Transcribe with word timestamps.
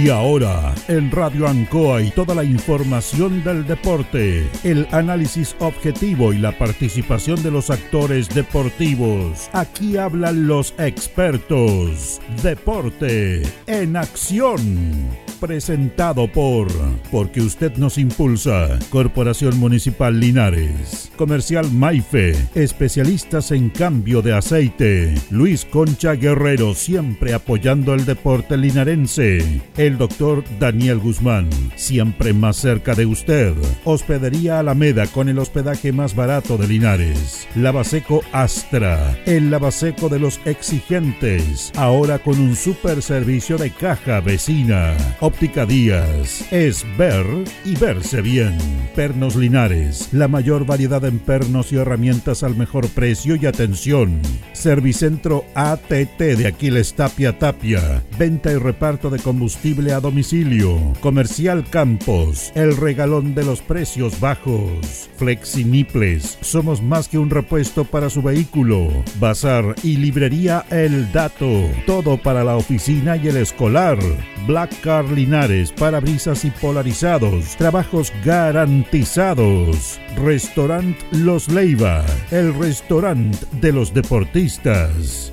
Y 0.00 0.10
ahora, 0.10 0.76
en 0.86 1.10
Radio 1.10 1.48
Ancoa 1.48 2.00
y 2.02 2.12
toda 2.12 2.32
la 2.32 2.44
información 2.44 3.42
del 3.42 3.66
deporte, 3.66 4.48
el 4.62 4.86
análisis 4.92 5.56
objetivo 5.58 6.32
y 6.32 6.38
la 6.38 6.56
participación 6.56 7.42
de 7.42 7.50
los 7.50 7.68
actores 7.68 8.28
deportivos. 8.28 9.50
Aquí 9.52 9.96
hablan 9.96 10.46
los 10.46 10.72
expertos. 10.78 12.20
Deporte 12.44 13.42
en 13.66 13.96
acción. 13.96 15.27
Presentado 15.40 16.26
por 16.26 16.66
Porque 17.12 17.40
usted 17.40 17.76
nos 17.76 17.96
impulsa. 17.96 18.76
Corporación 18.90 19.56
Municipal 19.58 20.18
Linares. 20.18 21.12
Comercial 21.16 21.70
Maife. 21.70 22.32
Especialistas 22.56 23.52
en 23.52 23.70
cambio 23.70 24.20
de 24.20 24.34
aceite. 24.34 25.14
Luis 25.30 25.64
Concha 25.64 26.14
Guerrero 26.14 26.74
siempre 26.74 27.34
apoyando 27.34 27.94
el 27.94 28.04
deporte 28.04 28.56
linarense. 28.56 29.62
El 29.76 29.96
doctor 29.96 30.42
Daniel 30.58 30.98
Guzmán, 30.98 31.48
siempre 31.76 32.32
más 32.32 32.56
cerca 32.56 32.94
de 32.94 33.06
usted. 33.06 33.54
Hospedería 33.84 34.58
Alameda 34.58 35.06
con 35.06 35.28
el 35.28 35.38
hospedaje 35.38 35.92
más 35.92 36.16
barato 36.16 36.56
de 36.56 36.66
Linares. 36.66 37.46
Lavaseco 37.54 38.22
Astra, 38.32 39.16
el 39.24 39.50
lavaseco 39.50 40.08
de 40.08 40.18
los 40.18 40.40
exigentes. 40.44 41.72
Ahora 41.76 42.18
con 42.18 42.40
un 42.40 42.56
super 42.56 43.02
servicio 43.02 43.56
de 43.56 43.70
caja 43.70 44.20
vecina. 44.20 44.96
Óptica 45.28 45.66
Díaz, 45.66 46.50
es 46.50 46.86
ver 46.96 47.26
y 47.62 47.76
verse 47.76 48.22
bien. 48.22 48.56
Pernos 48.96 49.36
Linares, 49.36 50.08
la 50.12 50.26
mayor 50.26 50.64
variedad 50.64 51.04
en 51.04 51.18
pernos 51.18 51.70
y 51.70 51.76
herramientas 51.76 52.42
al 52.42 52.56
mejor 52.56 52.88
precio 52.88 53.36
y 53.36 53.44
atención. 53.44 54.22
Servicentro 54.54 55.44
ATT 55.54 56.18
de 56.18 56.46
Aquiles 56.46 56.94
Tapia 56.94 57.38
Tapia. 57.38 58.02
Venta 58.18 58.50
y 58.52 58.56
reparto 58.56 59.10
de 59.10 59.18
combustible 59.18 59.92
a 59.92 60.00
domicilio. 60.00 60.94
Comercial 61.00 61.62
Campos, 61.68 62.50
el 62.54 62.74
regalón 62.74 63.34
de 63.34 63.44
los 63.44 63.60
precios 63.60 64.18
bajos. 64.20 65.10
Flexiniples, 65.18 66.38
somos 66.40 66.82
más 66.82 67.06
que 67.06 67.18
un 67.18 67.28
repuesto 67.28 67.84
para 67.84 68.08
su 68.08 68.22
vehículo. 68.22 68.88
Bazar 69.20 69.74
y 69.82 69.98
librería 69.98 70.64
El 70.70 71.12
Dato, 71.12 71.68
todo 71.84 72.16
para 72.16 72.44
la 72.44 72.56
oficina 72.56 73.18
y 73.18 73.28
el 73.28 73.36
escolar. 73.36 73.98
Black 74.46 74.80
Car 74.80 75.17
Linares, 75.18 75.72
parabrisas 75.72 76.44
y 76.44 76.50
polarizados, 76.52 77.56
trabajos 77.56 78.12
garantizados. 78.24 80.00
Restaurant 80.16 80.96
Los 81.10 81.48
Leiva, 81.48 82.04
el 82.30 82.54
restaurante 82.54 83.38
de 83.60 83.72
los 83.72 83.92
deportistas. 83.92 85.32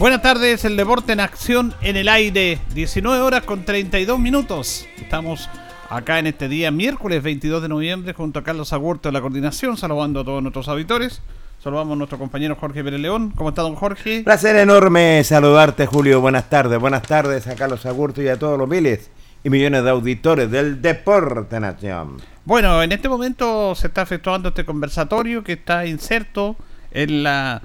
Buenas 0.00 0.22
tardes, 0.22 0.64
el 0.64 0.78
deporte 0.78 1.12
en 1.12 1.20
acción 1.20 1.74
en 1.82 1.94
el 1.94 2.08
aire, 2.08 2.58
19 2.72 3.20
horas 3.20 3.42
con 3.42 3.66
32 3.66 4.18
minutos. 4.18 4.86
Estamos 4.96 5.50
acá 5.90 6.18
en 6.18 6.26
este 6.26 6.48
día, 6.48 6.70
miércoles 6.70 7.22
22 7.22 7.60
de 7.60 7.68
noviembre, 7.68 8.14
junto 8.14 8.38
a 8.38 8.42
Carlos 8.42 8.72
Agurto 8.72 9.10
de 9.10 9.12
la 9.12 9.20
coordinación, 9.20 9.76
saludando 9.76 10.20
a 10.20 10.24
todos 10.24 10.40
nuestros 10.40 10.68
auditores. 10.68 11.20
Saludamos 11.62 11.92
a 11.92 11.96
nuestro 11.96 12.18
compañero 12.18 12.56
Jorge 12.56 12.82
Pérez 12.82 12.98
León. 12.98 13.34
¿Cómo 13.36 13.50
está, 13.50 13.60
don 13.60 13.74
Jorge? 13.74 14.22
Placer 14.24 14.56
enorme 14.56 15.22
saludarte, 15.22 15.84
Julio. 15.84 16.22
Buenas 16.22 16.48
tardes. 16.48 16.80
Buenas 16.80 17.02
tardes 17.02 17.46
a 17.46 17.54
Carlos 17.54 17.84
Agurto 17.84 18.22
y 18.22 18.28
a 18.28 18.38
todos 18.38 18.58
los 18.58 18.66
miles 18.66 19.10
y 19.44 19.50
millones 19.50 19.84
de 19.84 19.90
auditores 19.90 20.50
del 20.50 20.80
Deporte 20.80 21.60
Nación. 21.60 22.16
Bueno, 22.46 22.82
en 22.82 22.92
este 22.92 23.10
momento 23.10 23.74
se 23.74 23.88
está 23.88 24.00
efectuando 24.00 24.48
este 24.48 24.64
conversatorio 24.64 25.44
que 25.44 25.52
está 25.52 25.84
inserto 25.84 26.56
en 26.90 27.22
la 27.22 27.60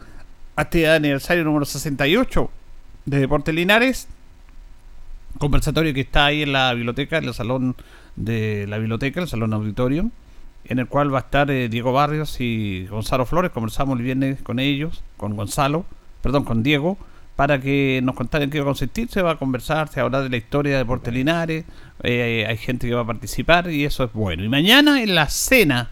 actividad 0.55 0.91
de 0.91 0.97
aniversario 0.97 1.43
número 1.43 1.65
68 1.65 2.49
de 3.05 3.19
Deportes 3.19 3.53
Linares. 3.53 4.07
Conversatorio 5.37 5.93
que 5.93 6.01
está 6.01 6.25
ahí 6.25 6.43
en 6.43 6.53
la 6.53 6.73
biblioteca, 6.73 7.17
en 7.17 7.25
el 7.25 7.33
salón 7.33 7.75
de 8.15 8.65
la 8.67 8.77
biblioteca, 8.77 9.21
el 9.21 9.27
salón 9.27 9.53
auditorio, 9.53 10.09
en 10.65 10.79
el 10.79 10.87
cual 10.87 11.13
va 11.13 11.19
a 11.19 11.21
estar 11.21 11.51
eh, 11.51 11.67
Diego 11.67 11.91
Barrios 11.91 12.39
y 12.39 12.87
Gonzalo 12.87 13.25
Flores. 13.25 13.51
Conversamos 13.51 13.97
el 13.97 14.05
viernes 14.05 14.41
con 14.41 14.59
ellos, 14.59 15.03
con 15.17 15.35
Gonzalo, 15.35 15.85
perdón, 16.21 16.45
con 16.45 16.63
Diego, 16.63 16.97
para 17.35 17.59
que 17.59 17.99
nos 18.01 18.15
contaran 18.15 18.49
qué 18.49 18.59
va 18.59 18.63
a 18.63 18.67
consistir. 18.67 19.09
Se 19.09 19.21
va 19.21 19.31
a 19.31 19.35
conversar, 19.37 19.89
se 19.89 19.97
va 19.97 20.03
a 20.03 20.05
hablar 20.05 20.23
de 20.23 20.29
la 20.29 20.37
historia 20.37 20.73
de 20.73 20.77
Deportes 20.79 21.13
Linares, 21.13 21.65
eh, 22.03 22.45
hay 22.47 22.57
gente 22.57 22.87
que 22.87 22.93
va 22.93 23.01
a 23.01 23.07
participar 23.07 23.69
y 23.69 23.83
eso 23.83 24.05
es 24.05 24.13
bueno. 24.13 24.43
Y 24.43 24.47
mañana 24.47 25.03
en 25.03 25.15
la 25.15 25.27
cena, 25.27 25.91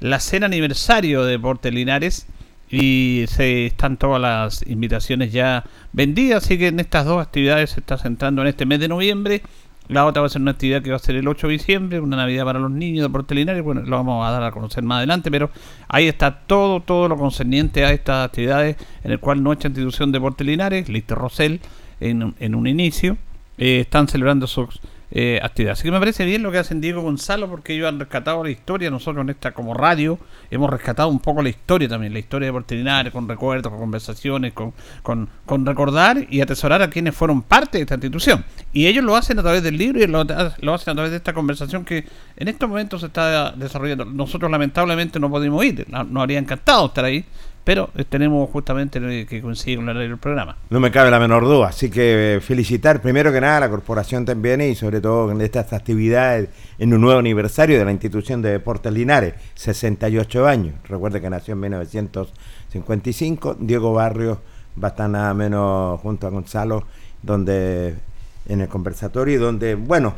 la 0.00 0.20
cena 0.20 0.46
aniversario 0.46 1.24
de 1.24 1.32
Deportes 1.32 1.72
Linares, 1.72 2.26
y 2.72 3.26
se 3.28 3.66
están 3.66 3.98
todas 3.98 4.18
las 4.20 4.66
invitaciones 4.66 5.30
ya 5.30 5.62
vendidas, 5.92 6.42
así 6.42 6.56
que 6.56 6.68
en 6.68 6.80
estas 6.80 7.04
dos 7.04 7.20
actividades 7.20 7.70
se 7.70 7.80
está 7.80 7.98
centrando 7.98 8.40
en 8.40 8.48
este 8.48 8.64
mes 8.64 8.80
de 8.80 8.88
noviembre. 8.88 9.42
La 9.88 10.06
otra 10.06 10.22
va 10.22 10.26
a 10.26 10.30
ser 10.30 10.40
una 10.40 10.52
actividad 10.52 10.80
que 10.80 10.88
va 10.88 10.96
a 10.96 10.98
ser 10.98 11.16
el 11.16 11.28
8 11.28 11.48
de 11.48 11.52
diciembre, 11.52 12.00
una 12.00 12.16
Navidad 12.16 12.46
para 12.46 12.58
los 12.58 12.70
niños 12.70 13.02
de 13.02 13.10
Portelinares, 13.10 13.62
bueno, 13.62 13.82
lo 13.82 13.96
vamos 13.96 14.26
a 14.26 14.30
dar 14.30 14.42
a 14.42 14.52
conocer 14.52 14.82
más 14.84 14.98
adelante, 14.98 15.30
pero 15.30 15.50
ahí 15.86 16.08
está 16.08 16.40
todo, 16.46 16.80
todo 16.80 17.08
lo 17.08 17.18
concerniente 17.18 17.84
a 17.84 17.92
estas 17.92 18.24
actividades, 18.24 18.76
en 19.04 19.12
el 19.12 19.20
cual 19.20 19.42
nuestra 19.42 19.68
institución 19.68 20.10
de 20.10 20.20
Portelinares, 20.20 20.88
Lister 20.88 21.18
Rosell, 21.18 21.60
en, 22.00 22.34
en 22.40 22.54
un 22.54 22.66
inicio, 22.66 23.18
eh, 23.58 23.80
están 23.80 24.08
celebrando 24.08 24.46
sus 24.46 24.80
eh, 25.14 25.38
actividad. 25.42 25.72
Así 25.72 25.82
que 25.82 25.90
me 25.90 25.98
parece 25.98 26.24
bien 26.24 26.42
lo 26.42 26.50
que 26.50 26.56
hacen 26.56 26.80
Diego 26.80 27.02
Gonzalo 27.02 27.46
porque 27.46 27.74
ellos 27.74 27.86
han 27.86 28.00
rescatado 28.00 28.42
la 28.42 28.48
historia. 28.48 28.90
Nosotros 28.90 29.22
en 29.22 29.28
esta 29.28 29.52
como 29.52 29.74
radio 29.74 30.18
hemos 30.50 30.70
rescatado 30.70 31.10
un 31.10 31.20
poco 31.20 31.42
la 31.42 31.50
historia 31.50 31.86
también, 31.86 32.14
la 32.14 32.18
historia 32.18 32.46
de 32.46 32.52
Portinares, 32.52 33.12
con 33.12 33.28
recuerdos, 33.28 33.70
con 33.70 33.78
conversaciones, 33.78 34.54
con, 34.54 34.72
con, 35.02 35.28
con, 35.44 35.66
recordar 35.66 36.26
y 36.30 36.40
atesorar 36.40 36.80
a 36.80 36.88
quienes 36.88 37.14
fueron 37.14 37.42
parte 37.42 37.76
de 37.76 37.82
esta 37.82 37.96
institución. 37.96 38.42
Y 38.72 38.86
ellos 38.86 39.04
lo 39.04 39.14
hacen 39.14 39.38
a 39.38 39.42
través 39.42 39.62
del 39.62 39.76
libro 39.76 40.02
y 40.02 40.06
lo, 40.06 40.24
lo 40.24 40.74
hacen 40.74 40.92
a 40.92 40.94
través 40.94 41.10
de 41.10 41.18
esta 41.18 41.34
conversación 41.34 41.84
que 41.84 42.06
en 42.36 42.48
estos 42.48 42.66
momentos 42.66 43.02
se 43.02 43.08
está 43.08 43.52
desarrollando. 43.52 44.06
Nosotros 44.06 44.50
lamentablemente 44.50 45.20
no 45.20 45.28
podemos 45.28 45.62
ir, 45.62 45.86
nos 45.90 46.22
habría 46.22 46.38
encantado 46.38 46.86
estar 46.86 47.04
ahí 47.04 47.26
pero 47.64 47.90
eh, 47.96 48.04
tenemos 48.04 48.50
justamente 48.50 49.26
que 49.26 49.40
conseguir 49.40 49.78
un 49.78 49.88
el 49.88 50.18
programa. 50.18 50.56
No 50.70 50.80
me 50.80 50.90
cabe 50.90 51.10
la 51.10 51.20
menor 51.20 51.44
duda, 51.44 51.68
así 51.68 51.90
que 51.90 52.36
eh, 52.36 52.40
felicitar 52.40 53.00
primero 53.00 53.32
que 53.32 53.40
nada 53.40 53.58
a 53.58 53.60
la 53.60 53.70
corporación 53.70 54.24
también 54.24 54.60
y 54.60 54.74
sobre 54.74 55.00
todo 55.00 55.30
en 55.30 55.40
estas 55.40 55.72
actividades 55.72 56.48
en 56.78 56.92
un 56.92 57.00
nuevo 57.00 57.20
aniversario 57.20 57.78
de 57.78 57.84
la 57.84 57.92
institución 57.92 58.42
de 58.42 58.50
Deportes 58.50 58.92
Linares, 58.92 59.34
68 59.54 60.46
años. 60.46 60.74
Recuerde 60.88 61.20
que 61.20 61.30
nació 61.30 61.54
en 61.54 61.60
1955, 61.60 63.56
Diego 63.60 63.92
Barrios 63.92 64.38
va 64.82 64.88
a 64.88 64.90
estar 64.90 65.08
nada 65.08 65.34
menos 65.34 66.00
junto 66.00 66.26
a 66.26 66.30
Gonzalo, 66.30 66.84
donde 67.22 67.94
en 68.48 68.60
el 68.60 68.68
conversatorio, 68.68 69.40
donde, 69.40 69.74
bueno, 69.74 70.14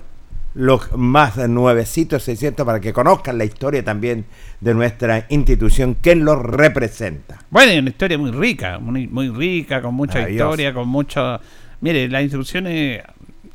los 0.55 0.97
más 0.97 1.37
nuevecitos, 1.49 2.23
600, 2.23 2.65
para 2.65 2.81
que 2.81 2.93
conozcan 2.93 3.39
la 3.39 3.45
historia 3.45 3.85
también 3.85 4.25
de 4.61 4.73
nuestra 4.73 5.27
institución, 5.29 5.97
quién 6.01 6.25
los 6.25 6.41
representa. 6.41 7.41
Bueno, 7.51 7.73
es 7.73 7.81
una 7.81 7.91
historia 7.91 8.17
muy 8.19 8.31
rica, 8.31 8.79
muy, 8.79 9.09
muy 9.09 9.29
rica, 9.29 9.83
con 9.83 9.95
mucha 9.95 10.29
historia, 10.29 10.73
con 10.73 10.89
mucha... 10.89 11.41
Mire, 11.81 12.09
las 12.09 12.23
instituciones, 12.23 13.03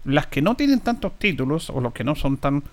las 0.03 0.27
que 0.27 0.41
no 0.41 0.55
tienen 0.55 0.81
tantos 0.81 1.17
títulos, 1.17 1.69
o 1.69 1.79
los 1.79 1.93
que 1.93 2.03
no 2.03 2.15
son 2.15 2.37
tan, 2.37 2.63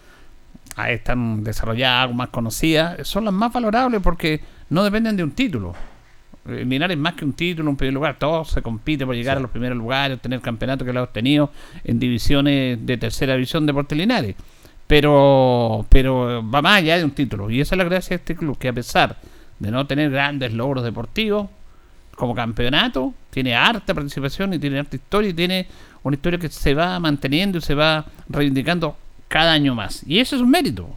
están 0.89 1.45
desarrolladas, 1.45 2.15
más 2.15 2.29
conocidas, 2.29 3.07
son 3.07 3.25
las 3.25 3.35
más 3.35 3.53
valorables 3.53 4.03
porque 4.03 4.41
no 4.71 4.83
dependen 4.83 5.17
de 5.17 5.23
un 5.23 5.31
título. 5.31 5.75
El 6.49 6.69
Linares 6.69 6.97
más 6.97 7.15
que 7.15 7.25
un 7.25 7.33
título, 7.33 7.71
un 7.71 7.77
primer 7.77 7.95
lugar, 7.95 8.17
todo 8.19 8.45
se 8.45 8.63
compite 8.63 9.05
por 9.05 9.15
llegar 9.15 9.37
a 9.37 9.41
los 9.41 9.51
primeros 9.51 9.77
lugares, 9.77 10.21
tener 10.21 10.41
campeonato 10.41 10.85
que 10.85 10.93
lo 10.93 11.01
ha 11.01 11.03
obtenido 11.05 11.51
en 11.85 11.99
divisiones 11.99 12.85
de 12.85 12.97
tercera 12.97 13.35
división 13.35 13.65
de 13.65 13.73
Deportes 13.73 13.99
Linares. 13.99 14.37
Pero, 14.87 15.85
pero 15.89 16.49
va 16.49 16.63
más 16.63 16.79
allá 16.79 16.99
de 16.99 17.05
un 17.05 17.11
título. 17.11 17.51
Y 17.51 17.61
esa 17.61 17.75
es 17.75 17.79
la 17.79 17.85
gracia 17.85 18.11
de 18.11 18.17
este 18.17 18.37
club, 18.37 18.57
que 18.57 18.69
a 18.69 18.73
pesar 18.73 19.17
de 19.59 19.71
no 19.71 19.87
tener 19.87 20.11
grandes 20.11 20.53
logros 20.53 20.85
deportivos, 20.85 21.49
como 22.17 22.35
campeonato, 22.35 23.15
tiene 23.31 23.55
harta 23.55 23.95
participación 23.95 24.55
y 24.55 24.59
tiene 24.59 24.79
harta 24.79 24.97
historia 24.97 25.31
y 25.31 25.35
tiene 25.35 25.67
una 26.03 26.17
historia 26.17 26.39
que 26.39 26.49
se 26.49 26.75
va 26.75 26.99
manteniendo 26.99 27.59
y 27.59 27.61
se 27.61 27.75
va 27.75 28.07
reivindicando 28.29 28.97
cada 29.29 29.53
año 29.53 29.75
más. 29.75 30.03
Y 30.07 30.19
eso 30.19 30.37
es 30.37 30.43
un 30.43 30.51
mérito. 30.51 30.89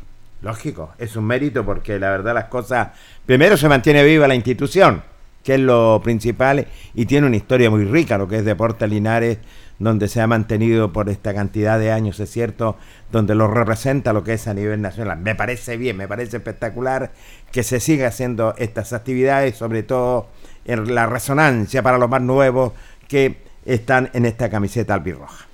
Lógico, 0.42 0.94
es 0.98 1.16
un 1.18 1.26
mérito 1.26 1.66
porque 1.66 2.00
la 2.00 2.10
verdad 2.12 2.34
las 2.34 2.46
cosas, 2.46 2.90
primero 3.26 3.58
se 3.58 3.68
mantiene 3.68 4.04
viva 4.04 4.28
la 4.28 4.36
institución, 4.36 5.04
que 5.44 5.56
es 5.56 5.60
lo 5.60 6.02
principal, 6.04 6.68
y 6.94 7.06
tiene 7.06 7.28
una 7.28 7.38
historia 7.38 7.70
muy 7.70 7.86
rica, 7.86 8.18
lo 8.18 8.28
que 8.28 8.38
es 8.38 8.46
Deportes 8.46 8.90
Linares, 8.90 9.40
donde 9.80 10.10
se 10.10 10.20
ha 10.22 10.28
mantenido 10.28 10.92
por 10.92 11.10
esta 11.10 11.34
cantidad 11.34 11.80
de 11.80 11.92
años, 11.92 12.20
es 12.20 12.30
cierto, 12.30 12.78
donde 13.12 13.34
lo 13.34 13.48
representa 13.48 14.12
lo 14.12 14.24
que 14.24 14.34
es 14.34 14.48
a 14.48 14.54
nivel 14.54 14.82
nacional. 14.82 15.20
Me 15.20 15.36
parece 15.36 15.78
bien, 15.78 15.96
me 15.96 16.08
parece 16.08 16.38
espectacular 16.38 17.12
que 17.52 17.64
se 17.64 17.80
siga 17.80 18.08
haciendo 18.10 18.54
estas 18.58 18.92
actividades, 18.94 19.56
sobre 19.56 19.84
todo 19.84 20.28
en 20.66 20.94
la 20.94 21.06
resonancia 21.06 21.82
para 21.82 21.98
los 21.98 22.10
más 22.10 22.22
nuevos 22.22 22.74
que 23.08 23.38
están 23.66 24.10
en 24.14 24.26
esta 24.26 24.50
camiseta 24.50 24.94
albirroja. 24.94 25.48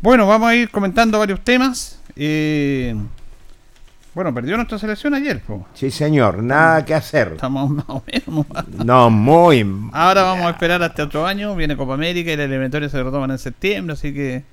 Bueno, 0.00 0.26
vamos 0.26 0.48
a 0.48 0.54
ir 0.54 0.70
comentando 0.70 1.18
varios 1.18 1.40
temas. 1.42 2.00
Eh, 2.16 2.94
bueno, 4.14 4.34
perdió 4.34 4.56
nuestra 4.56 4.78
selección 4.78 5.14
ayer. 5.14 5.40
po. 5.40 5.66
Sí, 5.74 5.90
señor, 5.90 6.42
nada 6.42 6.84
que 6.84 6.94
hacer. 6.94 7.32
Estamos 7.34 7.70
más 7.70 7.84
o 7.88 8.02
menos. 8.06 8.46
No, 8.84 9.10
muy. 9.10 9.66
Ahora 9.92 10.22
vamos 10.22 10.46
a 10.46 10.50
esperar 10.50 10.82
hasta 10.82 11.04
otro 11.04 11.26
año. 11.26 11.54
Viene 11.56 11.76
Copa 11.76 11.94
América 11.94 12.30
y 12.32 12.36
la 12.36 12.44
eliminatoria 12.44 12.88
se 12.88 13.02
retoman 13.02 13.30
en 13.30 13.38
septiembre. 13.38 13.94
Así 13.94 14.12
que 14.12 14.44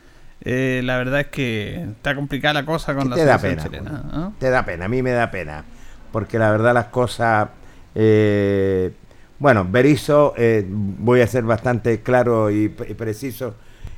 eh, 0.42 0.82
la 0.84 0.98
verdad 0.98 1.22
es 1.22 1.28
que 1.28 1.84
está 1.84 2.16
complicada 2.16 2.54
la 2.54 2.66
cosa 2.66 2.96
con 2.96 3.10
la 3.10 3.16
te 3.16 3.26
da 3.26 3.38
selección 3.38 3.72
pena, 3.72 3.82
chilena. 3.84 4.02
pues. 4.04 4.14
¿ah? 4.16 4.32
Te 4.40 4.50
da 4.50 4.66
pena, 4.66 4.86
a 4.86 4.88
mí 4.88 5.02
me 5.04 5.12
da 5.12 5.30
pena. 5.32 5.64
Porque 6.12 6.40
la 6.40 6.52
verdad 6.52 6.74
las 6.74 6.86
cosas... 6.86 7.50
eh, 7.96 8.92
bueno, 9.40 9.66
Berizzo, 9.70 10.34
eh, 10.38 10.66
voy 10.68 11.22
a 11.22 11.28
ser 11.28 11.44
bastante 11.44 12.02
claro 12.02 12.52
y, 12.52 12.64
y 12.66 12.94
preciso. 12.94 13.56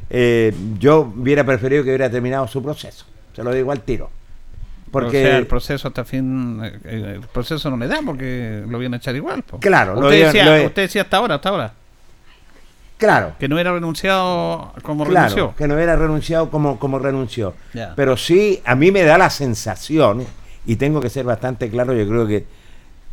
eh, 0.09 0.53
yo 0.79 1.01
hubiera 1.17 1.43
preferido 1.43 1.83
que 1.83 1.89
hubiera 1.89 2.09
terminado 2.11 2.47
su 2.47 2.61
proceso. 2.61 3.05
Se 3.35 3.43
lo 3.43 3.51
digo 3.53 3.71
al 3.71 3.81
tiro. 3.81 4.09
Porque, 4.91 5.23
O 5.23 5.27
sea, 5.27 5.37
el 5.37 5.47
proceso 5.47 5.87
hasta 5.87 6.03
fin. 6.03 6.59
eh, 6.63 6.79
eh, 6.83 7.11
el 7.15 7.21
proceso 7.21 7.69
no 7.69 7.77
le 7.77 7.87
da 7.87 7.99
porque 8.05 8.63
lo 8.67 8.77
vienen 8.77 8.95
a 8.95 8.97
echar 8.97 9.15
igual. 9.15 9.41
po. 9.43 9.57
Claro, 9.59 9.97
usted, 9.99 10.25
decía, 10.25 10.45
lo- 10.59 10.65
usted 10.67 10.81
decía 10.83 11.01
hasta 11.03 11.17
ahora, 11.17 11.35
hasta 11.35 11.49
ahora. 11.49 11.73
claro, 12.97 13.33
Que 13.39 13.47
no 13.47 13.57
era 13.57 13.71
renunciado 13.73 14.73
como 14.83 15.05
claro, 15.05 15.27
renunció. 15.35 15.55
que 15.55 15.67
no 15.67 15.75
hubiera 15.75 15.95
renunciado 15.95 16.49
como, 16.51 16.77
como 16.77 16.99
renunció. 16.99 17.53
Pero 17.95 18.17
sí, 18.17 18.61
a 18.65 18.75
mí 18.75 18.91
me 18.91 19.03
da 19.03 19.17
la 19.17 19.29
sensación, 19.29 20.25
y 20.65 20.75
tengo 20.75 21.01
que 21.01 21.09
ser 21.09 21.25
bastante 21.25 21.69
claro, 21.69 21.93
yo 21.93 22.07
creo 22.07 22.27
que 22.27 22.45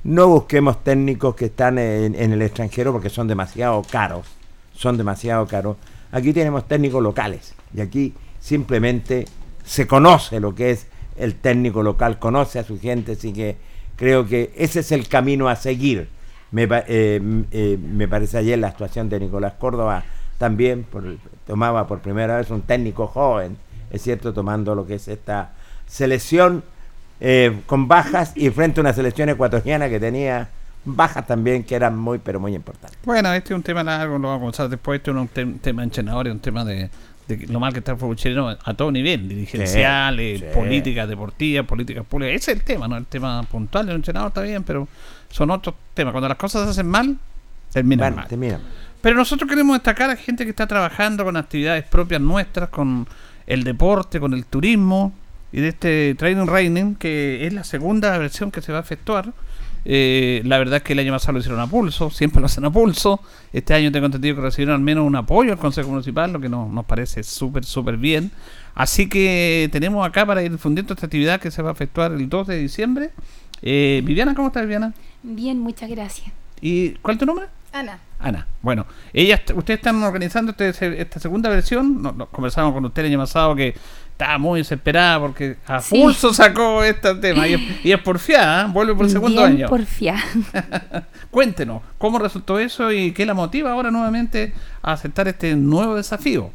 no 0.05 0.27
busquemos 0.29 0.83
técnicos 0.85 1.35
que 1.35 1.47
están 1.47 1.79
en, 1.79 2.15
en 2.15 2.33
el 2.33 2.43
extranjero 2.43 2.93
porque 2.93 3.09
son 3.11 3.27
demasiado 3.29 3.83
caros. 3.91 4.27
Son 4.75 4.97
demasiado 4.97 5.47
caros. 5.47 5.77
Aquí 6.13 6.33
tenemos 6.33 6.69
técnicos 6.69 7.03
locales 7.03 7.55
y 7.75 7.81
aquí 7.81 8.15
simplemente 8.41 9.27
se 9.65 9.87
conoce 9.87 10.39
lo 10.41 10.55
que 10.55 10.71
es 10.71 10.87
el 11.19 11.35
técnico 11.35 11.83
local, 11.83 12.19
conoce 12.19 12.59
a 12.59 12.65
su 12.65 12.79
gente, 12.81 13.13
así 13.13 13.33
que 13.33 13.57
creo 13.97 14.27
que 14.27 14.53
ese 14.57 14.81
es 14.81 14.93
el 14.93 15.09
camino 15.09 15.49
a 15.49 15.57
seguir. 15.57 16.09
Me, 16.51 16.65
eh, 16.71 17.21
eh, 17.51 17.79
me 17.83 18.09
parece 18.09 18.39
ayer 18.39 18.59
la 18.59 18.69
actuación 18.69 19.09
de 19.09 19.21
Nicolás 19.21 19.55
Córdoba 19.59 20.05
también, 20.39 20.85
por, 20.85 21.05
tomaba 21.47 21.87
por 21.87 21.99
primera 22.01 22.37
vez 22.39 22.51
un 22.51 22.63
técnico 22.63 23.07
joven, 23.07 23.57
es 23.91 24.03
cierto, 24.03 24.33
tomando 24.33 24.75
lo 24.75 24.87
que 24.87 24.95
es 24.95 25.09
esta 25.09 25.51
selección 25.87 26.63
eh, 27.21 27.61
con 27.67 27.89
bajas 27.89 28.33
y 28.37 28.51
frente 28.51 28.81
a 28.81 28.83
una 28.83 28.93
selección 28.93 29.29
ecuatoriana 29.29 29.89
que 29.89 29.99
tenía 29.99 30.49
bajas 30.85 31.27
también 31.27 31.65
que 31.65 31.75
eran 31.75 31.99
muy, 31.99 32.19
pero 32.19 32.39
muy 32.41 32.55
importantes. 32.55 32.99
Bueno, 33.05 33.33
este 33.33 33.53
es 33.53 33.57
un 33.57 33.63
tema 33.63 33.83
largo, 33.83 34.17
lo 34.19 34.29
vamos 34.29 34.37
a 34.37 34.41
conversar 34.41 34.69
después. 34.69 34.99
Este 34.99 35.11
es 35.11 35.17
un 35.17 35.29
tem- 35.29 35.61
tema 35.61 35.85
de 35.85 36.31
un 36.31 36.41
tema 36.41 36.65
de, 36.65 36.89
de 37.29 37.47
lo 37.47 37.61
mal 37.61 37.73
que 37.73 37.81
está 37.81 37.93
el 37.93 37.99
fútbol 37.99 38.17
chileno 38.17 38.49
a 38.49 38.75
todo 38.75 38.91
nivel, 38.91 39.29
dirigencial, 39.29 40.17
sí. 40.19 40.45
políticas 40.55 41.09
deportivas, 41.09 41.67
políticas 41.67 42.05
públicas. 42.07 42.35
Ese 42.35 42.53
es 42.53 42.59
el 42.59 42.65
tema, 42.65 42.89
¿no? 42.89 42.97
El 42.97 43.07
tema 43.07 43.43
puntual 43.45 43.87
del 43.87 43.97
entrenador 43.97 44.29
está 44.29 44.41
bien, 44.41 44.65
pero 44.65 44.89
son 45.29 45.51
otros 45.51 45.75
temas. 45.95 46.13
Cuando 46.13 46.29
las 46.29 46.39
cosas 46.39 46.65
se 46.65 46.71
hacen 46.71 46.89
mal, 46.89 47.19
terminan 47.73 47.99
Bueno, 47.99 48.17
mal. 48.17 48.29
termina. 48.29 48.61
Pero 49.01 49.17
nosotros 49.17 49.49
queremos 49.49 49.77
destacar 49.77 50.11
a 50.11 50.17
gente 50.17 50.45
que 50.45 50.51
está 50.51 50.67
trabajando 50.67 51.25
con 51.25 51.37
actividades 51.37 51.85
propias 51.85 52.21
nuestras, 52.21 52.69
con 52.71 53.07
el 53.47 53.63
deporte, 53.63 54.19
con 54.19 54.33
el 54.33 54.45
turismo 54.45 55.13
y 55.53 55.61
de 55.61 55.69
este 55.69 56.15
Training 56.17 56.47
Raining, 56.47 56.95
que 56.97 57.47
es 57.47 57.53
la 57.53 57.65
segunda 57.65 58.17
versión 58.19 58.51
que 58.51 58.61
se 58.61 58.73
va 58.73 58.79
a 58.79 58.81
efectuar. 58.83 59.33
Eh, 59.85 60.43
la 60.45 60.59
verdad 60.59 60.79
es 60.79 60.83
que 60.83 60.93
el 60.93 60.99
año 60.99 61.13
pasado 61.13 61.35
lo 61.35 61.39
hicieron 61.39 61.61
a 61.61 61.67
pulso, 61.67 62.11
siempre 62.11 62.41
lo 62.41 62.47
hacen 62.47 62.65
a 62.65 62.71
pulso. 62.71 63.21
Este 63.53 63.75
año 63.75 63.91
tengo 63.93 64.07
entendido 64.07 64.37
que 64.37 64.43
recibieron 64.43 64.75
al 64.75 64.81
menos 64.81 65.07
un 65.07 65.17
apoyo 65.17 65.53
al 65.53 65.59
Consejo 65.59 65.91
Municipal, 65.91 66.33
lo 66.33 66.41
que 66.41 66.49
no- 66.49 66.69
nos 66.69 66.85
parece 66.85 67.23
súper, 67.23 67.65
súper 67.65 67.97
bien. 67.97 68.31
Así 68.75 69.09
que 69.09 69.69
tenemos 69.73 70.07
acá 70.07 70.25
para 70.27 70.43
ir 70.43 70.53
difundiendo 70.53 70.95
esta 70.95 71.07
actividad 71.07 71.41
que 71.41 71.51
se 71.51 71.63
va 71.63 71.71
a 71.71 71.73
efectuar 71.73 72.13
el 72.13 72.29
2 72.29 72.47
de 72.47 72.59
diciembre. 72.59 73.11
Eh, 73.63 74.03
Viviana, 74.05 74.35
¿cómo 74.35 74.49
estás, 74.49 74.63
Viviana? 74.63 74.93
Bien, 75.23 75.59
muchas 75.59 75.91
gracias. 75.91 76.31
¿Y 76.61 76.91
cuál 77.03 77.15
es 77.17 77.21
tu 77.21 77.27
nombre? 77.27 77.47
Ana. 77.73 77.99
Ana, 78.21 78.47
bueno, 78.63 78.87
ellas, 79.13 79.41
ustedes 79.55 79.79
están 79.79 80.03
organizando 80.03 80.51
este- 80.57 81.01
esta 81.01 81.21
segunda 81.21 81.49
versión. 81.51 82.03
No, 82.03 82.13
no, 82.13 82.27
conversamos 82.27 82.73
con 82.73 82.85
usted 82.85 83.03
el 83.05 83.13
año 83.13 83.19
pasado 83.19 83.55
que 83.55 83.75
estaba 84.19 84.37
muy 84.39 84.59
desesperada 84.59 85.21
porque 85.21 85.57
a 85.69 85.81
Sí. 85.81 85.95
pulso 86.03 86.35
sacó 86.35 86.83
este 86.83 87.15
tema 87.15 87.47
y 87.47 87.55
es, 87.55 87.61
y 87.85 87.93
es 87.93 88.01
porfiada, 88.01 88.65
¿eh? 88.65 88.71
vuelve 88.73 88.93
por 88.97 89.05
el 89.05 89.13
segundo 89.13 89.43
Bien 89.47 89.53
año. 89.59 89.69
porfiada. 89.69 90.21
Cuéntenos, 91.31 91.83
¿cómo 91.99 92.19
resultó 92.19 92.59
eso 92.59 92.91
y 92.91 93.13
qué 93.13 93.25
la 93.25 93.35
motiva 93.35 93.71
ahora 93.71 93.93
nuevamente 93.93 94.53
a 94.83 94.93
aceptar 94.93 95.29
este 95.29 95.55
nuevo 95.55 95.95
desafío? 95.95 96.51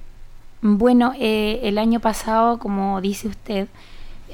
Bueno, 0.62 1.14
eh, 1.18 1.62
el 1.64 1.78
año 1.78 2.02
pasado, 2.02 2.58
como 2.60 3.00
dice 3.00 3.30
usted, 3.30 3.68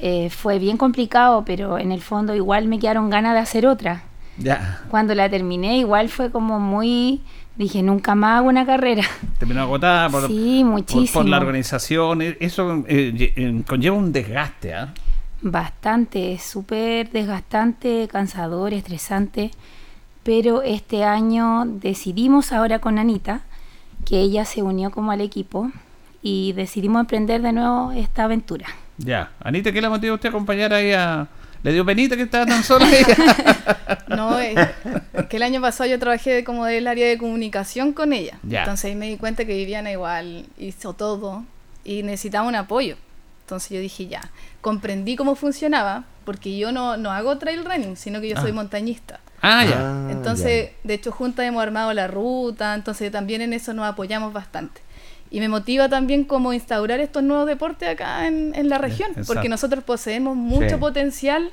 eh, 0.02 0.28
fue 0.30 0.58
bien 0.58 0.76
complicado, 0.76 1.44
pero 1.46 1.78
en 1.78 1.92
el 1.92 2.00
fondo 2.02 2.34
igual 2.34 2.66
me 2.66 2.80
quedaron 2.80 3.10
ganas 3.10 3.34
de 3.34 3.40
hacer 3.40 3.64
otra. 3.66 4.02
Ya, 4.40 4.82
Cuando 4.90 5.14
la 5.14 5.28
terminé, 5.28 5.78
igual 5.78 6.08
fue 6.08 6.30
como 6.30 6.58
muy... 6.58 7.20
Dije, 7.56 7.82
nunca 7.82 8.14
más 8.14 8.38
hago 8.38 8.48
una 8.48 8.64
carrera. 8.64 9.02
terminó 9.38 9.60
agotada 9.62 10.08
por, 10.08 10.26
sí, 10.28 10.60
por, 10.62 10.72
muchísimo. 10.72 11.12
por 11.12 11.28
la 11.28 11.36
organización. 11.36 12.22
eh, 12.22 12.36
Eso 12.40 12.84
eh, 12.88 13.32
eh, 13.36 13.62
conlleva 13.66 13.96
un 13.96 14.12
desgaste, 14.12 14.74
¿ah? 14.74 14.94
Bastante, 15.42 16.32
es 16.32 16.42
súper 16.42 17.10
desgastante, 17.10 18.08
cansador, 18.10 18.72
estresante. 18.72 19.50
Pero 20.22 20.62
este 20.62 21.04
año 21.04 21.64
decidimos 21.66 22.52
ahora 22.52 22.78
con 22.78 22.98
Anita, 22.98 23.42
que 24.06 24.20
ella 24.20 24.44
se 24.46 24.62
unió 24.62 24.90
como 24.90 25.10
al 25.12 25.20
equipo, 25.20 25.70
y 26.22 26.52
decidimos 26.54 27.00
emprender 27.00 27.42
de 27.42 27.52
nuevo 27.52 27.92
esta 27.92 28.24
aventura. 28.24 28.66
Ya, 28.96 29.32
Anita, 29.42 29.72
¿qué 29.72 29.80
la 29.80 29.90
motiva 29.90 30.12
a 30.12 30.14
usted 30.14 30.28
a 30.28 30.30
acompañar 30.30 30.72
ahí 30.72 30.92
a... 30.92 31.28
¿Le 31.62 31.72
dio 31.72 31.84
penita 31.84 32.16
que 32.16 32.22
estaba 32.22 32.46
tan 32.46 32.62
sola? 32.64 32.86
No, 34.08 34.38
es 34.40 34.56
que 35.28 35.36
el 35.36 35.42
año 35.44 35.60
pasado 35.60 35.88
yo 35.88 35.98
trabajé 35.98 36.42
como 36.42 36.64
del 36.66 36.86
área 36.88 37.06
de 37.06 37.16
comunicación 37.16 37.92
con 37.92 38.12
ella. 38.12 38.38
Ya. 38.42 38.60
Entonces 38.60 38.86
ahí 38.86 38.94
me 38.96 39.08
di 39.08 39.16
cuenta 39.16 39.44
que 39.44 39.54
Viviana 39.54 39.90
igual 39.92 40.46
hizo 40.58 40.94
todo 40.94 41.44
y 41.84 42.02
necesitaba 42.02 42.46
un 42.48 42.56
apoyo. 42.56 42.96
Entonces 43.42 43.70
yo 43.70 43.78
dije 43.80 44.08
ya, 44.08 44.30
comprendí 44.60 45.14
cómo 45.16 45.34
funcionaba, 45.36 46.04
porque 46.24 46.56
yo 46.58 46.72
no, 46.72 46.96
no 46.96 47.10
hago 47.12 47.38
trail 47.38 47.64
running, 47.64 47.96
sino 47.96 48.20
que 48.20 48.28
yo 48.30 48.40
soy 48.40 48.50
Ah. 48.50 48.54
montañista. 48.54 49.20
ah, 49.42 49.64
ya. 49.64 49.76
Ah, 49.78 50.08
Entonces, 50.10 50.70
de 50.84 50.94
hecho, 50.94 51.10
juntas 51.12 51.46
hemos 51.46 51.62
armado 51.62 51.92
la 51.92 52.06
ruta, 52.08 52.74
entonces 52.74 53.10
también 53.12 53.42
en 53.42 53.52
eso 53.52 53.72
nos 53.74 53.86
apoyamos 53.86 54.32
bastante. 54.32 54.80
Y 55.30 55.38
me 55.40 55.48
motiva 55.48 55.88
también 55.88 56.24
como 56.24 56.52
instaurar 56.52 56.98
estos 57.00 57.22
nuevos 57.22 57.46
deportes 57.46 57.88
acá 57.88 58.26
en, 58.26 58.52
en 58.54 58.68
la 58.68 58.78
región, 58.78 59.10
exacto. 59.10 59.32
porque 59.32 59.48
nosotros 59.48 59.84
poseemos 59.84 60.36
mucho 60.36 60.70
Sí. 60.70 60.76
potencial 60.76 61.50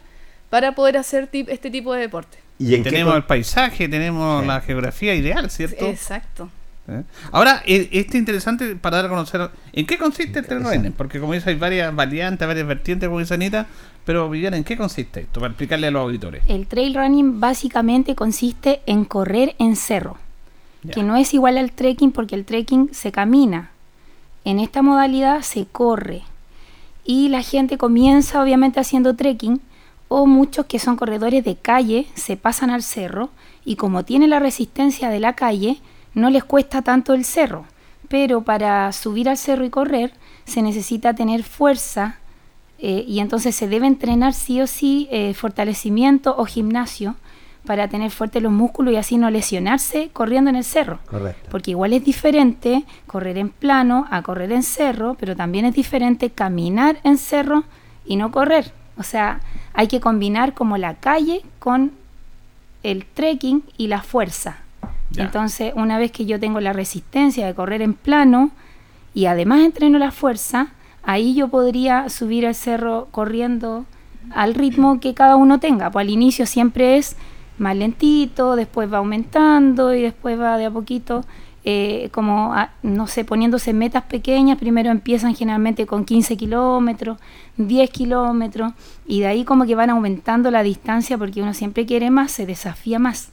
para 0.50 0.74
poder 0.74 0.98
hacer 0.98 1.30
tip- 1.30 1.50
este 1.50 1.70
tipo 1.70 1.94
de 1.94 2.02
deporte. 2.02 2.40
¿Y 2.60 2.74
en 2.74 2.84
tenemos 2.84 3.16
el 3.16 3.24
paisaje, 3.24 3.88
tenemos 3.88 4.42
Sí. 4.42 4.48
la 4.48 4.62
geografía 4.62 5.14
ideal, 5.14 5.50
¿cierto? 5.52 5.86
Exacto. 5.86 6.50
¿Eh? 6.90 7.04
Ahora, 7.34 7.62
eh, 7.66 7.90
este 7.92 8.18
interesante 8.18 8.76
para 8.78 8.96
dar 8.98 9.06
a 9.08 9.10
conocer 9.10 9.50
en 9.74 9.86
qué 9.86 9.98
consiste 9.98 10.40
el 10.40 10.46
trail 10.48 10.64
running, 10.64 10.94
porque 10.94 11.20
como 11.20 11.34
dice 11.34 11.50
hay 11.50 11.58
varias 11.58 11.94
variantes, 11.94 12.48
varias 12.48 12.66
vertientes, 12.66 13.08
como 13.10 13.20
dice 13.20 13.34
Anita, 13.34 13.68
pero 14.06 14.30
Viviana, 14.30 14.56
¿en 14.56 14.64
qué 14.64 14.78
consiste 14.78 15.20
esto? 15.20 15.42
Para 15.42 15.52
explicarle 15.52 15.88
a 15.88 15.92
los 15.92 16.02
auditores. 16.02 16.44
El 16.48 16.66
trail 16.66 16.96
running 16.96 17.42
básicamente 17.42 18.16
consiste 18.16 18.80
en 18.86 19.04
correr 19.04 19.54
en 19.60 19.76
cerro, 19.76 20.18
Que 20.94 21.04
no 21.04 21.16
es 21.16 21.34
igual 21.34 21.58
al 21.58 21.72
trekking 21.72 22.12
porque 22.12 22.36
el 22.36 22.46
trekking 22.46 22.90
se 22.94 23.12
camina. 23.12 23.72
En 24.44 24.60
esta 24.60 24.82
modalidad 24.82 25.42
se 25.42 25.66
corre 25.66 26.24
y 27.04 27.30
la 27.30 27.42
gente 27.42 27.78
comienza 27.78 28.42
obviamente 28.42 28.80
haciendo 28.80 29.16
trekking 29.16 29.62
o 30.10 30.26
muchos 30.26 30.66
que 30.66 30.80
son 30.80 30.96
corredores 30.96 31.44
de 31.44 31.56
calle 31.56 32.08
se 32.16 32.38
pasan 32.38 32.70
al 32.70 32.84
cerro 32.84 33.30
y 33.66 33.76
como 33.76 34.04
tiene 34.04 34.28
la 34.28 34.40
resistencia 34.40 35.10
de 35.10 35.20
la 35.20 35.34
calle, 35.34 35.80
no 36.14 36.30
les 36.30 36.44
cuesta 36.44 36.82
tanto 36.82 37.14
el 37.14 37.26
cerro. 37.26 37.66
Pero 38.08 38.42
para 38.42 38.92
subir 38.94 39.28
al 39.28 39.38
cerro 39.38 39.66
y 39.66 39.70
correr 39.70 40.14
se 40.46 40.62
necesita 40.62 41.14
tener 41.14 41.44
fuerza 41.44 42.20
eh, 42.80 43.04
y 43.08 43.20
entonces 43.20 43.56
se 43.56 43.68
debe 43.68 43.88
entrenar 43.88 44.34
sí 44.34 44.62
o 44.62 44.68
sí 44.68 45.08
eh, 45.12 45.34
fortalecimiento 45.34 46.36
o 46.38 46.46
gimnasio 46.46 47.16
para 47.68 47.90
tener 47.90 48.12
fuertes 48.12 48.42
los 48.42 48.52
músculos 48.52 48.94
y 48.94 48.98
así 48.98 49.18
no 49.18 49.30
lesionarse 49.30 50.10
corriendo 50.14 50.50
en 50.50 50.56
el 50.56 50.64
cerro. 50.64 51.00
Correcto. 51.06 51.50
Porque 51.52 51.72
igual 51.72 51.92
es 51.92 52.04
diferente 52.04 52.86
correr 53.06 53.38
en 53.38 53.50
plano 53.50 54.08
a 54.10 54.22
correr 54.22 54.54
en 54.54 54.64
cerro, 54.64 55.18
pero 55.20 55.36
también 55.36 55.66
es 55.66 55.76
diferente 55.76 56.30
caminar 56.30 56.98
en 57.04 57.18
cerro 57.18 57.66
y 58.06 58.16
no 58.16 58.32
correr. 58.32 58.72
O 58.98 59.04
sea, 59.04 59.42
hay 59.74 59.88
que 59.88 60.00
combinar 60.00 60.54
como 60.54 60.78
la 60.78 60.96
calle 60.96 61.44
con 61.60 61.92
el 62.84 63.06
trekking 63.06 63.64
y 63.78 63.88
la 63.88 64.02
fuerza. 64.02 64.60
Ya. 65.12 65.24
Entonces, 65.24 65.74
una 65.76 65.98
vez 65.98 66.14
que 66.14 66.26
yo 66.26 66.40
tengo 66.40 66.62
la 66.62 66.72
resistencia 66.72 67.46
de 67.46 67.54
correr 67.54 67.82
en 67.82 67.94
plano 67.94 68.52
y 69.14 69.26
además 69.26 69.60
entreno 69.60 70.00
la 70.00 70.12
fuerza, 70.12 70.70
ahí 71.04 71.36
yo 71.36 71.50
podría 71.50 72.08
subir 72.08 72.46
el 72.46 72.56
cerro 72.56 73.10
corriendo 73.12 73.86
al 74.34 74.56
ritmo 74.56 75.02
que 75.02 75.14
cada 75.14 75.36
uno 75.36 75.60
tenga. 75.60 75.92
Pues 75.92 76.04
al 76.04 76.10
inicio 76.10 76.46
siempre 76.46 76.98
es 76.98 77.18
más 77.58 77.76
lentito, 77.76 78.56
después 78.56 78.92
va 78.92 78.98
aumentando 79.00 79.94
y 79.94 80.02
después 80.02 80.40
va 80.40 80.58
de 80.58 80.66
a 80.66 80.72
poquito, 80.72 81.24
eh, 81.66 82.10
como, 82.12 82.54
a- 82.54 82.72
no 82.84 83.08
sé, 83.08 83.26
poniéndose 83.26 83.74
metas 83.74 84.04
pequeñas. 84.04 84.58
Primero 84.58 84.90
empiezan 84.92 85.36
generalmente 85.36 85.86
con 85.86 86.06
15 86.06 86.38
kilómetros, 86.38 87.18
10 87.58 87.90
kilómetros, 87.90 88.74
y 89.06 89.20
de 89.22 89.28
ahí 89.28 89.44
como 89.44 89.66
que 89.66 89.76
van 89.76 89.90
aumentando 89.90 90.52
la 90.52 90.64
distancia 90.64 91.18
porque 91.18 91.42
uno 91.42 91.54
siempre 91.54 91.86
quiere 91.86 92.10
más, 92.12 92.32
se 92.32 92.46
desafía 92.46 93.00
más. 93.00 93.32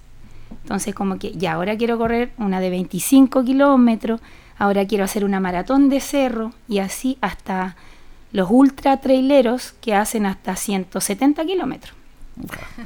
Entonces 0.63 0.95
como 0.95 1.19
que 1.19 1.33
ya 1.33 1.53
ahora 1.53 1.77
quiero 1.77 1.99
correr 1.99 2.33
una 2.39 2.61
de 2.61 2.71
25 2.71 3.45
kilómetros, 3.45 4.21
ahora 4.59 4.87
quiero 4.87 5.05
hacer 5.05 5.25
una 5.25 5.41
maratón 5.41 5.89
de 5.89 6.01
cerro 6.01 6.53
y 6.69 6.79
así 6.79 7.19
hasta 7.21 7.77
los 8.33 8.49
ultra 8.51 8.97
traileros 8.97 9.73
que 9.81 9.95
hacen 9.95 10.27
hasta 10.27 10.57
170 10.57 11.45
kilómetros. 11.45 11.95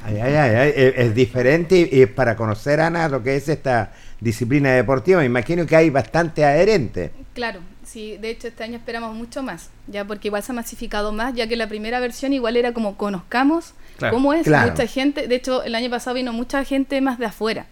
Ay, 0.05 0.19
ay, 0.21 0.35
ay, 0.35 0.55
ay, 0.57 0.73
Es, 0.77 0.95
es 0.97 1.15
diferente 1.15 1.89
y, 1.91 2.03
y 2.03 2.07
para 2.07 2.37
conocer, 2.37 2.81
Ana, 2.81 3.09
lo 3.09 3.23
que 3.23 3.37
es 3.37 3.49
esta 3.49 3.93
disciplina 4.21 4.73
deportiva, 4.73 5.21
me 5.21 5.27
imagino 5.27 5.65
que 5.67 5.77
hay 5.77 5.91
bastante 5.91 6.45
adherentes. 6.45 7.11
Claro, 7.35 7.61
sí, 7.85 8.17
de 8.19 8.31
hecho 8.31 8.49
este 8.49 8.65
año 8.65 8.77
esperamos 8.77 9.15
mucho 9.15 9.43
más, 9.43 9.71
ya 9.87 10.05
porque 10.05 10.29
igual 10.29 10.43
se 10.43 10.53
ha 10.53 10.55
masificado 10.55 11.13
más, 11.13 11.35
ya 11.35 11.47
que 11.47 11.57
la 11.57 11.69
primera 11.69 12.01
versión 12.01 12.33
igual 12.33 12.57
era 12.57 12.73
como 12.73 12.97
conozcamos 12.97 13.75
Claro. 13.97 14.15
cómo 14.15 14.33
es, 14.35 14.45
Claro. 14.45 14.71
mucha 14.71 14.87
gente, 14.87 15.27
de 15.29 15.35
hecho 15.37 15.63
el 15.63 15.75
año 15.75 15.89
pasado 15.91 16.15
vino 16.15 16.33
mucha 16.33 16.63
gente 16.65 17.01
más 17.01 17.19
de 17.19 17.27
afuera, 17.27 17.67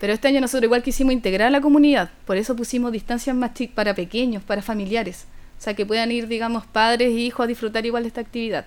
pero 0.00 0.12
este 0.12 0.28
año 0.28 0.40
nosotros 0.40 0.64
igual 0.64 0.82
quisimos 0.82 1.12
integrar 1.12 1.48
a 1.48 1.50
la 1.50 1.60
comunidad, 1.60 2.10
por 2.26 2.36
eso 2.36 2.54
pusimos 2.56 2.92
distancias 2.92 3.34
más 3.34 3.52
para 3.74 3.94
pequeños, 3.94 4.42
para 4.42 4.62
familiares, 4.62 5.26
o 5.58 5.62
sea 5.62 5.74
que 5.74 5.86
puedan 5.86 6.10
ir, 6.12 6.26
digamos, 6.28 6.66
padres 6.66 7.08
e 7.08 7.12
hijos 7.12 7.44
a 7.44 7.46
disfrutar 7.46 7.86
igual 7.86 8.02
de 8.02 8.08
esta 8.08 8.20
actividad. 8.20 8.66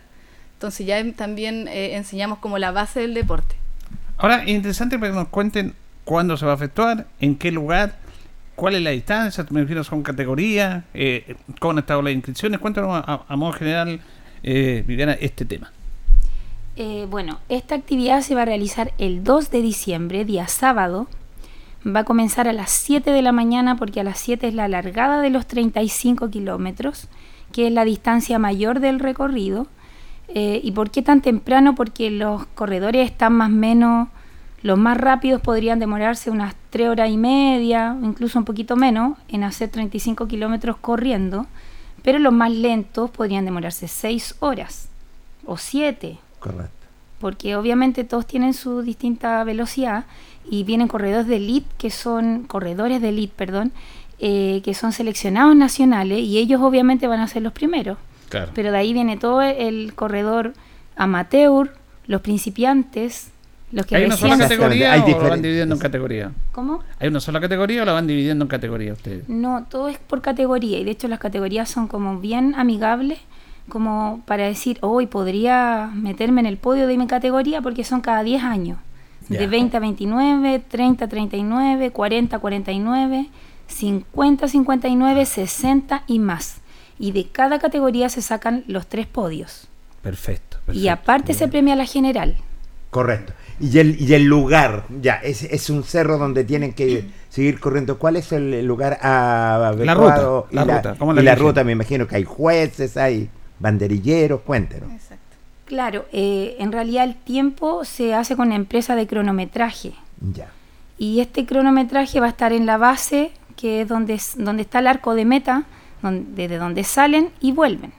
Entonces 0.58 0.86
ya 0.86 1.12
también 1.14 1.68
eh, 1.68 1.96
enseñamos 1.96 2.40
como 2.40 2.58
la 2.58 2.72
base 2.72 3.00
del 3.00 3.14
deporte. 3.14 3.56
Ahora, 4.18 4.44
es 4.44 4.50
interesante 4.50 5.00
que 5.00 5.10
nos 5.10 5.28
cuenten 5.28 5.76
cuándo 6.04 6.36
se 6.38 6.46
va 6.46 6.54
a 6.54 6.56
efectuar, 6.56 7.08
en 7.20 7.36
qué 7.38 7.52
lugar, 7.52 7.96
cuál 8.56 8.76
es 8.76 8.82
la 8.82 8.90
distancia, 8.90 9.46
me 9.52 9.62
refiero 9.62 9.84
son 9.84 10.02
categorías, 10.02 10.84
eh, 10.94 11.36
cómo 11.60 11.74
han 11.74 11.80
estado 11.80 12.02
las 12.02 12.14
inscripciones. 12.14 12.60
Cuéntanos 12.60 13.04
a 13.06 13.36
modo 13.36 13.54
general, 13.54 14.02
eh, 14.44 14.84
Viviana, 14.88 15.14
este 15.14 15.46
tema. 15.46 15.72
Eh, 16.80 17.08
bueno, 17.10 17.40
esta 17.50 17.74
actividad 17.74 18.22
se 18.22 18.36
va 18.36 18.44
a 18.44 18.46
realizar 18.46 18.94
el 19.00 19.24
2 19.24 19.50
de 19.50 19.62
diciembre, 19.64 20.26
día 20.26 20.48
sábado. 20.48 21.08
Va 21.86 22.02
a 22.02 22.04
comenzar 22.04 22.48
a 22.48 22.54
las 22.54 22.70
7 22.70 23.12
de 23.12 23.22
la 23.24 23.32
mañana 23.32 23.78
porque 23.78 24.00
a 24.00 24.04
las 24.04 24.20
7 24.20 24.48
es 24.48 24.54
la 24.54 24.68
largada 24.68 25.22
de 25.22 25.32
los 25.32 25.48
35 25.48 26.30
kilómetros, 26.30 27.08
que 27.52 27.66
es 27.68 27.74
la 27.74 27.84
distancia 27.84 28.38
mayor 28.38 28.80
del 28.80 29.00
recorrido. 29.00 29.68
Eh, 30.30 30.60
¿Y 30.64 30.72
por 30.72 30.92
qué 30.92 31.02
tan 31.02 31.22
temprano? 31.22 31.76
Porque 31.76 32.12
los 32.12 32.46
corredores 32.48 33.10
están 33.10 33.34
más 33.34 33.50
o 33.50 33.54
menos, 33.54 34.10
los 34.62 34.78
más 34.78 34.98
rápidos 34.98 35.42
podrían 35.42 35.80
demorarse 35.80 36.30
unas 36.30 36.56
3 36.72 36.90
horas 36.90 37.10
y 37.10 37.18
media, 37.18 37.96
incluso 38.02 38.38
un 38.40 38.46
poquito 38.46 38.76
menos, 38.76 39.18
en 39.30 39.44
hacer 39.44 39.70
35 39.70 40.28
kilómetros 40.28 40.78
corriendo, 40.78 41.46
pero 42.04 42.20
los 42.20 42.34
más 42.34 42.52
lentos 42.52 43.10
podrían 43.12 43.46
demorarse 43.46 43.88
6 43.88 44.36
horas 44.40 44.90
o 45.46 45.58
7 45.58 46.18
Correcto. 46.40 46.72
porque 47.20 47.56
obviamente 47.56 48.04
todos 48.04 48.26
tienen 48.28 48.54
su 48.54 48.82
distinta 48.82 49.44
velocidad 49.44 50.06
y 50.50 50.64
vienen 50.64 50.88
corredores 50.88 51.28
de 51.28 51.38
elite 51.38 51.68
que 51.78 51.90
son 51.90 52.44
corredores 52.44 53.02
de 53.02 53.10
elite, 53.10 53.34
perdón, 53.36 53.72
eh, 54.20 54.62
que 54.64 54.74
son 54.74 54.92
seleccionados 54.92 55.56
nacionales 55.56 56.20
y 56.20 56.38
ellos 56.40 56.62
obviamente 56.62 57.08
van 57.08 57.20
a 57.20 57.28
ser 57.28 57.44
los 57.44 57.54
primeros. 57.54 57.98
Claro. 58.30 58.52
Pero 58.54 58.72
de 58.72 58.78
ahí 58.78 58.94
viene 58.94 59.18
todo 59.18 59.42
el 59.42 59.94
corredor 59.96 60.54
amateur, 60.96 61.72
los 62.08 62.22
principiantes, 62.22 63.32
los 63.72 63.86
que 63.86 63.98
¿Hay 63.98 64.06
una 64.06 64.16
sola 64.16 64.38
categoría 64.38 64.94
hay 64.94 65.02
o 65.02 65.22
lo 65.22 65.30
van 65.30 65.42
dividiendo 65.42 65.76
en 65.76 65.82
categoría? 65.82 66.32
¿Cómo? 66.54 66.84
¿Hay 67.00 67.10
una 67.10 67.20
sola 67.20 67.42
categoría 67.42 67.82
o 67.82 67.86
la 67.86 67.92
van 67.92 68.08
dividiendo 68.08 68.46
en 68.46 68.50
categoría 68.50 68.94
ustedes? 68.94 69.28
No, 69.28 69.66
todo 69.70 69.90
es 69.90 69.98
por 69.98 70.22
categoría 70.22 70.80
y 70.80 70.86
de 70.86 70.92
hecho 70.92 71.08
las 71.08 71.20
categorías 71.20 71.70
son 71.70 71.88
como 71.88 72.20
bien 72.20 72.56
amigables, 72.56 73.20
como 73.68 74.22
para 74.26 74.46
decir, 74.46 74.78
hoy 74.82 75.08
podría 75.08 75.92
meterme 75.94 76.40
en 76.40 76.48
el 76.48 76.58
podio 76.58 76.88
de 76.88 76.98
mi 76.98 77.08
categoría 77.08 77.62
porque 77.62 77.84
son 77.84 78.00
cada 78.00 78.24
10 78.24 78.44
años. 78.44 78.80
Ya. 79.28 79.40
De 79.40 79.48
20 79.48 79.76
a 79.76 79.80
29, 79.82 80.64
30 80.70 81.04
a 81.04 81.08
39, 81.10 81.92
40 81.92 82.36
a 82.38 82.40
49, 82.40 83.30
50 83.68 84.46
a 84.46 84.48
59, 84.48 85.26
60 85.26 86.04
y 86.08 86.20
más. 86.20 86.62
Y 87.00 87.12
de 87.12 87.28
cada 87.28 87.60
categoría 87.60 88.10
se 88.10 88.22
sacan 88.22 88.64
los 88.68 88.88
tres 88.88 89.08
podios. 89.08 89.68
Perfecto. 90.02 90.58
Y 90.74 90.88
aparte 90.88 91.34
se 91.34 91.48
premia 91.48 91.76
la 91.76 91.86
general. 91.86 92.36
Correcto. 92.90 93.34
Y 93.60 93.80
el, 93.80 94.00
y 94.02 94.14
el 94.14 94.24
lugar, 94.26 94.86
ya, 95.02 95.16
es, 95.16 95.44
es 95.44 95.70
un 95.70 95.84
cerro 95.84 96.18
donde 96.18 96.44
tienen 96.44 96.74
que 96.74 97.06
seguir 97.30 97.60
corriendo. 97.60 97.98
¿Cuál 98.00 98.16
es 98.16 98.32
el 98.32 98.66
lugar 98.66 98.98
ruta, 99.96 100.46
la 100.52 100.62
Y 100.62 100.66
ruta, 100.66 100.96
¿cómo 100.98 101.14
la 101.14 101.22
y 101.22 101.24
la 101.26 101.36
ruta, 101.36 101.64
me 101.64 101.72
imagino 101.74 102.08
que 102.08 102.16
hay 102.16 102.24
jueces, 102.24 102.98
hay 102.98 103.30
banderilleros, 103.60 104.42
cuéntenos. 104.42 104.92
Exacto. 104.92 105.24
Claro, 105.66 106.06
eh, 106.14 106.56
en 106.60 106.72
realidad 106.72 107.04
el 107.04 107.16
tiempo 107.16 107.84
se 107.84 108.14
hace 108.14 108.36
con 108.38 108.50
la 108.50 108.56
empresa 108.56 108.96
de 108.96 109.06
cronometraje. 109.06 109.94
Ya. 110.34 110.48
Y 110.98 111.20
este 111.20 111.46
cronometraje 111.46 112.20
va 112.22 112.28
a 112.28 112.30
estar 112.30 112.54
en 112.54 112.66
la 112.66 112.78
base, 112.78 113.32
que 113.58 113.82
es 113.82 113.88
donde, 113.88 114.14
es- 114.14 114.36
donde 114.38 114.62
está 114.62 114.80
el 114.80 114.88
arco 114.88 115.14
de 115.14 115.26
meta, 115.26 115.66
donde, 116.02 116.26
desde 116.44 116.58
donde 116.58 116.84
salen 116.84 117.30
y 117.42 117.52
vuelven. 117.52 117.92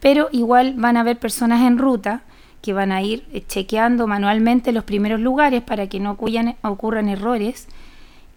Pero 0.00 0.28
igual 0.32 0.74
van 0.76 0.96
a 0.96 1.00
haber 1.00 1.18
personas 1.18 1.62
en 1.62 1.78
ruta 1.78 2.22
que 2.62 2.72
van 2.72 2.92
a 2.92 3.02
ir 3.02 3.24
eh, 3.32 3.42
chequeando 3.46 4.06
manualmente 4.06 4.72
los 4.72 4.84
primeros 4.84 5.20
lugares 5.20 5.62
para 5.62 5.86
que 5.88 6.00
no 6.00 6.12
ocurran, 6.12 6.56
ocurran 6.62 7.08
errores. 7.08 7.68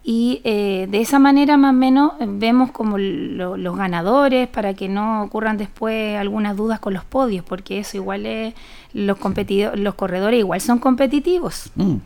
Y 0.02 0.40
eh, 0.44 0.86
de 0.90 1.00
esa 1.02 1.18
manera 1.18 1.58
más 1.58 1.70
o 1.70 1.76
menos 1.76 2.12
eh, 2.20 2.26
vemos 2.26 2.70
como 2.72 2.96
lo- 2.96 3.56
los 3.58 3.76
ganadores 3.76 4.48
para 4.48 4.72
que 4.72 4.88
no 4.88 5.22
ocurran 5.24 5.58
después 5.58 6.16
algunas 6.16 6.56
dudas 6.56 6.80
con 6.80 6.94
los 6.94 7.04
podios, 7.04 7.44
porque 7.44 7.80
eso 7.80 7.98
igual 7.98 8.24
es, 8.24 8.54
los, 8.94 9.18
los 9.74 9.94
corredores 9.94 10.38
igual 10.40 10.60
son 10.62 10.78
competitivos. 10.78 11.70
Mm. 11.76 11.96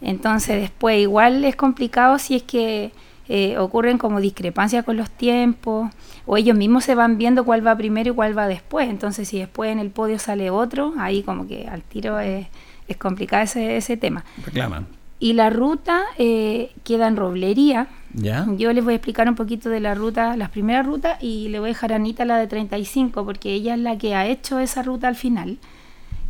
Entonces 0.00 0.60
después 0.62 0.98
igual 1.00 1.44
es 1.44 1.54
complicado 1.56 2.18
si 2.18 2.36
es 2.36 2.42
que 2.42 2.92
eh, 3.28 3.58
ocurren 3.58 3.98
como 3.98 4.20
discrepancias 4.20 4.84
con 4.84 4.96
los 4.96 5.10
tiempos 5.10 5.90
o 6.26 6.36
ellos 6.36 6.56
mismos 6.56 6.84
se 6.84 6.94
van 6.94 7.18
viendo 7.18 7.44
cuál 7.44 7.66
va 7.66 7.76
primero 7.76 8.12
y 8.12 8.14
cuál 8.14 8.36
va 8.36 8.46
después. 8.46 8.88
Entonces 8.88 9.28
si 9.28 9.38
después 9.38 9.72
en 9.72 9.78
el 9.78 9.90
podio 9.90 10.18
sale 10.18 10.50
otro, 10.50 10.94
ahí 10.98 11.22
como 11.22 11.46
que 11.46 11.66
al 11.68 11.82
tiro 11.82 12.18
es, 12.20 12.46
es 12.88 12.96
complicado 12.96 13.42
ese, 13.42 13.76
ese 13.76 13.96
tema. 13.96 14.24
Reclaman. 14.44 14.86
Y 15.18 15.32
la 15.32 15.50
ruta 15.50 16.02
eh, 16.18 16.72
queda 16.84 17.08
en 17.08 17.16
Roblería. 17.16 17.88
¿Ya? 18.12 18.46
Yo 18.56 18.72
les 18.72 18.84
voy 18.84 18.94
a 18.94 18.96
explicar 18.96 19.28
un 19.28 19.34
poquito 19.34 19.68
de 19.68 19.80
la 19.80 19.94
ruta, 19.94 20.36
las 20.36 20.50
primeras 20.50 20.86
rutas, 20.86 21.22
y 21.22 21.48
le 21.48 21.58
voy 21.58 21.68
a 21.68 21.72
dejar 21.72 21.92
a 21.92 21.96
Anita 21.96 22.24
la 22.24 22.38
de 22.38 22.46
35, 22.46 23.24
porque 23.24 23.52
ella 23.52 23.74
es 23.74 23.80
la 23.80 23.98
que 23.98 24.14
ha 24.14 24.26
hecho 24.26 24.58
esa 24.58 24.82
ruta 24.82 25.08
al 25.08 25.16
final. 25.16 25.58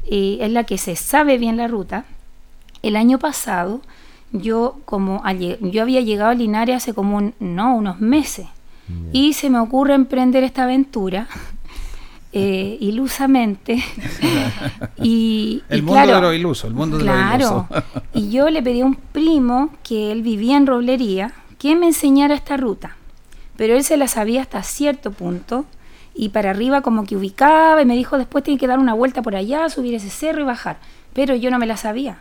y 0.09 0.39
es 0.41 0.51
la 0.51 0.65
que 0.65 0.79
se 0.79 0.97
sabe 0.97 1.37
bien 1.39 1.57
la 1.57 1.69
ruta. 1.69 2.05
El 2.83 2.95
año 2.97 3.19
pasado, 3.19 3.83
yo 4.41 4.81
como 4.85 5.23
yo 5.61 5.83
había 5.83 6.01
llegado 6.01 6.31
a 6.31 6.35
Linares 6.35 6.77
hace 6.77 6.95
como 6.95 7.17
un, 7.17 7.35
no, 7.41 7.77
unos 7.77 8.01
meses, 8.01 8.47
y 9.13 9.33
se 9.33 9.51
me 9.51 9.59
ocurre 9.59 9.95
emprender 9.95 10.45
esta 10.45 10.65
aventura. 10.65 11.29
eh, 12.39 12.77
ilusamente 12.81 13.83
y, 15.03 15.63
El 15.71 15.79
y 15.79 15.83
mundo 15.83 16.03
claro, 16.03 16.15
de 16.17 16.21
lo 16.21 16.33
iluso, 16.35 16.67
el 16.67 16.75
mundo 16.75 16.99
de 16.99 17.05
lo 17.05 17.35
iluso. 17.35 17.67
y 18.13 18.31
yo 18.31 18.51
le 18.51 18.63
pedí 18.63 18.83
a 18.83 18.85
un 18.85 18.97
primo 18.97 19.71
que 19.83 20.13
él 20.13 20.21
vivía 20.21 20.59
en 20.59 20.67
Roblería 20.67 21.33
que 21.59 21.75
me 21.77 21.87
enseñara 21.87 22.35
esta 22.35 22.59
ruta. 22.59 22.97
Pero 23.57 23.75
él 23.75 23.85
se 23.85 23.97
la 23.97 24.07
sabía 24.07 24.43
hasta 24.43 24.63
cierto 24.63 25.13
punto 25.13 25.65
y 26.15 26.29
para 26.29 26.51
arriba 26.51 26.83
como 26.83 27.05
que 27.05 27.17
ubicaba 27.17 27.81
y 27.81 27.87
me 27.87 27.97
dijo 27.97 28.19
después 28.19 28.45
tiene 28.45 28.61
que 28.61 28.67
dar 28.67 28.79
una 28.79 28.93
vuelta 28.93 29.23
por 29.23 29.35
allá, 29.35 29.69
subir 29.71 29.95
ese 29.95 30.11
cerro 30.11 30.43
y 30.43 30.45
bajar. 30.45 30.77
Pero 31.15 31.35
yo 31.35 31.51
no 31.51 31.59
me 31.59 31.67
la 31.67 31.79
sabía. 31.79 32.19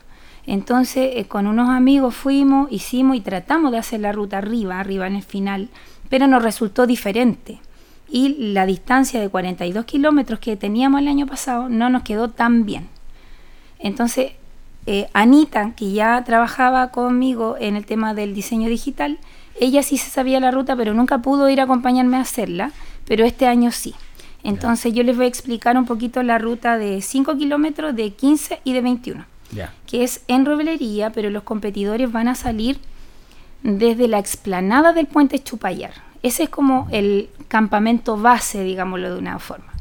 Entonces 0.48 1.12
eh, 1.16 1.25
con 1.25 1.48
unos 1.48 1.70
amigos 1.70 2.16
fuimos, 2.16 2.72
hicimos 2.72 3.18
y 3.18 3.22
tratamos 3.22 3.72
de 3.72 3.80
hacer 3.80 4.00
la 4.00 4.12
ruta 4.12 4.38
arriba, 4.38 4.80
arriba 4.80 5.08
en 5.08 5.16
el 5.16 5.24
final, 5.24 5.70
pero 6.10 6.28
nos 6.28 6.44
resultó 6.44 6.86
diferente. 6.86 7.60
Y 8.08 8.54
la 8.54 8.66
distancia 8.66 9.20
de 9.20 9.30
42 9.30 9.86
kilómetros 9.86 10.40
que 10.40 10.56
teníamos 10.56 11.02
el 11.02 11.08
año 11.08 11.25
pasado 11.25 11.70
no 11.70 11.90
nos 11.90 12.04
quedó 12.04 12.30
tan 12.30 12.66
bien. 12.66 12.88
Entonces, 13.80 14.34
eh, 14.86 15.08
Anita, 15.14 15.74
que 15.75 15.92
ya 15.92 16.24
trabajaba 16.24 16.92
conmigo 16.92 17.56
en 17.60 17.75
el 17.75 17.86
tema 17.86 18.14
del 18.14 18.36
diseño 18.36 18.70
digital, 18.70 19.18
ella 19.60 19.82
sí 19.82 19.98
se 19.98 20.10
sabía 20.10 20.40
la 20.40 20.52
ruta, 20.52 20.75
pero 20.75 20.94
nunca 20.94 21.20
pudo 21.20 21.50
ir 21.50 21.60
a 21.60 21.64
acompañarme 21.64 22.18
a 22.18 22.22
hacerla 22.22 22.72
pero 23.08 23.25
este 23.25 23.48
año 23.48 23.72
sí. 23.72 23.94
Entonces 24.44 24.94
yo 24.94 25.04
les 25.04 25.16
voy 25.16 25.25
a 25.25 25.30
explicar 25.30 25.78
un 25.78 25.86
poquito 25.86 26.22
la 26.22 26.38
ruta 26.38 26.78
de 26.78 27.02
5 27.02 27.38
kilómetros, 27.38 27.96
de 27.96 28.12
15 28.12 28.62
y 28.64 28.74
de 28.74 28.82
21, 28.82 29.25
que 29.88 30.03
es 30.03 30.21
en 30.27 30.45
Roblería, 30.45 31.12
pero 31.12 31.29
los 31.29 31.43
competidores 31.43 32.12
van 32.12 32.27
a 32.27 32.35
salir 32.35 32.79
desde 33.63 34.07
la 34.07 34.19
explanada 34.19 34.93
del 34.93 35.07
puente 35.07 35.39
Chupayar. 35.39 35.93
Ese 36.21 36.43
es 36.43 36.50
como 36.50 36.88
el 36.91 37.29
campamento 37.47 38.17
base, 38.17 38.63
digámoslo 38.63 39.13
de 39.13 39.19
una 39.19 39.39
forma. 39.39 39.74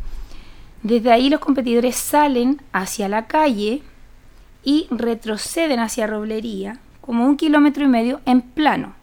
Desde 0.82 1.12
ahí 1.12 1.30
los 1.30 1.40
competidores 1.40 1.96
salen 1.96 2.60
hacia 2.72 3.08
la 3.08 3.26
calle 3.26 3.82
y 4.62 4.86
retroceden 4.90 5.80
hacia 5.80 6.06
Roblería, 6.06 6.78
como 7.00 7.26
un 7.26 7.36
kilómetro 7.36 7.84
y 7.84 7.88
medio 7.88 8.20
en 8.26 8.42
plano. 8.42 8.94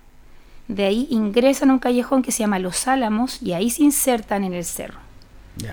De 0.68 0.86
ahí 0.86 1.08
ingresan 1.10 1.70
a 1.70 1.74
un 1.74 1.80
callejón 1.80 2.22
que 2.22 2.32
se 2.32 2.40
llama 2.40 2.60
Los 2.60 2.88
Álamos 2.88 3.42
y 3.42 3.54
ahí 3.54 3.70
se 3.70 3.84
insertan 3.84 4.44
en 4.44 4.54
el 4.54 4.64
cerro. 4.64 5.00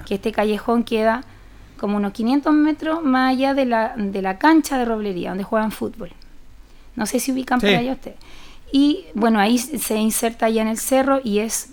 Que 0.07 0.17
este 0.17 0.33
callejón 0.33 0.85
queda 0.85 1.25
como 1.79 1.97
unos 1.97 2.13
500 2.13 2.53
metros 2.53 3.03
más 3.03 3.33
allá 3.33 3.55
de 3.55 3.65
la, 3.65 3.95
de 3.97 4.23
la 4.23 4.39
cancha 4.39 4.79
de 4.79 4.85
roblería, 4.85 5.31
donde 5.31 5.45
juegan 5.45 5.71
fútbol. 5.71 6.11
No 6.97 7.07
sé 7.07 7.21
si 7.21 7.33
ubican 7.33 7.61
por 7.61 7.71
allá 7.71 7.93
ustedes. 7.93 8.17
Y 8.73 9.07
bueno, 9.15 9.39
ahí 9.39 9.59
se 9.59 9.97
inserta 9.97 10.49
ya 10.51 10.63
en 10.63 10.69
el 10.69 10.79
cerro 10.79 11.21
y 11.23 11.39
es 11.39 11.71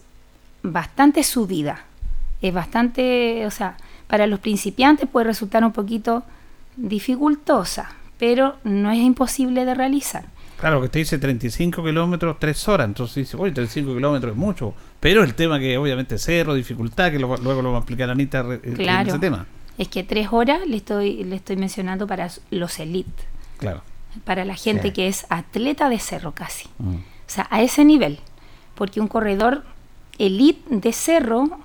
bastante 0.63 1.23
subida. 1.23 1.83
Es 2.41 2.53
bastante, 2.53 3.45
o 3.45 3.51
sea, 3.51 3.77
para 4.07 4.27
los 4.27 4.39
principiantes 4.39 5.09
puede 5.09 5.25
resultar 5.25 5.63
un 5.63 5.71
poquito 5.71 6.23
dificultosa, 6.77 7.89
pero 8.17 8.55
no 8.63 8.91
es 8.91 8.99
imposible 8.99 9.65
de 9.65 9.73
realizar. 9.73 10.25
Claro, 10.57 10.81
que 10.81 10.89
te 10.89 10.99
dice 10.99 11.17
35 11.17 11.83
kilómetros, 11.83 12.37
3 12.39 12.67
horas. 12.69 12.87
Entonces 12.87 13.15
dice, 13.15 13.37
oye, 13.37 13.51
35 13.51 13.93
kilómetros 13.93 14.31
es 14.31 14.37
mucho. 14.37 14.73
Pero 14.99 15.23
el 15.23 15.33
tema 15.35 15.59
que 15.59 15.77
obviamente 15.77 16.17
cerro, 16.17 16.53
dificultad, 16.53 17.11
que 17.11 17.19
luego 17.19 17.61
lo 17.61 17.71
va 17.71 17.77
a 17.77 17.81
explicar 17.81 18.09
Anita 18.09 18.43
claro. 18.75 19.01
en 19.01 19.07
ese 19.07 19.19
tema. 19.19 19.45
Es 19.77 19.87
que 19.87 20.03
3 20.03 20.29
horas 20.31 20.65
le 20.67 20.77
estoy, 20.77 21.23
le 21.23 21.35
estoy 21.35 21.57
mencionando 21.57 22.07
para 22.07 22.29
los 22.51 22.79
elite. 22.79 23.23
Claro. 23.57 23.81
Para 24.23 24.45
la 24.45 24.55
gente 24.55 24.93
que 24.93 25.07
es 25.07 25.25
atleta 25.29 25.89
de 25.89 25.99
cerro 25.99 26.33
casi. 26.33 26.69
Mm. 26.77 26.95
O 26.95 27.01
sea, 27.27 27.47
a 27.49 27.61
ese 27.61 27.83
nivel. 27.83 28.19
Porque 28.75 29.01
un 29.01 29.07
corredor 29.07 29.63
elite 30.17 30.63
de 30.69 30.93
cerro, 30.93 31.59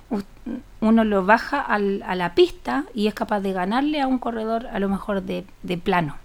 uno 0.81 1.03
lo 1.03 1.25
baja 1.25 1.61
al, 1.61 2.03
a 2.05 2.15
la 2.15 2.35
pista 2.35 2.85
y 2.93 3.07
es 3.07 3.13
capaz 3.13 3.39
de 3.39 3.53
ganarle 3.53 4.01
a 4.01 4.07
un 4.07 4.17
corredor 4.17 4.67
a 4.67 4.79
lo 4.79 4.89
mejor 4.89 5.21
de, 5.23 5.45
de 5.63 5.77
plano. 5.77 6.15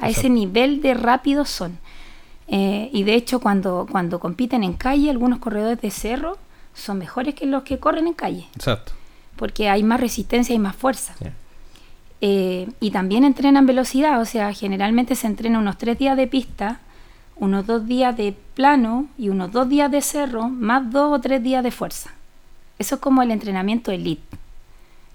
A 0.00 0.08
ese 0.08 0.28
nivel 0.28 0.80
de 0.80 0.94
rápido 0.94 1.44
son. 1.44 1.78
Eh, 2.46 2.88
y 2.92 3.02
de 3.02 3.14
hecho, 3.14 3.40
cuando, 3.40 3.86
cuando 3.90 4.20
compiten 4.20 4.62
en 4.64 4.74
calle, 4.74 5.10
algunos 5.10 5.38
corredores 5.38 5.80
de 5.80 5.90
cerro 5.90 6.38
son 6.74 6.98
mejores 6.98 7.34
que 7.34 7.46
los 7.46 7.62
que 7.62 7.78
corren 7.78 8.06
en 8.06 8.14
calle. 8.14 8.46
Exacto. 8.54 8.92
Porque 9.38 9.70
hay 9.70 9.82
más 9.82 10.00
resistencia 10.00 10.54
y 10.54 10.58
más 10.58 10.76
fuerza. 10.76 11.14
Eh, 12.20 12.68
y 12.80 12.90
también 12.90 13.24
entrenan 13.24 13.64
velocidad, 13.64 14.20
o 14.20 14.24
sea, 14.24 14.52
generalmente 14.52 15.14
se 15.14 15.26
entrena 15.26 15.58
unos 15.58 15.78
tres 15.78 15.98
días 15.98 16.16
de 16.16 16.26
pista, 16.26 16.80
unos 17.36 17.66
dos 17.66 17.86
días 17.86 18.16
de 18.16 18.34
plano 18.54 19.06
y 19.16 19.28
unos 19.28 19.52
dos 19.52 19.68
días 19.68 19.90
de 19.90 20.02
cerro, 20.02 20.48
más 20.48 20.90
dos 20.90 21.16
o 21.16 21.20
tres 21.20 21.42
días 21.42 21.62
de 21.62 21.70
fuerza. 21.70 22.10
Eso 22.78 22.96
es 22.96 23.00
como 23.00 23.22
el 23.22 23.30
entrenamiento 23.30 23.92
elite. 23.92 24.36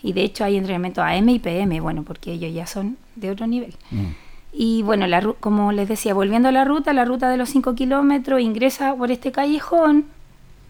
Y 0.02 0.14
de 0.14 0.24
hecho 0.24 0.44
hay 0.44 0.58
entrenamiento 0.58 1.02
AM 1.02 1.30
y 1.30 1.40
PM, 1.40 1.80
bueno, 1.82 2.04
porque 2.04 2.34
ellos 2.34 2.54
ya 2.54 2.66
son 2.66 2.98
de 3.16 3.32
otro 3.32 3.48
nivel. 3.48 3.76
Mm. 3.92 4.06
Y 4.54 4.84
bueno, 4.84 5.08
la, 5.08 5.22
como 5.40 5.72
les 5.72 5.88
decía, 5.88 6.14
volviendo 6.14 6.50
a 6.50 6.52
la 6.52 6.64
ruta, 6.64 6.94
la 6.94 7.06
ruta 7.06 7.30
de 7.30 7.38
los 7.38 7.50
5 7.50 7.74
kilómetros 7.74 8.40
ingresa 8.40 8.96
por 8.96 9.12
este 9.12 9.32
callejón, 9.32 10.06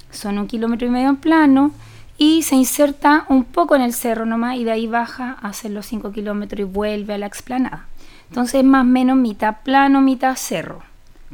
son 0.09 0.37
un 0.37 0.47
kilómetro 0.47 0.87
y 0.87 0.91
medio 0.91 1.09
en 1.09 1.17
plano, 1.17 1.71
y 2.17 2.43
se 2.43 2.55
inserta 2.55 3.25
un 3.29 3.43
poco 3.43 3.75
en 3.75 3.81
el 3.81 3.93
cerro 3.93 4.25
nomás 4.25 4.57
y 4.57 4.63
de 4.63 4.71
ahí 4.71 4.87
baja 4.87 5.37
a 5.41 5.49
hacer 5.49 5.71
los 5.71 5.85
5 5.87 6.11
kilómetros 6.11 6.59
y 6.59 6.63
vuelve 6.63 7.13
a 7.13 7.17
la 7.17 7.25
explanada. 7.25 7.87
Entonces 8.29 8.63
más 8.63 8.81
o 8.81 8.85
menos 8.85 9.17
mitad 9.17 9.57
plano, 9.63 10.01
mitad 10.01 10.35
cerro, 10.35 10.81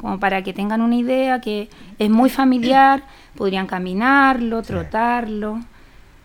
como 0.00 0.18
para 0.18 0.42
que 0.42 0.52
tengan 0.52 0.80
una 0.80 0.96
idea 0.96 1.40
que 1.40 1.68
es 1.98 2.10
muy 2.10 2.30
familiar, 2.30 3.04
podrían 3.36 3.66
caminarlo, 3.66 4.62
trotarlo, 4.62 5.60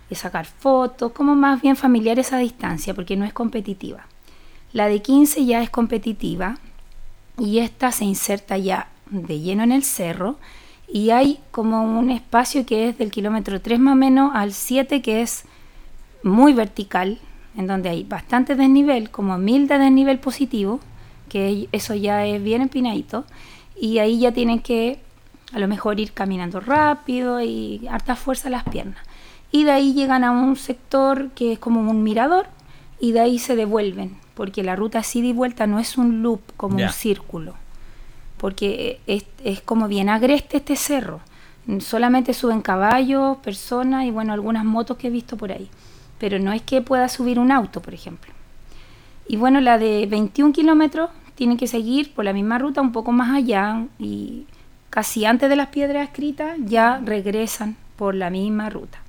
y 0.09 0.15
sacar 0.15 0.45
fotos, 0.45 1.11
como 1.11 1.35
más 1.35 1.61
bien 1.61 1.75
familiar 1.75 2.19
esa 2.19 2.37
distancia, 2.37 2.93
porque 2.93 3.15
no 3.15 3.25
es 3.25 3.33
competitiva. 3.33 4.05
La 4.71 4.87
de 4.87 5.01
15 5.01 5.45
ya 5.45 5.61
es 5.61 5.69
competitiva 5.69 6.57
y 7.37 7.59
esta 7.59 7.91
se 7.91 8.05
inserta 8.05 8.57
ya 8.57 8.89
de 9.09 9.39
lleno 9.39 9.63
en 9.63 9.71
el 9.71 9.83
cerro 9.83 10.37
y 10.87 11.09
hay 11.09 11.39
como 11.51 11.83
un 11.83 12.11
espacio 12.11 12.65
que 12.65 12.89
es 12.89 12.97
del 12.97 13.11
kilómetro 13.11 13.61
3 13.61 13.79
más 13.79 13.93
o 13.93 13.95
menos 13.95 14.31
al 14.33 14.53
7 14.53 15.01
que 15.01 15.21
es 15.21 15.43
muy 16.23 16.53
vertical, 16.53 17.19
en 17.55 17.67
donde 17.67 17.89
hay 17.89 18.03
bastante 18.03 18.55
desnivel, 18.55 19.09
como 19.09 19.37
mil 19.37 19.67
de 19.67 19.77
desnivel 19.77 20.19
positivo, 20.19 20.79
que 21.29 21.67
eso 21.71 21.93
ya 21.95 22.25
es 22.25 22.43
bien 22.43 22.61
empinadito, 22.61 23.25
y 23.79 23.99
ahí 23.99 24.19
ya 24.19 24.31
tienen 24.31 24.59
que 24.59 24.99
a 25.53 25.59
lo 25.59 25.67
mejor 25.67 25.99
ir 25.99 26.11
caminando 26.11 26.59
rápido 26.59 27.41
y 27.41 27.87
harta 27.89 28.15
fuerza 28.15 28.47
a 28.47 28.51
las 28.51 28.63
piernas. 28.63 28.97
Y 29.51 29.63
de 29.63 29.71
ahí 29.71 29.93
llegan 29.93 30.23
a 30.23 30.31
un 30.31 30.55
sector 30.55 31.29
que 31.31 31.53
es 31.53 31.59
como 31.59 31.79
un 31.79 32.03
mirador 32.03 32.47
y 32.99 33.11
de 33.11 33.19
ahí 33.21 33.39
se 33.39 33.55
devuelven 33.55 34.17
porque 34.35 34.63
la 34.63 34.75
ruta 34.75 34.99
así 34.99 35.21
de 35.21 35.33
vuelta 35.33 35.65
no 35.65 35.79
es 35.79 35.97
un 35.97 36.21
loop 36.21 36.41
como 36.57 36.77
un 36.77 36.89
círculo, 36.89 37.55
porque 38.45 38.99
es, 39.07 39.61
como 39.61 39.87
bien 39.87 40.07
agreste 40.07 40.57
este 40.57 40.75
cerro. 40.75 41.19
Solamente 41.79 42.31
suben 42.35 42.61
caballos, 42.61 43.37
personas 43.37 44.05
y 44.05 44.11
bueno, 44.11 44.33
algunas 44.33 44.63
motos 44.63 44.97
que 44.97 45.07
he 45.07 45.09
visto 45.09 45.35
por 45.35 45.51
ahí, 45.51 45.67
pero 46.19 46.37
no 46.37 46.53
es 46.53 46.61
que 46.61 46.83
pueda 46.83 47.09
subir 47.09 47.39
un 47.39 47.51
auto, 47.51 47.81
por 47.81 47.95
ejemplo. 47.95 48.31
Y 49.27 49.37
bueno, 49.37 49.61
la 49.61 49.79
de 49.79 50.05
21 50.05 50.53
kilómetros 50.53 51.09
tiene 51.33 51.57
que 51.57 51.65
seguir 51.65 52.13
por 52.13 52.23
la 52.23 52.33
misma 52.33 52.59
ruta 52.59 52.81
un 52.81 52.91
poco 52.91 53.11
más 53.11 53.35
allá 53.35 53.83
y 53.97 54.45
casi 54.91 55.25
antes 55.25 55.49
de 55.49 55.55
las 55.55 55.69
piedras 55.69 56.07
escritas 56.07 56.55
ya 56.59 57.01
regresan 57.03 57.75
por 57.95 58.13
la 58.13 58.29
misma 58.29 58.69
ruta. 58.69 58.99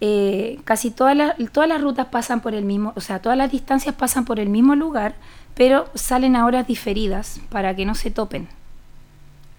Eh, 0.00 0.58
casi 0.64 0.90
todas 0.90 1.14
las, 1.14 1.34
todas 1.52 1.68
las 1.68 1.82
rutas 1.82 2.06
pasan 2.06 2.40
por 2.40 2.54
el 2.54 2.64
mismo, 2.64 2.94
o 2.96 3.02
sea, 3.02 3.20
todas 3.20 3.36
las 3.36 3.52
distancias 3.52 3.94
pasan 3.94 4.24
por 4.24 4.40
el 4.40 4.48
mismo 4.48 4.74
lugar, 4.74 5.16
pero 5.58 5.90
salen 5.94 6.36
a 6.36 6.46
horas 6.46 6.68
diferidas 6.68 7.40
para 7.48 7.74
que 7.74 7.84
no 7.84 7.96
se 7.96 8.12
topen. 8.12 8.46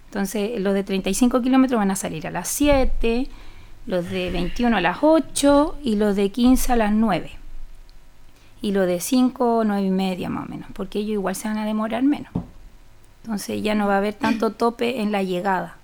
Entonces, 0.06 0.58
los 0.62 0.74
de 0.74 0.86
35 0.86 1.42
kilómetros 1.42 1.78
van 1.78 1.92
a 1.92 1.98
salir 1.98 2.26
a 2.26 2.32
las 2.32 2.48
7, 2.48 3.28
los 3.86 4.10
de 4.10 4.32
21 4.32 4.78
a 4.78 4.80
las 4.80 5.00
8 5.02 5.78
y 5.84 5.98
los 5.98 6.16
de 6.16 6.30
15 6.30 6.72
a 6.72 6.76
las 6.78 6.94
9. 6.94 7.32
Y 8.62 8.72
los 8.72 8.88
de 8.88 9.02
5, 9.02 9.64
9 9.66 9.86
y 9.86 9.90
media 9.90 10.30
más 10.30 10.48
o 10.48 10.50
menos, 10.50 10.70
porque 10.72 11.00
ellos 11.00 11.16
igual 11.16 11.36
se 11.36 11.50
van 11.50 11.58
a 11.58 11.66
demorar 11.66 12.02
menos. 12.02 12.32
Entonces 13.24 13.62
ya 13.62 13.76
no 13.76 13.86
va 13.86 13.96
a 13.96 13.98
haber 13.98 14.14
tanto 14.14 14.52
tope 14.52 15.02
en 15.02 15.12
la 15.12 15.22
llegada. 15.22 15.79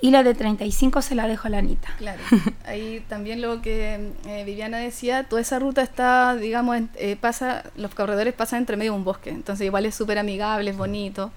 Y 0.00 0.10
la 0.10 0.22
de 0.22 0.34
35 0.34 1.02
se 1.02 1.14
la 1.14 1.26
dejo 1.26 1.48
a 1.48 1.50
la 1.50 1.58
Anita. 1.58 1.88
Claro. 1.98 2.20
Ahí 2.66 3.02
también 3.08 3.40
lo 3.40 3.62
que 3.62 4.12
eh, 4.26 4.42
Viviana 4.44 4.78
decía, 4.78 5.24
toda 5.24 5.40
esa 5.40 5.58
ruta 5.58 5.82
está, 5.82 6.36
digamos, 6.36 6.78
eh, 6.96 7.16
pasa, 7.16 7.64
los 7.76 7.94
corredores 7.94 8.34
pasan 8.34 8.60
entre 8.60 8.76
medio 8.76 8.92
de 8.92 8.98
un 8.98 9.04
bosque, 9.04 9.30
entonces 9.30 9.66
igual 9.66 9.86
es 9.86 9.94
súper 9.94 10.18
amigable, 10.18 10.70
es 10.70 10.76
bonito. 10.76 11.30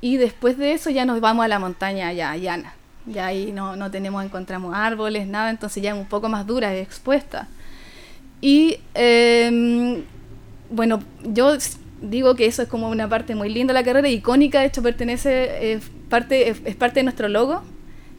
Y 0.00 0.18
después 0.18 0.58
de 0.58 0.72
eso 0.72 0.90
ya 0.90 1.04
nos 1.04 1.20
vamos 1.20 1.44
a 1.44 1.48
la 1.48 1.58
montaña 1.58 2.12
ya 2.12 2.36
llana. 2.36 2.74
Ya 3.06 3.26
ahí 3.26 3.52
no, 3.52 3.76
no 3.76 3.90
tenemos, 3.90 4.22
encontramos 4.24 4.74
árboles, 4.74 5.26
nada, 5.26 5.48
entonces 5.48 5.82
ya 5.82 5.92
es 5.92 5.96
un 5.96 6.06
poco 6.06 6.28
más 6.28 6.46
dura, 6.46 6.74
es 6.74 6.86
expuesta. 6.86 7.48
Y 8.40 8.78
em, 8.94 10.02
bueno, 10.68 11.00
yo 11.22 11.56
digo 12.02 12.34
que 12.34 12.46
eso 12.46 12.62
es 12.62 12.68
como 12.68 12.90
una 12.90 13.08
parte 13.08 13.34
muy 13.34 13.48
linda 13.48 13.72
de 13.72 13.80
la 13.80 13.84
carrera, 13.84 14.08
icónica, 14.08 14.60
de 14.60 14.66
hecho 14.66 14.82
pertenece, 14.82 15.80
parte, 16.10 16.50
es 16.50 16.76
parte 16.76 17.00
de 17.00 17.04
nuestro 17.04 17.28
logo, 17.28 17.62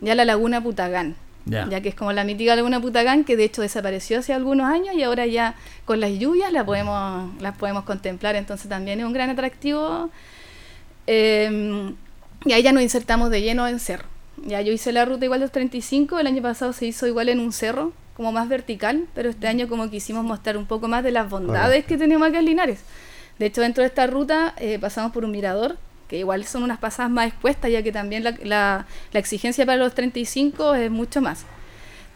ya 0.01 0.15
la 0.15 0.25
laguna 0.25 0.61
Putagán. 0.61 1.15
Ya. 1.45 1.65
que 1.81 1.87
es 1.87 1.95
como 1.95 2.11
la 2.11 2.25
mítica 2.25 2.57
laguna 2.57 2.81
Putagán 2.81 3.23
que 3.23 3.37
de 3.37 3.45
hecho 3.45 3.61
desapareció 3.61 4.19
hace 4.19 4.33
algunos 4.33 4.65
años 4.69 4.95
y 4.95 5.03
ahora 5.03 5.25
ya 5.25 5.55
con 5.85 6.01
las 6.01 6.11
lluvias 6.11 6.51
la 6.51 6.65
podemos, 6.65 7.31
las 7.41 7.57
podemos 7.57 7.85
contemplar, 7.85 8.35
entonces 8.35 8.67
también 8.67 8.99
es 8.99 9.05
un 9.05 9.13
gran 9.13 9.29
atractivo. 9.29 10.09
Em, 11.05 11.95
y 12.43 12.51
ahí 12.51 12.61
ya 12.61 12.73
nos 12.73 12.83
insertamos 12.83 13.29
de 13.29 13.41
lleno 13.41 13.65
en 13.65 13.79
cerro. 13.79 14.05
Ya 14.45 14.61
yo 14.61 14.73
hice 14.73 14.91
la 14.91 15.05
ruta 15.05 15.23
igual 15.23 15.39
de 15.39 15.45
los 15.45 15.51
35, 15.51 16.19
el 16.19 16.27
año 16.27 16.41
pasado 16.41 16.73
se 16.73 16.85
hizo 16.85 17.07
igual 17.07 17.29
en 17.29 17.39
un 17.39 17.53
cerro, 17.53 17.93
como 18.15 18.31
más 18.31 18.49
vertical, 18.49 19.05
pero 19.15 19.29
este 19.29 19.47
año 19.47 19.67
como 19.67 19.89
quisimos 19.89 20.25
mostrar 20.25 20.57
un 20.57 20.65
poco 20.65 20.87
más 20.87 21.03
de 21.03 21.11
las 21.11 21.29
bondades 21.29 21.85
que 21.85 21.97
tenemos 21.97 22.27
acá 22.27 22.39
en 22.39 22.45
Linares. 22.45 22.79
De 23.39 23.45
hecho, 23.45 23.61
dentro 23.61 23.83
de 23.83 23.87
esta 23.87 24.07
ruta 24.07 24.53
eh, 24.57 24.79
pasamos 24.79 25.11
por 25.11 25.23
un 25.23 25.31
mirador, 25.31 25.77
que 26.07 26.17
igual 26.17 26.45
son 26.45 26.63
unas 26.63 26.79
pasadas 26.79 27.11
más 27.11 27.27
expuestas, 27.27 27.71
ya 27.71 27.83
que 27.83 27.91
también 27.91 28.23
la, 28.23 28.35
la, 28.43 28.85
la 29.11 29.19
exigencia 29.19 29.65
para 29.65 29.77
los 29.77 29.93
35 29.93 30.75
es 30.75 30.91
mucho 30.91 31.21
más. 31.21 31.45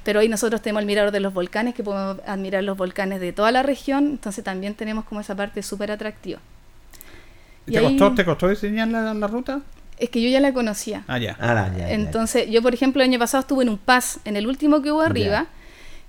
Pero 0.04 0.20
hoy 0.22 0.30
nosotros 0.30 0.62
tenemos 0.62 0.82
el 0.82 0.88
mirador 0.88 1.12
de 1.12 1.20
los 1.20 1.34
volcanes, 1.34 1.76
que 1.76 1.84
podemos 1.84 2.18
admirar 2.26 2.64
los 2.64 2.78
volcanes 2.78 3.22
de 3.22 3.34
toda 3.34 3.52
la 3.52 3.64
región, 3.64 4.08
entonces 4.08 4.44
también 4.44 4.74
tenemos 4.74 5.06
como 5.06 5.22
esa 5.22 5.36
parte 5.36 5.62
súper 5.62 5.92
atractiva. 5.92 6.40
¿Y 7.68 7.74
¿Te, 7.74 7.82
costó, 7.82 8.14
¿Te 8.16 8.26
costó 8.26 8.48
diseñar 8.50 8.88
la, 8.88 9.14
la, 9.14 9.28
ruta? 9.28 9.62
Es 10.00 10.10
que 10.10 10.22
yo 10.22 10.30
ya 10.30 10.40
la 10.40 10.52
conocía. 10.54 11.04
Ah, 11.08 11.20
ya. 11.20 11.38
Ah, 11.40 11.70
ya, 11.72 11.78
ya, 11.78 11.92
Entonces, 11.92 12.50
yo 12.50 12.64
por 12.64 12.74
ejemplo 12.74 13.04
el 13.04 13.10
año 13.10 13.20
pasado 13.20 13.42
estuve 13.42 13.64
en 13.64 13.70
un 13.70 13.78
pass, 13.78 14.20
en 14.26 14.36
el 14.36 14.48
último 14.48 14.82
que 14.82 14.92
hubo 14.92 15.02
arriba, 15.02 15.46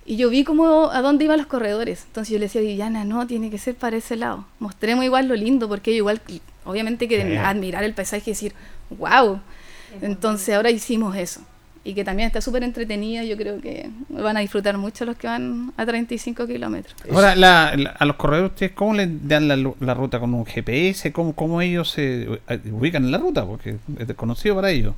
y 0.06 0.16
yo 0.16 0.30
vi 0.30 0.44
cómo 0.44 0.90
a 0.90 1.02
dónde 1.02 1.24
iban 1.24 1.36
los 1.36 1.46
corredores. 1.46 2.04
Entonces 2.06 2.32
yo 2.32 2.38
le 2.38 2.46
decía 2.46 2.62
a 2.62 2.64
Viviana, 2.64 3.04
no, 3.04 3.26
tiene 3.26 3.50
que 3.50 3.58
ser 3.58 3.74
para 3.74 3.96
ese 3.96 4.16
lado. 4.16 4.46
Mostremos 4.58 5.04
igual 5.04 5.28
lo 5.28 5.36
lindo, 5.36 5.68
porque 5.68 5.92
igual, 5.92 6.22
obviamente 6.64 7.08
que 7.08 7.38
admirar 7.38 7.84
el 7.84 7.94
paisaje 7.94 8.30
y 8.30 8.32
decir, 8.32 8.54
wow. 8.90 9.40
Entonces 10.00 10.54
ahora 10.54 10.70
hicimos 10.70 11.16
eso 11.16 11.42
y 11.84 11.94
que 11.94 12.04
también 12.04 12.28
está 12.28 12.40
súper 12.40 12.62
entretenida. 12.62 13.24
Yo 13.24 13.36
creo 13.36 13.60
que 13.60 13.90
van 14.08 14.36
a 14.36 14.40
disfrutar 14.40 14.78
mucho 14.78 15.04
los 15.04 15.16
que 15.16 15.26
van 15.26 15.72
a 15.76 15.84
35 15.84 16.46
kilómetros. 16.46 16.94
Ahora, 17.10 17.34
la, 17.34 17.74
la, 17.76 17.90
a 17.90 18.04
los 18.04 18.16
corredores, 18.16 18.52
¿ustedes 18.52 18.72
cómo 18.72 18.94
le 18.94 19.08
dan 19.22 19.48
la, 19.48 19.56
la 19.80 19.94
ruta 19.94 20.20
con 20.20 20.32
un 20.34 20.46
GPS? 20.46 21.12
¿Cómo, 21.12 21.34
¿Cómo, 21.34 21.60
ellos 21.60 21.90
se 21.90 22.40
ubican 22.70 23.04
en 23.04 23.10
la 23.10 23.18
ruta? 23.18 23.44
Porque 23.44 23.76
es 23.98 24.06
desconocido 24.06 24.54
para 24.54 24.70
ellos. 24.70 24.94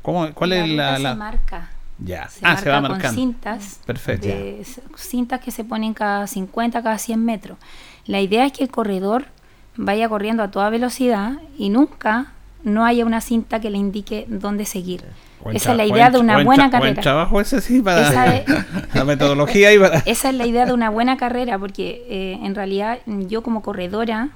¿Cómo, 0.00 0.32
¿Cuál 0.32 0.50
la 0.50 0.64
es 0.64 0.70
la, 0.70 0.96
Se 0.96 1.16
marca. 1.16 1.70
Ya. 1.98 2.28
Se 2.28 2.40
ah, 2.42 2.48
marca 2.48 2.62
se 2.62 2.70
va 2.70 2.80
con 2.80 2.90
marcando. 2.92 3.20
cintas. 3.20 3.80
Perfecto. 3.86 4.26
de- 4.26 4.66
cintas 4.96 5.40
que 5.40 5.50
se 5.50 5.64
ponen 5.64 5.92
cada 5.94 6.26
50, 6.26 6.82
cada 6.82 6.98
100 6.98 7.24
metros. 7.24 7.58
La 8.06 8.20
idea 8.20 8.46
es 8.46 8.52
que 8.52 8.64
el 8.64 8.70
corredor 8.70 9.26
vaya 9.76 10.08
corriendo 10.08 10.42
a 10.42 10.50
toda 10.50 10.70
velocidad 10.70 11.32
y 11.58 11.68
nunca 11.70 12.32
no 12.64 12.84
haya 12.84 13.04
una 13.04 13.20
cinta 13.20 13.60
que 13.60 13.70
le 13.70 13.78
indique 13.78 14.24
dónde 14.28 14.64
seguir. 14.64 15.02
Buen 15.42 15.56
Esa 15.56 15.72
es 15.72 15.76
la 15.76 15.84
idea 15.84 16.10
de 16.10 16.18
una 16.18 16.34
buen 16.34 16.46
buena 16.46 16.64
tra- 16.68 16.78
Buen 16.78 16.82
carrera. 16.94 17.02
trabajo 17.02 17.40
ese 17.40 17.60
sí 17.60 17.82
para 17.82 18.08
Esa 18.08 18.36
es- 18.36 18.44
la 18.94 19.04
metodología 19.04 19.72
y 19.74 19.78
para... 19.78 19.98
Esa 20.06 20.30
es 20.30 20.36
la 20.36 20.46
idea 20.46 20.66
de 20.66 20.72
una 20.72 20.88
buena 20.90 21.16
carrera, 21.16 21.58
porque 21.58 22.04
eh, 22.08 22.38
en 22.44 22.54
realidad 22.54 23.00
yo 23.06 23.42
como 23.42 23.62
corredora 23.62 24.28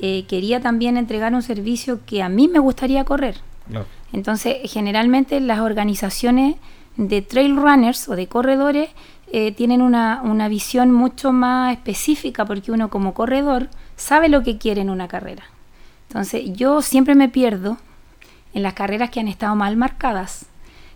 eh, 0.00 0.24
quería 0.26 0.60
también 0.60 0.96
entregar 0.96 1.34
un 1.34 1.42
servicio 1.42 2.00
que 2.06 2.22
a 2.22 2.28
mí 2.30 2.48
me 2.48 2.58
gustaría 2.58 3.04
correr. 3.04 3.36
Entonces, 4.12 4.56
generalmente 4.70 5.40
las 5.40 5.60
organizaciones 5.60 6.56
de 6.96 7.22
trail 7.22 7.56
runners 7.56 8.08
o 8.08 8.16
de 8.16 8.26
corredores 8.26 8.88
eh, 9.36 9.50
tienen 9.50 9.82
una, 9.82 10.20
una 10.22 10.46
visión 10.46 10.92
mucho 10.92 11.32
más 11.32 11.72
específica 11.72 12.44
porque 12.44 12.70
uno 12.70 12.88
como 12.88 13.14
corredor 13.14 13.68
sabe 13.96 14.28
lo 14.28 14.44
que 14.44 14.58
quiere 14.58 14.82
en 14.82 14.90
una 14.90 15.08
carrera. 15.08 15.42
Entonces, 16.06 16.44
yo 16.52 16.82
siempre 16.82 17.16
me 17.16 17.28
pierdo 17.28 17.76
en 18.52 18.62
las 18.62 18.74
carreras 18.74 19.10
que 19.10 19.18
han 19.18 19.26
estado 19.26 19.56
mal 19.56 19.76
marcadas. 19.76 20.46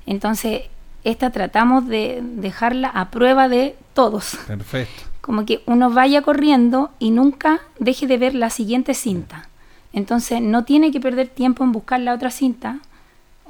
Entonces, 0.06 0.62
esta 1.02 1.30
tratamos 1.30 1.88
de 1.88 2.20
dejarla 2.22 2.90
a 2.90 3.10
prueba 3.10 3.48
de 3.48 3.74
todos. 3.92 4.38
Perfecto. 4.46 5.02
Como 5.20 5.44
que 5.44 5.64
uno 5.66 5.90
vaya 5.90 6.22
corriendo 6.22 6.92
y 7.00 7.10
nunca 7.10 7.58
deje 7.80 8.06
de 8.06 8.18
ver 8.18 8.36
la 8.36 8.50
siguiente 8.50 8.94
cinta. 8.94 9.48
Entonces, 9.92 10.40
no 10.40 10.62
tiene 10.62 10.92
que 10.92 11.00
perder 11.00 11.26
tiempo 11.26 11.64
en 11.64 11.72
buscar 11.72 11.98
la 11.98 12.14
otra 12.14 12.30
cinta 12.30 12.78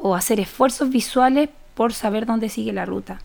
o 0.01 0.15
hacer 0.15 0.41
esfuerzos 0.41 0.89
visuales 0.89 1.51
por 1.75 1.93
saber 1.93 2.25
dónde 2.25 2.49
sigue 2.49 2.73
la 2.73 2.87
ruta. 2.87 3.21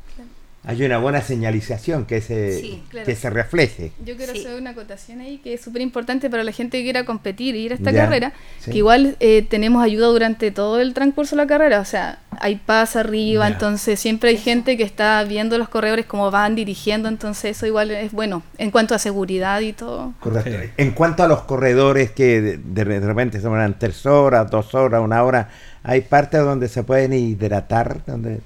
Hay 0.65 0.81
una 0.83 0.97
buena 0.97 1.21
señalización 1.21 2.05
que 2.05 2.21
se, 2.21 2.57
Sí, 2.59 2.81
claro. 2.89 3.05
que 3.05 3.15
se 3.15 3.29
refleje. 3.29 3.91
Yo 4.05 4.15
quiero 4.15 4.31
Sí. 4.33 4.39
hacer 4.39 4.59
una 4.59 4.69
acotación 4.69 5.19
ahí 5.19 5.39
que 5.39 5.53
es 5.55 5.61
súper 5.61 5.81
importante 5.81 6.29
para 6.29 6.43
la 6.45 6.53
gente 6.53 6.77
que 6.77 6.83
quiera 6.85 7.03
competir 7.03 7.55
y 7.55 7.65
ir 7.65 7.73
a 7.73 7.75
esta 7.75 7.91
Ya, 7.91 8.03
carrera, 8.05 8.33
sí. 8.59 8.71
que 8.71 8.77
igual 8.77 9.17
eh, 9.19 9.45
tenemos 9.49 9.83
ayuda 9.83 10.07
durante 10.07 10.51
todo 10.51 10.79
el 10.79 10.93
transcurso 10.93 11.35
de 11.35 11.41
la 11.41 11.47
carrera, 11.47 11.81
o 11.81 11.85
sea, 11.85 12.19
hay 12.39 12.55
paz 12.55 12.95
arriba, 12.95 13.45
Ya. 13.47 13.53
entonces 13.55 13.99
siempre 13.99 14.29
hay 14.29 14.37
gente 14.37 14.77
que 14.77 14.83
está 14.83 15.21
viendo 15.25 15.57
los 15.57 15.67
corredores 15.67 16.05
cómo 16.05 16.31
van 16.31 16.55
dirigiendo, 16.55 17.09
entonces 17.09 17.57
eso 17.57 17.65
igual 17.65 17.91
es 17.91 18.13
bueno 18.13 18.41
en 18.57 18.71
cuanto 18.71 18.95
a 18.95 18.99
seguridad 18.99 19.59
y 19.59 19.73
todo. 19.73 20.13
Correcto. 20.21 20.49
Sí. 20.49 20.69
En 20.77 20.91
cuanto 20.91 21.23
a 21.23 21.27
los 21.27 21.41
corredores 21.41 22.11
que 22.11 22.41
de, 22.41 22.57
de- 22.57 22.83
repente 23.01 23.37
se 23.37 23.43
demoran 23.43 23.77
tres 23.77 24.05
horas, 24.05 24.49
dos 24.49 24.73
horas, 24.75 25.01
una 25.03 25.23
hora, 25.23 25.49
hay 25.83 25.99
partes 26.01 26.39
donde 26.41 26.69
se 26.69 26.83
pueden 26.83 27.11
hidratar, 27.11 28.05
donde 28.05 28.39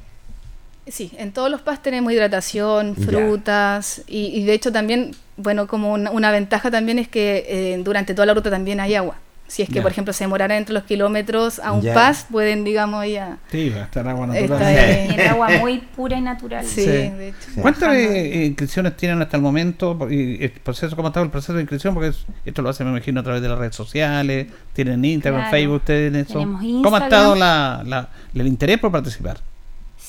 Sí, 0.89 1.12
en 1.17 1.32
todos 1.32 1.50
los 1.52 1.62
PAS 1.62 1.82
tenemos 1.84 2.12
hidratación, 2.13 2.95
frutas 2.95 4.02
y, 4.08 4.28
y 4.28 4.43
de 4.45 4.54
hecho 4.54 4.71
también, 4.71 5.12
bueno, 5.36 5.67
como 5.67 5.93
una, 5.93 6.12
una 6.12 6.32
ventaja 6.32 6.71
también 6.71 7.00
es 7.00 7.08
que 7.08 7.45
eh, 7.47 7.82
durante 7.84 8.13
toda 8.13 8.26
la 8.26 8.34
ruta 8.34 8.50
también 8.50 8.80
hay 8.80 8.95
agua. 8.95 9.15
Si 9.50 9.62
es 9.62 9.69
que, 9.69 9.76
Ya. 9.76 9.82
por 9.82 9.91
ejemplo, 9.91 10.12
se 10.12 10.26
demorara 10.26 10.58
entre 10.58 10.73
los 10.73 10.84
kilómetros 10.84 11.60
a 11.60 11.71
un 11.71 11.82
Ya. 11.82 11.93
PAS, 11.93 12.26
pueden, 12.30 12.65
digamos, 12.65 13.06
ya... 13.08 13.38
Sí, 13.50 13.69
va 13.69 13.84
a 13.84 13.84
estar 13.86 14.06
agua 14.06 14.26
Está 14.38 14.60
natural. 14.60 15.08
Y 15.10 15.13
el 15.21 15.28
agua 15.28 15.50
muy 15.62 15.78
pura 15.78 16.17
y 16.17 16.21
natural. 16.21 16.65
Sí, 16.65 16.82
Sí. 16.82 16.88
de 16.88 17.30
hecho. 17.30 17.38
Sí. 17.56 17.62
¿Cuántas 17.62 17.95
eh, 17.95 18.43
inscripciones 18.47 18.97
tienen 18.97 19.21
hasta 19.21 19.38
el 19.38 19.43
momento? 19.43 19.97
Y 20.12 20.43
el 20.43 20.52
proceso, 20.52 20.97
¿Cómo 20.97 21.08
está 21.08 21.21
el 21.21 21.30
proceso 21.30 21.54
de 21.54 21.62
inscripción? 21.62 21.93
Porque 21.93 22.10
es- 22.10 22.26
esto 22.43 22.62
lo 22.62 22.67
hacen, 22.69 22.88
me 22.88 22.91
imagino, 22.97 23.21
a 23.21 23.23
través 23.23 23.41
de 23.41 23.47
las 23.47 23.58
redes 23.58 23.73
sociales. 23.76 24.47
¿Tienen 24.73 25.06
Instagram, 25.06 25.43
Claro. 25.43 25.52
Facebook, 25.58 25.76
ustedes 25.78 26.13
en 26.13 26.19
eso? 26.19 26.34
Tenemos 26.39 26.84
¿Cómo 26.84 26.95
ha 26.97 27.04
estado 27.04 27.36
la, 27.36 27.84
la- 27.86 28.10
el 28.36 28.47
interés 28.47 28.80
por 28.80 28.91
participar? 28.91 29.38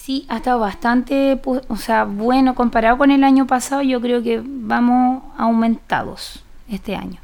Sí, 0.08 0.24
ha 0.30 0.38
estado 0.38 0.58
bastante, 0.58 1.38
o 1.44 1.76
sea, 1.76 2.04
bueno 2.04 2.54
comparado 2.54 2.96
con 2.96 3.10
el 3.10 3.22
año 3.24 3.46
pasado. 3.46 3.82
Yo 3.82 4.00
creo 4.00 4.22
que 4.22 4.40
vamos 4.42 5.22
aumentados 5.36 6.42
este 6.66 6.96
año. 6.96 7.20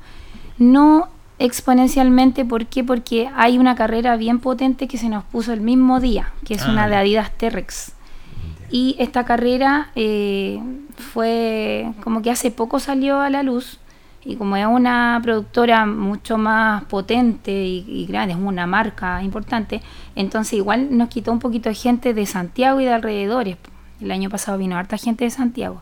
No 0.59 1.09
exponencialmente, 1.39 2.45
¿por 2.45 2.67
qué? 2.67 2.85
Porque 2.85 3.31
hay 3.37 3.57
una 3.57 3.75
carrera 3.75 4.17
bien 4.17 4.39
potente 4.39 4.87
que 4.87 4.99
se 4.99 5.09
nos 5.09 5.25
puso 5.25 5.55
el 5.55 5.63
mismo 5.63 5.99
día, 5.99 6.31
que 6.45 6.53
es 6.57 6.63
Ah, 6.67 6.73
una 6.73 6.85
de 6.85 6.91
ya. 6.93 6.99
Adidas 7.01 7.31
T-Rex. 7.39 7.93
Y 8.71 8.97
esta 8.99 9.25
carrera 9.25 9.89
eh, 9.95 10.61
fue 11.15 11.91
como 12.03 12.21
que 12.21 12.31
hace 12.31 12.51
poco 12.51 12.81
salió 12.81 13.19
a 13.19 13.31
la 13.31 13.43
luz 13.43 13.79
y 14.25 14.37
como 14.37 14.57
es 14.57 14.67
una 14.67 15.21
productora 15.23 15.85
mucho 15.87 16.39
más 16.39 16.85
potente 16.85 17.53
y, 17.53 17.85
y 17.89 18.07
grande, 18.07 18.35
es 18.35 18.41
una 18.41 18.67
marca 18.67 19.23
importante, 19.23 19.83
entonces 20.17 20.55
igual 20.55 20.97
nos 20.97 21.09
quitó 21.09 21.31
un 21.33 21.39
poquito 21.39 21.69
de 21.69 21.75
gente 21.75 22.15
de 22.15 22.25
Santiago 22.27 22.81
y 22.81 22.85
de 22.85 22.93
alrededores. 22.93 23.57
El 24.01 24.11
año 24.11 24.31
pasado 24.31 24.59
vino 24.59 24.77
harta 24.77 24.97
gente 24.99 25.25
de 25.25 25.31
Santiago, 25.31 25.81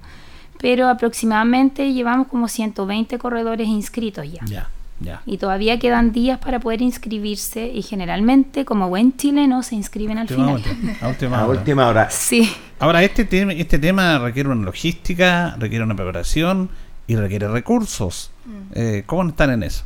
pero 0.60 0.88
aproximadamente 0.88 1.92
llevamos 1.92 2.28
como 2.28 2.48
120 2.48 3.18
corredores 3.18 3.68
inscritos 3.68 4.30
ya. 4.30 4.44
Ya, 4.44 4.68
ya. 5.00 5.22
Y 5.26 5.38
todavía 5.38 5.78
quedan 5.78 6.12
días 6.12 6.38
para 6.38 6.60
poder 6.60 6.82
inscribirse 6.82 7.66
y 7.72 7.82
generalmente 7.82 8.64
como 8.64 8.88
buen 8.88 9.16
chileno 9.16 9.62
se 9.62 9.74
inscriben 9.76 10.18
al 10.18 10.24
Última 10.24 10.56
final. 10.58 10.76
hora, 10.82 10.96
a 11.00 11.08
última 11.08 11.38
a 11.38 11.46
hora. 11.46 11.58
última 11.58 11.88
hora. 11.88 12.10
Sí. 12.10 12.52
Ahora, 12.78 13.02
este, 13.02 13.24
tema 13.24 13.52
este 13.52 13.78
tema 13.78 14.18
requiere 14.18 14.48
una 14.48 14.64
logística, 14.64 15.56
requiere 15.58 15.84
una 15.84 15.94
preparación 15.96 16.68
y 17.06 17.16
requiere 17.16 17.48
recursos. 17.48 18.30
Mm. 18.44 18.60
Eh, 18.74 19.02
¿Cómo 19.06 19.28
están 19.28 19.50
en 19.50 19.62
eso? 19.62 19.84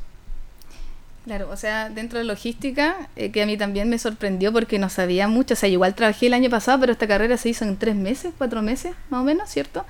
Claro, 1.24 1.48
o 1.50 1.56
sea, 1.56 1.88
dentro 1.90 2.20
de 2.20 2.24
logística, 2.24 3.08
eh, 3.16 3.32
que 3.32 3.42
a 3.42 3.46
mí 3.46 3.56
también 3.56 3.88
me 3.88 3.98
sorprendió 3.98 4.52
porque 4.52 4.78
no 4.78 4.88
sabía 4.88 5.26
mucho, 5.26 5.54
o 5.54 5.56
sea, 5.56 5.68
igual 5.68 5.92
trabajé 5.96 6.28
el 6.28 6.34
año 6.34 6.48
pasado, 6.48 6.78
pero 6.78 6.92
esta 6.92 7.08
carrera 7.08 7.36
se 7.36 7.48
hizo 7.48 7.64
en 7.64 7.76
tres 7.78 7.96
meses, 7.96 8.32
cuatro 8.38 8.62
meses, 8.62 8.94
más 9.10 9.22
o 9.22 9.24
menos, 9.24 9.50
¿cierto? 9.50 9.84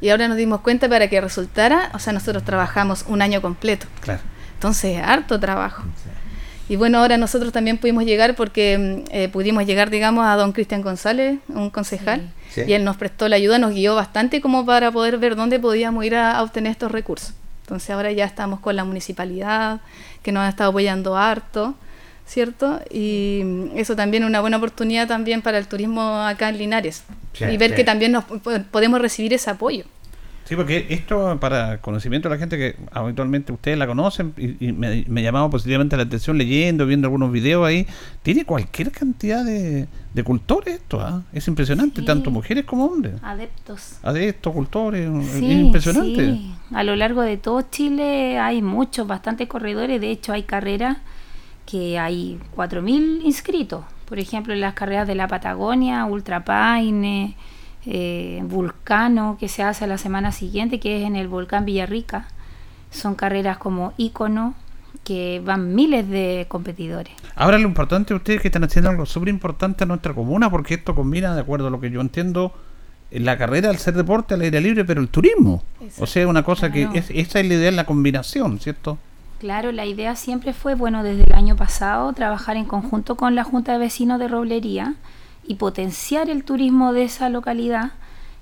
Y 0.00 0.10
ahora 0.10 0.28
nos 0.28 0.36
dimos 0.36 0.60
cuenta 0.60 0.88
para 0.88 1.08
que 1.08 1.20
resultara, 1.20 1.90
o 1.92 1.98
sea, 1.98 2.12
nosotros 2.12 2.44
trabajamos 2.44 3.04
un 3.08 3.20
año 3.20 3.42
completo, 3.42 3.88
Claro. 4.00 4.20
entonces, 4.54 4.96
harto 5.02 5.40
trabajo. 5.40 5.82
Y 6.68 6.76
bueno, 6.76 6.98
ahora 6.98 7.16
nosotros 7.16 7.52
también 7.52 7.78
pudimos 7.78 8.04
llegar 8.04 8.36
porque 8.36 9.04
mm, 9.08 9.10
eh, 9.12 9.28
pudimos 9.28 9.66
llegar, 9.66 9.90
digamos, 9.90 10.24
a 10.24 10.36
don 10.36 10.52
Cristian 10.52 10.82
González, 10.82 11.40
un 11.48 11.70
concejal, 11.70 12.20
Sí. 12.20 12.26
Y 12.66 12.72
él 12.72 12.84
nos 12.84 12.96
prestó 12.96 13.28
la 13.28 13.36
ayuda, 13.36 13.58
nos 13.58 13.72
guió 13.74 13.94
bastante 13.94 14.40
como 14.40 14.64
para 14.64 14.90
poder 14.90 15.18
ver 15.18 15.36
dónde 15.36 15.58
podíamos 15.58 16.04
ir 16.04 16.14
a, 16.14 16.38
a 16.38 16.42
obtener 16.42 16.72
estos 16.72 16.90
recursos. 16.92 17.32
Entonces 17.62 17.90
ahora 17.90 18.12
ya 18.12 18.24
estamos 18.24 18.60
con 18.60 18.76
la 18.76 18.84
municipalidad, 18.84 19.80
que 20.22 20.30
nos 20.32 20.42
ha 20.44 20.48
estado 20.48 20.70
apoyando 20.70 21.16
harto, 21.16 21.74
¿cierto? 22.26 22.80
Y 22.90 23.42
eso 23.74 23.96
también 23.96 24.22
es 24.22 24.28
una 24.28 24.40
buena 24.40 24.56
oportunidad 24.56 25.08
también 25.08 25.42
para 25.42 25.58
el 25.58 25.66
turismo 25.66 26.22
acá 26.22 26.48
en 26.48 26.58
Linares. 26.58 27.02
Sí, 27.32 27.44
y 27.44 27.56
ver 27.56 27.70
sí. 27.70 27.76
que 27.76 27.84
también 27.84 28.12
nos 28.12 28.24
po- 28.24 28.40
podemos 28.70 29.00
recibir 29.00 29.32
ese 29.34 29.50
apoyo. 29.50 29.84
Sí, 30.46 30.54
porque 30.56 30.86
esto 30.90 31.38
para 31.40 31.80
conocimiento 31.80 32.28
de 32.28 32.36
la 32.36 32.38
gente 32.38 32.56
que 32.56 32.76
habitualmente 32.92 33.52
ustedes 33.52 33.76
la 33.76 33.86
conocen 33.86 34.32
y, 34.36 34.68
y 34.68 34.72
me, 34.72 35.04
me 35.08 35.22
llamaba 35.22 35.50
positivamente 35.50 35.96
la 35.96 36.04
atención 36.04 36.38
leyendo, 36.38 36.86
viendo 36.86 37.08
algunos 37.08 37.32
videos 37.32 37.66
ahí, 37.66 37.84
tiene 38.22 38.44
cualquier 38.44 38.92
cantidad 38.92 39.44
de, 39.44 39.88
de 40.14 40.22
cultores 40.22 40.74
esto, 40.76 41.00
¿ah? 41.00 41.22
es 41.32 41.48
impresionante, 41.48 42.00
Sí. 42.00 42.06
tanto 42.06 42.30
mujeres 42.30 42.64
como 42.64 42.84
hombres. 42.84 43.14
Adeptos. 43.22 43.98
Adeptos, 44.04 44.52
cultores, 44.54 45.10
es 45.34 45.42
impresionante. 45.42 46.24
sí. 46.34 46.54
A 46.72 46.84
lo 46.84 46.94
largo 46.96 47.22
de 47.22 47.36
todo 47.36 47.62
Chile 47.62 48.38
hay 48.38 48.62
muchos, 48.62 49.06
bastantes 49.06 49.48
corredores. 49.48 50.00
De 50.00 50.10
hecho, 50.10 50.32
hay 50.32 50.44
carreras 50.44 50.98
que 51.64 51.98
hay 51.98 52.38
4.000 52.56 53.22
inscritos. 53.24 53.84
Por 54.08 54.20
ejemplo, 54.20 54.52
en 54.54 54.60
las 54.60 54.74
carreras 54.74 55.08
de 55.08 55.16
la 55.16 55.26
Patagonia, 55.26 56.04
Ultra 56.04 56.44
Paine, 56.44 57.34
eh, 57.86 58.42
Vulcano, 58.44 59.36
que 59.38 59.48
se 59.48 59.62
hace 59.62 59.84
a 59.84 59.88
la 59.88 59.98
semana 59.98 60.32
siguiente, 60.32 60.80
que 60.80 61.00
es 61.00 61.06
en 61.06 61.16
el 61.16 61.28
volcán 61.28 61.64
Villarrica. 61.64 62.28
Son 62.90 63.14
carreras 63.14 63.58
como 63.58 63.92
ícono, 63.96 64.54
que 65.04 65.40
van 65.44 65.74
miles 65.74 66.08
de 66.08 66.46
competidores. 66.48 67.14
Ahora 67.36 67.58
lo 67.58 67.68
importante 67.68 68.12
ustedes 68.12 68.40
que 68.40 68.48
están 68.48 68.64
haciendo 68.64 68.90
algo 68.90 69.06
súper 69.06 69.28
importante 69.28 69.84
en 69.84 69.88
nuestra 69.88 70.14
comuna, 70.14 70.50
porque 70.50 70.74
esto 70.74 70.94
combina, 70.94 71.34
de 71.34 71.40
acuerdo 71.40 71.68
a 71.68 71.70
lo 71.70 71.80
que 71.80 71.90
yo 71.90 72.00
entiendo, 72.00 72.52
la 73.10 73.38
carrera 73.38 73.70
al 73.70 73.78
ser 73.78 73.94
deporte 73.94 74.34
al 74.34 74.40
aire 74.40 74.60
libre, 74.60 74.84
pero 74.84 75.00
el 75.00 75.08
turismo. 75.08 75.62
O 75.98 76.06
sea, 76.06 76.26
una 76.26 76.42
cosa 76.42 76.72
que 76.72 76.88
es, 76.94 77.10
esa 77.10 77.40
es 77.40 77.46
la 77.46 77.54
idea 77.54 77.70
la 77.70 77.86
combinación, 77.86 78.58
¿cierto? 78.58 78.98
Claro, 79.38 79.70
la 79.70 79.84
idea 79.84 80.16
siempre 80.16 80.52
fue, 80.54 80.74
bueno, 80.74 81.02
desde 81.02 81.24
el 81.24 81.34
año 81.34 81.56
pasado, 81.56 82.12
trabajar 82.14 82.56
en 82.56 82.64
conjunto 82.64 83.16
con 83.16 83.34
la 83.34 83.44
Junta 83.44 83.72
de 83.72 83.78
Vecinos 83.78 84.18
de 84.18 84.28
Roblería 84.28 84.94
y 85.46 85.54
potenciar 85.54 86.30
el 86.30 86.44
turismo 86.44 86.92
de 86.92 87.04
esa 87.04 87.28
localidad, 87.28 87.92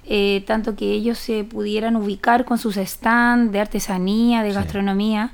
eh, 0.07 0.45
tanto 0.47 0.77
que 0.77 0.93
ellos 0.93 1.19
se 1.19 1.45
pudieran 1.45 1.97
ubicar 1.97 2.45
con 2.45 2.59
sus 2.59 2.77
stands 2.77 3.53
de 3.53 3.61
artesanía, 3.61 4.43
de 4.43 4.53
gastronomía, 4.53 5.33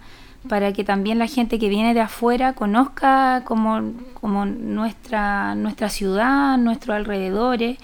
para 0.49 0.73
que 0.73 0.85
también 0.85 1.19
la 1.19 1.27
gente 1.27 1.59
que 1.59 1.69
viene 1.69 1.93
de 1.93 2.01
afuera 2.01 2.55
conozca 2.55 3.43
como, 3.45 3.93
como 4.15 4.47
nuestra, 4.47 5.55
nuestra 5.55 5.89
ciudad, 5.89 6.57
nuestros 6.57 6.97
alrededores 6.97 7.79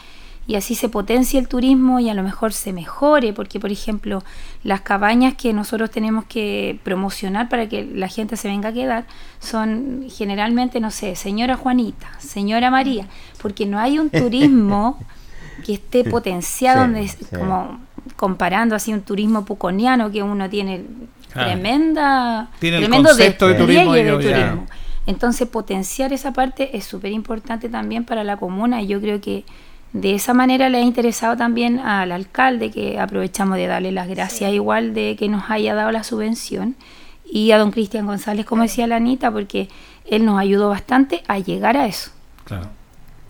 y 0.46 0.54
así 0.54 0.74
se 0.74 0.88
potencia 0.88 1.40
el 1.40 1.48
turismo 1.48 1.98
y 1.98 2.08
a 2.08 2.14
lo 2.14 2.22
mejor 2.22 2.52
se 2.52 2.72
mejore, 2.72 3.32
porque 3.32 3.58
por 3.58 3.72
ejemplo 3.72 4.22
las 4.62 4.80
cabañas 4.80 5.34
que 5.34 5.52
nosotros 5.52 5.90
tenemos 5.90 6.24
que 6.24 6.78
promocionar 6.84 7.48
para 7.48 7.68
que 7.68 7.84
la 7.84 8.08
gente 8.08 8.36
se 8.36 8.48
venga 8.48 8.68
a 8.68 8.72
quedar 8.72 9.06
son 9.40 10.06
generalmente, 10.08 10.80
no 10.80 10.90
sé, 10.90 11.16
señora 11.16 11.56
Juanita, 11.56 12.08
señora 12.18 12.70
María, 12.70 13.08
porque 13.42 13.66
no 13.66 13.78
hay 13.78 13.98
un 13.98 14.10
turismo 14.10 14.98
que 15.64 15.74
esté 15.74 16.04
potenciado, 16.04 16.82
donde, 16.82 17.10
como 17.36 17.80
comparando 18.14 18.76
así 18.76 18.92
un 18.92 19.02
turismo 19.02 19.44
puconiano 19.44 20.10
que 20.12 20.22
uno 20.22 20.48
tiene 20.48 20.84
tremenda, 21.32 22.48
tremendo 22.60 23.14
de 23.14 23.30
turismo. 23.32 23.92
De 23.92 24.10
turismo. 24.12 24.66
Entonces 25.06 25.48
potenciar 25.48 26.12
esa 26.12 26.32
parte 26.32 26.76
es 26.76 26.84
súper 26.84 27.12
importante 27.12 27.68
también 27.68 28.04
para 28.04 28.24
la 28.24 28.36
comuna 28.36 28.82
y 28.82 28.88
yo 28.88 29.00
creo 29.00 29.20
que 29.20 29.44
de 29.92 30.14
esa 30.14 30.34
manera 30.34 30.68
le 30.68 30.78
ha 30.78 30.82
interesado 30.82 31.36
también 31.36 31.78
al 31.78 32.12
alcalde, 32.12 32.70
que 32.70 32.98
aprovechamos 32.98 33.56
de 33.56 33.66
darle 33.66 33.92
las 33.92 34.08
gracias 34.08 34.52
igual 34.52 34.94
de 34.94 35.16
que 35.18 35.28
nos 35.28 35.50
haya 35.50 35.74
dado 35.74 35.90
la 35.92 36.04
subvención, 36.04 36.76
y 37.24 37.50
a 37.50 37.58
don 37.58 37.70
Cristian 37.70 38.06
González, 38.06 38.46
como 38.46 38.62
decía 38.62 38.86
la 38.86 38.96
Anita, 38.96 39.30
porque 39.30 39.68
él 40.04 40.24
nos 40.24 40.38
ayudó 40.38 40.68
bastante 40.68 41.22
a 41.28 41.38
llegar 41.38 41.76
a 41.76 41.86
eso. 41.86 42.10
Claro. 42.44 42.68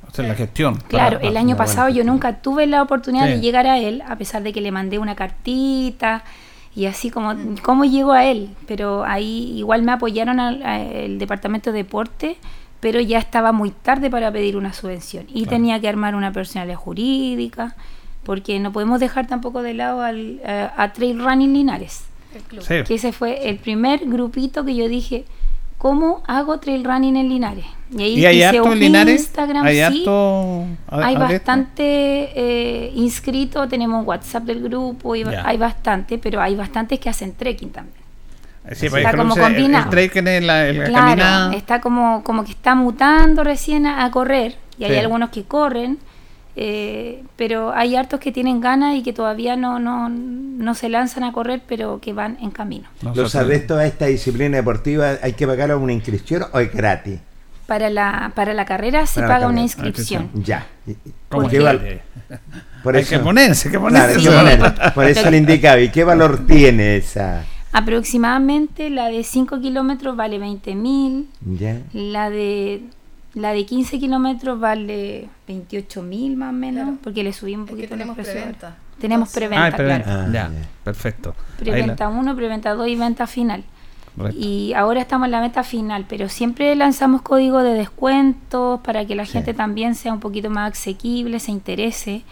Hacer 0.06 0.26
la 0.26 0.34
gestión. 0.34 0.76
Claro, 0.88 1.18
el 1.20 1.36
año 1.36 1.56
pasado 1.56 1.88
yo 1.88 2.04
nunca 2.04 2.40
tuve 2.40 2.66
la 2.66 2.82
oportunidad 2.82 3.26
de 3.26 3.40
llegar 3.40 3.66
a 3.66 3.78
él, 3.78 4.02
a 4.06 4.16
pesar 4.16 4.42
de 4.42 4.52
que 4.52 4.60
le 4.60 4.70
mandé 4.70 4.98
una 4.98 5.14
cartita 5.14 6.24
y 6.74 6.86
así 6.86 7.10
como 7.10 7.34
cómo 7.62 7.84
llegó 7.84 8.12
a 8.12 8.24
él, 8.24 8.50
pero 8.66 9.04
ahí 9.04 9.52
igual 9.56 9.82
me 9.82 9.92
apoyaron 9.92 10.38
al, 10.38 11.18
departamento 11.18 11.72
de 11.72 11.78
deporte 11.78 12.36
pero 12.80 13.00
ya 13.00 13.18
estaba 13.18 13.52
muy 13.52 13.70
tarde 13.70 14.10
para 14.10 14.30
pedir 14.30 14.56
una 14.56 14.72
subvención. 14.72 15.26
Y 15.28 15.46
tenía 15.46 15.80
que 15.80 15.88
armar 15.88 16.14
una 16.14 16.32
personalidad 16.32 16.76
jurídica, 16.76 17.74
porque 18.24 18.58
no 18.58 18.72
podemos 18.72 19.00
dejar 19.00 19.26
tampoco 19.26 19.62
de 19.62 19.74
lado 19.74 20.02
al, 20.02 20.40
a, 20.44 20.92
Trail 20.92 21.22
Running 21.22 21.52
Linares, 21.52 22.04
que 22.58 22.94
ese 22.94 23.12
fue 23.12 23.48
el 23.48 23.58
primer 23.58 24.00
grupito 24.06 24.64
que 24.64 24.74
yo 24.74 24.88
dije, 24.88 25.24
¿cómo 25.78 26.22
hago 26.26 26.58
trail 26.58 26.84
running 26.84 27.16
en 27.16 27.28
Linares? 27.28 27.64
Y 27.96 28.02
ahí 28.02 28.24
hay 28.24 28.38
hice 28.44 28.60
un 28.60 28.78
Linares? 28.78 29.22
Instagram, 29.22 29.64
¿Hay, 29.64 29.76
sí, 29.92 30.04
hay 30.88 31.16
bastante 31.16 31.84
eh, 32.34 32.92
inscrito, 32.96 33.68
tenemos 33.68 34.00
un 34.00 34.08
WhatsApp 34.08 34.42
del 34.44 34.62
grupo, 34.62 35.14
y 35.14 35.22
hay 35.22 35.56
bastante, 35.56 36.18
pero 36.18 36.40
hay 36.40 36.56
bastantes 36.56 36.98
que 36.98 37.08
hacen 37.08 37.34
trekking 37.34 37.70
también. 37.70 38.05
Sí, 38.72 38.90
pues, 38.90 39.04
está 39.04 39.16
como 39.16 39.36
combinado. 39.36 39.90
claro, 39.90 41.56
está 41.56 41.80
como, 41.80 42.24
como 42.24 42.44
que 42.44 42.50
está 42.50 42.74
mutando 42.74 43.44
recién 43.44 43.86
a, 43.86 44.10
correr 44.10 44.56
y 44.78 44.84
hay 44.84 44.96
algunos 44.96 45.30
que 45.30 45.44
corren, 45.44 45.98
eh, 46.56 47.22
pero 47.36 47.72
hay 47.72 47.94
hartos 47.94 48.18
que 48.18 48.32
tienen 48.32 48.60
ganas 48.60 48.96
y 48.96 49.02
que 49.02 49.12
todavía 49.12 49.56
no, 49.56 49.78
no, 49.78 50.08
no 50.08 50.74
se 50.74 50.88
lanzan 50.88 51.22
a 51.24 51.32
correr, 51.32 51.62
pero 51.66 52.00
que 52.00 52.12
van 52.12 52.38
en 52.40 52.50
camino. 52.50 52.88
¿Los 53.14 53.36
adeptos 53.36 53.78
a 53.78 53.86
esta 53.86 54.06
disciplina 54.06 54.56
deportiva 54.56 55.14
hay 55.22 55.34
que 55.34 55.46
pagar 55.46 55.74
una 55.76 55.92
inscripción 55.92 56.44
o 56.52 56.58
es 56.58 56.72
gratis? 56.72 57.20
Para 57.66 57.90
la, 57.90 58.32
para 58.34 58.54
la 58.54 58.64
carrera 58.64 59.06
se 59.06 59.20
paga 59.20 59.48
una 59.48 59.60
inscripción. 59.60 60.30
Ya. 60.34 60.66
¿Cómo 61.28 61.48
que 61.48 62.00
por 62.82 62.96
hay 62.96 63.04
que 63.04 63.18
ponerse, 63.18 63.68
que 63.68 63.80
ponerse. 63.80 64.30
Por 64.94 65.06
eso 65.06 65.28
le 65.28 65.36
indicaba. 65.38 65.80
¿Y 65.80 65.88
qué 65.88 66.04
valor 66.04 66.46
tiene 66.46 66.96
esa? 66.96 67.44
Aproximadamente 67.76 68.88
la 68.88 69.08
de 69.08 69.22
5 69.22 69.60
kilómetros 69.60 70.16
vale 70.16 70.38
20 70.38 70.74
mil. 70.74 71.28
La 71.92 72.30
de 72.30 72.82
la 73.34 73.52
de 73.52 73.66
15 73.66 73.98
kilómetros 73.98 74.58
vale 74.58 75.28
28 75.46 76.02
mil 76.02 76.36
más 76.38 76.50
o 76.50 76.52
menos, 76.52 76.98
porque 77.02 77.22
le 77.22 77.34
subimos 77.34 77.68
un 77.68 77.76
poquito 77.76 77.90
tenemos 77.90 78.16
preventa. 78.16 78.76
Tenemos 78.98 79.30
preventa, 79.30 79.66
ah, 79.66 79.72
claro. 79.72 80.04
Ah, 80.06 80.26
ya, 80.32 80.50
perfecto. 80.82 81.34
Preventa 81.58 82.08
1, 82.08 82.34
preventa 82.34 82.74
2 82.74 82.88
y 82.88 82.96
venta 82.96 83.26
final. 83.26 83.62
Y 84.34 84.72
ahora 84.72 85.02
estamos 85.02 85.26
en 85.26 85.32
la 85.32 85.42
meta 85.42 85.62
final, 85.62 86.06
pero 86.08 86.30
siempre 86.30 86.74
lanzamos 86.74 87.20
código 87.20 87.62
de 87.62 87.74
descuentos 87.74 88.80
para 88.80 89.04
que 89.04 89.14
la 89.14 89.26
gente 89.26 89.52
también 89.52 89.94
sea 89.94 90.14
un 90.14 90.20
poquito 90.20 90.48
más 90.48 90.72
asequible, 90.72 91.38
se 91.40 91.52
interese. 91.52 92.22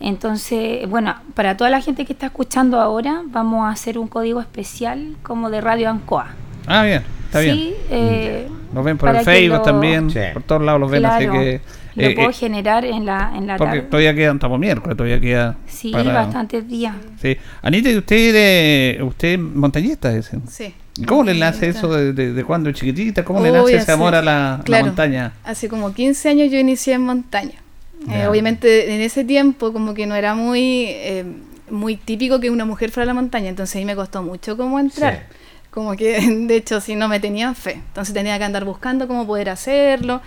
Entonces, 0.00 0.88
bueno, 0.88 1.14
para 1.34 1.56
toda 1.56 1.70
la 1.70 1.80
gente 1.80 2.04
que 2.04 2.12
está 2.12 2.26
escuchando 2.26 2.80
ahora, 2.80 3.22
vamos 3.26 3.66
a 3.66 3.70
hacer 3.70 3.98
un 3.98 4.08
código 4.08 4.40
especial 4.40 5.16
como 5.22 5.50
de 5.50 5.60
Radio 5.60 5.88
Ancoa. 5.88 6.34
Ah, 6.66 6.84
bien, 6.84 7.02
está 7.26 7.40
sí, 7.40 7.46
bien. 7.46 7.74
Eh, 7.90 8.48
nos 8.72 8.84
ven 8.84 8.98
por 8.98 9.14
el 9.14 9.24
Facebook 9.24 9.62
también, 9.62 10.08
por 10.32 10.42
todos 10.42 10.62
lados 10.62 10.80
los 10.80 10.90
ven, 10.90 11.04
así 11.06 11.28
que... 11.28 11.60
Lo 11.94 12.08
eh, 12.08 12.14
puedo 12.16 12.30
eh, 12.30 12.32
generar 12.32 12.84
en 12.84 13.06
la, 13.06 13.32
en 13.36 13.46
la 13.46 13.56
porque 13.56 13.82
todavía 13.82 14.12
quedan, 14.16 14.36
estamos 14.36 14.58
miércoles, 14.58 14.96
todavía 14.96 15.20
queda... 15.20 15.56
Sí, 15.66 15.92
bastantes 15.92 16.66
días. 16.66 16.96
Sí. 17.22 17.36
Anita, 17.62 17.88
¿y 17.88 17.96
usted, 17.96 19.00
usted 19.00 19.38
montañista? 19.38 20.12
Ese? 20.12 20.40
Sí. 20.48 20.74
¿Cómo 21.06 21.24
le 21.24 21.34
nace 21.34 21.68
eso 21.68 21.92
de, 21.92 22.12
de, 22.12 22.44
cuando 22.44 22.70
chiquitita? 22.72 23.24
¿Cómo 23.24 23.40
le 23.40 23.52
nace 23.52 23.76
ese 23.76 23.92
amor 23.92 24.14
a 24.14 24.22
la, 24.22 24.60
la 24.66 24.84
montaña? 24.84 25.32
Hace 25.44 25.68
como 25.68 25.92
15 25.92 26.28
años 26.30 26.50
yo 26.50 26.58
inicié 26.58 26.94
en 26.94 27.02
montaña. 27.02 27.63
Eh, 28.10 28.26
obviamente 28.26 28.94
en 28.94 29.00
ese 29.00 29.24
tiempo 29.24 29.72
como 29.72 29.94
que 29.94 30.06
no 30.06 30.14
era 30.14 30.34
muy, 30.34 30.86
eh, 30.88 31.24
muy 31.70 31.96
típico 31.96 32.40
que 32.40 32.50
una 32.50 32.64
mujer 32.64 32.90
fuera 32.90 33.04
a 33.04 33.06
la 33.06 33.14
montaña, 33.14 33.48
entonces 33.48 33.76
ahí 33.76 33.84
me 33.84 33.96
costó 33.96 34.22
mucho 34.22 34.56
como 34.56 34.78
entrar. 34.78 35.26
Como 35.70 35.96
que 35.96 36.20
de 36.46 36.56
hecho 36.56 36.80
si 36.80 36.94
no 36.94 37.08
me 37.08 37.20
tenían 37.20 37.54
fe, 37.54 37.72
entonces 37.72 38.14
tenía 38.14 38.38
que 38.38 38.44
andar 38.44 38.64
buscando 38.64 39.08
cómo 39.08 39.26
poder 39.26 39.50
hacerlo. 39.50 40.20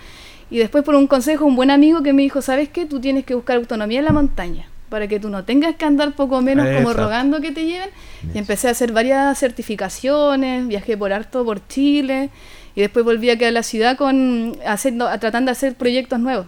Y 0.50 0.58
después 0.58 0.82
por 0.82 0.94
un 0.94 1.06
consejo, 1.06 1.44
un 1.44 1.56
buen 1.56 1.70
amigo 1.70 2.02
que 2.02 2.12
me 2.12 2.22
dijo, 2.22 2.40
¿sabes 2.40 2.68
qué? 2.68 2.86
Tú 2.86 3.00
tienes 3.00 3.24
que 3.24 3.34
buscar 3.34 3.56
autonomía 3.56 3.98
en 3.98 4.06
la 4.06 4.12
montaña 4.12 4.66
para 4.88 5.06
que 5.06 5.20
tú 5.20 5.28
no 5.28 5.44
tengas 5.44 5.76
que 5.76 5.84
andar 5.84 6.12
poco 6.12 6.40
menos 6.40 6.66
como 6.76 6.92
rogando 6.92 7.40
que 7.40 7.52
te 7.52 7.64
lleven. 7.64 7.90
Y 8.34 8.38
empecé 8.38 8.68
a 8.68 8.70
hacer 8.70 8.92
varias 8.92 9.38
certificaciones, 9.38 10.66
viajé 10.66 10.96
por 10.96 11.12
harto 11.12 11.44
por 11.44 11.66
Chile 11.68 12.30
y 12.74 12.80
después 12.80 13.04
volví 13.04 13.28
aquí 13.30 13.44
a 13.44 13.50
la 13.50 13.62
ciudad 13.62 13.96
con 13.96 14.56
haciendo, 14.66 15.06
tratando 15.18 15.50
de 15.50 15.52
hacer 15.52 15.74
proyectos 15.74 16.18
nuevos. 16.18 16.46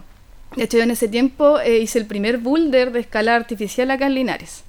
De 0.57 0.65
hecho, 0.65 0.79
yo 0.79 0.83
en 0.83 0.91
ese 0.91 1.09
tiempo 1.09 1.61
eh, 1.61 1.79
hice 1.79 1.99
el 1.99 2.07
primer 2.07 2.39
boulder 2.39 2.93
de 2.93 3.01
escala 3.01 3.37
artificial 3.37 3.91
acá 3.91 4.07
en 4.07 4.15
Linares. 4.15 4.65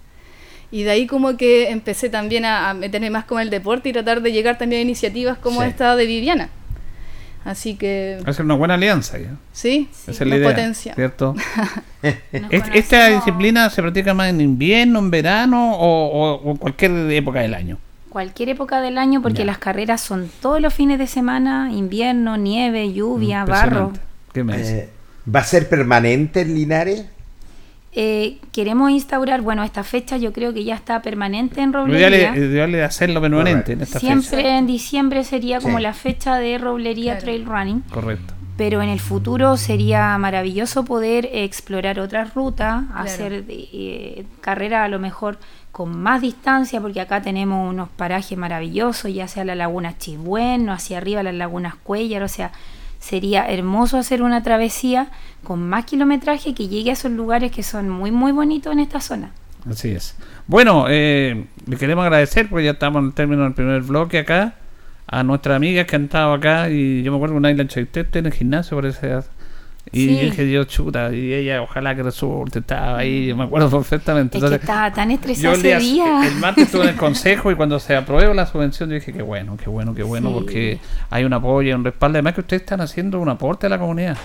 Y 0.71 0.83
de 0.83 0.91
ahí 0.91 1.07
como 1.07 1.35
que 1.37 1.69
empecé 1.69 2.09
también 2.09 2.45
a, 2.45 2.73
meterme 2.73 3.09
más 3.09 3.25
con 3.25 3.41
el 3.41 3.49
deporte 3.49 3.89
y 3.89 3.93
tratar 3.93 4.21
de 4.21 4.31
llegar 4.31 4.57
también 4.57 4.79
a 4.79 4.83
iniciativas 4.83 5.37
como 5.37 5.63
esta 5.63 5.95
de 5.95 6.05
Viviana. 6.05 6.49
Así 7.43 7.75
que... 7.75 8.19
Hacer 8.25 8.45
una 8.45 8.53
buena 8.53 8.75
alianza. 8.75 9.17
¿ya? 9.17 9.35
Sí, 9.51 9.89
sí 9.91 10.11
es 10.11 10.21
la 10.21 10.37
idea, 10.37 10.49
potencia. 10.49 10.93
¿cierto? 10.93 11.35
¿Esta 12.51 13.07
disciplina 13.07 13.69
se 13.69 13.81
practica 13.81 14.13
más 14.13 14.29
en 14.29 14.39
invierno, 14.39 14.99
en 14.99 15.09
verano 15.09 15.75
o, 15.77 16.51
en 16.51 16.57
cualquier 16.57 16.91
época 17.11 17.41
del 17.41 17.55
año? 17.55 17.79
Cualquier 18.09 18.49
época 18.49 18.81
del 18.81 18.97
año 18.97 19.21
porque 19.21 19.45
las 19.45 19.57
carreras 19.57 20.01
son 20.01 20.29
todos 20.41 20.61
los 20.61 20.73
fines 20.73 20.99
de 20.99 21.07
semana, 21.07 21.71
invierno, 21.71 22.37
nieve, 22.37 22.93
lluvia, 22.93 23.43
barro. 23.45 23.93
¿Qué 24.33 24.43
me 24.43 24.57
dice? 24.57 24.79
Eh, 24.79 24.89
¿Va 25.33 25.41
a 25.41 25.43
ser 25.43 25.69
permanente 25.69 26.41
en 26.41 26.55
Linares? 26.55 27.05
Eh, 27.93 28.37
queremos 28.53 28.89
instaurar, 28.89 29.41
bueno, 29.41 29.63
esta 29.63 29.83
fecha 29.83 30.15
yo 30.15 30.31
creo 30.31 30.53
que 30.53 30.63
ya 30.63 30.75
está 30.75 31.01
permanente 31.01 31.61
en 31.61 31.73
Roblería. 31.73 32.35
Ideal 32.35 32.73
es 32.73 32.85
hacerlo 32.85 33.19
permanente 33.19 33.73
en 33.73 33.81
esta 33.81 33.99
Siempre 33.99 34.57
en 34.57 34.65
diciembre 34.65 35.25
sería 35.25 35.59
como 35.59 35.77
la 35.79 35.93
fecha 35.93 36.37
de 36.37 36.57
Roblería 36.57 37.17
Trail 37.17 37.45
Running. 37.45 37.81
Correcto. 37.91 38.33
Pero 38.55 38.81
en 38.81 38.89
el 38.89 38.99
futuro 38.99 39.57
sería 39.57 40.17
maravilloso 40.17 40.85
poder 40.85 41.27
explorar 41.33 41.99
otras 41.99 42.33
rutas, 42.33 42.83
hacer 42.93 43.43
eh, 43.49 44.25
carrera 44.39 44.83
a 44.85 44.87
lo 44.87 44.99
mejor 44.99 45.37
con 45.71 45.97
más 45.97 46.21
distancia, 46.21 46.79
porque 46.79 47.01
acá 47.01 47.21
tenemos 47.21 47.69
unos 47.69 47.89
parajes 47.89 48.37
maravillosos, 48.37 49.13
ya 49.13 49.27
sea 49.27 49.43
la 49.43 49.55
laguna 49.55 49.97
Chibueno, 49.97 50.71
hacia 50.73 50.97
arriba 50.97 51.23
las 51.23 51.33
lagunas 51.35 51.75
Cuellar, 51.75 52.23
o 52.23 52.27
sea, 52.27 52.51
sería 53.01 53.49
hermoso 53.49 53.97
hacer 53.97 54.21
una 54.21 54.43
travesía 54.43 55.09
con 55.43 55.67
más 55.67 55.85
kilometraje 55.85 56.53
que 56.53 56.69
llegue 56.69 56.91
a 56.91 56.93
esos 56.93 57.11
lugares 57.11 57.51
que 57.51 57.63
son 57.63 57.89
muy, 57.89 58.11
muy 58.11 58.31
bonitos 58.31 58.71
en 58.71 58.79
esta 58.79 59.01
zona. 59.01 59.31
Así 59.69 59.89
es. 59.89 60.15
Bueno, 60.47 60.85
eh, 60.87 61.45
le 61.65 61.77
queremos 61.77 62.03
agradecer, 62.03 62.47
porque 62.47 62.65
ya 62.65 62.71
estamos 62.71 63.01
en 63.01 63.07
el 63.07 63.13
término 63.13 63.43
del 63.43 63.53
primer 63.53 63.81
bloque 63.81 64.19
acá, 64.19 64.55
a 65.07 65.23
nuestras 65.23 65.55
amigas 65.57 65.87
que 65.87 65.95
han 65.95 66.05
estado 66.05 66.33
acá, 66.33 66.69
y 66.69 67.03
yo 67.03 67.11
me 67.11 67.17
acuerdo 67.17 67.35
que 67.35 67.39
una 67.39 67.51
isla 67.51 67.63
usted 67.63 68.15
en 68.15 68.27
el 68.27 68.33
gimnasio, 68.33 68.77
parece. 68.77 69.19
Y 69.93 70.05
Sí. 70.07 70.15
yo 70.15 70.21
dije, 70.25 70.45
Dios 70.45 70.67
chuta, 70.67 71.11
y 71.13 71.33
ella, 71.33 71.61
ojalá 71.61 71.95
que 71.95 72.03
resulte, 72.03 72.59
estaba 72.59 72.99
ahí, 72.99 73.27
yo 73.27 73.35
me 73.35 73.43
acuerdo 73.45 73.69
perfectamente. 73.69 74.37
Es 74.37 74.41
que 74.41 74.45
Entonces, 74.47 74.61
estaba 74.69 74.93
tan 74.93 75.09
yo 75.09 75.15
estresada 75.15 75.53
ese 75.55 75.77
día- 75.79 76.27
el 76.27 76.35
martes 76.35 76.65
estuve 76.65 76.83
en 76.83 76.89
el 76.89 76.95
consejo 76.97 77.51
y 77.51 77.55
cuando 77.55 77.79
se 77.79 77.95
aprobó 77.95 78.33
la 78.33 78.45
subvención, 78.45 78.89
yo 78.89 78.95
dije, 78.95 79.11
qué 79.11 79.21
bueno, 79.21 79.57
qué 79.57 79.69
bueno, 79.69 79.93
qué 79.95 80.03
bueno, 80.03 80.29
Sí. 80.29 80.33
porque 80.35 80.79
hay 81.09 81.23
un 81.25 81.33
apoyo, 81.33 81.75
un 81.75 81.83
respaldo. 81.83 82.17
Además 82.17 82.35
que 82.35 82.41
ustedes 82.41 82.61
están 82.61 82.79
haciendo 82.81 83.19
un 83.19 83.29
aporte 83.29 83.65
a 83.65 83.69
la 83.69 83.79
comunidad. 83.79 84.17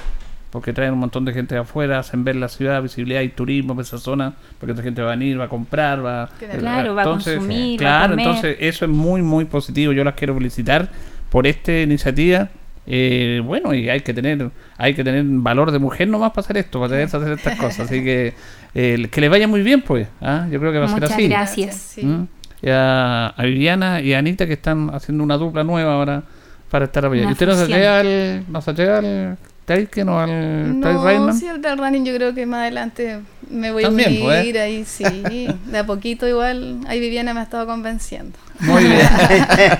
Porque 0.50 0.72
traen 0.72 0.92
un 0.92 1.00
montón 1.00 1.24
de 1.24 1.32
gente 1.34 1.54
de 1.56 1.62
afuera, 1.62 1.98
hacen 1.98 2.22
ver 2.24 2.36
la 2.36 2.48
ciudad, 2.48 2.80
visibilidad 2.80 3.20
y 3.20 3.28
turismo 3.30 3.74
en 3.74 3.80
esa 3.80 3.98
zona, 3.98 4.32
porque 4.58 4.72
otra 4.72 4.84
gente 4.84 5.02
va 5.02 5.08
a 5.12 5.16
venir, 5.16 5.38
va 5.38 5.44
a 5.46 5.48
comprar, 5.48 6.04
va 6.06 6.30
Claro, 6.58 6.94
va 6.94 7.02
a 7.02 7.04
consumir, 7.04 7.82
va 7.82 7.84
a 7.96 7.98
Claro, 7.98 8.12
comer. 8.12 8.26
entonces 8.26 8.56
eso 8.60 8.84
es 8.84 8.90
muy, 8.90 9.20
muy 9.22 9.44
positivo. 9.46 9.92
Yo 9.92 10.04
las 10.04 10.14
quiero 10.14 10.34
felicitar 10.34 10.88
por 11.30 11.46
esta 11.46 11.72
iniciativa. 11.80 12.48
Eh, 12.86 13.40
bueno, 13.44 13.74
y 13.74 13.88
hay 13.88 14.00
que 14.00 14.14
tener 14.14 14.50
hay 14.76 14.94
que 14.94 15.02
tener 15.02 15.24
valor 15.26 15.72
de 15.72 15.78
mujer 15.78 16.08
nomás 16.08 16.30
para 16.30 16.44
hacer 16.44 16.56
esto, 16.58 16.78
para 16.78 16.90
tener 16.90 17.04
hacer 17.06 17.32
estas 17.32 17.56
cosas. 17.58 17.80
Así 17.80 18.02
que 18.04 18.34
eh, 18.74 19.08
que 19.10 19.20
les 19.20 19.30
vaya 19.30 19.48
muy 19.48 19.62
bien, 19.62 19.82
pues. 19.82 20.08
¿ah? 20.20 20.46
Yo 20.50 20.60
creo 20.60 20.72
que 20.72 20.78
va 20.78 20.84
a 20.84 20.88
ser 20.88 21.00
Muchas 21.00 21.12
así. 21.12 21.28
gracias. 21.28 21.74
Sí. 21.74 22.04
¿Mm? 22.04 22.28
Y 22.62 22.68
a, 22.70 23.26
a 23.28 23.42
Viviana 23.44 24.00
y 24.00 24.14
a 24.14 24.18
Anita 24.18 24.46
que 24.46 24.54
están 24.54 24.90
haciendo 24.94 25.22
una 25.24 25.36
dupla 25.36 25.64
nueva 25.64 25.94
ahora 25.94 26.22
para 26.70 26.86
estar 26.86 27.04
apoyando. 27.04 27.28
Una 27.28 27.32
¿Y 27.32 27.34
usted 27.34 27.46
no 27.46 27.54
se 27.54 27.66
llega 27.66 28.00
al, 28.00 28.44
no 28.48 28.60
se 28.60 28.72
llega 28.72 28.98
al 28.98 29.38
Taken 29.66 30.08
o 30.08 30.18
al 30.20 30.28
Trail 30.28 30.80
No, 30.96 31.04
Rayman? 31.04 31.38
sí, 31.38 31.46
del 31.60 31.76
running 31.78 32.04
yo 32.06 32.14
creo 32.14 32.34
que 32.34 32.46
más 32.46 32.60
adelante 32.62 33.18
me 33.50 33.70
voy 33.72 33.82
También, 33.82 34.08
a 34.08 34.12
unir 34.12 34.52
pues. 34.54 34.56
ahí, 34.56 34.84
sí. 34.86 35.04
De 35.66 35.78
a 35.78 35.84
poquito 35.84 36.26
igual, 36.26 36.78
ahí 36.86 36.98
Viviana 37.00 37.34
me 37.34 37.40
ha 37.40 37.42
estado 37.42 37.66
convenciendo. 37.66 38.38
Muy 38.60 38.84
bien. 38.84 39.00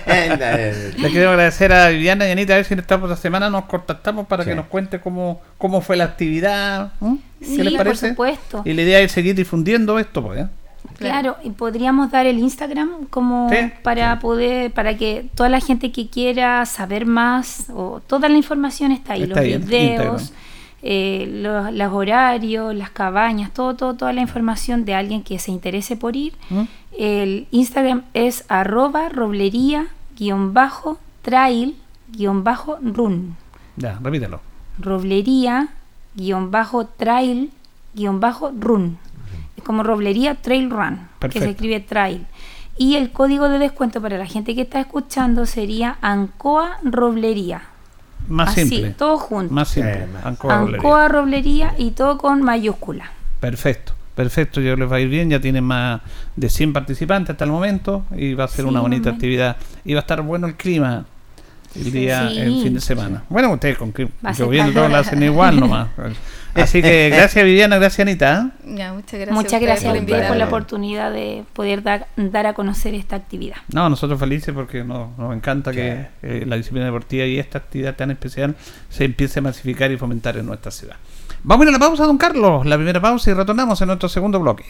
Le 0.98 1.10
quiero 1.10 1.30
agradecer 1.30 1.72
a 1.72 1.88
Viviana 1.88 2.28
y 2.28 2.32
Anita, 2.32 2.52
a 2.54 2.56
ver 2.56 2.64
si 2.64 2.74
en 2.74 2.80
esta 2.80 2.96
otra 2.96 3.16
semana 3.16 3.48
nos 3.48 3.64
contactamos 3.66 4.26
para 4.26 4.42
Sí. 4.44 4.50
que 4.50 4.56
nos 4.56 4.66
cuente 4.66 5.00
cómo, 5.00 5.40
cómo 5.58 5.80
fue 5.80 5.96
la 5.96 6.04
actividad. 6.04 6.92
¿Mm? 7.00 7.14
¿Qué 7.40 7.44
Sí, 7.46 7.56
les 7.62 7.74
por 7.74 7.84
parece? 7.86 8.08
supuesto. 8.10 8.62
Y 8.64 8.72
la 8.72 8.82
idea 8.82 9.00
es 9.00 9.12
seguir 9.12 9.34
difundiendo 9.34 9.98
esto, 9.98 10.22
pues. 10.22 10.40
¿eh? 10.40 10.46
Claro, 10.98 11.36
y 11.44 11.50
podríamos 11.50 12.10
dar 12.10 12.26
el 12.26 12.38
Instagram 12.38 13.06
como 13.10 13.48
Sí. 13.50 13.56
para 13.82 14.18
poder, 14.18 14.72
para 14.72 14.96
que 14.96 15.28
toda 15.34 15.48
la 15.48 15.60
gente 15.60 15.92
que 15.92 16.08
quiera 16.08 16.64
saber 16.66 17.06
más, 17.06 17.66
o 17.74 18.00
toda 18.06 18.28
la 18.28 18.36
información 18.36 18.92
está 18.92 19.14
ahí, 19.14 19.22
Está 19.24 19.34
los 19.36 19.44
ahí 19.44 19.58
videos, 19.58 20.32
eh, 20.82 21.28
los, 21.42 21.72
los 21.72 21.92
horarios, 21.92 22.74
las 22.74 22.90
cabañas, 22.90 23.52
todo, 23.52 23.74
todo, 23.74 23.94
toda 23.94 24.12
la 24.12 24.20
información 24.20 24.84
de 24.84 24.94
alguien 24.94 25.22
que 25.22 25.38
se 25.38 25.50
interese 25.50 25.96
por 25.96 26.16
ir. 26.16 26.32
¿Mm? 26.50 26.62
El 26.98 27.46
Instagram 27.50 28.02
es 28.14 28.44
arroba 28.48 29.08
roblería 29.08 29.88
guion 30.16 30.54
bajo 30.54 30.98
trail 31.22 31.76
guion 32.08 32.44
bajo 32.44 32.78
run. 32.80 33.36
Ya, 33.76 33.98
repítelo. 34.02 34.40
Roblería 34.78 35.68
guion 36.14 36.50
bajo 36.50 36.86
trail 36.86 37.50
guion 37.94 38.20
bajo 38.20 38.50
run. 38.58 38.98
Como 39.66 39.82
roblería 39.82 40.36
trail 40.36 40.70
run, 40.70 41.08
que 41.28 41.40
se 41.40 41.50
escribe 41.50 41.80
trail. 41.80 42.24
Y 42.78 42.94
el 42.96 43.10
código 43.10 43.48
de 43.48 43.58
descuento 43.58 44.00
para 44.00 44.16
la 44.16 44.26
gente 44.26 44.54
que 44.54 44.60
está 44.62 44.78
escuchando 44.80 45.44
sería 45.44 45.96
Ancoa 46.02 46.78
Roblería. 46.84 47.62
Más 48.28 48.50
Así, 48.50 48.66
simple. 48.68 48.90
todo 48.90 49.18
junto. 49.18 49.52
Más 49.52 49.68
simple. 49.68 49.94
Eh. 49.94 50.06
Ancoa 50.24 50.58
Roblería. 50.58 50.76
Ancoa 50.78 51.08
Roblería 51.08 51.74
y 51.78 51.90
todo 51.92 52.16
con 52.18 52.42
mayúscula. 52.42 53.10
Perfecto, 53.40 53.92
perfecto, 54.14 54.60
yo 54.60 54.76
les 54.76 54.90
va 54.90 54.96
a 54.96 55.00
ir 55.00 55.08
bien, 55.08 55.30
ya 55.30 55.40
tienen 55.40 55.64
más 55.64 56.00
de 56.36 56.48
100 56.48 56.72
participantes 56.72 57.30
hasta 57.30 57.44
el 57.44 57.50
momento 57.50 58.04
y 58.16 58.34
va 58.34 58.44
a 58.44 58.48
ser 58.48 58.64
Sí, 58.64 58.70
una 58.70 58.80
bonita 58.80 59.10
actividad 59.10 59.56
y 59.84 59.94
va 59.94 60.00
a 60.00 60.02
estar 60.02 60.22
bueno 60.22 60.46
el 60.46 60.54
clima 60.54 61.04
el 61.74 61.92
día, 61.92 62.28
Sí. 62.30 62.38
el 62.38 62.62
fin 62.62 62.74
de 62.74 62.80
semana. 62.80 63.24
Bueno, 63.28 63.52
ustedes 63.52 63.76
con 63.78 63.92
que 63.92 64.08
lloviendo 64.36 64.72
todo 64.72 64.84
calor. 64.84 64.90
lo 64.92 64.96
hacen 64.98 65.22
igual 65.22 65.60
nomás. 65.60 65.88
Así 66.56 66.82
que 66.82 67.10
gracias 67.14 67.44
Viviana, 67.44 67.76
gracias 67.78 68.00
Anita. 68.00 68.52
¿eh? 68.64 68.74
Ya, 68.76 68.92
muchas 68.92 69.20
gracias. 69.20 69.34
Muchas 69.34 69.52
a 69.52 69.56
ustedes 69.56 69.62
gracias 69.62 69.90
a 69.90 69.94
por 69.94 70.02
ustedes 70.02 70.28
por 70.28 70.36
la 70.36 70.44
oportunidad 70.46 71.12
de 71.12 71.44
poder 71.52 71.82
dar, 71.82 72.06
dar 72.16 72.46
a 72.46 72.54
conocer 72.54 72.94
esta 72.94 73.16
actividad. 73.16 73.56
No, 73.72 73.88
nosotros 73.88 74.18
felices 74.18 74.54
porque 74.54 74.84
nos, 74.84 75.16
nos 75.18 75.34
encanta 75.34 75.72
que 75.72 76.06
eh, 76.22 76.44
la 76.46 76.56
disciplina 76.56 76.86
deportiva 76.86 77.24
y 77.26 77.38
esta 77.38 77.58
actividad 77.58 77.94
tan 77.94 78.10
especial 78.10 78.56
se 78.88 79.04
empiece 79.04 79.38
a 79.40 79.42
masificar 79.42 79.90
y 79.92 79.96
fomentar 79.96 80.36
en 80.36 80.46
nuestra 80.46 80.70
ciudad. 80.70 80.96
Vamos 81.42 81.66
a 81.66 81.68
ir 81.68 81.74
a 81.74 81.78
la 81.78 81.78
pausa, 81.78 82.06
don 82.06 82.18
Carlos, 82.18 82.66
la 82.66 82.76
primera 82.76 83.00
pausa 83.00 83.30
y 83.30 83.34
retornamos 83.34 83.80
en 83.80 83.86
nuestro 83.88 84.08
segundo 84.08 84.40
bloque. 84.40 84.64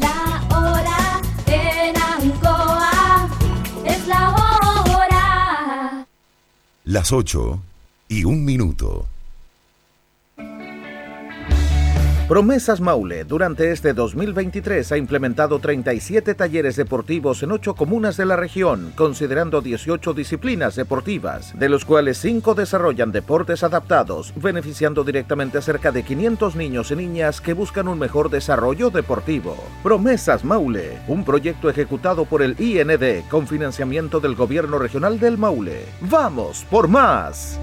La 0.00 0.42
hora 0.50 1.20
en 1.46 1.96
Ancoa 1.96 3.28
es 3.86 4.06
la 4.06 4.30
hora. 4.30 6.06
Las 6.84 7.12
8 7.12 7.60
y 8.08 8.24
un 8.24 8.44
minuto. 8.44 9.06
Promesas 12.28 12.82
Maule 12.82 13.24
durante 13.24 13.72
este 13.72 13.94
2023 13.94 14.92
ha 14.92 14.98
implementado 14.98 15.60
37 15.60 16.34
talleres 16.34 16.76
deportivos 16.76 17.42
en 17.42 17.52
8 17.52 17.74
comunas 17.74 18.18
de 18.18 18.26
la 18.26 18.36
región, 18.36 18.92
considerando 18.96 19.62
18 19.62 20.12
disciplinas 20.12 20.76
deportivas, 20.76 21.58
de 21.58 21.70
los 21.70 21.86
cuales 21.86 22.18
5 22.18 22.54
desarrollan 22.54 23.12
deportes 23.12 23.62
adaptados, 23.62 24.34
beneficiando 24.36 25.04
directamente 25.04 25.56
a 25.56 25.62
cerca 25.62 25.90
de 25.90 26.02
500 26.02 26.54
niños 26.54 26.90
y 26.90 26.96
niñas 26.96 27.40
que 27.40 27.54
buscan 27.54 27.88
un 27.88 27.98
mejor 27.98 28.28
desarrollo 28.28 28.90
deportivo. 28.90 29.56
Promesas 29.82 30.44
Maule, 30.44 30.98
un 31.08 31.24
proyecto 31.24 31.70
ejecutado 31.70 32.26
por 32.26 32.42
el 32.42 32.60
IND 32.60 33.26
con 33.30 33.46
financiamiento 33.46 34.20
del 34.20 34.34
Gobierno 34.34 34.78
Regional 34.78 35.18
del 35.18 35.38
Maule. 35.38 35.86
¡Vamos 36.02 36.66
por 36.68 36.88
más! 36.88 37.58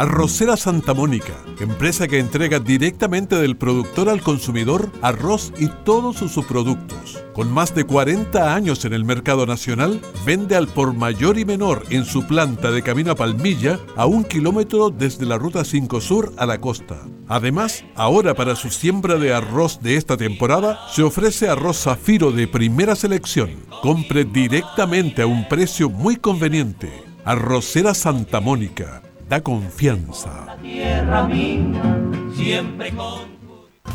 Arrocera 0.00 0.56
Santa 0.56 0.94
Mónica, 0.94 1.34
empresa 1.60 2.08
que 2.08 2.18
entrega 2.18 2.58
directamente 2.58 3.36
del 3.36 3.58
productor 3.58 4.08
al 4.08 4.22
consumidor 4.22 4.90
arroz 5.02 5.52
y 5.58 5.68
todos 5.84 6.16
sus 6.16 6.32
subproductos. 6.32 7.22
Con 7.34 7.52
más 7.52 7.74
de 7.74 7.84
40 7.84 8.54
años 8.54 8.82
en 8.86 8.94
el 8.94 9.04
mercado 9.04 9.44
nacional, 9.44 10.00
vende 10.24 10.56
al 10.56 10.68
por 10.68 10.94
mayor 10.94 11.38
y 11.38 11.44
menor 11.44 11.84
en 11.90 12.06
su 12.06 12.26
planta 12.26 12.70
de 12.70 12.82
camino 12.82 13.12
a 13.12 13.14
Palmilla 13.14 13.78
a 13.94 14.06
un 14.06 14.24
kilómetro 14.24 14.88
desde 14.88 15.26
la 15.26 15.36
ruta 15.36 15.66
5 15.66 16.00
Sur 16.00 16.32
a 16.38 16.46
la 16.46 16.62
costa. 16.62 16.96
Además, 17.28 17.84
ahora 17.94 18.32
para 18.32 18.56
su 18.56 18.70
siembra 18.70 19.16
de 19.16 19.34
arroz 19.34 19.82
de 19.82 19.96
esta 19.96 20.16
temporada, 20.16 20.80
se 20.90 21.02
ofrece 21.02 21.46
arroz 21.46 21.76
zafiro 21.76 22.32
de 22.32 22.48
primera 22.48 22.96
selección. 22.96 23.50
Compre 23.82 24.24
directamente 24.24 25.20
a 25.20 25.26
un 25.26 25.46
precio 25.46 25.90
muy 25.90 26.16
conveniente. 26.16 26.90
Arrocera 27.26 27.92
Santa 27.92 28.40
Mónica 28.40 29.02
da 29.30 29.40
confianza. 29.40 30.58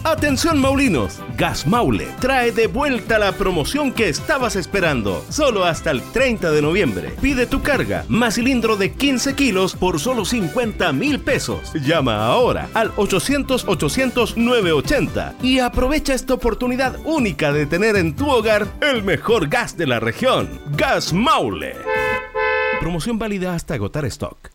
Atención 0.05 0.61
Maulinos, 0.61 1.19
Gas 1.35 1.67
Maule 1.67 2.07
trae 2.21 2.53
de 2.53 2.67
vuelta 2.67 3.19
la 3.19 3.33
promoción 3.33 3.91
que 3.91 4.07
estabas 4.07 4.55
esperando, 4.55 5.25
solo 5.29 5.65
hasta 5.65 5.91
el 5.91 6.01
30 6.01 6.51
de 6.51 6.61
noviembre. 6.61 7.11
Pide 7.21 7.47
tu 7.47 7.61
carga, 7.61 8.05
más 8.07 8.35
cilindro 8.35 8.77
de 8.77 8.93
15 8.93 9.35
kilos 9.35 9.75
por 9.75 9.99
solo 9.99 10.23
50 10.23 10.93
mil 10.93 11.19
pesos. 11.19 11.73
Llama 11.73 12.27
ahora 12.27 12.69
al 12.73 12.95
800-800-980 12.95 15.33
y 15.41 15.59
aprovecha 15.59 16.13
esta 16.13 16.35
oportunidad 16.35 16.97
única 17.03 17.51
de 17.51 17.65
tener 17.65 17.97
en 17.97 18.15
tu 18.15 18.29
hogar 18.29 18.67
el 18.79 19.03
mejor 19.03 19.49
gas 19.49 19.75
de 19.75 19.87
la 19.87 19.99
región, 19.99 20.61
Gas 20.77 21.11
Maule. 21.11 21.75
Promoción 22.79 23.19
válida 23.19 23.53
hasta 23.53 23.73
agotar 23.73 24.05
stock. 24.05 24.54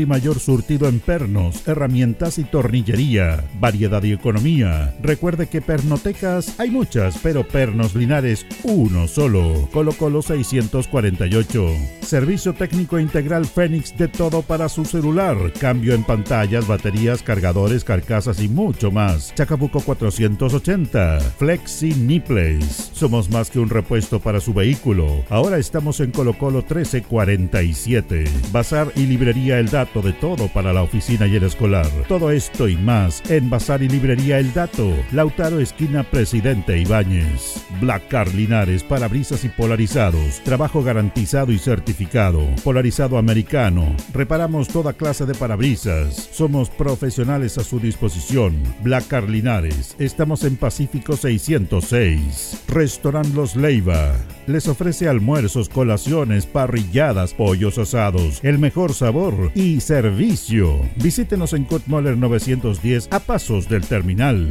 y 0.00 0.06
mayor 0.06 0.38
surtido 0.38 0.88
en 0.88 1.00
pernos, 1.00 1.66
herramientas 1.66 2.38
y 2.38 2.44
tornillería. 2.44 3.44
Variedad 3.58 4.02
y 4.02 4.12
economía. 4.12 4.94
Recuerde 5.02 5.46
que 5.46 5.62
pernotecas 5.62 6.58
hay 6.58 6.70
muchas, 6.70 7.18
pero 7.22 7.46
pernos 7.46 7.94
Linares 7.94 8.46
uno 8.62 9.08
solo. 9.08 9.68
Colo 9.72 9.92
Colo 9.92 10.22
648. 10.22 11.66
Servicio 12.02 12.54
técnico 12.54 12.98
integral 12.98 13.46
Fénix 13.46 13.96
de 13.96 14.08
todo 14.08 14.42
para 14.42 14.68
su 14.68 14.84
celular. 14.84 15.36
Cambio 15.58 15.94
en 15.94 16.04
pantallas, 16.04 16.66
baterías, 16.66 17.22
cargadores, 17.22 17.84
carcasas 17.84 18.40
y 18.40 18.48
mucho 18.48 18.90
más. 18.90 19.34
Chacabuco 19.34 19.80
480. 19.80 21.20
Flexi 21.38 21.94
Nipples. 21.94 22.90
Somos 22.92 23.30
más 23.30 23.50
que 23.50 23.58
un 23.58 23.70
repuesto 23.70 24.20
para 24.20 24.40
su 24.40 24.52
vehículo. 24.52 25.24
Ahora 25.30 25.58
estamos 25.58 26.00
en 26.00 26.10
Colo 26.10 26.36
Colo 26.36 26.58
1347. 26.58 28.24
Bazar 28.52 28.92
y 28.94 29.06
librería 29.06 29.58
El 29.58 29.68
Dato 29.68 29.85
de 29.94 30.12
todo 30.12 30.48
para 30.48 30.72
la 30.72 30.82
oficina 30.82 31.26
y 31.26 31.36
el 31.36 31.44
escolar. 31.44 31.86
Todo 32.08 32.30
esto 32.30 32.68
y 32.68 32.76
más 32.76 33.22
en 33.30 33.48
Bazar 33.48 33.82
y 33.82 33.88
librería 33.88 34.38
El 34.38 34.52
Dato. 34.52 34.92
Lautaro 35.12 35.60
esquina 35.60 36.02
Presidente 36.02 36.78
Ibáñez. 36.78 37.64
Black 37.80 38.08
Car 38.08 38.34
Linares, 38.34 38.82
parabrisas 38.82 39.44
y 39.44 39.48
polarizados. 39.48 40.40
Trabajo 40.44 40.82
garantizado 40.82 41.52
y 41.52 41.58
certificado. 41.58 42.42
Polarizado 42.64 43.16
americano. 43.16 43.94
Reparamos 44.12 44.68
toda 44.68 44.92
clase 44.92 45.24
de 45.24 45.34
parabrisas. 45.34 46.28
Somos 46.32 46.68
profesionales 46.68 47.56
a 47.58 47.64
su 47.64 47.78
disposición. 47.78 48.56
Black 48.82 49.06
Car 49.08 49.28
Linares. 49.28 49.94
Estamos 49.98 50.44
en 50.44 50.56
Pacífico 50.56 51.16
606. 51.16 52.64
Restaurant 52.68 53.34
Los 53.34 53.56
Leiva. 53.56 54.14
Les 54.46 54.68
ofrece 54.68 55.08
almuerzos, 55.08 55.68
colaciones, 55.68 56.46
parrilladas, 56.46 57.34
pollos 57.34 57.78
asados, 57.78 58.38
el 58.44 58.58
mejor 58.58 58.94
sabor 58.94 59.50
y 59.54 59.65
servicio. 59.80 60.80
Visítenos 60.96 61.52
en 61.52 61.64
Kutmoller 61.64 62.16
910 62.16 63.08
a 63.10 63.20
pasos 63.20 63.68
del 63.68 63.84
terminal. 63.84 64.50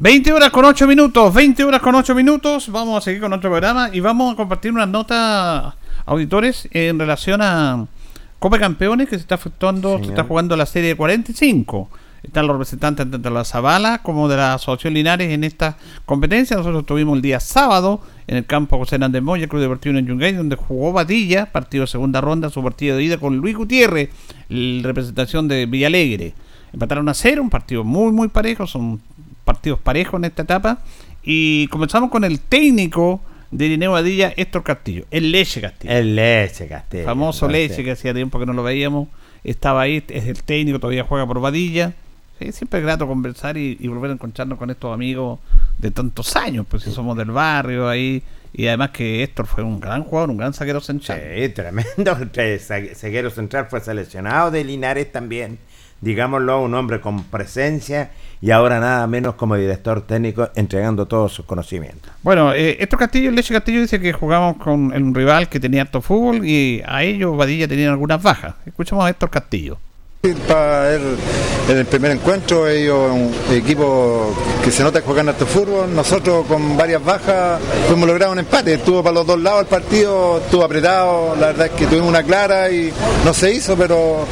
20 0.00 0.32
horas 0.32 0.48
con 0.48 0.64
8 0.64 0.86
minutos, 0.86 1.34
20 1.34 1.62
horas 1.62 1.82
con 1.82 1.94
8 1.94 2.14
minutos. 2.14 2.70
Vamos 2.72 2.96
a 2.96 3.00
seguir 3.02 3.20
con 3.20 3.34
otro 3.34 3.50
programa 3.50 3.90
y 3.92 4.00
vamos 4.00 4.32
a 4.32 4.36
compartir 4.36 4.72
unas 4.72 4.88
notas, 4.88 5.74
auditores, 6.06 6.70
en 6.70 6.98
relación 6.98 7.42
a 7.42 7.84
Copa 8.38 8.56
de 8.56 8.60
Campeones 8.60 9.10
que 9.10 9.16
se 9.16 9.20
está 9.20 9.34
efectuando, 9.34 9.98
se 9.98 10.08
está 10.08 10.24
jugando 10.24 10.56
la 10.56 10.64
serie 10.64 10.96
45. 10.96 11.90
Están 12.22 12.46
los 12.46 12.54
representantes 12.56 13.10
tanto 13.10 13.18
de 13.18 13.34
la 13.34 13.44
Zabala 13.44 13.98
como 14.02 14.26
de 14.26 14.38
la 14.38 14.54
Asociación 14.54 14.94
Linares 14.94 15.34
en 15.34 15.44
esta 15.44 15.76
competencia. 16.06 16.56
Nosotros 16.56 16.80
estuvimos 16.80 17.16
el 17.16 17.20
día 17.20 17.38
sábado 17.38 18.00
en 18.26 18.38
el 18.38 18.46
campo 18.46 18.78
José 18.78 18.94
Hernández 18.94 19.20
Moya, 19.20 19.48
Club 19.48 19.60
Deportivo 19.60 19.98
en 19.98 20.06
Yungay, 20.06 20.32
donde 20.32 20.56
jugó 20.56 20.94
Batilla, 20.94 21.52
partido 21.52 21.82
de 21.82 21.88
segunda 21.88 22.22
ronda, 22.22 22.48
su 22.48 22.62
partido 22.62 22.96
de 22.96 23.02
ida 23.02 23.18
con 23.18 23.36
Luis 23.36 23.54
Gutiérrez, 23.54 24.08
la 24.48 24.82
representación 24.82 25.46
de 25.46 25.66
Villalegre. 25.66 26.32
Empataron 26.72 27.06
a 27.10 27.12
cero, 27.12 27.42
un 27.42 27.50
partido 27.50 27.84
muy, 27.84 28.12
muy 28.12 28.28
parejo, 28.28 28.66
son 28.66 29.02
partidos 29.50 29.80
parejos 29.80 30.18
en 30.18 30.26
esta 30.26 30.42
etapa. 30.42 30.78
Y 31.24 31.66
comenzamos 31.68 32.10
con 32.10 32.24
el 32.24 32.38
técnico 32.40 33.20
de 33.50 33.66
Irineo 33.66 33.92
Badilla, 33.92 34.32
Héctor 34.36 34.62
Castillo, 34.62 35.04
el 35.10 35.32
Leche 35.32 35.60
Castillo. 35.60 35.92
El 35.92 36.14
Leche 36.14 36.68
Castillo. 36.68 37.04
famoso 37.04 37.46
entonces. 37.46 37.70
Leche 37.70 37.84
que 37.84 37.90
hacía 37.90 38.14
tiempo 38.14 38.38
que 38.38 38.46
no 38.46 38.52
lo 38.52 38.62
veíamos. 38.62 39.08
Estaba 39.42 39.82
ahí, 39.82 40.04
es 40.08 40.26
el 40.26 40.42
técnico, 40.44 40.78
todavía 40.78 41.04
juega 41.04 41.26
por 41.26 41.40
Badilla. 41.40 41.94
Sí, 42.38 42.52
siempre 42.52 42.78
es 42.78 42.86
grato 42.86 43.06
conversar 43.06 43.56
y, 43.56 43.76
y 43.80 43.88
volver 43.88 44.10
a 44.10 44.14
encontrarnos 44.14 44.56
con 44.56 44.70
estos 44.70 44.94
amigos 44.94 45.40
de 45.78 45.90
tantos 45.90 46.36
años, 46.36 46.64
pues 46.68 46.84
si 46.84 46.92
somos 46.92 47.16
del 47.16 47.32
barrio 47.32 47.88
ahí. 47.88 48.22
Y 48.52 48.66
además 48.66 48.90
que 48.90 49.22
Héctor 49.22 49.46
fue 49.46 49.62
un 49.62 49.80
gran 49.80 50.04
jugador, 50.04 50.30
un 50.30 50.36
gran 50.36 50.52
saquero 50.52 50.80
central. 50.80 51.20
Sí, 51.36 51.48
tremendo. 51.50 52.16
Seguero 52.94 53.30
Central 53.30 53.66
fue 53.68 53.80
seleccionado 53.80 54.50
de 54.50 54.64
Linares 54.64 55.10
también. 55.12 55.58
Digámoslo, 56.00 56.62
un 56.62 56.74
hombre 56.74 57.00
con 57.00 57.24
presencia 57.24 58.10
y 58.40 58.52
ahora 58.52 58.80
nada 58.80 59.06
menos 59.06 59.34
como 59.34 59.56
director 59.56 60.06
técnico 60.06 60.48
entregando 60.54 61.06
todos 61.06 61.32
sus 61.32 61.44
conocimientos. 61.44 62.10
Bueno, 62.22 62.54
eh, 62.54 62.78
Héctor 62.80 63.00
Castillo, 63.00 63.30
Leche 63.30 63.52
Castillo 63.52 63.82
dice 63.82 64.00
que 64.00 64.12
jugamos 64.12 64.56
con 64.56 64.92
un 64.92 65.14
rival 65.14 65.48
que 65.48 65.60
tenía 65.60 65.82
harto 65.82 66.00
fútbol 66.00 66.46
y 66.46 66.82
a 66.86 67.02
ellos 67.02 67.36
Badilla 67.36 67.68
tenían 67.68 67.90
algunas 67.90 68.22
bajas. 68.22 68.54
Escuchamos 68.64 69.04
a 69.04 69.10
Héctor 69.10 69.30
Castillo. 69.30 69.78
Para 70.22 70.96
el, 70.96 71.16
en 71.66 71.78
el 71.78 71.86
primer 71.86 72.10
encuentro, 72.10 72.68
ellos 72.68 73.10
un 73.10 73.32
equipo 73.54 74.34
que 74.62 74.70
se 74.70 74.82
nota 74.82 75.00
que 75.00 75.06
juegan 75.06 75.30
harto 75.30 75.46
fútbol. 75.46 75.94
Nosotros 75.94 76.44
con 76.46 76.76
varias 76.76 77.02
bajas 77.02 77.58
fuimos 77.88 78.06
lograr 78.06 78.28
un 78.28 78.38
empate. 78.38 78.74
Estuvo 78.74 79.02
para 79.02 79.14
los 79.14 79.26
dos 79.26 79.40
lados 79.40 79.62
el 79.62 79.68
partido, 79.68 80.42
estuvo 80.44 80.62
apretado. 80.62 81.34
La 81.36 81.46
verdad 81.46 81.68
es 81.68 81.72
que 81.72 81.86
tuvimos 81.86 82.08
una 82.10 82.22
clara 82.22 82.70
y 82.70 82.92
no 83.24 83.32
se 83.32 83.50
hizo, 83.50 83.76
pero 83.76 84.26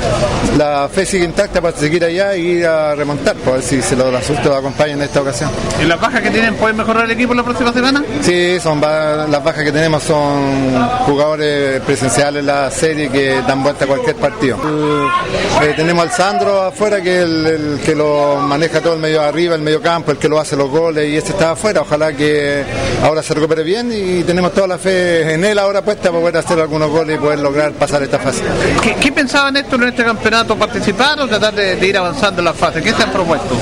la 0.59 0.91
fe 0.93 1.07
sigue 1.07 1.25
intacta 1.25 1.63
para 1.63 1.75
seguir 1.75 2.05
allá 2.05 2.37
y 2.37 2.59
ir 2.59 2.67
a 2.67 2.95
remontar. 2.95 3.37
Para 3.37 3.53
ver 3.53 3.63
si 3.63 3.81
se 3.81 3.97
los 3.97 4.13
resultados 4.13 4.59
acompañan 4.59 4.99
en 4.99 5.05
esta 5.05 5.23
ocasión. 5.23 5.51
¿Y 5.83 5.87
las 5.87 5.99
bajas 5.99 6.21
que 6.21 6.31
tienen 6.31 6.55
pueden 6.57 6.77
mejorar 6.77 7.07
el 7.07 7.13
equipo 7.13 7.33
la 7.33 7.45
próxima 7.45 7.73
semana? 7.73 8.05
Sí, 8.21 8.61
son 8.61 8.79
las 8.79 9.43
bajas 9.43 9.65
que 9.65 9.73
tenemos 9.73 10.03
son 10.03 10.87
jugadores 11.07 11.81
presenciales 11.81 12.41
en 12.41 12.47
la 12.47 12.71
serie 12.71 13.09
que 13.09 13.41
dan 13.41 13.63
vuelta 13.63 13.87
a 13.87 13.89
cualquier 13.89 14.17
partido. 14.17 14.59
Eh, 15.63 15.78
tenemos 15.79 16.03
al 16.07 16.11
Sandro 16.11 16.61
afuera 16.63 17.01
que 17.01 17.19
es 17.19 17.23
el, 17.25 17.47
el 17.47 17.81
que 17.85 17.95
lo 17.95 18.35
maneja 18.39 18.81
todo 18.81 18.95
el 18.95 18.99
medio 18.99 19.23
arriba, 19.23 19.55
el 19.55 19.63
medio 19.63 19.81
campo, 19.81 20.11
el 20.11 20.19
que 20.19 20.29
lo 20.29 20.41
hace 20.41 20.57
los 20.57 20.69
goles 20.69 21.09
y 21.09 21.17
este 21.17 21.31
está 21.31 21.53
afuera. 21.53 21.83
Ojalá 21.83 22.13
que 22.13 22.65
ahora 23.05 23.23
se 23.23 23.33
recupere 23.33 23.63
bien 23.63 23.89
y 23.93 24.25
tenemos 24.25 24.53
toda 24.53 24.67
la 24.67 24.77
fe 24.79 25.35
en 25.35 25.45
él 25.45 25.57
ahora 25.57 25.81
puesta 25.83 26.09
para 26.11 26.19
poder 26.21 26.37
hacer 26.39 26.59
algunos 26.59 26.91
goles 26.91 27.17
y 27.17 27.21
poder 27.21 27.39
lograr 27.39 27.71
pasar 27.75 28.03
esta 28.03 28.19
fase. 28.19 28.43
¿Qué, 28.83 28.97
qué 28.97 29.13
pensaban 29.13 29.57
Héctor 29.57 29.85
en 29.85 29.89
este 29.91 30.03
campeonato? 30.03 30.57
¿Participar 30.57 31.21
o 31.21 31.29
tratar 31.29 31.55
de, 31.55 31.77
de 31.77 31.87
ir 31.87 31.97
avanzando 31.97 32.41
en 32.41 32.47
la 32.47 32.55
fase? 32.55 32.83
¿Qué 32.83 32.93
se 32.93 33.01
han 33.05 33.13
propuesto? 33.13 33.55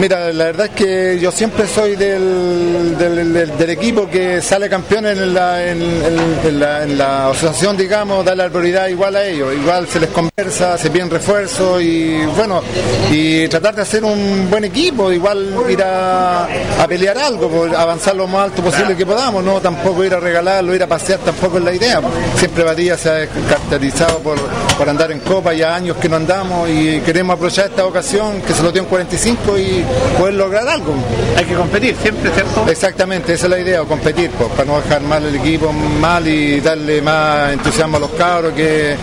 Mira, 0.00 0.32
la 0.32 0.46
verdad 0.46 0.66
es 0.66 0.72
que 0.72 1.18
yo 1.20 1.30
siempre 1.30 1.68
soy 1.68 1.94
del, 1.94 2.98
del, 2.98 3.32
del- 3.32 3.56
del 3.56 3.70
equipo 3.70 4.10
que 4.10 4.42
sale 4.42 4.68
campeón 4.68 5.06
en 5.06 5.32
la, 5.32 5.64
en, 5.64 5.80
en- 5.80 6.40
en 6.48 6.58
la, 6.60 6.84
la 6.86 7.28
asociación, 7.30 7.76
digamos, 7.76 8.24
darle 8.24 8.42
la 8.42 8.50
prioridad 8.50 8.88
igual 8.88 9.14
a 9.14 9.24
ellos. 9.24 9.54
Igual 9.54 9.86
se 9.86 10.00
les 10.00 10.10
conversa, 10.10 10.76
se 10.76 10.90
piden 10.90 11.10
refuerzos 11.10 11.43
y 11.80 12.24
bueno, 12.36 12.62
y 13.10 13.46
tratar 13.48 13.74
de 13.74 13.82
hacer 13.82 14.02
un 14.02 14.48
buen 14.50 14.64
equipo, 14.64 15.12
igual 15.12 15.54
ir 15.68 15.82
a, 15.82 16.44
a 16.44 16.88
pelear 16.88 17.18
algo, 17.18 17.48
por 17.48 17.74
avanzar 17.74 18.16
lo 18.16 18.26
más 18.26 18.44
alto 18.44 18.62
posible 18.62 18.96
que 18.96 19.04
podamos, 19.04 19.44
no 19.44 19.60
tampoco 19.60 20.04
ir 20.04 20.14
a 20.14 20.20
regalarlo, 20.20 20.74
ir 20.74 20.82
a 20.82 20.86
pasear 20.86 21.18
tampoco 21.20 21.58
es 21.58 21.64
la 21.64 21.74
idea. 21.74 22.00
Siempre 22.36 22.64
Badía 22.64 22.96
se 22.96 23.10
ha 23.10 23.26
caracterizado 23.26 24.18
por, 24.20 24.38
por 24.78 24.88
andar 24.88 25.12
en 25.12 25.20
copa, 25.20 25.52
ya 25.52 25.74
años 25.74 25.96
que 25.98 26.08
no 26.08 26.16
andamos 26.16 26.68
y 26.70 27.00
queremos 27.00 27.34
aprovechar 27.34 27.66
esta 27.66 27.84
ocasión 27.84 28.40
que 28.40 28.54
se 28.54 28.62
lo 28.62 28.72
dio 28.72 28.82
en 28.82 28.88
45 28.88 29.58
y 29.58 29.84
poder 30.18 30.34
lograr 30.34 30.66
algo. 30.66 30.94
Hay 31.36 31.44
que 31.44 31.54
competir 31.54 31.94
siempre, 32.00 32.30
¿cierto? 32.30 32.66
Exactamente, 32.68 33.34
esa 33.34 33.46
es 33.46 33.50
la 33.50 33.58
idea, 33.58 33.82
competir, 33.82 34.30
pues, 34.30 34.50
para 34.50 34.64
no 34.64 34.80
dejar 34.80 35.02
mal 35.02 35.24
el 35.24 35.34
equipo 35.34 35.72
mal 35.72 36.26
y 36.26 36.60
darle 36.60 37.02
más 37.02 37.52
entusiasmo 37.52 37.98
a 37.98 38.00
los 38.00 38.10
cabros 38.10 38.52
que 38.54 38.96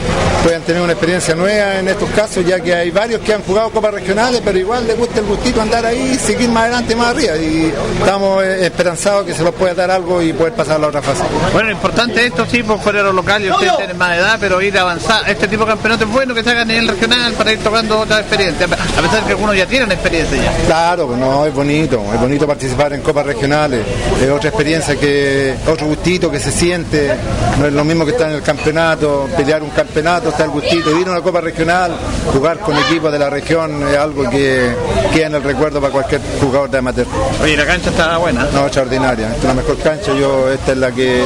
puedan 0.43 0.61
tener 0.63 0.81
una 0.81 0.93
experiencia 0.93 1.35
nueva 1.35 1.79
en 1.79 1.87
estos 1.87 2.09
casos, 2.11 2.30
ya 2.39 2.61
que 2.61 2.73
hay 2.73 2.91
varios 2.91 3.19
que 3.21 3.33
han 3.33 3.41
jugado 3.43 3.69
copas 3.71 3.93
regionales, 3.93 4.41
pero 4.43 4.57
igual 4.57 4.87
les 4.87 4.97
gusta 4.97 5.19
el 5.19 5.25
gustito 5.25 5.61
andar 5.61 5.85
ahí 5.85 6.13
y 6.13 6.15
seguir 6.15 6.47
más 6.49 6.63
adelante, 6.63 6.95
más 6.95 7.07
arriba. 7.07 7.35
Y 7.35 7.73
estamos 7.99 8.43
eh, 8.43 8.65
esperanzados 8.65 9.25
que 9.25 9.33
se 9.33 9.43
los 9.43 9.53
pueda 9.53 9.73
dar 9.73 9.91
algo 9.91 10.21
y 10.21 10.31
poder 10.31 10.53
pasar 10.53 10.77
a 10.77 10.79
la 10.79 10.87
otra 10.87 11.01
fase. 11.01 11.23
Bueno, 11.51 11.67
lo 11.67 11.73
importante 11.73 12.25
esto 12.25 12.45
sí, 12.49 12.63
por 12.63 12.79
fuera 12.79 12.99
de 12.99 13.05
los 13.05 13.15
locales, 13.15 13.51
ustedes 13.51 13.75
tienen 13.75 13.97
más 13.97 14.17
edad, 14.17 14.37
pero 14.39 14.61
ir 14.61 14.77
a 14.77 14.81
avanzar. 14.81 15.29
Este 15.29 15.47
tipo 15.47 15.65
de 15.65 15.71
campeonato 15.71 16.05
es 16.05 16.11
bueno 16.11 16.33
que 16.33 16.43
se 16.43 16.51
haga 16.51 16.61
a 16.61 16.65
nivel 16.65 16.87
regional 16.87 17.33
para 17.33 17.51
ir 17.51 17.59
tocando 17.59 17.99
otra 17.99 18.19
experiencia, 18.19 18.65
a 18.65 19.01
pesar 19.01 19.19
de 19.19 19.25
que 19.25 19.31
algunos 19.31 19.57
ya 19.57 19.65
tienen 19.65 19.91
experiencia 19.91 20.41
ya. 20.41 20.65
Claro, 20.65 21.07
pues 21.07 21.19
no, 21.19 21.45
es 21.45 21.53
bonito, 21.53 22.01
es 22.13 22.19
bonito 22.21 22.47
participar 22.47 22.93
en 22.93 23.01
copas 23.01 23.25
regionales, 23.25 23.85
es 24.21 24.29
otra 24.29 24.49
experiencia 24.49 24.95
que, 24.95 25.55
otro 25.67 25.87
gustito 25.87 26.31
que 26.31 26.39
se 26.39 26.51
siente, 26.51 27.15
no 27.59 27.65
es 27.65 27.73
lo 27.73 27.83
mismo 27.83 28.05
que 28.05 28.11
estar 28.11 28.29
en 28.29 28.35
el 28.35 28.43
campeonato, 28.43 29.27
pelear 29.35 29.63
un 29.63 29.71
campeonato, 29.71 30.29
está 30.29 30.43
el 30.43 30.51
gustito, 30.51 30.97
ir 30.99 31.07
a 31.07 31.11
una 31.11 31.21
copa 31.21 31.41
regional, 31.41 31.91
jugar 32.33 32.59
con 32.59 32.77
equipos 32.77 33.11
de 33.11 33.19
la 33.19 33.29
región 33.29 33.87
es 33.87 33.97
algo 33.97 34.29
que 34.29 34.73
queda 35.13 35.27
en 35.27 35.35
el 35.35 35.43
recuerdo 35.43 35.81
para 35.81 35.91
cualquier 35.91 36.21
jugador 36.39 36.69
de 36.69 36.77
amateur. 36.77 37.07
Oye, 37.41 37.57
la 37.57 37.65
cancha 37.65 37.89
está 37.89 38.17
buena. 38.17 38.47
No, 38.53 38.65
extraordinaria, 38.65 39.27
esta 39.27 39.37
es 39.37 39.43
la 39.43 39.53
mejor 39.53 39.77
cancha, 39.77 40.13
yo, 40.13 40.51
esta 40.51 40.71
es 40.71 40.77
la 40.77 40.91
que, 40.91 41.23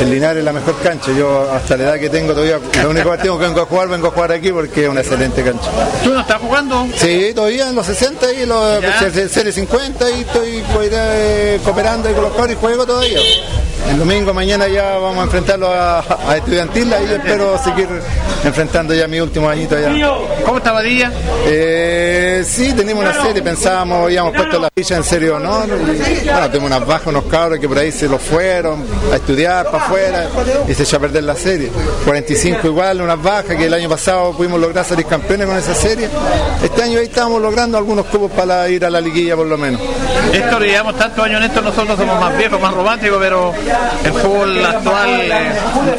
el 0.00 0.10
Linares 0.10 0.38
es 0.38 0.44
la 0.44 0.52
mejor 0.52 0.76
cancha, 0.82 1.12
yo 1.12 1.50
hasta 1.52 1.76
la 1.76 1.84
edad 1.84 1.98
que 1.98 2.10
tengo 2.10 2.32
todavía, 2.32 2.58
lo 2.82 2.90
único 2.90 3.08
partido 3.08 3.38
que 3.38 3.46
vengo 3.46 3.60
a 3.62 3.66
jugar, 3.66 3.88
vengo 3.88 4.08
a 4.08 4.10
jugar 4.10 4.32
aquí 4.32 4.52
porque 4.52 4.84
es 4.84 4.90
una 4.90 5.00
excelente 5.00 5.42
cancha. 5.42 5.70
¿Tú 6.02 6.12
no 6.12 6.20
estás 6.20 6.40
jugando? 6.40 6.86
Sí, 6.96 7.32
todavía 7.34 7.68
en 7.68 7.74
los 7.74 7.86
60 7.86 8.32
y 8.32 8.46
los 8.46 8.80
series 9.10 9.54
50 9.54 10.10
y 10.10 10.20
estoy 10.20 10.64
pues, 10.72 10.90
eh, 10.92 11.60
cooperando 11.64 12.08
ahí 12.08 12.14
con 12.14 12.24
los 12.24 12.32
cabros 12.32 12.52
y 12.52 12.56
juego 12.56 12.86
todavía. 12.86 13.20
El 13.88 13.98
domingo 13.98 14.34
mañana 14.34 14.68
ya 14.68 14.98
vamos 14.98 15.18
a 15.18 15.22
enfrentarlo 15.24 15.68
a, 15.72 16.00
a 16.00 16.36
estudiantil 16.36 16.92
y 17.08 17.12
espero 17.12 17.56
seguir 17.58 17.88
enfrentando 18.44 18.94
ya 18.94 19.08
mi 19.08 19.20
último 19.20 19.48
añito 19.48 19.76
allá. 19.76 19.90
¿Cómo 20.44 20.58
está 20.58 20.72
Badilla? 20.72 21.10
Eh, 21.46 22.44
sí, 22.46 22.72
teníamos 22.72 23.04
una 23.04 23.22
serie, 23.22 23.42
pensábamos, 23.42 24.04
habíamos 24.04 24.34
puesto 24.34 24.58
la 24.58 24.68
ficha 24.74 24.96
en 24.96 25.04
serio, 25.04 25.38
¿no? 25.38 25.64
Y, 25.64 26.24
bueno, 26.24 26.50
tenemos 26.50 26.70
unas 26.70 26.86
bajas, 26.86 27.06
unos 27.06 27.24
cabros 27.24 27.58
que 27.58 27.68
por 27.68 27.78
ahí 27.78 27.92
se 27.92 28.08
los 28.08 28.20
fueron 28.20 28.84
a 29.12 29.16
estudiar 29.16 29.66
para 29.70 29.84
afuera 29.84 30.28
y 30.68 30.74
se 30.74 30.82
echó 30.82 30.96
a 30.96 31.00
perder 31.00 31.24
la 31.24 31.34
serie. 31.34 31.70
45 32.04 32.66
igual, 32.66 33.00
unas 33.00 33.22
bajas 33.22 33.56
que 33.56 33.66
el 33.66 33.74
año 33.74 33.88
pasado 33.88 34.32
pudimos 34.32 34.60
lograr 34.60 34.84
salir 34.84 35.06
campeones 35.06 35.46
con 35.46 35.56
esa 35.56 35.74
serie. 35.74 36.08
Este 36.62 36.82
año 36.82 36.98
ahí 36.98 37.06
estamos 37.06 37.40
logrando 37.40 37.78
algunos 37.78 38.06
cubos 38.06 38.30
para 38.32 38.68
ir 38.68 38.84
a 38.84 38.90
la 38.90 39.00
liguilla 39.00 39.36
por 39.36 39.46
lo 39.46 39.58
menos. 39.58 39.80
Esto 40.32 40.58
llevamos 40.60 40.96
tantos 40.96 41.24
años 41.24 41.40
en 41.40 41.50
esto, 41.50 41.62
nosotros 41.62 41.96
somos 41.96 42.20
más 42.20 42.36
viejos, 42.36 42.60
más 42.60 42.74
románticos, 42.74 43.18
pero 43.20 43.52
el 44.04 44.12
fútbol 44.12 44.64
actual 44.64 45.08
eh, 45.20 45.30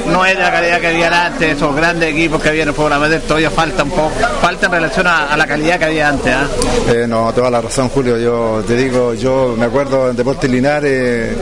no 0.07 0.25
es 0.25 0.37
la 0.37 0.51
calidad 0.51 0.79
que 0.81 0.87
había 0.87 1.25
antes, 1.25 1.55
esos 1.57 1.75
grandes 1.75 2.11
equipos 2.11 2.41
que 2.41 2.49
había 2.49 2.63
en 2.63 2.69
el 2.69 2.73
fútbol 2.75 2.93
amateur, 2.93 3.21
todavía 3.21 3.49
falta 3.51 3.83
un 3.83 3.89
poco, 3.91 4.11
falta 4.41 4.65
en 4.67 4.71
relación 4.71 5.07
a, 5.07 5.35
la 5.37 5.47
calidad 5.47 5.79
que 5.79 5.85
había 5.85 6.09
antes. 6.09 6.33
¿ah? 6.33 6.47
Eh, 6.91 7.05
no, 7.07 7.31
toda 7.33 7.49
la 7.49 7.61
razón, 7.61 7.89
Julio. 7.89 8.17
Yo 8.17 8.63
te 8.67 8.75
digo, 8.75 9.13
yo 9.13 9.55
me 9.57 9.65
acuerdo 9.65 10.09
en 10.09 10.15
Deportes 10.15 10.49
Linares 10.49 11.35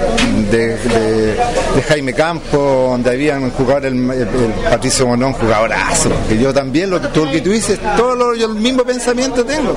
de, 0.52 0.78
de- 0.78 1.36
de 1.76 1.82
Jaime 1.88 2.14
Campo, 2.14 2.88
donde 2.92 3.10
habían 3.12 3.50
jugadores, 3.52 3.92
el, 3.92 4.10
el- 4.12 4.54
Patricio 4.70 5.08
Monón, 5.08 5.34
jugadorazo. 5.34 6.10
Que 6.28 6.38
yo 6.38 6.54
también, 6.54 6.90
lo 6.90 7.00
tú, 7.02 7.30
que 7.30 7.42
tú 7.42 7.52
dices, 7.52 7.80
todo 7.98 8.16
lo, 8.16 8.34
el 8.34 8.56
mismo 8.56 8.84
pensamiento 8.84 9.44
tengo. 9.46 9.76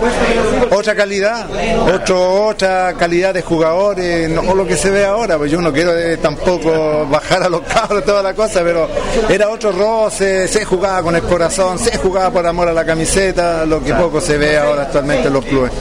Otra 0.70 0.94
calidad, 0.94 1.46
otro, 1.94 2.46
otra 2.46 2.94
calidad 2.98 3.34
de 3.34 3.42
jugadores, 3.42 4.28
no 4.30 4.54
lo 4.54 4.66
que 4.66 4.76
se 4.76 4.90
ve 4.90 5.04
ahora. 5.04 5.36
Pues 5.38 5.50
yo 5.50 5.60
no 5.60 5.72
quiero 5.72 5.96
eh, 5.96 6.16
tampoco 6.48 7.06
bajar 7.06 7.42
a 7.42 7.48
los 7.48 7.60
cabros, 7.62 8.04
toda 8.04 8.22
la 8.22 8.34
cosa, 8.34 8.60
pero 8.62 8.88
era 9.28 9.48
otro 9.48 9.72
roce, 9.72 10.48
se 10.48 10.64
jugaba 10.64 11.02
con 11.02 11.14
el 11.14 11.22
corazón, 11.22 11.78
se 11.78 11.96
jugaba 11.98 12.30
por 12.30 12.46
amor 12.46 12.68
a 12.68 12.72
la 12.72 12.84
camiseta, 12.84 13.66
lo 13.66 13.82
que 13.82 13.92
poco 13.94 14.20
se 14.20 14.38
ve 14.38 14.56
ahora 14.56 14.82
actualmente 14.82 15.28
en 15.28 15.34
los 15.34 15.44
clubes. 15.44 15.72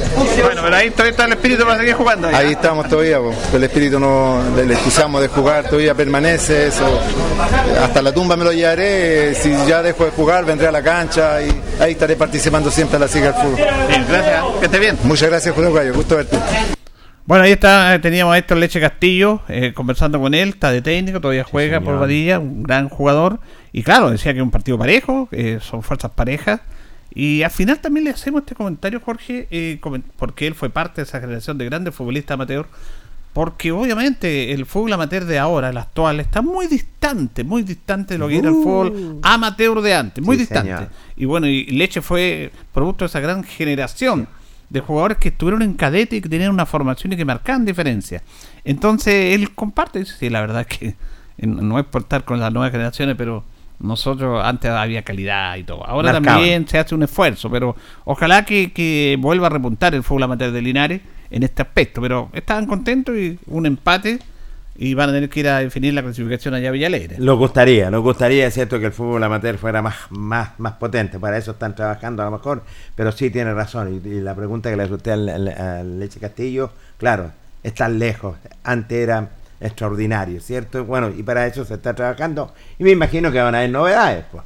Bueno, 0.43 0.61
pero 0.63 0.76
ahí 0.76 0.89
todavía 0.91 1.11
está 1.11 1.26
el 1.26 1.34
espíritu 1.34 1.63
para 1.63 1.78
seguir 1.78 1.93
jugando. 1.93 2.28
Ahí 2.30 2.51
estamos 2.51 2.88
todavía, 2.89 3.20
po. 3.20 3.34
el 3.53 3.63
espíritu 3.63 3.99
no, 3.99 4.41
el 4.57 4.72
entusiasmo 4.72 5.22
de 5.22 5.28
jugar 5.28 5.65
todavía 5.65 5.95
permanece, 5.95 6.68
eso. 6.68 6.86
Hasta 7.82 8.01
la 8.01 8.13
tumba 8.13 8.36
me 8.36 8.43
lo 8.43 8.51
llevaré, 8.51 9.34
si 9.36 9.55
ya 9.68 9.82
dejo 9.82 10.05
de 10.05 10.11
jugar 10.11 10.45
vendré 10.45 10.68
a 10.68 10.72
la 10.72 10.84
cancha 10.84 11.41
y 11.41 11.61
ahí 11.80 11.91
estaré 11.93 12.15
participando 12.15 12.70
siempre 12.72 12.95
en 12.95 13.01
la 13.01 13.07
Siga 13.07 13.32
del 13.32 13.41
Fútbol. 13.41 13.65
Gracias, 14.09 14.43
que 14.59 14.65
esté 14.65 14.80
bien. 14.80 14.97
Muchas 15.03 15.30
gracias 15.30 15.53
Julio 15.53 15.74
Gallo, 15.74 15.93
gusto 15.93 16.15
verte. 16.15 16.38
Bueno, 17.28 17.43
ahí 17.43 17.51
está, 17.51 17.93
eh, 17.93 17.99
teníamos 17.99 18.34
a 18.34 18.38
Héctor 18.38 18.57
Leche 18.57 18.80
Castillo, 18.80 19.41
eh, 19.49 19.73
conversando 19.73 20.19
con 20.19 20.34
él, 20.34 20.49
está 20.49 20.71
de 20.71 20.82
técnico, 20.82 21.19
todavía 21.19 21.43
juega 21.43 21.82
por 21.82 21.99
Badilla, 21.99 22.39
un 22.39 22.63
gran 22.63 22.88
jugador. 22.88 23.39
Y 23.73 23.84
claro, 23.84 24.09
decía 24.09 24.32
que 24.32 24.39
es 24.39 24.43
un 24.43 24.49
partido 24.51 24.78
parejo, 24.78 25.28
eh, 25.34 25.59
son 25.61 25.84
fuerzas 25.84 26.11
parejas. 26.11 26.61
Y 27.13 27.43
al 27.43 27.51
final 27.51 27.80
también 27.80 28.05
le 28.05 28.11
hacemos 28.11 28.41
este 28.43 28.55
comentario, 28.55 29.01
Jorge, 29.03 29.47
eh, 29.51 29.78
porque 30.15 30.47
él 30.47 30.55
fue 30.55 30.69
parte 30.69 31.01
de 31.01 31.03
esa 31.07 31.19
generación 31.19 31.57
de 31.57 31.65
grandes 31.65 31.93
futbolistas 31.93 32.36
amateur. 32.36 32.65
Porque 33.34 33.71
obviamente 33.71 34.53
el 34.53 34.65
fútbol 34.65 34.93
amateur 34.93 35.25
de 35.25 35.38
ahora, 35.38 35.69
el 35.69 35.78
actual, 35.78 36.19
está 36.21 36.41
muy 36.41 36.65
distante, 36.67 37.43
muy 37.43 37.61
distante 37.61 38.13
de 38.13 38.19
lo 38.19 38.30
que 38.30 38.38
era 38.38 38.47
el 38.47 38.55
fútbol 38.55 39.19
amateur 39.21 39.82
de 39.82 39.93
antes, 39.93 40.23
muy 40.23 40.38
Sí, 40.38 40.43
distante. 40.43 40.71
señor. 40.71 40.89
Y 41.17 41.25
bueno, 41.25 41.45
y 41.45 41.65
Leche 41.65 42.01
fue 42.01 42.51
producto 42.73 43.03
de 43.03 43.07
esa 43.09 43.19
gran 43.19 43.43
generación 43.43 44.28
de 44.70 44.80
jugadores 44.82 45.18
que 45.18 45.30
estuvieron 45.30 45.61
en 45.61 45.74
cadete 45.74 46.18
y 46.18 46.22
que 46.22 46.30
tenían 46.30 46.51
una 46.51 46.65
formación 46.65 47.13
y 47.13 47.18
que 47.18 47.26
marcaban 47.26 47.65
diferencia. 47.65 48.22
Entonces 48.63 49.36
él 49.36 49.53
comparte, 49.53 49.99
dice, 49.99 50.15
sí, 50.20 50.30
la 50.30 50.41
verdad 50.41 50.65
es 50.68 50.78
que 50.78 50.95
no 51.45 51.80
es 51.80 51.86
por 51.86 52.01
estar 52.01 52.24
con 52.24 52.39
las 52.39 52.51
nuevas 52.51 52.72
generaciones, 52.72 53.15
pero 53.18 53.43
nosotros 53.80 54.43
antes 54.43 54.72
había 54.72 55.03
calidad 55.03 55.55
y 55.57 55.63
todo. 55.63 55.86
Ahora 55.86 56.13
Marcaban. 56.13 56.39
también 56.39 56.68
se 56.68 56.80
hace 56.80 56.95
un 56.95 57.03
esfuerzo, 57.03 57.49
pero 57.49 57.76
ojalá 58.05 58.43
que, 58.43 58.74
que 58.74 59.18
vuelva 59.20 59.47
a 59.47 59.49
repuntar 59.51 59.93
el 59.93 60.03
fútbol 60.03 60.24
amateur 60.24 60.51
de 60.51 60.61
Linares 60.61 61.01
en 61.30 61.43
este 61.43 61.61
aspecto. 61.61 62.01
Pero 62.01 62.30
estaban 62.34 62.65
contentos 62.65 63.15
y 63.15 63.38
un 63.45 63.65
empate 63.65 64.20
y 64.78 64.93
van 64.93 65.09
a 65.09 65.13
tener 65.13 65.30
que 65.30 65.39
ir 65.39 65.49
a 65.49 65.59
definir 65.59 65.93
la 65.93 66.03
clasificación 66.03 66.53
allá 66.53 66.69
a 66.69 66.71
Villalegre. 66.71 67.17
Nos 67.19 67.38
gustaría, 67.38 67.89
nos 67.89 68.03
gustaría, 68.03 68.45
es 68.47 68.53
cierto, 68.53 68.80
que 68.80 68.86
el 68.88 68.91
fútbol 68.91 69.23
amateur 69.23 69.57
fuera 69.57 69.82
más, 69.82 69.95
más, 70.09 70.51
más 70.59 70.73
potente. 70.73 71.19
Para 71.19 71.38
eso 71.38 71.51
están 71.51 71.75
trabajando 71.75 72.21
a 72.21 72.25
lo 72.25 72.32
mejor, 72.32 72.63
pero 72.95 73.11
sí 73.11 73.30
tiene 73.30 73.53
razón. 73.53 74.01
Y, 74.05 74.19
la 74.21 74.36
pregunta 74.36 74.69
que 74.69 74.75
le 74.78 74.84
al- 75.11 75.47
al 75.49 75.99
Leche 75.99 76.19
Castillo, 76.19 76.71
claro, 76.97 77.32
están 77.63 77.97
lejos. 77.97 78.38
Antes 78.63 78.97
era 78.99 79.30
extraordinario, 79.59 80.39
¿cierto? 80.41 80.86
Bueno, 80.86 81.09
y 81.15 81.23
para 81.23 81.47
eso 81.47 81.65
se 81.65 81.73
está 81.75 81.93
trabajando. 81.95 82.53
Y 82.78 82.84
me 82.84 82.91
imagino 82.91 83.32
que 83.32 83.41
van 83.41 83.55
a 83.55 83.59
haber 83.59 83.71
novedades, 83.71 84.25
pues. 84.32 84.43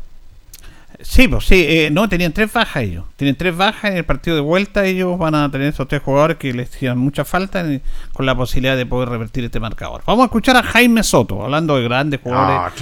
Sí, 1.04 1.28
pues 1.28 1.46
sí, 1.46 1.66
eh, 1.68 1.90
no, 1.92 2.08
tenían 2.10 2.32
tres 2.32 2.52
bajas 2.52 2.84
ellos. 2.84 3.06
Tienen 3.16 3.36
tres 3.36 3.56
bajas 3.56 3.92
en 3.92 3.98
el 3.98 4.06
partido 4.06 4.36
de 4.36 4.42
vuelta. 4.42 4.86
Ellos 4.86 5.18
van 5.18 5.36
a 5.36 5.50
tener 5.52 5.68
esos 5.68 5.88
tres 5.88 6.02
jugadores 6.02 6.38
que 6.38 6.54
les 6.54 6.70
hacían 6.70 6.98
mucha 6.98 7.26
falta 7.26 7.62
eh, 7.62 7.82
con 8.14 8.26
la 8.26 8.36
posibilidad 8.36 8.78
de 8.78 8.86
poder 8.86 9.10
revertir 9.10 9.44
este 9.44 9.60
marcador. 9.60 10.04
Vamos 10.06 10.24
a 10.24 10.26
escuchar 10.26 10.58
a 10.58 10.64
Jaime 10.64 11.04
Soto, 11.04 11.44
hablando 11.44 11.78
de 11.78 11.84
grandes 11.84 12.20
jugadores. 12.22 12.74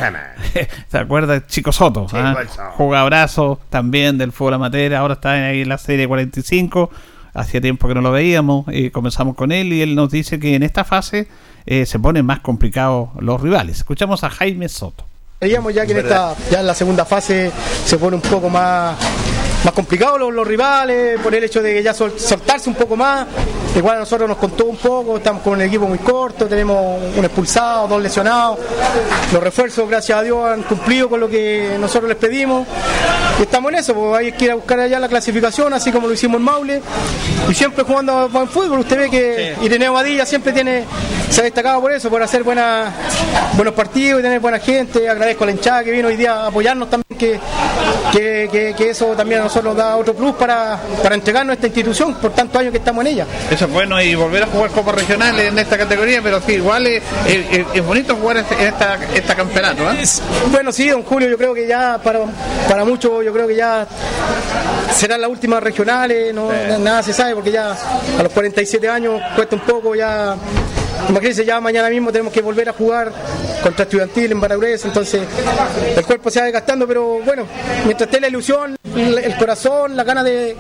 ¿Se 0.88 0.98
acuerda? 0.98 1.46
Chico 1.48 1.72
Soto, 1.72 2.06
Chico 2.06 2.18
¿ah? 2.18 2.38
Soto. 2.48 2.72
jugadorazo 2.72 3.60
también 3.70 4.18
del 4.18 4.32
fútbol 4.32 4.56
amateur. 4.56 4.96
Ahora 4.96 5.16
está 5.16 5.34
ahí 5.34 5.62
en 5.62 5.70
la 5.70 5.78
serie 5.78 6.08
45. 6.08 6.90
Hacía 7.34 7.62
tiempo 7.62 7.88
que 7.88 7.96
no 7.96 8.02
lo 8.02 8.12
veíamos. 8.12 8.66
y 8.72 8.90
comenzamos 8.90 9.36
con 9.36 9.52
él 9.52 9.72
y 9.74 9.82
él 9.82 9.96
nos 9.96 10.12
dice 10.12 10.40
que 10.40 10.56
en 10.56 10.64
esta 10.64 10.84
fase 10.84 11.28
eh, 11.66 11.86
se 11.86 12.00
ponen 12.00 12.26
más 12.26 12.40
complicados 12.40 13.10
los 13.20 13.40
rivales. 13.40 13.78
Escuchamos 13.78 14.24
a 14.24 14.30
Jaime 14.30 14.70
Soto. 14.70 15.06
Veíamos 15.42 15.74
ya 15.74 15.86
que 15.86 15.94
en 15.94 16.00
esta, 16.00 16.36
ya 16.52 16.60
en 16.60 16.68
la 16.68 16.76
segunda 16.76 17.06
fase 17.06 17.50
se 17.86 17.98
pone 17.98 18.18
un 18.18 18.22
poco 18.22 18.50
más, 18.50 18.98
más 19.64 19.74
complicado 19.74 20.18
los, 20.18 20.34
los 20.34 20.48
rivales, 20.48 21.20
por 21.22 21.34
el 21.36 21.44
hecho 21.44 21.62
de 21.62 21.74
que 21.76 21.84
ya 21.84 21.94
sol- 21.94 22.14
soltarse 22.18 22.70
un 22.70 22.76
poco 22.76 22.96
más. 22.96 23.28
Igual 23.76 23.98
a 23.98 24.00
nosotros 24.00 24.28
nos 24.28 24.38
contó 24.38 24.66
un 24.66 24.78
poco, 24.78 25.18
estamos 25.18 25.44
con 25.44 25.54
un 25.54 25.62
equipo 25.62 25.88
muy 25.88 26.00
corto, 26.00 26.48
tenemos 26.48 27.00
un 27.16 27.24
expulsado, 27.24 27.88
dos 27.88 28.02
lesionados. 28.02 28.58
Los 29.32 29.44
refuerzos, 29.44 29.88
gracias 29.88 30.18
a 30.18 30.22
Dios, 30.24 30.44
han 30.50 30.64
cumplido 30.64 31.08
con 31.08 31.20
lo 31.20 31.30
que 31.30 31.78
nosotros 31.80 32.10
les 32.10 32.18
pedimos. 32.18 32.66
Y 33.38 33.44
estamos 33.44 33.72
en 33.72 33.80
eso, 33.80 33.94
pues 33.94 34.16
hay 34.18 34.32
que 34.32 34.46
ir 34.46 34.52
a 34.52 34.56
buscar 34.56 34.80
allá 34.80 35.00
la 35.00 35.08
clasificación, 35.08 35.72
así 35.74 35.92
como 35.92 36.08
lo 36.08 36.14
hicimos 36.14 36.38
en 36.40 36.44
Maule. 36.44 36.82
Y 37.48 37.54
siempre 37.54 37.84
jugando 37.84 38.28
buen 38.30 38.48
fútbol. 38.48 38.80
Usted 38.80 38.98
ve 38.98 39.10
que 39.10 39.56
Ireneo 39.62 39.94
Badilla 39.94 40.26
siempre 40.26 40.52
tiene, 40.52 40.84
se 41.30 41.42
ha 41.42 41.44
destacado 41.44 41.80
por 41.80 41.92
eso, 41.92 42.10
por 42.10 42.24
hacer 42.24 42.44
buenas, 42.44 42.92
buenos 43.54 43.74
partidos 43.76 44.20
y 44.20 44.24
tener 44.24 44.40
buena 44.40 44.60
gente. 44.60 45.08
Agradezco 45.08 45.44
a 45.44 45.48
la 45.48 45.52
hinchada 45.54 45.84
que 45.84 45.92
vino 45.92 46.08
hoy 46.08 46.18
día 46.18 46.34
a 46.44 46.48
apoyarnos 46.48 46.90
también, 46.90 47.18
que, 47.20 47.40
que, 48.12 48.50
que- 48.52 48.74
que 48.76 48.90
eso 48.90 49.08
también 49.16 49.42
a 49.42 49.44
nosotros 49.50 49.76
nos 49.76 49.78
da 49.84 49.96
otro 49.98 50.14
plus 50.14 50.36
para, 50.36 50.80
para 51.02 51.16
entregarnos 51.16 51.52
a 51.52 51.56
esta 51.56 51.68
institución 51.68 52.14
por 52.16 52.32
tantos 52.34 52.60
años 52.62 52.72
que 52.72 52.78
estamos 52.78 53.04
en 53.06 53.12
ella. 53.14 53.26
Eso 53.52 53.66
es 53.66 53.72
bueno 53.72 54.00
y 54.02 54.14
volver 54.16 54.44
a 54.44 54.48
jugar 54.48 54.70
Copa 54.72 54.92
Regional 54.92 55.38
en 55.40 55.58
esta 55.60 55.78
categoría, 55.78 56.22
pero 56.22 56.40
sí, 56.42 56.54
igual 56.54 56.86
es, 56.88 57.04
es- 57.28 57.66
es 57.74 57.86
bonito 57.86 58.16
jugar 58.16 58.38
este, 58.38 58.68
esta, 58.68 58.98
esta 59.14 59.36
campeonato. 59.36 59.84
¿eh? 59.92 60.04
Bueno, 60.52 60.72
sí, 60.72 60.88
don 60.90 61.04
Julio, 61.04 61.28
yo 61.30 61.38
creo 61.38 61.54
que 61.54 61.68
ya 61.68 62.00
para, 62.04 62.20
para 62.68 62.86
muchos, 62.86 63.24
yo 63.26 63.34
creo 63.34 63.48
que 63.48 63.56
ya 63.56 63.86
serán 64.96 65.22
las 65.22 65.30
últimas 65.30 65.62
regionales, 65.64 66.34
no, 66.34 66.50
nada 66.80 67.02
se 67.04 67.14
sabe, 67.14 67.34
porque 67.36 67.52
ya 67.52 67.72
a 68.18 68.24
los 68.24 68.32
47 68.32 68.88
años 68.90 69.22
cuesta 69.36 69.56
un 69.56 69.62
poco, 69.62 69.96
ya, 69.96 70.36
imagínense, 71.08 71.46
ya 71.46 71.60
mañana 71.62 71.90
mismo 71.90 72.12
tenemos 72.12 72.34
que 72.34 72.42
volver 72.42 72.70
a 72.70 72.74
jugar 72.74 73.12
contra 73.64 73.84
Estudiantil 73.84 74.32
en 74.32 74.42
Baragüez, 74.42 74.86
entonces 74.86 75.22
el 75.96 76.06
cuerpo 76.06 76.30
se 76.30 76.40
va 76.40 76.46
desgastando, 76.46 76.88
pero 76.88 77.20
bueno, 77.20 77.46
mientras 77.86 78.08
esté 78.08 78.20
la 78.20 78.28
ilusión, 78.28 78.76
el, 78.96 79.36
corazón, 79.38 79.96
la 79.96 80.04
ganas 80.04 80.26
de, 80.26 80.56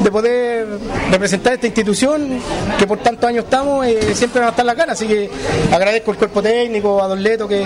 de 0.00 0.10
poder 0.10 0.66
representar 1.10 1.54
esta 1.54 1.66
institución, 1.66 2.40
que 2.78 2.86
por 2.86 2.98
tantos 2.98 3.28
años 3.28 3.44
estamos, 3.44 3.86
eh, 3.86 4.14
siempre 4.14 4.40
van 4.40 4.48
a 4.48 4.50
estar 4.50 4.64
las 4.64 4.76
ganas, 4.76 4.96
así 4.98 5.06
que 5.06 5.30
agradezco 5.72 6.10
al 6.10 6.16
cuerpo 6.16 6.42
técnico, 6.42 7.02
a 7.02 7.08
Don 7.08 7.22
Leto, 7.22 7.46
que, 7.46 7.62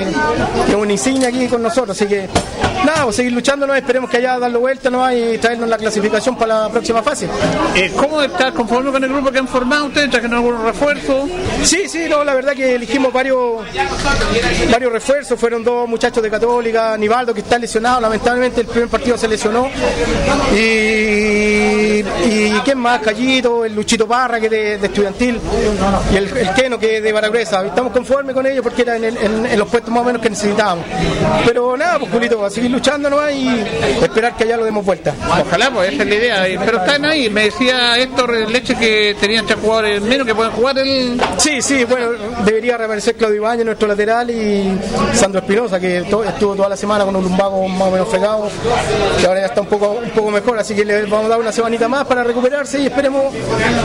que 0.67 0.73
es 0.73 0.77
una 0.77 0.93
insignia 0.93 1.29
aquí 1.29 1.47
con 1.47 1.63
nosotros, 1.63 1.97
así 1.97 2.07
que 2.07 2.29
nada, 2.85 3.05
pues 3.05 3.17
seguir 3.17 3.33
luchándonos, 3.33 3.77
esperemos 3.77 4.11
que 4.11 4.19
haya 4.19 4.39
darlo 4.39 4.61
vuelta 4.61 4.91
¿no? 4.91 5.11
y 5.13 5.39
traernos 5.39 5.69
la 5.69 5.77
clasificación 5.77 6.37
para 6.37 6.63
la 6.63 6.69
próxima 6.69 7.03
fase. 7.03 7.29
Eh, 7.75 7.93
¿Cómo 7.97 8.23
está 8.23 8.53
conforme 8.53 8.93
con 8.93 9.03
el 9.05 9.11
grupo 9.11 9.31
que 9.31 9.39
han 9.39 9.49
formado 9.49 9.87
ustedes? 9.87 10.11
¿Trajeron 10.11 10.37
algunos 10.37 10.63
refuerzos? 10.63 11.29
Sí, 11.63 11.89
sí, 11.89 12.07
no, 12.09 12.18
la 12.25 12.35
verdad 12.35 12.55
que 12.55 12.75
elegimos 12.75 13.13
varios, 13.13 13.63
varios 14.71 14.93
refuerzos, 14.93 15.39
fueron 15.39 15.63
dos 15.65 15.89
muchachos 15.89 16.23
de 16.23 16.31
Católica, 16.31 16.97
Nivaldo 16.97 17.33
que 17.35 17.41
está 17.41 17.59
lesionado, 17.59 18.01
lamentablemente 18.01 18.61
el 18.61 18.67
primer 18.67 18.89
partido 18.89 19.17
se 19.19 19.29
lesionó, 19.29 19.69
y, 20.55 22.01
y 22.01 22.53
¿quién 22.65 22.79
más? 22.79 23.01
Callito, 23.01 23.65
el 23.65 23.75
Luchito 23.75 24.07
Parra 24.07 24.39
que 24.41 24.47
es 24.47 24.51
de, 24.53 24.79
de 24.79 24.87
Estudiantil, 24.87 25.41
y 26.13 26.17
el, 26.17 26.37
el 26.37 26.51
Keno 26.55 26.79
que 26.79 26.99
es 26.99 27.03
de 27.03 27.13
Baragresa, 27.13 27.65
estamos 27.67 27.93
conformes 27.93 28.35
con 28.35 28.47
ellos 28.47 28.63
porque 28.63 28.83
eran 28.83 29.03
en, 29.05 29.17
en- 29.17 29.47
en 29.47 29.59
los 29.59 29.69
puestos 29.69 29.91
más 29.93 30.03
o 30.03 30.05
menos 30.05 30.21
que 30.23 30.31
necesitábamos. 30.31 30.85
Pero 31.47 31.77
nada, 31.77 31.99
pues 31.99 32.11
Julito, 32.11 32.45
a 32.45 32.51
seguir 32.51 32.71
luchando 32.71 33.09
nomás 33.11 33.33
y 33.33 33.49
esperar 34.03 34.37
que 34.37 34.45
allá 34.45 34.57
lo 34.57 34.65
demos 34.65 34.85
vuelta. 34.85 35.15
Ojalá, 35.47 35.71
pues 35.71 35.93
esa 35.93 36.03
es 36.03 36.09
la 36.09 36.15
idea. 36.15 36.47
Pero 36.65 36.79
están 36.79 37.05
ahí. 37.05 37.31
Me 37.31 37.45
decía 37.45 37.99
Héctor 37.99 38.51
Leche 38.51 38.75
que 38.77 39.17
tenían 39.21 39.47
tres 39.47 39.59
jugadores 39.61 40.03
menos 40.03 40.27
que 40.27 40.35
pueden 40.35 40.53
jugar 40.53 40.79
el. 40.79 41.21
Sí, 41.39 41.63
sí, 41.63 41.85
bueno, 41.85 42.08
debería 42.45 42.77
reaparecer 42.77 43.17
Claudio 43.17 43.37
Ibañez, 43.37 43.65
nuestro 43.65 43.89
lateral, 43.89 44.31
y 44.31 44.79
Sandro 45.15 45.41
Espinosa, 45.41 45.79
que 45.81 45.99
estuvo 45.99 46.55
toda 46.55 46.69
la 46.69 46.77
semana 46.77 47.05
con 47.05 47.15
un 47.17 47.25
lumbago 47.25 47.67
más 47.69 47.89
o 47.89 47.91
menos 47.91 48.09
fregado, 48.09 48.49
que 49.21 49.27
ahora 49.27 49.41
ya 49.41 49.47
está 49.47 49.61
un 49.61 49.67
poco, 49.67 50.01
un 50.03 50.11
poco 50.11 50.31
mejor, 50.31 50.59
así 50.59 50.75
que 50.75 50.85
le 50.85 51.03
vamos 51.03 51.27
a 51.27 51.29
dar 51.29 51.41
una 51.41 51.53
semanita 51.53 51.89
más 51.89 52.07
para 52.07 52.25
recuperarse 52.25 52.81
y 52.81 52.87
esperemos 52.87 53.33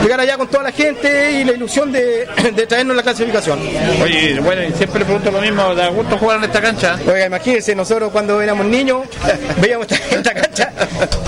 llegar 0.02 0.20
allá 0.20 0.36
con 0.36 0.48
toda 0.48 0.64
la 0.64 0.72
gente 0.72 1.32
y 1.32 1.44
la 1.44 1.52
ilusión 1.52 1.92
de, 1.92 2.26
de 2.54 2.66
traernos 2.66 2.96
la 2.96 3.02
clasificación. 3.02 3.58
Oye, 4.02 4.40
bueno, 4.40 4.62
y 4.62 4.72
siempre 4.72 5.00
le 5.00 5.04
pregunto 5.04 5.30
lo 5.30 5.40
mismo. 5.40 5.74
¿Da 5.74 5.88
gusto 5.88 6.18
jugar 6.18 6.38
en 6.38 6.44
esta 6.44 6.60
cancha? 6.60 6.98
Oiga, 7.06 7.26
imagínense, 7.26 7.74
nosotros 7.74 8.10
cuando 8.10 8.40
éramos 8.40 8.66
niños 8.66 9.02
veíamos 9.60 9.90
esta, 9.90 10.16
esta 10.16 10.34
cancha 10.34 10.72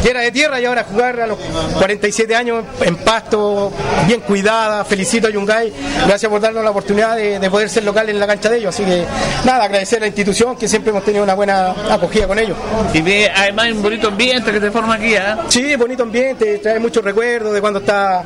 que 0.03 0.11
era 0.11 0.21
de 0.21 0.33
tierra 0.33 0.61
y 0.61 0.65
ahora 0.65 0.85
jugar 0.85 1.21
a 1.21 1.27
los 1.27 1.39
47 1.79 2.35
años 2.35 2.65
en 2.81 2.97
pasto, 2.97 3.73
bien 4.07 4.21
cuidada. 4.21 4.85
Felicito 4.85 5.29
a 5.29 5.31
Yungay, 5.31 5.73
gracias 6.07 6.31
por 6.31 6.41
darnos 6.41 6.65
la 6.65 6.73
oportunidad 6.77 7.17
de, 7.17 7.39
de 7.39 7.51
poder 7.51 7.69
ser 7.71 7.85
local 7.85 8.09
en 8.09 8.21
la 8.21 8.27
cancha 8.27 8.51
de 8.51 8.59
ellos. 8.59 8.75
Así 8.75 8.85
que 8.85 9.05
nada, 9.45 9.65
agradecer 9.65 9.99
a 9.99 10.01
la 10.03 10.07
institución 10.09 10.57
que 10.57 10.69
siempre 10.69 10.91
hemos 10.91 11.05
tenido 11.05 11.25
una 11.25 11.35
buena 11.35 11.71
acogida 11.91 12.27
con 12.27 12.39
ellos. 12.39 12.57
Y 12.93 13.01
ve 13.01 13.31
además 13.35 13.73
un 13.73 13.83
bonito 13.83 14.09
ambiente 14.09 14.53
que 14.53 14.61
se 14.61 14.71
forma 14.71 14.95
aquí, 14.95 15.15
¿ah? 15.17 15.39
Sí, 15.49 15.75
bonito 15.77 16.03
ambiente, 16.03 16.59
trae 16.59 16.79
muchos 16.79 17.03
recuerdos 17.03 17.55
de 17.55 17.61
cuando 17.61 17.81
está 17.81 18.23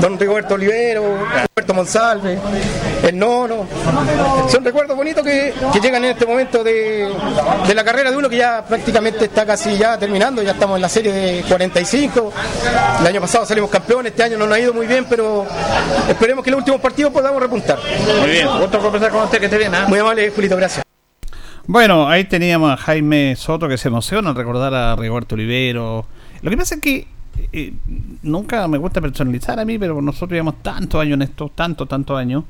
don 0.00 0.18
Rigoberto 0.18 0.54
Olivero, 0.54 1.18
Roberto 1.56 1.74
Monsalve, 1.74 2.38
el 3.08 3.18
nono. 3.18 3.66
Son 4.48 4.64
recuerdos 4.64 4.96
bonitos 4.96 5.24
que, 5.24 5.52
que 5.72 5.80
llegan 5.80 6.04
en 6.04 6.12
este 6.12 6.26
momento 6.26 6.64
de, 6.64 7.08
de 7.66 7.74
la 7.74 7.84
carrera 7.84 8.10
de 8.10 8.16
uno 8.16 8.28
que 8.28 8.36
ya 8.36 8.64
prácticamente 8.64 9.26
está 9.26 9.44
casi 9.46 9.76
ya 9.76 9.98
terminando, 9.98 10.42
ya 10.42 10.52
estamos 10.52 10.76
en 10.76 10.82
la 10.82 10.88
serie 10.88 11.12
de 11.12 11.42
45. 11.42 12.32
El 13.00 13.06
año 13.06 13.20
pasado 13.20 13.46
salimos 13.46 13.70
campeones, 13.70 14.12
este 14.12 14.22
año 14.22 14.38
no 14.38 14.46
nos 14.46 14.56
ha 14.56 14.60
ido 14.60 14.72
muy 14.72 14.86
bien, 14.86 15.06
pero 15.08 15.46
esperemos 16.08 16.42
que 16.42 16.50
en 16.50 16.52
los 16.52 16.60
últimos 16.60 16.80
partidos 16.80 17.12
podamos 17.12 17.40
repuntar. 17.40 17.78
Muy 18.20 18.30
bien, 18.30 18.48
gusto 18.58 18.78
conversar 18.78 19.10
con 19.10 19.22
usted, 19.24 19.38
que 19.38 19.46
esté 19.46 19.58
bien, 19.58 19.74
¿ah? 19.74 19.86
Muy 19.88 19.98
amable, 19.98 20.30
Julito, 20.30 20.56
gracias. 20.56 20.84
Bueno, 21.66 22.08
ahí 22.08 22.24
teníamos 22.24 22.72
a 22.72 22.76
Jaime 22.76 23.36
Soto 23.36 23.68
que 23.68 23.78
se 23.78 23.88
emociona 23.88 24.30
al 24.30 24.36
recordar 24.36 24.74
a 24.74 24.96
Rigoberto 24.96 25.34
Olivero. 25.34 26.06
Lo 26.42 26.50
que 26.50 26.56
pasa 26.58 26.74
es 26.74 26.80
que 26.82 27.06
eh, 27.52 27.72
nunca 28.22 28.68
me 28.68 28.78
gusta 28.78 29.00
personalizar 29.00 29.58
a 29.58 29.64
mí, 29.64 29.78
pero 29.78 30.00
nosotros 30.02 30.32
llevamos 30.32 30.62
tantos 30.62 31.00
años 31.00 31.14
en 31.14 31.22
esto, 31.22 31.50
tantos, 31.54 31.88
tantos 31.88 32.18
años, 32.18 32.44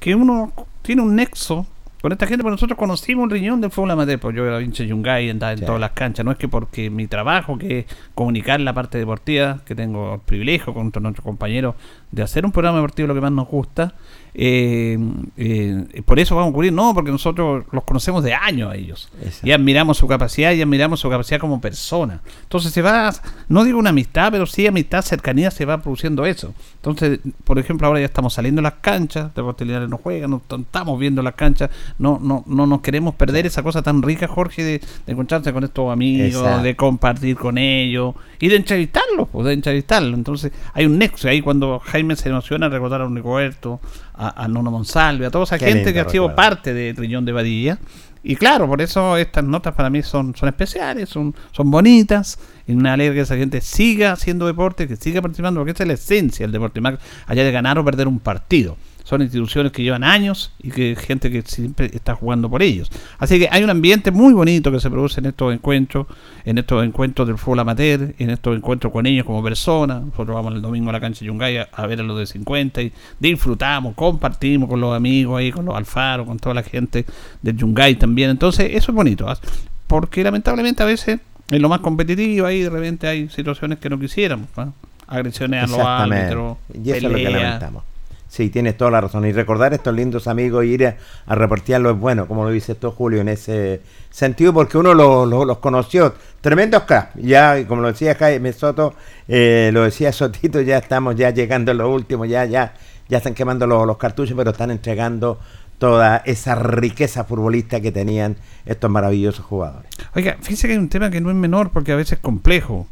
que 0.00 0.14
uno 0.14 0.52
tiene 0.82 1.02
un 1.02 1.16
nexo 1.16 1.66
con 2.00 2.12
esta 2.12 2.26
gente, 2.26 2.42
porque 2.42 2.52
nosotros 2.52 2.78
conocimos 2.78 3.24
un 3.24 3.30
riñón 3.30 3.60
del 3.60 3.70
fútbol 3.72 3.90
amateur, 3.90 4.20
pues 4.20 4.36
yo 4.36 4.46
era 4.46 4.62
hincha 4.62 4.84
de 4.84 4.90
Yungay, 4.90 5.30
andaba 5.30 5.52
en 5.52 5.60
todas 5.60 5.80
las 5.80 5.90
canchas, 5.90 6.24
no 6.24 6.30
es 6.30 6.38
que 6.38 6.46
porque 6.46 6.90
mi 6.90 7.08
trabajo, 7.08 7.58
que 7.58 7.80
es 7.80 7.86
comunicar 8.14 8.60
la 8.60 8.72
parte 8.72 8.98
deportiva, 8.98 9.58
que 9.64 9.74
tengo 9.74 10.14
el 10.14 10.20
privilegio 10.20 10.72
con 10.72 10.92
nuestros 10.94 11.24
compañeros 11.24 11.74
de 12.12 12.22
hacer 12.22 12.46
un 12.46 12.52
programa 12.52 12.78
deportivo 12.78 13.08
lo 13.08 13.14
que 13.14 13.20
más 13.20 13.32
nos 13.32 13.48
gusta, 13.48 13.94
eh, 14.40 14.96
eh, 15.36 16.02
por 16.04 16.20
eso 16.20 16.36
vamos 16.36 16.50
a 16.50 16.50
ocurrir, 16.52 16.72
no, 16.72 16.94
porque 16.94 17.10
nosotros 17.10 17.64
los 17.72 17.82
conocemos 17.82 18.22
de 18.22 18.34
años 18.34 18.70
a 18.70 18.76
ellos 18.76 19.10
y 19.42 19.50
admiramos 19.50 19.98
su 19.98 20.06
capacidad 20.06 20.52
y 20.52 20.62
admiramos 20.62 21.00
su 21.00 21.10
capacidad 21.10 21.40
como 21.40 21.60
persona. 21.60 22.20
Entonces 22.44 22.72
se 22.72 22.80
va, 22.80 23.12
no 23.48 23.64
digo 23.64 23.80
una 23.80 23.90
amistad, 23.90 24.30
pero 24.30 24.46
sí 24.46 24.64
amistad, 24.68 25.02
cercanía, 25.02 25.50
se 25.50 25.64
va 25.64 25.78
produciendo 25.78 26.24
eso. 26.24 26.54
Entonces, 26.76 27.18
por 27.42 27.58
ejemplo, 27.58 27.88
ahora 27.88 27.98
ya 27.98 28.06
estamos 28.06 28.32
saliendo 28.32 28.60
a 28.60 28.62
las 28.62 28.74
canchas, 28.74 29.34
Deportes 29.34 29.66
Linares 29.66 29.88
no 29.88 29.98
juega, 29.98 30.28
no 30.28 30.40
estamos 30.48 31.00
viendo 31.00 31.20
las 31.20 31.34
canchas, 31.34 31.70
no, 31.98 32.20
no, 32.22 32.44
no 32.46 32.64
nos 32.68 32.80
queremos 32.80 33.16
perder 33.16 33.44
esa 33.44 33.64
cosa 33.64 33.82
tan 33.82 34.02
rica, 34.02 34.28
Jorge, 34.28 34.62
de, 34.62 34.78
de 34.78 35.12
encontrarse 35.12 35.52
con 35.52 35.64
estos 35.64 35.90
amigos, 35.92 36.42
Exacto. 36.42 36.62
de 36.62 36.76
compartir 36.76 37.36
con 37.36 37.58
ellos 37.58 38.14
y 38.38 38.46
de 38.46 38.54
entrevistarlos, 38.54 39.28
pues 39.32 39.46
de 39.46 39.54
entrevistarlos. 39.54 40.16
Entonces 40.16 40.52
hay 40.74 40.86
un 40.86 40.96
nexo 40.96 41.28
ahí 41.28 41.42
cuando 41.42 41.80
Jaime 41.80 42.14
se 42.14 42.28
emociona 42.28 42.66
a 42.66 42.68
recordar 42.68 43.00
a 43.00 43.06
un 43.06 43.16
Rigoberto, 43.16 43.80
a, 44.18 44.44
a 44.44 44.48
Nono 44.48 44.70
Monsalve, 44.70 45.26
a 45.26 45.30
toda 45.30 45.44
esa 45.44 45.58
Qué 45.58 45.72
gente 45.72 45.92
que 45.92 46.00
ha 46.00 46.08
sido 46.08 46.34
parte 46.34 46.74
de 46.74 46.92
Trillón 46.92 47.24
de 47.24 47.32
Vadilla. 47.32 47.78
Y 48.22 48.36
claro, 48.36 48.66
por 48.66 48.82
eso 48.82 49.16
estas 49.16 49.44
notas 49.44 49.74
para 49.74 49.88
mí 49.88 50.02
son, 50.02 50.34
son 50.34 50.48
especiales, 50.48 51.08
son, 51.08 51.34
son 51.52 51.70
bonitas. 51.70 52.38
Y 52.66 52.74
me 52.74 52.90
alegra 52.90 53.14
que 53.14 53.20
esa 53.20 53.36
gente 53.36 53.60
siga 53.60 54.12
haciendo 54.12 54.46
deporte, 54.46 54.88
que 54.88 54.96
siga 54.96 55.22
participando, 55.22 55.60
porque 55.60 55.72
esa 55.72 55.84
es 55.84 55.88
la 55.88 55.94
esencia 55.94 56.44
del 56.44 56.52
deporte, 56.52 56.80
más 56.80 56.98
allá 57.26 57.44
de 57.44 57.52
ganar 57.52 57.78
o 57.78 57.84
perder 57.84 58.08
un 58.08 58.18
partido. 58.18 58.76
Son 59.08 59.22
instituciones 59.22 59.72
que 59.72 59.82
llevan 59.82 60.04
años 60.04 60.52
y 60.62 60.70
que 60.70 60.94
gente 60.94 61.30
que 61.30 61.40
siempre 61.40 61.90
está 61.94 62.14
jugando 62.14 62.50
por 62.50 62.62
ellos. 62.62 62.90
Así 63.18 63.38
que 63.38 63.48
hay 63.50 63.64
un 63.64 63.70
ambiente 63.70 64.10
muy 64.10 64.34
bonito 64.34 64.70
que 64.70 64.80
se 64.80 64.90
produce 64.90 65.20
en 65.20 65.26
estos 65.26 65.54
encuentros, 65.54 66.06
en 66.44 66.58
estos 66.58 66.84
encuentros 66.84 67.26
del 67.26 67.38
fútbol 67.38 67.60
amateur, 67.60 68.14
en 68.18 68.28
estos 68.28 68.54
encuentros 68.54 68.92
con 68.92 69.06
ellos 69.06 69.24
como 69.24 69.42
personas. 69.42 70.02
Nosotros 70.02 70.34
vamos 70.34 70.52
el 70.52 70.60
domingo 70.60 70.90
a 70.90 70.92
la 70.92 71.00
cancha 71.00 71.20
de 71.20 71.26
Yungay 71.28 71.56
a, 71.56 71.68
a 71.72 71.86
ver 71.86 72.00
a 72.00 72.02
los 72.02 72.18
de 72.18 72.26
50 72.26 72.82
y 72.82 72.92
disfrutamos, 73.18 73.94
compartimos 73.94 74.68
con 74.68 74.78
los 74.78 74.94
amigos 74.94 75.38
ahí, 75.38 75.52
con 75.52 75.64
los 75.64 75.74
Alfaro, 75.74 76.26
con 76.26 76.38
toda 76.38 76.54
la 76.54 76.62
gente 76.62 77.06
del 77.40 77.56
Yungay 77.56 77.94
también. 77.94 78.28
Entonces, 78.28 78.68
eso 78.74 78.92
es 78.92 78.94
bonito. 78.94 79.26
¿ah? 79.26 79.38
Porque 79.86 80.22
lamentablemente 80.22 80.82
a 80.82 80.86
veces 80.86 81.18
en 81.50 81.62
lo 81.62 81.70
más 81.70 81.80
competitivo 81.80 82.44
ahí 82.44 82.60
de 82.60 82.68
repente 82.68 83.08
hay 83.08 83.30
situaciones 83.30 83.78
que 83.78 83.88
no 83.88 83.98
quisiéramos. 83.98 84.48
¿ah? 84.58 84.68
Agresiones 85.06 85.64
a 85.64 85.66
los 85.66 85.78
árbitros, 85.78 86.58
Y 86.74 86.90
eso 86.90 86.96
es 86.96 87.02
lo 87.04 87.08
que 87.08 87.14
peleas. 87.24 87.42
lamentamos. 87.42 87.84
Sí, 88.28 88.50
tienes 88.50 88.76
toda 88.76 88.90
la 88.90 89.00
razón. 89.00 89.24
Y 89.26 89.32
recordar 89.32 89.72
estos 89.72 89.94
lindos 89.94 90.28
amigos, 90.28 90.64
ir 90.66 90.86
a, 90.86 90.96
a 91.26 91.34
reportearlo 91.34 91.90
es 91.92 91.98
bueno, 91.98 92.26
como 92.28 92.44
lo 92.44 92.50
dices 92.50 92.78
tú, 92.78 92.90
Julio, 92.90 93.22
en 93.22 93.28
ese 93.28 93.80
sentido, 94.10 94.52
porque 94.52 94.76
uno 94.76 94.92
lo- 94.92 95.24
lo- 95.24 95.46
los 95.46 95.58
conoció. 95.58 96.14
Tremendos 96.42 96.82
cracks. 96.82 97.14
Ya, 97.16 97.58
y 97.58 97.64
como 97.64 97.80
lo 97.82 97.88
decía 97.88 98.14
Jaime 98.14 98.52
Soto, 98.52 98.94
eh, 99.28 99.70
lo 99.72 99.82
decía 99.84 100.12
Sotito, 100.12 100.60
ya 100.60 100.76
estamos 100.78 101.16
ya 101.16 101.30
llegando 101.30 101.72
a 101.72 101.74
lo 101.74 101.90
último, 101.90 102.26
ya, 102.26 102.44
ya, 102.44 102.74
ya 103.08 103.16
están 103.18 103.32
quemando 103.34 103.66
los, 103.66 103.86
los 103.86 103.96
cartuchos, 103.96 104.36
pero 104.36 104.50
están 104.50 104.70
entregando 104.70 105.38
toda 105.78 106.18
esa 106.26 106.54
riqueza 106.56 107.24
futbolista 107.24 107.80
que 107.80 107.92
tenían 107.92 108.36
estos 108.66 108.90
maravillosos 108.90 109.44
jugadores. 109.46 109.90
Oiga, 110.14 110.36
fíjese 110.42 110.66
que 110.66 110.72
hay 110.74 110.78
un 110.78 110.88
tema 110.90 111.08
que 111.10 111.20
no 111.22 111.30
es 111.30 111.36
menor 111.36 111.70
porque 111.70 111.92
a 111.92 111.96
veces 111.96 112.14
es 112.14 112.18
complejo. 112.18 112.86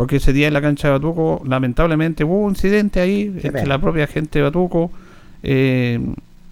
Porque 0.00 0.16
ese 0.16 0.32
día 0.32 0.48
en 0.48 0.54
la 0.54 0.62
cancha 0.62 0.88
de 0.88 0.92
Batuco, 0.94 1.42
lamentablemente 1.46 2.24
hubo 2.24 2.38
un 2.40 2.50
incidente 2.52 3.00
ahí 3.00 3.22
entre 3.22 3.52
pena. 3.52 3.66
la 3.68 3.78
propia 3.78 4.06
gente 4.06 4.38
de 4.38 4.42
Batuco. 4.44 4.90
eh, 5.42 6.00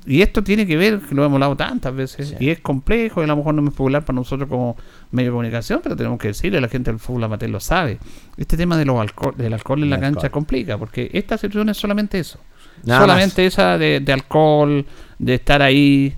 y 0.07 0.23
esto 0.23 0.43
tiene 0.43 0.67
que 0.67 0.77
ver, 0.79 1.01
que 1.01 1.15
lo 1.15 1.23
hemos 1.23 1.35
hablado 1.37 1.55
tantas 1.57 1.95
veces, 1.95 2.35
y 2.41 2.49
es 2.49 2.61
complejo, 2.61 3.21
y 3.21 3.25
a 3.25 3.27
lo 3.27 3.37
mejor 3.37 3.55
no 3.55 3.63
es 3.69 3.75
popular 3.75 4.05
para 4.07 4.15
nosotros 4.15 4.49
como 4.49 4.75
medio 5.11 5.29
de 5.29 5.33
comunicación, 5.33 5.81
pero 5.83 5.97
tenemos 5.97 6.19
que 6.19 6.29
decirle, 6.29 6.63
la 6.63 6.69
gente 6.69 6.91
del 6.91 6.99
fútbol 6.99 7.25
amateur 7.25 7.51
lo 7.51 7.61
sabe. 7.61 7.99
Este 8.39 8.57
tema 8.57 8.79
de 8.79 8.87
los 8.87 8.99
alcohol, 8.99 9.35
del 9.37 9.53
alcohol 9.53 9.83
en 9.83 9.91
la 9.91 9.97
El 9.97 10.01
cancha 10.01 10.21
alcohol. 10.21 10.31
complica, 10.31 10.79
porque 10.79 11.11
esta 11.13 11.37
situación 11.37 11.69
es 11.69 11.77
solamente 11.77 12.19
eso. 12.19 12.39
Nada 12.85 13.01
solamente 13.03 13.45
esa 13.45 13.77
de, 13.77 14.01
de 14.01 14.13
alcohol, 14.15 14.87
de 15.19 15.35
estar 15.35 15.61
ahí. 15.61 16.15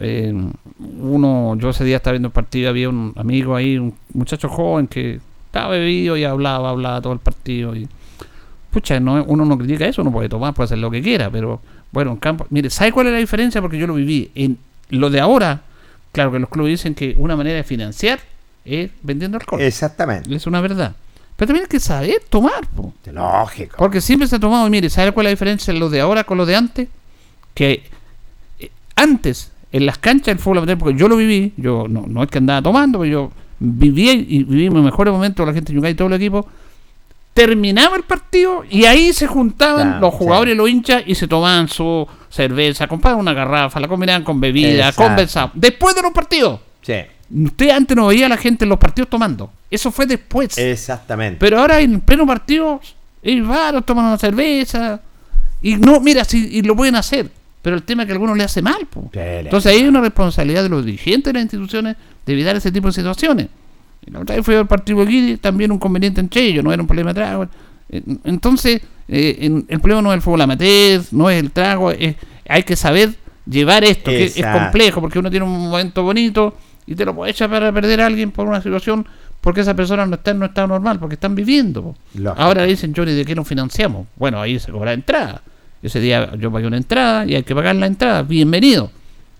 eh, 0.00 0.34
uno, 1.00 1.56
yo 1.56 1.68
ese 1.70 1.84
día 1.84 1.98
estaba 1.98 2.12
viendo 2.14 2.28
el 2.28 2.32
partido, 2.32 2.70
había 2.70 2.88
un 2.88 3.12
amigo 3.16 3.54
ahí, 3.54 3.78
un 3.78 3.94
muchacho 4.12 4.48
joven 4.48 4.88
que 4.88 5.20
estaba 5.50 5.70
bebido 5.70 6.16
y 6.16 6.22
hablaba, 6.22 6.70
hablaba 6.70 7.00
todo 7.02 7.12
el 7.12 7.18
partido. 7.18 7.74
Y, 7.74 7.88
pucha, 8.70 9.00
no, 9.00 9.24
uno 9.24 9.44
no 9.44 9.58
critica 9.58 9.84
eso, 9.84 10.02
uno 10.02 10.12
puede 10.12 10.28
tomar, 10.28 10.54
puede 10.54 10.66
hacer 10.66 10.78
lo 10.78 10.92
que 10.92 11.02
quiera, 11.02 11.28
pero 11.28 11.60
bueno, 11.90 12.12
en 12.12 12.18
campo. 12.18 12.46
Mire, 12.50 12.70
¿sabe 12.70 12.92
cuál 12.92 13.08
es 13.08 13.12
la 13.14 13.18
diferencia? 13.18 13.60
Porque 13.60 13.76
yo 13.76 13.88
lo 13.88 13.94
viví. 13.94 14.30
En 14.36 14.58
lo 14.90 15.10
de 15.10 15.18
ahora, 15.18 15.62
claro 16.12 16.30
que 16.30 16.38
los 16.38 16.48
clubes 16.48 16.70
dicen 16.70 16.94
que 16.94 17.14
una 17.18 17.34
manera 17.34 17.56
de 17.56 17.64
financiar 17.64 18.20
es 18.64 18.90
vendiendo 19.02 19.38
alcohol. 19.38 19.60
Exactamente. 19.60 20.32
Es 20.32 20.46
una 20.46 20.60
verdad. 20.60 20.94
Pero 21.34 21.48
también 21.48 21.64
hay 21.64 21.68
que 21.68 21.80
saber 21.80 22.22
tomar, 22.28 22.68
po. 22.68 22.94
Lógico. 23.12 23.76
Porque 23.76 24.00
siempre 24.00 24.28
se 24.28 24.36
ha 24.36 24.38
tomado, 24.38 24.68
y 24.68 24.70
mire, 24.70 24.88
¿sabe 24.88 25.10
cuál 25.10 25.26
es 25.26 25.30
la 25.30 25.34
diferencia 25.34 25.72
en 25.72 25.80
lo 25.80 25.90
de 25.90 26.00
ahora 26.00 26.22
con 26.22 26.38
lo 26.38 26.46
de 26.46 26.54
antes? 26.54 26.88
Que 27.54 27.82
eh, 28.60 28.70
antes, 28.94 29.50
en 29.72 29.84
las 29.84 29.98
canchas 29.98 30.26
del 30.26 30.38
fútbol 30.38 30.78
porque 30.78 30.96
yo 30.96 31.08
lo 31.08 31.16
viví, 31.16 31.54
yo 31.56 31.86
no, 31.88 32.04
no 32.06 32.22
es 32.22 32.30
que 32.30 32.38
andaba 32.38 32.62
tomando, 32.62 33.00
pero 33.00 33.10
yo 33.10 33.32
viví 33.60 34.10
y 34.10 34.42
viví 34.42 34.70
mis 34.70 34.82
mejores 34.82 35.12
momentos, 35.12 35.46
la 35.46 35.52
gente 35.52 35.72
de 35.72 35.76
Yungay 35.76 35.92
y 35.92 35.94
todo 35.94 36.08
el 36.08 36.14
equipo, 36.14 36.46
terminaba 37.32 37.96
el 37.96 38.02
partido 38.02 38.64
y 38.68 38.86
ahí 38.86 39.12
se 39.12 39.28
juntaban 39.28 40.00
los 40.00 40.12
jugadores 40.12 40.52
sí. 40.52 40.54
y 40.54 40.58
los 40.58 40.68
hinchas 40.68 41.02
y 41.06 41.14
se 41.14 41.28
tomaban 41.28 41.68
su 41.68 42.06
cerveza, 42.28 42.88
compraban 42.88 43.20
una 43.20 43.32
garrafa, 43.32 43.78
la 43.78 43.86
combinaban 43.86 44.24
con 44.24 44.40
bebida, 44.40 44.92
conversaban. 44.92 45.52
Después 45.54 45.94
de 45.94 46.02
los 46.02 46.12
partidos. 46.12 46.60
Sí, 46.82 46.94
Usted 47.32 47.70
antes 47.70 47.96
no 47.96 48.08
veía 48.08 48.26
a 48.26 48.28
la 48.28 48.36
gente 48.36 48.64
en 48.64 48.70
los 48.70 48.78
partidos 48.78 49.08
tomando. 49.08 49.52
Eso 49.70 49.92
fue 49.92 50.06
después. 50.06 50.58
exactamente. 50.58 51.38
Pero 51.38 51.60
ahora 51.60 51.80
en 51.80 52.00
pleno 52.00 52.26
partido, 52.26 52.80
ellos 53.22 53.46
van, 53.46 53.80
toman 53.84 54.06
una 54.06 54.18
cerveza. 54.18 55.00
Y 55.62 55.76
no, 55.76 56.00
mira, 56.00 56.24
si 56.24 56.48
y 56.56 56.62
lo 56.62 56.74
pueden 56.74 56.96
hacer. 56.96 57.30
Pero 57.62 57.76
el 57.76 57.82
tema 57.82 58.02
es 58.02 58.06
que 58.06 58.12
a 58.12 58.14
algunos 58.14 58.36
le 58.36 58.44
hace 58.44 58.62
mal. 58.62 58.86
po. 58.88 59.10
Entonces 59.46 59.72
ahí 59.72 59.82
hay 59.82 59.88
una 59.88 60.00
responsabilidad 60.00 60.62
de 60.62 60.68
los 60.70 60.84
dirigentes 60.84 61.24
de 61.32 61.32
las 61.34 61.42
instituciones 61.42 61.96
de 62.24 62.32
evitar 62.32 62.56
ese 62.56 62.72
tipo 62.72 62.86
de 62.88 62.92
situaciones. 62.94 63.48
Y 64.06 64.10
la 64.10 64.20
otra 64.20 64.36
vez 64.36 64.44
fui 64.44 64.54
al 64.54 64.66
partido 64.66 65.02
aquí, 65.02 65.36
también 65.38 65.70
un 65.70 65.78
conveniente 65.78 66.20
entre 66.20 66.42
ellos, 66.42 66.64
no 66.64 66.72
era 66.72 66.80
un 66.82 66.86
problema 66.86 67.10
de 67.12 67.14
trago. 67.20 67.46
Entonces, 68.24 68.80
eh, 69.08 69.36
en- 69.40 69.66
el 69.68 69.80
problema 69.80 70.02
no 70.02 70.12
es 70.12 70.16
el 70.16 70.22
fútbol 70.22 70.40
amateur, 70.42 71.02
no 71.12 71.28
es 71.30 71.40
el 71.40 71.50
trago, 71.50 71.90
es- 71.90 72.16
hay 72.48 72.62
que 72.62 72.76
saber 72.76 73.10
llevar 73.48 73.84
esto, 73.84 74.10
que 74.10 74.24
es 74.24 74.38
complejo, 74.58 75.00
porque 75.00 75.18
uno 75.18 75.30
tiene 75.30 75.44
un 75.44 75.68
momento 75.68 76.02
bonito 76.02 76.56
y 76.86 76.94
te 76.94 77.04
lo 77.04 77.14
puede 77.14 77.32
echar 77.32 77.50
para 77.50 77.72
perder 77.72 78.00
a 78.00 78.06
alguien 78.06 78.30
por 78.30 78.46
una 78.46 78.62
situación 78.62 79.06
porque 79.40 79.62
esa 79.62 79.74
persona 79.74 80.04
no 80.06 80.16
está 80.16 80.32
en 80.32 80.36
un 80.38 80.44
estado 80.44 80.68
normal, 80.68 80.98
porque 80.98 81.14
están 81.14 81.34
viviendo. 81.34 81.94
Lógico. 82.14 82.42
Ahora 82.42 82.64
dicen, 82.64 82.92
Johnny, 82.94 83.12
¿de 83.12 83.24
qué 83.24 83.34
nos 83.34 83.48
financiamos? 83.48 84.06
Bueno, 84.16 84.40
ahí 84.40 84.58
se 84.58 84.70
cobra 84.70 84.92
entrada. 84.92 85.42
Ese 85.82 86.00
día 86.00 86.32
yo 86.38 86.50
pagué 86.52 86.66
una 86.66 86.76
entrada 86.76 87.26
y 87.26 87.34
hay 87.34 87.42
que 87.42 87.54
pagar 87.54 87.74
la 87.76 87.86
entrada. 87.86 88.22
Bienvenido. 88.22 88.90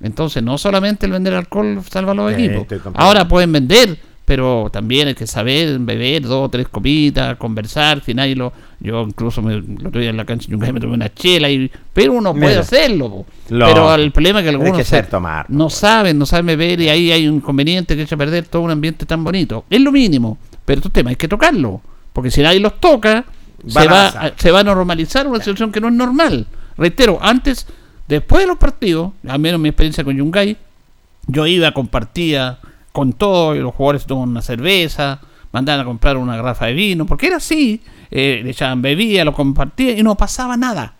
Entonces, 0.02 0.42
no 0.42 0.56
solamente 0.56 1.04
el 1.06 1.12
vender 1.12 1.34
alcohol 1.34 1.82
salva 1.90 2.12
a 2.12 2.14
los 2.14 2.34
Sí, 2.34 2.44
equipos. 2.44 2.66
Ahora 2.94 3.28
pueden 3.28 3.52
vender, 3.52 3.98
pero 4.24 4.70
también 4.72 5.08
hay 5.08 5.14
que 5.14 5.26
saber 5.26 5.78
beber 5.80 6.22
dos 6.22 6.46
o 6.46 6.48
tres 6.48 6.68
copitas, 6.68 7.36
conversar. 7.36 8.02
Si 8.02 8.14
nadie 8.14 8.34
lo. 8.34 8.52
Yo 8.80 9.02
incluso 9.02 9.42
me, 9.42 9.52
el 9.56 9.86
otro 9.86 10.00
día 10.00 10.08
en 10.08 10.16
la 10.16 10.24
cancha 10.24 10.48
me 10.56 10.80
tomé 10.80 10.94
una 10.94 11.12
chela, 11.12 11.50
y, 11.50 11.70
pero 11.92 12.14
uno 12.14 12.32
puede 12.32 12.46
Mira. 12.46 12.60
hacerlo. 12.60 13.26
Pero 13.46 13.94
el 13.94 14.10
problema 14.10 14.38
es 14.38 14.44
que 14.44 14.48
algunos 14.48 14.88
que 14.90 15.02
tomar, 15.02 15.44
no 15.50 15.68
saben, 15.68 16.18
no 16.18 16.24
saben 16.24 16.46
beber 16.46 16.80
y 16.80 16.88
ahí 16.88 17.12
hay 17.12 17.28
un 17.28 17.34
inconveniente 17.36 17.94
que 17.94 18.02
echa 18.02 18.14
a 18.14 18.18
perder 18.18 18.46
todo 18.46 18.62
un 18.62 18.70
ambiente 18.70 19.04
tan 19.04 19.22
bonito. 19.22 19.66
Es 19.68 19.82
lo 19.82 19.92
mínimo, 19.92 20.38
pero 20.64 20.78
estos 20.78 20.92
temas 20.92 21.10
hay 21.10 21.16
que 21.16 21.28
tocarlo. 21.28 21.82
Porque 22.14 22.30
si 22.30 22.40
nadie 22.40 22.58
los 22.60 22.80
toca, 22.80 23.26
se 23.66 23.78
va, 23.88 24.06
a- 24.26 24.32
se 24.36 24.50
va 24.50 24.60
a 24.60 24.64
normalizar 24.64 25.26
una 25.26 25.38
situación 25.38 25.72
que 25.72 25.80
no 25.80 25.88
es 25.88 25.94
normal. 25.94 26.46
Reitero, 26.76 27.18
antes, 27.20 27.66
después 28.08 28.42
de 28.42 28.46
los 28.48 28.58
partidos, 28.58 29.12
al 29.28 29.38
menos 29.38 29.60
mi 29.60 29.68
experiencia 29.68 30.04
con 30.04 30.16
Yungay, 30.16 30.56
yo 31.26 31.46
iba, 31.46 31.72
compartía 31.72 32.58
con 32.92 33.12
todo, 33.12 33.54
y 33.54 33.60
los 33.60 33.74
jugadores 33.74 34.06
tomaban 34.06 34.30
una 34.30 34.42
cerveza, 34.42 35.20
mandaban 35.52 35.80
a 35.82 35.84
comprar 35.84 36.16
una 36.16 36.36
garrafa 36.36 36.66
de 36.66 36.72
vino, 36.72 37.06
porque 37.06 37.26
era 37.28 37.36
así, 37.36 37.82
eh, 38.10 38.40
le 38.42 38.50
echaban 38.50 38.82
bebida, 38.82 39.24
lo 39.24 39.32
compartían 39.32 39.98
y 39.98 40.02
no 40.02 40.16
pasaba 40.16 40.56
nada. 40.56 40.94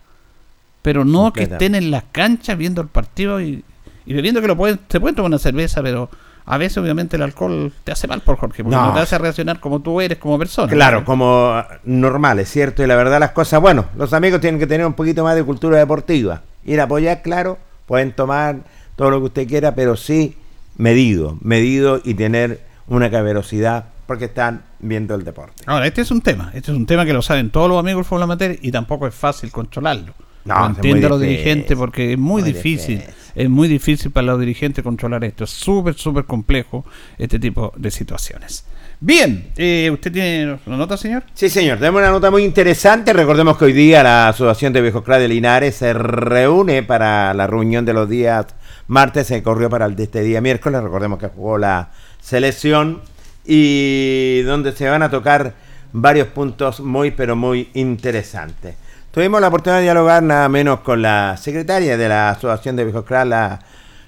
Pero 0.83 1.05
no 1.05 1.33
que 1.33 1.41
estén 1.55 1.75
en 1.75 1.91
las 1.91 2.05
canchas 2.13 2.57
viendo 2.57 2.81
el 2.81 2.89
partido 2.89 3.41
y, 3.41 3.63
y 4.07 4.13
bebiendo 4.15 4.41
que 4.41 4.47
lo 4.49 4.57
pueden, 4.57 4.79
se 4.89 4.99
pueden 5.01 5.15
tomar 5.17 5.31
una 5.31 5.39
cerveza, 5.39 5.83
pero 5.83 6.11
a 6.51 6.59
veces 6.59 6.79
obviamente 6.79 7.17
el 7.17 7.23
alcohol 7.23 7.73
te 7.85 7.93
hace 7.93 8.07
mal 8.09 8.21
por 8.21 8.37
Jorge, 8.37 8.63
porque 8.65 8.77
No. 8.77 8.87
no, 8.87 8.93
te 8.95 9.01
hace 9.01 9.17
reaccionar 9.19 9.61
como 9.61 9.81
tú 9.81 10.01
eres 10.01 10.19
como 10.19 10.39
persona. 10.39 10.73
Claro, 10.73 11.05
como 11.05 11.47
ah, 11.53 11.67
normal, 11.85 12.39
es 12.41 12.51
cierto, 12.51 12.83
y 12.83 12.87
la 12.87 12.97
verdad 12.97 13.21
las 13.21 13.31
cosas, 13.31 13.61
bueno, 13.61 13.87
los 13.97 14.13
amigos 14.13 14.41
tienen 14.41 14.59
que 14.59 14.67
tener 14.67 14.87
un 14.87 14.95
poquito 14.95 15.23
más 15.25 15.37
de 15.37 15.45
cultura 15.45 15.79
deportiva. 15.79 16.43
Ir 16.65 16.81
a 16.81 16.85
apoyar, 16.85 17.23
claro, 17.23 17.59
pueden 17.87 18.13
tomar 18.13 18.57
todo 18.97 19.11
lo 19.11 19.19
que 19.21 19.25
usted 19.27 19.49
quiera, 19.49 19.75
pero 19.75 19.97
sí 19.97 20.37
medido, 20.77 21.39
medido 21.41 22.01
y 22.05 22.15
tener 22.15 22.61
una 22.89 23.11
caballerosidad 23.11 23.85
porque 24.07 24.25
están 24.25 24.63
viendo 24.81 25.15
el 25.15 25.25
deporte. 25.25 25.63
Ahora, 25.67 25.87
este 25.87 26.01
es 26.01 26.11
un 26.11 26.21
tema, 26.21 26.51
este 26.55 26.73
es 26.73 26.77
un 26.77 26.87
tema 26.87 27.05
que 27.07 27.13
lo 27.13 27.23
saben 27.23 27.51
todos 27.51 27.69
los 27.69 27.79
amigos 27.79 27.99
del 28.01 28.05
fútbol 28.07 28.23
amateur 28.25 28.57
y 28.61 28.73
tampoco 28.73 29.07
es 29.07 29.15
fácil 29.15 29.53
controlarlo. 29.53 30.15
No, 30.45 30.75
los 30.83 31.21
dirigentes 31.21 31.77
porque 31.77 32.13
es 32.13 32.19
muy, 32.19 32.43
muy 32.43 32.53
difícil, 32.53 32.99
difícil. 32.99 33.15
es 33.35 33.51
muy 33.51 33.69
difícil 33.69 34.11
para 34.11 34.29
los 34.29 34.41
dirigentes 34.41 34.83
controlar 34.83 35.25
esto. 35.25 35.45
Es 35.45 35.51
súper, 35.51 35.95
súper 35.95 36.25
complejo 36.25 36.85
este 37.19 37.39
tipo 37.39 37.73
de 37.77 37.91
situaciones. 37.91 38.65
Bien, 39.03 39.51
eh, 39.57 39.89
¿usted 39.91 40.13
tiene 40.13 40.59
una 40.67 40.77
nota, 40.77 40.95
señor? 40.97 41.25
Sí, 41.33 41.49
señor, 41.49 41.79
tenemos 41.79 42.01
una 42.03 42.11
nota 42.11 42.31
muy 42.31 42.45
interesante. 42.45 43.15
Recordemos 43.15 43.57
que 43.57 43.65
hoy 43.65 43.73
día 43.73 44.03
la 44.03 44.29
Asociación 44.29 44.75
de 44.75 44.83
Viejos 44.83 45.05
de 45.07 45.27
Linares 45.27 45.77
se 45.77 45.95
reúne 45.95 46.83
para 46.83 47.33
la 47.33 47.47
reunión 47.47 47.87
de 47.87 47.95
los 47.95 48.11
días 48.11 48.47
martes, 48.89 49.29
se 49.29 49.43
corrió 49.43 49.71
para 49.71 49.87
el 49.87 49.97
de 49.97 50.03
este 50.03 50.23
día 50.23 50.43
miércoles. 50.43 50.83
Recordemos 50.83 51.19
que 51.19 51.29
jugó 51.29 51.57
la 51.57 51.93
selección 52.21 53.01
y 53.47 54.43
donde 54.43 54.73
se 54.73 54.89
van 54.89 55.03
a 55.03 55.11
tocar 55.11 55.55
varios 55.93 56.29
puntos 56.29 56.81
muy, 56.81 57.11
pero 57.11 57.37
muy 57.37 57.71
interesantes. 57.73 58.75
Tuvimos 59.13 59.41
la 59.41 59.49
oportunidad 59.49 59.79
de 59.79 59.85
dialogar 59.85 60.23
nada 60.23 60.49
menos 60.49 60.81
con 60.81 61.03
la 61.03 61.37
secretaria 61.37 61.97
de 61.97 62.09
la 62.09 62.31
Asociación 62.31 62.77
de 62.77 62.85
Viejos 62.85 63.05
la 63.11 63.59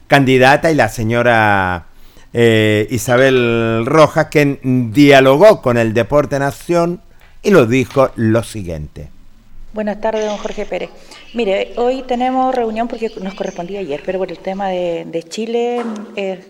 candidata 0.06 0.70
y 0.70 0.76
la 0.76 0.88
señora 0.88 1.86
eh, 2.32 2.86
Isabel 2.88 3.84
Rojas, 3.84 4.26
que 4.26 4.60
dialogó 4.62 5.60
con 5.60 5.76
el 5.76 5.92
Deporte 5.92 6.38
Nación 6.38 7.00
y 7.42 7.50
lo 7.50 7.66
dijo 7.66 8.10
lo 8.14 8.44
siguiente. 8.44 9.10
Buenas 9.72 10.00
tardes, 10.02 10.26
don 10.26 10.36
Jorge 10.36 10.66
Pérez. 10.66 10.90
Mire, 11.32 11.72
hoy 11.76 12.02
tenemos 12.02 12.54
reunión 12.54 12.88
porque 12.88 13.10
nos 13.22 13.32
correspondía 13.34 13.80
ayer, 13.80 14.02
pero 14.04 14.18
por 14.18 14.30
el 14.30 14.38
tema 14.38 14.68
de, 14.68 15.06
de 15.06 15.22
Chile 15.22 15.80
eh, 16.14 16.40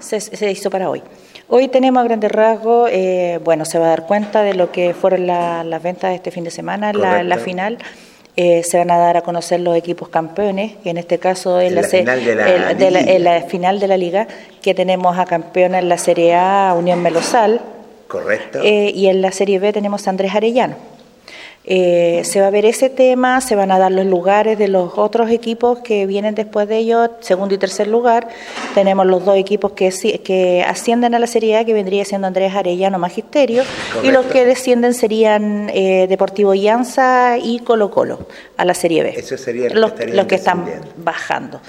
se, 0.00 0.20
se 0.20 0.50
hizo 0.50 0.70
para 0.70 0.90
hoy. 0.90 1.00
Hoy 1.48 1.68
tenemos 1.68 2.00
a 2.00 2.04
grandes 2.04 2.32
rasgos, 2.32 2.90
eh, 2.92 3.38
bueno, 3.44 3.64
se 3.64 3.78
va 3.78 3.86
a 3.86 3.88
dar 3.90 4.06
cuenta 4.06 4.42
de 4.42 4.54
lo 4.54 4.72
que 4.72 4.92
fueron 4.92 5.26
la- 5.26 5.62
las 5.62 5.82
ventas 5.82 6.10
de 6.10 6.16
este 6.16 6.30
fin 6.32 6.42
de 6.42 6.50
semana, 6.50 6.92
la, 6.92 7.22
la 7.22 7.38
final. 7.38 7.78
Eh, 8.36 8.64
se 8.64 8.78
van 8.78 8.90
a 8.90 8.98
dar 8.98 9.16
a 9.16 9.22
conocer 9.22 9.60
los 9.60 9.76
equipos 9.76 10.08
campeones, 10.08 10.72
que 10.82 10.90
en 10.90 10.98
este 10.98 11.20
caso 11.20 11.60
es 11.60 11.68
En 11.68 11.76
la, 11.76 11.82
la 11.82 11.88
final 11.88 12.24
de 12.24 12.34
la 12.34 12.48
el- 12.72 12.78
de 12.78 12.90
la- 12.90 13.00
liga. 13.02 13.12
en 13.12 13.24
la 13.24 13.40
final 13.42 13.78
de 13.78 13.86
la 13.86 13.96
liga, 13.96 14.26
que 14.60 14.74
tenemos 14.74 15.16
a 15.16 15.24
campeona 15.26 15.78
en 15.78 15.88
la 15.88 15.98
Serie 15.98 16.34
A, 16.34 16.74
Unión 16.76 17.00
Melosal, 17.00 17.60
Correcto. 18.08 18.58
eh, 18.64 18.90
y 18.92 19.06
en 19.06 19.22
la 19.22 19.30
Serie 19.30 19.60
B 19.60 19.72
tenemos 19.72 20.08
a 20.08 20.10
Andrés 20.10 20.34
Arellano. 20.34 20.74
Eh, 21.66 22.20
se 22.24 22.42
va 22.42 22.48
a 22.48 22.50
ver 22.50 22.66
ese 22.66 22.90
tema, 22.90 23.40
se 23.40 23.56
van 23.56 23.70
a 23.70 23.78
dar 23.78 23.90
los 23.90 24.04
lugares 24.04 24.58
de 24.58 24.68
los 24.68 24.98
otros 24.98 25.30
equipos 25.30 25.78
que 25.78 26.06
vienen 26.06 26.34
después 26.34 26.68
de 26.68 26.76
ellos, 26.76 27.08
segundo 27.20 27.54
y 27.54 27.58
tercer 27.58 27.88
lugar. 27.88 28.28
Tenemos 28.74 29.06
los 29.06 29.24
dos 29.24 29.38
equipos 29.38 29.72
que, 29.72 29.90
que 30.22 30.62
ascienden 30.62 31.14
a 31.14 31.18
la 31.18 31.26
Serie 31.26 31.56
A, 31.56 31.64
que 31.64 31.72
vendría 31.72 32.04
siendo 32.04 32.26
Andrés 32.26 32.54
Arellano 32.54 32.98
Magisterio, 32.98 33.62
y 34.02 34.10
los 34.10 34.26
que 34.26 34.44
descienden 34.44 34.92
serían 34.92 35.70
eh, 35.72 36.06
Deportivo 36.06 36.54
Llanza 36.54 37.38
y 37.38 37.60
Colo 37.60 37.90
Colo 37.90 38.26
a 38.58 38.64
la 38.66 38.74
Serie 38.74 39.02
B. 39.02 39.14
Eso 39.16 39.38
sería 39.38 39.70
los, 39.70 39.92
que 39.92 40.08
los 40.08 40.26
que 40.26 40.34
están 40.34 40.66
bajando. 40.98 41.60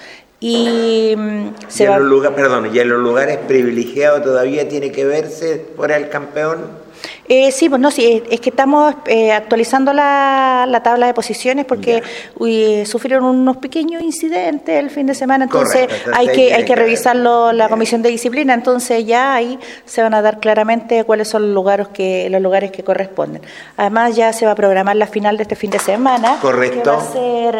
Y 0.41 1.15
mm, 1.15 1.47
Y 1.47 1.51
se 1.69 1.85
en, 1.85 1.91
va 1.91 1.99
los 1.99 2.09
lugares, 2.09 2.35
perdón, 2.35 2.69
y 2.73 2.79
en 2.79 2.89
los 2.89 2.99
lugares 2.99 3.37
privilegiados 3.47 4.23
todavía 4.23 4.67
tiene 4.67 4.91
que 4.91 5.05
verse 5.05 5.55
por 5.75 5.91
el 5.91 6.09
campeón. 6.09 6.83
Eh, 7.27 7.51
sí, 7.51 7.69
pues 7.69 7.81
no, 7.81 7.91
sí, 7.91 8.23
es- 8.29 8.39
que 8.39 8.49
estamos 8.49 8.93
eh, 9.07 9.31
actualizando 9.31 9.93
la, 9.93 10.65
la 10.67 10.83
tabla 10.83 11.07
de 11.07 11.13
posiciones 11.13 11.65
porque 11.65 12.03
uy, 12.37 12.85
sufrieron 12.85 13.25
unos 13.25 13.57
pequeños 13.57 14.01
incidentes 14.03 14.77
el 14.79 14.89
fin 14.89 15.07
de 15.07 15.15
semana, 15.15 15.45
entonces 15.45 15.87
hay 16.13 16.27
que, 16.29 16.53
hay 16.53 16.65
que 16.65 16.75
revisarlo 16.75 17.51
la 17.51 17.67
comisión 17.69 18.01
de 18.01 18.09
disciplina, 18.09 18.53
entonces 18.53 19.05
ya 19.05 19.33
ahí 19.33 19.59
se 19.85 20.01
van 20.01 20.13
a 20.13 20.21
dar 20.21 20.39
claramente 20.39 21.03
cuáles 21.03 21.27
son 21.27 21.43
los 21.43 21.51
lugares 21.55 21.87
que, 21.89 22.29
los 22.29 22.41
lugares 22.41 22.71
que 22.71 22.83
corresponden. 22.83 23.41
Además 23.77 24.15
ya 24.15 24.31
se 24.33 24.45
va 24.45 24.51
a 24.51 24.55
programar 24.55 24.95
la 24.95 25.07
final 25.07 25.37
de 25.37 25.43
este 25.43 25.55
fin 25.55 25.71
de 25.71 25.79
semana, 25.79 26.37
Correcto. 26.41 26.83
que 26.83 26.89
va 26.89 26.97
a 26.97 27.11
ser 27.11 27.55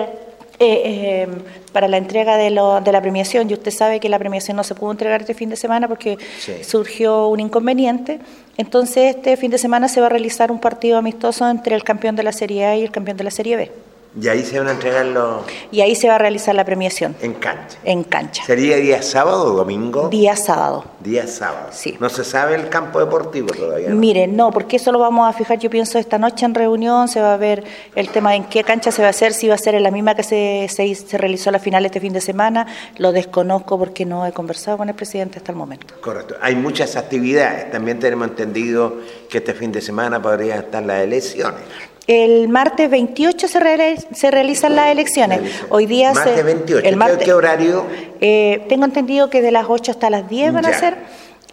eh, 0.58 0.82
eh, 0.86 1.28
para 1.74 1.88
la 1.90 1.98
entrega 1.98 2.38
de, 2.38 2.50
lo- 2.50 2.80
de 2.80 2.92
la 2.92 3.02
premiación, 3.02 3.50
y 3.50 3.54
usted 3.54 3.72
sabe 3.72 4.00
que 4.00 4.08
la 4.08 4.18
premiación 4.20 4.56
no 4.56 4.64
se 4.64 4.74
pudo 4.76 4.92
entregar 4.92 5.20
este 5.22 5.34
fin 5.34 5.50
de 5.50 5.58
semana 5.58 5.88
porque 5.90 6.18
Sí. 6.40 6.54
surgió 6.64 7.28
un 7.28 7.40
inconveniente. 7.42 8.20
Entonces, 8.58 9.16
este 9.16 9.36
fin 9.38 9.52
de 9.52 9.58
semana 9.58 9.88
se 9.88 10.00
va 10.00 10.08
a 10.08 10.10
realizar 10.10 10.52
un 10.52 10.60
partido 10.60 10.98
amistoso 10.98 11.48
entre 11.50 11.76
el 11.76 11.84
campeón 11.84 12.16
de 12.16 12.24
la 12.24 12.32
Serie 12.32 12.66
A 12.66 12.78
y 12.78 12.84
el 12.84 12.92
campeón 12.92 13.18
de 13.18 13.24
la 13.26 13.32
Serie 13.32 13.58
B. 13.58 13.72
Y 14.20 14.28
ahí 14.30 14.44
se 14.44 14.58
van 14.60 14.70
a 14.70 14.72
entregar 14.72 15.06
los 15.06 15.42
Y 15.72 15.82
ahí 15.82 15.94
se 15.96 16.08
va 16.08 16.16
a 16.16 16.18
realizar 16.18 16.56
la 16.56 16.64
premiación 16.64 17.16
en 17.22 17.34
cancha. 17.34 17.78
en 17.84 18.04
cancha. 18.04 18.44
¿Sería 18.46 18.78
día 18.78 19.02
sábado 19.02 19.54
o 19.54 19.56
domingo? 19.58 20.08
Día 20.10 20.36
sábado. 20.36 20.86
Día 21.02 21.28
sábado. 21.28 21.68
Sí. 21.72 21.98
No 22.00 22.10
se 22.10 22.24
sabe 22.24 22.56
el 22.56 22.70
campo 22.70 23.00
deportivo 23.00 23.48
todavía. 23.54 23.90
¿no? 23.90 23.96
Miren, 23.96 24.36
no, 24.36 24.52
porque 24.52 24.78
eso 24.78 24.92
lo 24.92 25.00
vamos 25.00 25.28
a 25.28 25.34
fijar, 25.34 25.60
yo 25.60 25.70
pienso, 25.70 26.00
esta 26.00 26.18
noche 26.18 26.46
en 26.46 26.56
reunión, 26.56 27.08
se 27.08 27.22
va 27.22 27.34
a 27.34 27.38
ver 27.38 27.64
el 27.96 28.10
tema 28.10 28.32
de 28.32 28.38
en 28.38 28.44
qué 28.46 28.64
cancha 28.64 28.92
se 28.92 29.02
va 29.02 29.10
a 29.10 29.12
hacer, 29.12 29.34
si 29.34 29.48
va 29.48 29.56
a 29.56 29.58
ser 29.58 29.76
en 29.76 29.84
la 29.84 29.92
misma 29.92 30.16
que 30.16 30.24
se, 30.24 30.68
se, 30.70 30.96
se 30.96 31.18
realizó 31.18 31.52
la 31.52 31.60
final 31.60 31.86
este 31.86 32.00
fin 32.00 32.14
de 32.14 32.22
semana, 32.22 32.68
lo 32.98 33.12
desconozco 33.12 33.78
porque 33.78 34.06
no 34.06 34.26
he 34.26 34.32
conversado 34.32 34.78
con 34.78 34.88
el 34.90 34.96
presidente 34.96 35.40
hasta 35.40 35.52
el 35.52 35.58
momento. 35.58 35.94
Correcto. 36.02 36.36
Hay 36.42 36.56
muchas 36.56 36.96
actividades. 36.96 37.72
También 37.72 38.00
tenemos 38.00 38.28
entendido 38.28 38.96
que 39.30 39.40
este 39.40 39.54
fin 39.54 39.72
de 39.72 39.82
semana 39.82 40.22
podrían 40.22 40.60
estar 40.60 40.84
las 40.84 41.02
elecciones. 41.02 41.62
El 42.08 42.48
martes 42.50 42.90
28 42.90 43.48
se, 43.48 43.60
reali- 43.60 44.06
se 44.14 44.30
realizan 44.32 44.76
las 44.76 44.92
elecciones. 44.92 45.42
Hoy 45.70 45.86
día 45.88 46.14
Martes 46.14 46.36
se, 46.36 46.44
28. 46.44 46.86
El 46.86 46.92
¿Qué- 46.92 46.96
martes, 46.96 47.26
¿Qué 47.26 47.34
horario? 47.34 47.86
Eh, 48.22 48.64
tengo 48.70 48.86
entendido 48.86 49.30
que 49.30 49.42
de 49.42 49.52
las 49.52 49.66
8 49.68 49.92
hasta 49.92 50.10
las 50.10 50.30
10 50.30 50.54
van 50.54 50.66
a 50.68 50.72
Ya. 50.72 50.80
ser. 50.80 50.98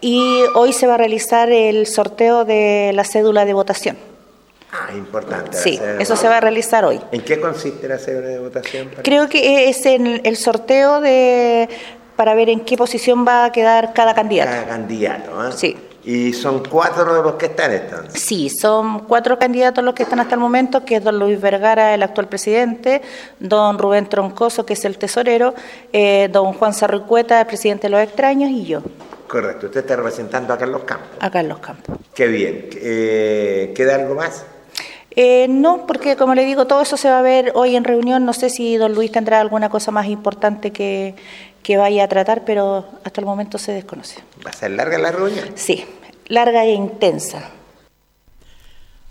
Y 0.01 0.41
hoy 0.55 0.73
se 0.73 0.85
va 0.85 0.95
a 0.95 0.97
realizar 0.97 1.49
el 1.49 1.87
sorteo 1.87 2.45
de 2.45 2.91
la 2.93 3.03
cédula 3.03 3.45
de 3.45 3.53
votación. 3.53 3.97
Ah, 4.71 4.89
importante. 4.95 5.55
Sí, 5.57 5.79
eso 5.99 6.15
se 6.15 6.27
va 6.27 6.37
a 6.37 6.41
realizar 6.41 6.83
hoy. 6.83 6.99
¿En 7.11 7.21
qué 7.21 7.39
consiste 7.39 7.87
la 7.87 7.97
cédula 7.99 8.27
de 8.27 8.39
votación? 8.39 8.89
Creo 9.03 9.29
que 9.29 9.69
es 9.69 9.85
en 9.85 10.21
el 10.23 10.35
sorteo 10.35 10.99
de 10.99 11.69
para 12.15 12.35
ver 12.35 12.49
en 12.49 12.59
qué 12.59 12.75
posición 12.77 13.25
va 13.27 13.45
a 13.45 13.51
quedar 13.51 13.93
cada 13.93 14.13
candidato. 14.13 14.51
Cada 14.51 14.65
candidato. 14.67 15.31
¿ah? 15.39 15.51
Sí. 15.51 15.75
Y 16.05 16.33
son 16.33 16.63
cuatro 16.69 17.13
de 17.15 17.23
los 17.23 17.35
que 17.35 17.45
están 17.47 17.71
entonces. 17.71 18.21
Sí, 18.21 18.49
son 18.49 19.01
cuatro 19.05 19.39
candidatos 19.39 19.83
los 19.83 19.93
que 19.93 20.03
están 20.03 20.19
hasta 20.19 20.35
el 20.35 20.41
momento, 20.41 20.83
que 20.83 20.97
es 20.97 21.03
don 21.03 21.17
Luis 21.17 21.39
Vergara, 21.39 21.93
el 21.93 22.03
actual 22.03 22.27
presidente, 22.27 23.01
don 23.39 23.77
Rubén 23.77 24.07
Troncoso, 24.07 24.65
que 24.65 24.73
es 24.73 24.83
el 24.85 24.97
tesorero, 24.97 25.53
eh, 25.93 26.29
don 26.31 26.53
Juan 26.53 26.73
Sarricueta, 26.73 27.39
el 27.39 27.47
presidente 27.47 27.83
de 27.83 27.91
los 27.91 28.01
extraños, 28.01 28.49
y 28.49 28.65
yo, 28.65 28.81
Correcto. 29.27 29.65
Usted 29.65 29.79
está 29.79 29.95
representando 29.95 30.53
a 30.53 30.57
Carlos 30.59 30.83
Campos. 30.83 31.07
acá 31.19 31.39
en 31.39 31.49
Los 31.49 31.57
Campos. 31.57 31.97
Qué 32.13 32.27
bien. 32.27 32.69
Eh, 32.75 33.73
¿Queda 33.75 33.95
algo 33.95 34.13
más? 34.13 34.45
Eh, 35.15 35.47
no, 35.49 35.87
porque 35.87 36.15
como 36.15 36.35
le 36.35 36.45
digo, 36.45 36.67
todo 36.67 36.81
eso 36.81 36.97
se 36.97 37.09
va 37.09 37.17
a 37.17 37.21
ver 37.23 37.51
hoy 37.55 37.75
en 37.75 37.83
reunión. 37.83 38.25
No 38.25 38.33
sé 38.33 38.51
si 38.51 38.77
don 38.77 38.93
Luis 38.93 39.11
tendrá 39.11 39.39
alguna 39.39 39.69
cosa 39.69 39.89
más 39.89 40.05
importante 40.05 40.71
que, 40.71 41.15
que 41.63 41.77
vaya 41.77 42.03
a 42.03 42.07
tratar, 42.07 42.43
pero 42.45 42.85
hasta 43.03 43.21
el 43.21 43.25
momento 43.25 43.57
se 43.57 43.71
desconoce. 43.71 44.19
¿Va 44.45 44.49
a 44.49 44.53
ser 44.53 44.71
larga 44.71 44.97
la 44.97 45.11
reunión? 45.11 45.49
Sí, 45.55 45.85
larga 46.27 46.63
e 46.65 46.73
intensa. 46.73 47.49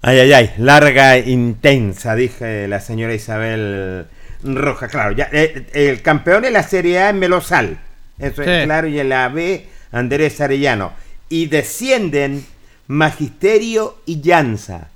Ay, 0.02 0.18
ay, 0.18 0.32
ay, 0.32 0.50
larga 0.58 1.16
e 1.16 1.30
intensa, 1.30 2.14
dije 2.14 2.66
la 2.68 2.80
señora 2.80 3.14
Isabel 3.14 4.06
Roja. 4.42 4.88
Claro, 4.88 5.12
ya, 5.12 5.28
eh, 5.32 5.66
el 5.74 6.02
campeón 6.02 6.44
en 6.44 6.52
la 6.54 6.62
Serie 6.64 6.98
A 6.98 7.10
es 7.10 7.14
Melosal, 7.14 7.78
eso 8.18 8.42
Sí. 8.42 8.50
es 8.50 8.64
claro, 8.64 8.88
y 8.88 8.98
en 8.98 9.08
la 9.08 9.28
B 9.28 9.66
Andrés 9.92 10.40
Arellano. 10.40 10.92
Y 11.28 11.46
descienden 11.46 12.44
Magisterio 12.88 13.98
y 14.04 14.20
Llanza. 14.20 14.88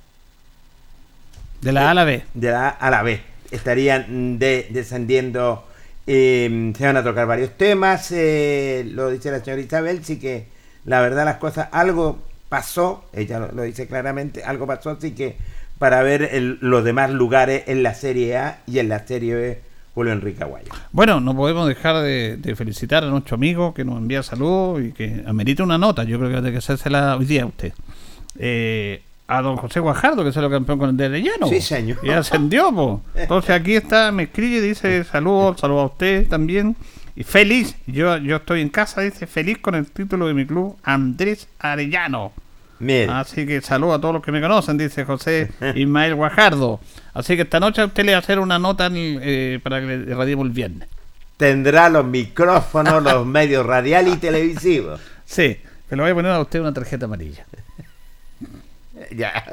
De 1.61 1.71
la 1.71 1.87
A 1.87 1.91
a 1.91 1.93
la 1.93 2.03
B. 2.03 2.23
De 2.33 2.51
la 2.51 2.67
A 2.67 2.69
a 2.69 2.91
la 2.91 3.01
B. 3.01 3.21
Estarían 3.49 4.37
de- 4.37 4.67
descendiendo, 4.69 5.66
eh, 6.07 6.73
se 6.75 6.85
van 6.85 6.97
a 6.97 7.03
tocar 7.03 7.27
varios 7.27 7.51
temas, 7.57 8.11
eh, 8.11 8.85
lo 8.91 9.09
dice 9.09 9.29
la 9.29 9.43
señora 9.43 9.61
Isabel, 9.61 10.03
sí 10.03 10.17
que 10.19 10.47
la 10.85 11.01
verdad 11.01 11.25
las 11.25 11.37
cosas, 11.37 11.67
algo 11.71 12.19
pasó, 12.49 13.03
ella 13.13 13.39
lo, 13.53 13.63
dice 13.63 13.87
claramente, 13.87 14.43
algo 14.43 14.65
pasó, 14.65 14.91
así 14.91 15.11
que 15.11 15.35
para 15.77 16.01
ver 16.01 16.23
el- 16.31 16.57
los 16.61 16.83
demás 16.83 17.11
lugares 17.11 17.63
en 17.67 17.83
la 17.83 17.93
Serie 17.93 18.37
A 18.37 18.61
y 18.65 18.79
en 18.79 18.89
la 18.89 19.05
Serie 19.05 19.35
B, 19.35 19.61
Julio 19.93 20.13
Enrique 20.13 20.43
Aguayo. 20.43 20.69
Bueno, 20.91 21.19
no 21.19 21.35
podemos 21.35 21.67
dejar 21.67 22.01
de, 22.03 22.53
felicitar 22.55 23.03
a 23.03 23.07
nuestro 23.07 23.35
amigo 23.35 23.73
que 23.73 23.83
nos 23.83 23.97
envía 23.97 24.23
saludos 24.23 24.81
y 24.83 24.91
que 24.91 25.23
amerita 25.27 25.63
una 25.63 25.77
nota. 25.77 26.03
Yo 26.03 26.17
creo 26.19 26.29
que 26.29 26.35
tiene 26.35 26.51
que 26.51 26.57
hacérsela 26.59 27.17
hoy 27.17 27.25
día 27.25 27.43
a 27.43 27.45
usted. 27.47 27.73
Eh, 28.39 29.01
a 29.27 29.41
don 29.41 29.57
José 29.57 29.79
Guajardo, 29.79 30.23
que 30.23 30.29
es 30.29 30.37
el 30.37 30.49
campeón 30.49 30.79
con 30.79 30.89
el 30.89 30.97
de 30.97 31.05
Arellano. 31.05 31.47
Sí, 31.47 31.61
señor. 31.61 31.99
Y 32.01 32.09
ascendió, 32.09 32.71
po. 32.71 33.01
Entonces 33.13 33.51
aquí 33.51 33.75
está, 33.75 34.11
me 34.11 34.23
escribe 34.23 34.57
y 34.57 34.61
dice 34.61 35.03
saludos, 35.03 35.59
saludos 35.59 35.83
a 35.83 35.85
usted 35.93 36.27
también. 36.27 36.75
Y 37.15 37.23
feliz, 37.23 37.75
yo, 37.87 38.17
yo 38.17 38.37
estoy 38.37 38.61
en 38.61 38.69
casa, 38.69 39.01
dice 39.01 39.27
feliz 39.27 39.57
con 39.57 39.75
el 39.75 39.89
título 39.89 40.27
de 40.27 40.33
mi 40.33 40.45
club, 40.45 40.77
Andrés 40.83 41.49
Arellano. 41.59 42.31
Mire. 42.79 43.11
Así 43.11 43.47
que 43.47 43.59
saludo 43.61 43.95
a 43.95 44.01
todos 44.01 44.13
los 44.13 44.23
que 44.23 44.31
me 44.31 44.39
conocen, 44.39 44.77
dice 44.77 45.03
José 45.03 45.49
Ismael 45.75 46.15
Guajardo. 46.15 46.79
Así 47.13 47.35
que 47.35 47.41
esta 47.41 47.59
noche 47.59 47.81
a 47.81 47.85
usted 47.85 48.05
le 48.05 48.11
va 48.11 48.17
a 48.17 48.19
hacer 48.19 48.39
una 48.39 48.59
nota 48.59 48.89
eh, 48.93 49.59
para 49.63 49.81
que 49.81 49.97
le 49.97 50.15
radiemos 50.15 50.45
el 50.45 50.51
viernes. 50.51 50.87
Tendrá 51.37 51.89
los 51.89 52.05
micrófonos, 52.05 53.01
los 53.03 53.25
medios 53.25 53.65
radiales 53.65 54.13
y 54.15 54.17
televisivos. 54.17 55.01
Sí, 55.25 55.57
que 55.89 55.95
le 55.95 56.01
voy 56.03 56.11
a 56.11 56.15
poner 56.15 56.31
a 56.31 56.39
usted 56.39 56.59
una 56.61 56.73
tarjeta 56.73 57.05
amarilla. 57.05 57.45
Ya. 59.15 59.43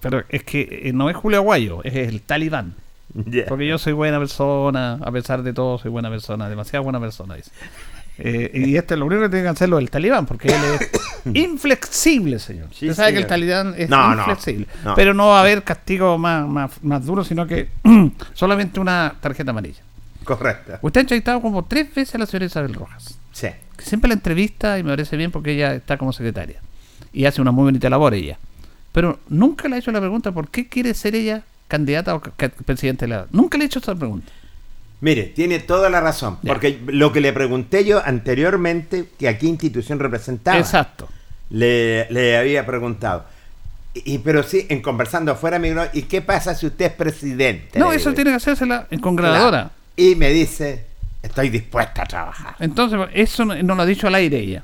Pero 0.00 0.24
es 0.28 0.42
que 0.42 0.82
eh, 0.84 0.92
no 0.92 1.08
es 1.10 1.16
Julio 1.16 1.38
Aguayo, 1.38 1.82
es 1.84 1.94
el 1.94 2.22
talibán. 2.22 2.74
Porque 3.48 3.66
yo 3.66 3.78
soy 3.78 3.92
buena 3.92 4.18
persona, 4.18 4.94
a 5.02 5.12
pesar 5.12 5.42
de 5.42 5.52
todo, 5.52 5.78
soy 5.78 5.90
buena 5.90 6.08
persona, 6.10 6.48
demasiado 6.48 6.82
buena 6.82 6.98
persona, 6.98 7.34
dice. 7.36 7.50
Eh, 8.18 8.50
y 8.54 8.76
este 8.76 8.94
es 8.94 9.00
lo 9.00 9.06
único 9.06 9.22
que 9.22 9.28
tiene 9.28 9.44
que 9.44 9.48
hacerlo 9.50 9.78
el 9.78 9.90
talibán, 9.90 10.26
porque 10.26 10.48
él 10.48 10.60
es 10.80 10.90
inflexible, 11.36 12.38
señor. 12.38 12.68
Sí, 12.72 12.88
Usted 12.88 12.96
sabe 12.96 13.12
que 13.12 13.18
el 13.20 13.26
talibán 13.26 13.74
es 13.76 13.88
No, 13.90 14.14
no, 14.14 14.18
inflexible. 14.20 14.66
no. 14.84 14.94
Pero 14.94 15.14
no 15.14 15.28
va 15.28 15.38
a 15.38 15.40
haber 15.42 15.62
castigo 15.62 16.18
más, 16.18 16.48
más, 16.48 16.82
más 16.82 17.04
duro, 17.06 17.22
sino 17.24 17.46
que 17.46 17.68
solamente 18.34 18.80
una 18.80 19.14
tarjeta 19.20 19.50
amarilla. 19.50 19.80
Correcto. 20.24 20.78
Usted 20.82 21.00
ha 21.00 21.02
entrevistado 21.02 21.40
como 21.42 21.64
tres 21.64 21.94
veces 21.94 22.14
a 22.14 22.18
la 22.18 22.26
señora 22.26 22.46
Isabel 22.46 22.74
Rojas. 22.74 23.18
Sí. 23.32 23.48
que 23.76 23.84
siempre 23.84 24.08
la 24.08 24.14
entrevista 24.14 24.78
y 24.78 24.82
me 24.82 24.90
parece 24.90 25.16
bien 25.16 25.30
porque 25.30 25.52
ella 25.52 25.74
está 25.74 25.96
como 25.96 26.12
secretaria. 26.12 26.60
Y 27.12 27.24
hace 27.26 27.40
una 27.42 27.50
muy 27.50 27.64
bonita 27.64 27.90
labor 27.90 28.14
ella. 28.14 28.38
Pero 28.92 29.18
nunca 29.28 29.68
le 29.68 29.76
ha 29.76 29.78
hecho 29.78 29.90
la 29.90 30.00
pregunta 30.00 30.32
por 30.32 30.48
qué 30.48 30.68
quiere 30.68 30.94
ser 30.94 31.14
ella 31.14 31.42
candidata 31.66 32.14
o 32.14 32.20
presidente 32.20 33.06
de 33.06 33.08
la... 33.08 33.26
Nunca 33.30 33.56
le 33.56 33.64
he 33.64 33.66
hecho 33.66 33.78
esa 33.78 33.94
pregunta. 33.94 34.30
Mire, 35.00 35.24
tiene 35.24 35.58
toda 35.58 35.88
la 35.88 36.00
razón. 36.00 36.38
Porque 36.46 36.78
lo 36.86 37.10
que 37.12 37.20
le 37.20 37.32
pregunté 37.32 37.84
yo 37.84 38.02
anteriormente, 38.04 39.08
que 39.18 39.28
a 39.28 39.38
qué 39.38 39.46
institución 39.46 39.98
representaba. 39.98 40.58
Exacto. 40.58 41.08
Le, 41.50 42.08
le 42.10 42.36
había 42.36 42.64
preguntado. 42.66 43.24
Y, 43.94 44.18
pero 44.18 44.42
sí, 44.42 44.66
en 44.68 44.80
conversando 44.80 45.32
afuera, 45.32 45.58
me 45.58 45.70
dijo, 45.70 45.82
¿y 45.92 46.02
qué 46.02 46.22
pasa 46.22 46.54
si 46.54 46.66
usted 46.66 46.86
es 46.86 46.92
presidente? 46.92 47.78
No, 47.78 47.92
eso 47.92 48.12
tiene 48.14 48.30
que 48.30 48.36
hacérsela 48.36 48.86
en 48.90 49.00
congregadora. 49.00 49.50
Claro. 49.50 49.70
Y 49.96 50.14
me 50.14 50.30
dice, 50.30 50.84
estoy 51.22 51.48
dispuesta 51.50 52.02
a 52.02 52.06
trabajar. 52.06 52.54
Entonces, 52.60 53.00
eso 53.12 53.44
no, 53.44 53.60
no 53.62 53.74
lo 53.74 53.82
ha 53.82 53.86
dicho 53.86 54.06
al 54.06 54.14
aire 54.14 54.38
ella. 54.38 54.62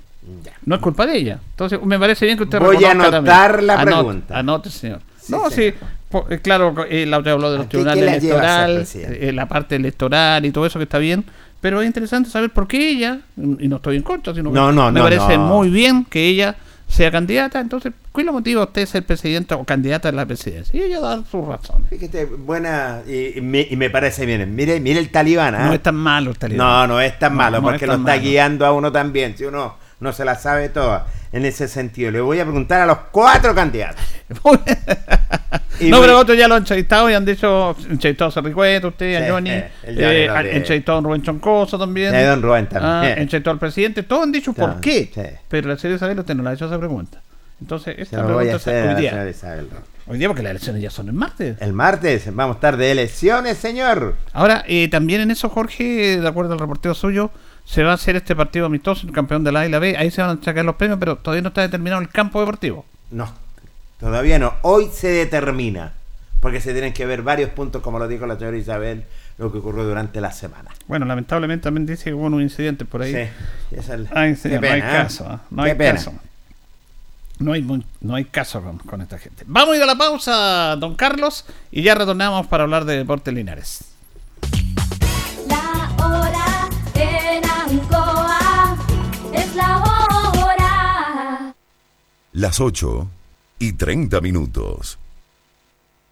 No 0.65 0.75
es 0.75 0.81
culpa 0.81 1.07
de 1.07 1.17
ella. 1.17 1.39
Entonces, 1.51 1.81
me 1.83 1.99
parece 1.99 2.25
bien 2.27 2.37
que 2.39 2.45
usted 2.45 2.59
Voy 2.61 2.85
a 2.85 2.91
anotar 2.93 3.23
también. 3.23 3.67
la 3.67 3.83
pregunta. 3.83 4.39
Anote, 4.39 4.71
señor. 4.71 5.01
Sí, 5.21 5.33
no, 5.33 5.51
señor. 5.51 5.75
sí. 6.11 6.25
eh, 6.31 6.39
claro, 6.41 6.75
eh, 6.89 7.07
la 7.07 7.19
otra 7.19 7.33
habló 7.33 7.51
de 7.53 7.59
los 7.59 7.67
¿A 7.67 7.69
tribunales 7.69 8.05
a 8.09 8.17
electorales, 8.17 8.97
eh, 8.97 9.33
la 9.33 9.47
parte 9.49 9.77
electoral 9.77 10.45
y 10.47 10.51
todo 10.51 10.67
eso 10.67 10.79
que 10.79 10.85
está 10.85 10.99
bien. 10.99 11.25
Pero 11.61 11.81
es 11.83 11.87
interesante 11.87 12.31
saber 12.31 12.51
por 12.51 12.69
qué 12.69 12.89
ella, 12.89 13.21
y 13.37 13.67
no 13.67 13.77
estoy 13.77 13.97
en 13.97 14.03
contra, 14.03 14.33
sino 14.33 14.51
que 14.51 14.55
No, 14.55 14.71
no, 14.71 14.93
me 14.93 15.01
no, 15.01 15.05
parece 15.05 15.37
muy 15.39 15.71
bien 15.71 16.05
que 16.05 16.25
ella 16.29 16.55
sea 16.87 17.11
candidata. 17.11 17.59
Entonces, 17.59 17.93
¿cuál 18.13 18.27
es 18.27 18.29
el 18.29 18.33
motivo 18.35 18.61
de 18.61 18.67
usted 18.67 18.87
ser 18.87 19.05
presidenta 19.05 19.57
o 19.57 19.65
candidata 19.65 20.09
a 20.09 20.13
la 20.13 20.25
presidencia? 20.25 20.79
Y 20.79 20.85
ella 20.85 21.01
da 21.01 21.23
sus 21.29 21.45
razones. 21.45 21.89
Fíjate, 21.91 22.27
buena, 22.27 23.01
y, 23.09 23.39
y 23.39 23.41
me, 23.41 23.67
y 23.69 23.77
me 23.77 23.91
parece 23.91 24.25
bien. 24.25 24.55
Mire, 24.55 24.79
mire 24.79 25.01
el 25.01 25.11
talibán. 25.11 25.57
¿ah? 25.57 25.67
No 25.67 25.73
es 25.75 25.83
tan 25.83 25.97
malo 25.97 26.31
el 26.31 26.39
talibán. 26.39 26.65
No, 26.67 26.87
no 26.95 27.01
es 27.01 27.19
tan 27.19 27.35
malo, 27.35 27.61
porque 27.61 27.87
lo 27.89 27.95
está 27.95 28.05
malo. 28.13 28.23
guiando 28.23 28.65
a 28.65 28.73
uno 28.73 28.93
también. 28.93 29.37
Si 29.37 29.45
uno 29.45 29.75
no 30.01 30.13
se 30.13 30.25
la 30.25 30.35
sabe 30.37 30.69
toda, 30.69 31.07
en 31.33 31.45
ese 31.45 31.69
sentido. 31.69 32.11
Le 32.11 32.21
voy 32.21 32.39
a 32.41 32.45
preguntar 32.45 32.81
a 32.81 32.87
los 32.87 32.99
cuatro 33.11 33.55
candidatos. 33.55 34.03
Y 35.81 35.91
no, 35.91 36.01
me- 36.01 36.07
pero 36.07 36.19
otros 36.19 36.37
ya 36.37 36.49
lo 36.49 36.57
han 36.57 36.63
entrevistado 36.63 37.09
y 37.09 37.15
han 37.15 37.25
dicho, 37.25 37.77
entrevistado 37.89 38.29
a 38.31 38.33
Cerricueto, 38.33 38.89
usted, 38.89 39.15
a 39.15 39.25
Sí, 39.25 39.31
Johnny, 39.31 39.51
eh, 39.51 39.71
lo 40.27 40.35
han 40.35 40.47
entrevistado 40.47 40.99
a 40.99 41.01
Rubén 41.03 41.23
Choncoso 41.23 41.79
también. 41.79 42.13
Don 42.13 42.43
Rubén 42.43 42.67
también. 42.69 42.93
Ah, 42.93 43.09
entrevistado 43.21 43.53
al 43.53 43.59
presidente, 43.61 44.03
todos 44.03 44.25
han 44.25 44.33
dicho 44.33 44.53
por 44.53 44.81
qué. 44.81 45.09
sí. 45.15 45.23
Pero 45.49 45.69
la 45.69 45.77
señora 45.79 45.97
Isabel 45.97 46.19
usted 46.19 46.35
no 46.35 46.43
le 46.43 46.51
ha 46.51 46.53
hecho 46.55 46.67
esa 46.67 46.79
pregunta. 46.79 47.21
Entonces, 47.61 47.95
Se 47.97 48.03
esta 48.03 48.25
pregunta 48.27 48.53
a 48.71 48.95
hoy 48.95 49.01
día. 49.01 49.33
Hoy 50.09 50.19
día 50.19 50.29
porque 50.29 50.43
las 50.43 50.51
elecciones 50.51 50.83
ya 50.83 50.91
son 50.91 51.07
el 51.09 51.13
martes. 51.15 51.57
El 51.61 51.73
martes 51.73 52.25
vamos 52.35 52.55
a 52.55 52.59
estar 52.59 52.77
de 52.77 52.91
elecciones, 52.91 53.57
señor. 53.59 54.17
Ahora, 54.33 54.65
eh, 54.67 54.89
también 54.89 55.21
en 55.21 55.31
eso, 55.31 55.49
Jorge, 55.49 56.19
de 56.21 56.27
acuerdo 56.29 56.55
al 56.55 56.59
reporteo 56.59 56.95
suyo, 56.95 57.31
se 57.71 57.83
va 57.83 57.91
a 57.91 57.95
hacer 57.95 58.17
este 58.17 58.35
partido 58.35 58.65
amistoso, 58.67 59.07
el 59.07 59.13
campeón 59.13 59.45
de 59.45 59.53
la 59.53 59.61
A 59.61 59.67
y 59.67 59.71
la 59.71 59.79
B. 59.79 59.95
Ahí 59.97 60.11
se 60.11 60.23
van 60.23 60.39
a 60.41 60.43
sacar 60.45 60.65
los 60.65 60.77
premios, 60.77 60.99
pero 60.99 61.17
todavía 61.17 61.43
no 61.43 61.49
está 61.49 61.61
determinado 61.61 62.01
el 62.01 62.09
campo 62.09 62.41
deportivo. 62.41 62.87
No, 63.11 63.31
todavía 64.01 64.39
no. 64.39 64.55
Hoy 64.63 64.89
se 64.93 65.09
determina. 65.09 65.93
Porque 66.41 66.61
se 66.61 66.73
tienen 66.73 66.93
que 66.93 67.05
ver 67.05 67.23
varios 67.23 67.51
puntos, 67.51 67.83
como 67.83 67.99
lo 67.99 68.07
dijo 68.07 68.25
la 68.25 68.39
señora 68.39 68.57
Isabel, 68.57 69.05
lo 69.39 69.51
que 69.51 69.59
ocurrió 69.59 69.83
durante 69.85 70.21
la 70.21 70.31
semana. 70.31 70.71
Bueno, 70.87 71.05
lamentablemente 71.05 71.65
también 71.65 71.85
dice 71.85 72.05
que 72.05 72.15
hubo 72.15 72.27
unos 72.27 72.41
incidentes 72.43 72.87
por 72.87 73.03
ahí. 73.03 73.13
Sí, 73.13 73.77
esa 73.77 73.95
es 73.95 74.01
la- 74.01 74.11
Ay, 74.15 74.37
qué 74.41 74.61
no 74.61 74.69
hay 74.69 74.79
¿eh? 74.79 74.83
caso, 74.83 75.27
¿ah? 75.29 75.41
no 75.51 75.65
Qué 75.65 75.71
hay 75.73 75.77
pena. 75.77 75.95
caso. 75.95 76.13
No 77.41 77.53
hay, 77.55 77.63
mu- 77.63 77.83
no 78.01 78.15
hay 78.15 78.25
caso 78.25 78.63
con, 78.63 78.79
con 78.79 79.01
esta 79.03 79.19
gente. 79.19 79.43
Vamos 79.49 79.75
a 79.75 79.77
ir 79.79 79.83
a 79.83 79.87
la 79.87 79.97
pausa, 79.97 80.77
don 80.77 80.95
Carlos, 80.95 81.45
y 81.73 81.83
ya 81.83 81.97
retornamos 81.97 82.47
para 82.47 82.63
hablar 82.63 82.85
de 82.85 82.97
Deportes 82.99 83.35
Linares. 83.35 83.81
Las 92.33 92.61
8 92.61 93.09
y 93.59 93.73
30 93.73 94.21
minutos. 94.21 94.99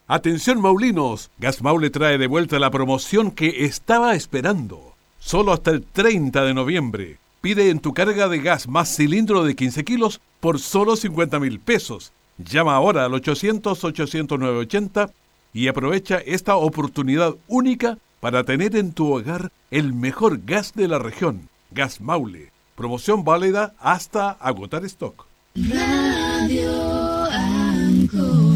Atención 0.06 0.62
Maulinos, 0.62 1.30
Gas 1.36 1.60
Maule 1.60 1.90
trae 1.90 2.16
de 2.16 2.26
vuelta 2.26 2.58
la 2.58 2.70
promoción 2.70 3.30
que 3.30 3.66
estaba 3.66 4.14
esperando. 4.14 4.94
Solo 5.18 5.52
hasta 5.52 5.72
el 5.72 5.82
30 5.82 6.42
de 6.42 6.54
noviembre. 6.54 7.18
Pide 7.42 7.68
en 7.68 7.80
tu 7.80 7.92
carga 7.92 8.28
de 8.28 8.38
gas 8.38 8.66
más 8.66 8.96
cilindro 8.96 9.44
de 9.44 9.54
15 9.54 9.84
kilos 9.84 10.22
por 10.40 10.58
solo 10.58 10.96
50 10.96 11.38
mil 11.38 11.60
pesos. 11.60 12.12
Llama 12.38 12.74
ahora 12.74 13.04
al 13.04 13.12
800-800-980 13.12 15.10
y 15.52 15.68
aprovecha 15.68 16.16
esta 16.16 16.56
oportunidad 16.56 17.34
única 17.46 17.98
para 18.20 18.42
tener 18.44 18.74
en 18.74 18.94
tu 18.94 19.12
hogar 19.12 19.52
el 19.70 19.92
mejor 19.92 20.40
gas 20.46 20.72
de 20.74 20.88
la 20.88 20.98
región. 20.98 21.50
Gas 21.72 22.00
Maule. 22.00 22.52
Promoción 22.74 23.22
válida 23.22 23.74
hasta 23.78 24.30
agotar 24.30 24.82
stock. 24.86 25.25
Radio 25.58 27.24
Anchor. 27.32 28.55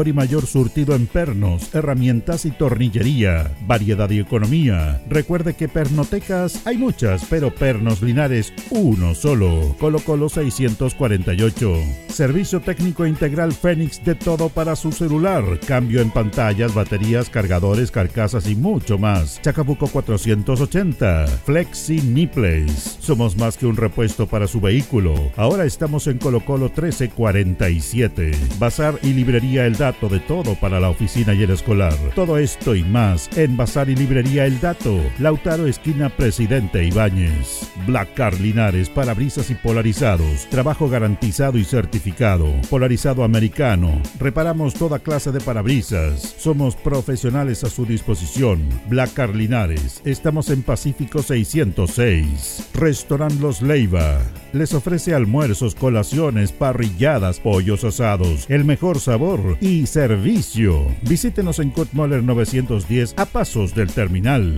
y 0.07 0.13
mayor 0.13 0.45
surtido 0.45 0.95
en 0.95 1.07
pernos, 1.07 1.73
herramientas 1.73 2.45
y 2.45 2.51
tornillería. 2.51 3.51
Variedad 3.67 4.09
y 4.09 4.19
economía. 4.19 5.01
Recuerde 5.09 5.53
que 5.53 5.67
pernotecas 5.67 6.65
hay 6.65 6.77
muchas, 6.77 7.25
pero 7.29 7.53
Pernos 7.53 8.01
Linares 8.01 8.53
uno 8.69 9.15
solo. 9.15 9.75
Colo 9.79 9.99
Colo 9.99 10.29
648. 10.29 11.73
Servicio 12.09 12.61
técnico 12.61 13.05
integral 13.05 13.53
Fénix 13.53 14.03
de 14.03 14.15
todo 14.15 14.49
para 14.49 14.75
su 14.75 14.91
celular. 14.91 15.43
Cambio 15.65 16.01
en 16.01 16.11
pantallas, 16.11 16.73
baterías, 16.73 17.29
cargadores, 17.29 17.91
carcasas 17.91 18.47
y 18.47 18.55
mucho 18.55 18.97
más. 18.97 19.41
Chacabuco 19.41 19.87
480. 19.87 21.27
Flexi 21.45 22.01
Niples. 22.01 22.97
Somos 22.99 23.37
más 23.37 23.57
que 23.57 23.65
un 23.65 23.75
repuesto 23.75 24.27
para 24.27 24.47
su 24.47 24.59
vehículo. 24.59 25.13
Ahora 25.35 25.65
estamos 25.65 26.07
en 26.07 26.17
Colo 26.17 26.43
Colo 26.45 26.65
1347. 26.65 28.31
Bazar 28.59 28.99
y 29.03 29.13
librería 29.13 29.65
El 29.65 29.75
De 29.91 30.19
todo 30.21 30.55
para 30.55 30.79
la 30.79 30.89
oficina 30.89 31.33
y 31.33 31.43
el 31.43 31.51
escolar. 31.51 31.93
Todo 32.15 32.37
esto 32.37 32.75
y 32.75 32.83
más 32.83 33.29
en 33.37 33.57
Bazar 33.57 33.89
y 33.89 33.95
librería 33.95 34.45
El 34.45 34.59
Dato. 34.59 34.99
Lautaro 35.19 35.67
esquina 35.67 36.09
Presidente 36.09 36.83
Ibáñez. 36.85 37.69
Black 37.85 38.13
Car 38.15 38.39
Linares, 38.39 38.89
parabrisas 38.89 39.51
y 39.51 39.55
polarizados. 39.55 40.47
Trabajo 40.49 40.89
garantizado 40.89 41.57
y 41.57 41.65
certificado. 41.65 42.47
Polarizado 42.69 43.23
americano. 43.23 44.01
Reparamos 44.17 44.73
toda 44.73 44.99
clase 44.99 45.31
de 45.33 45.41
parabrisas. 45.41 46.35
Somos 46.37 46.75
profesionales 46.75 47.63
a 47.65 47.69
su 47.69 47.85
disposición. 47.85 48.67
Black 48.87 49.13
Car 49.13 49.35
Linares. 49.35 50.01
Estamos 50.05 50.49
en 50.49 50.63
Pacífico 50.63 51.21
606. 51.21 52.69
Restaurant 52.73 53.39
Los 53.41 53.61
Leiva. 53.61 54.19
Les 54.53 54.73
ofrece 54.73 55.13
almuerzos, 55.13 55.75
colaciones, 55.75 56.51
parrilladas, 56.51 57.39
pollos 57.39 57.85
asados, 57.85 58.45
el 58.49 58.65
mejor 58.65 58.99
sabor 58.99 59.57
y 59.61 59.80
servicio. 59.85 60.85
Visítenos 61.01 61.59
en 61.59 61.69
Kutmoller 61.71 62.23
910 62.23 63.13
a 63.17 63.25
pasos 63.25 63.73
del 63.75 63.91
terminal. 63.91 64.57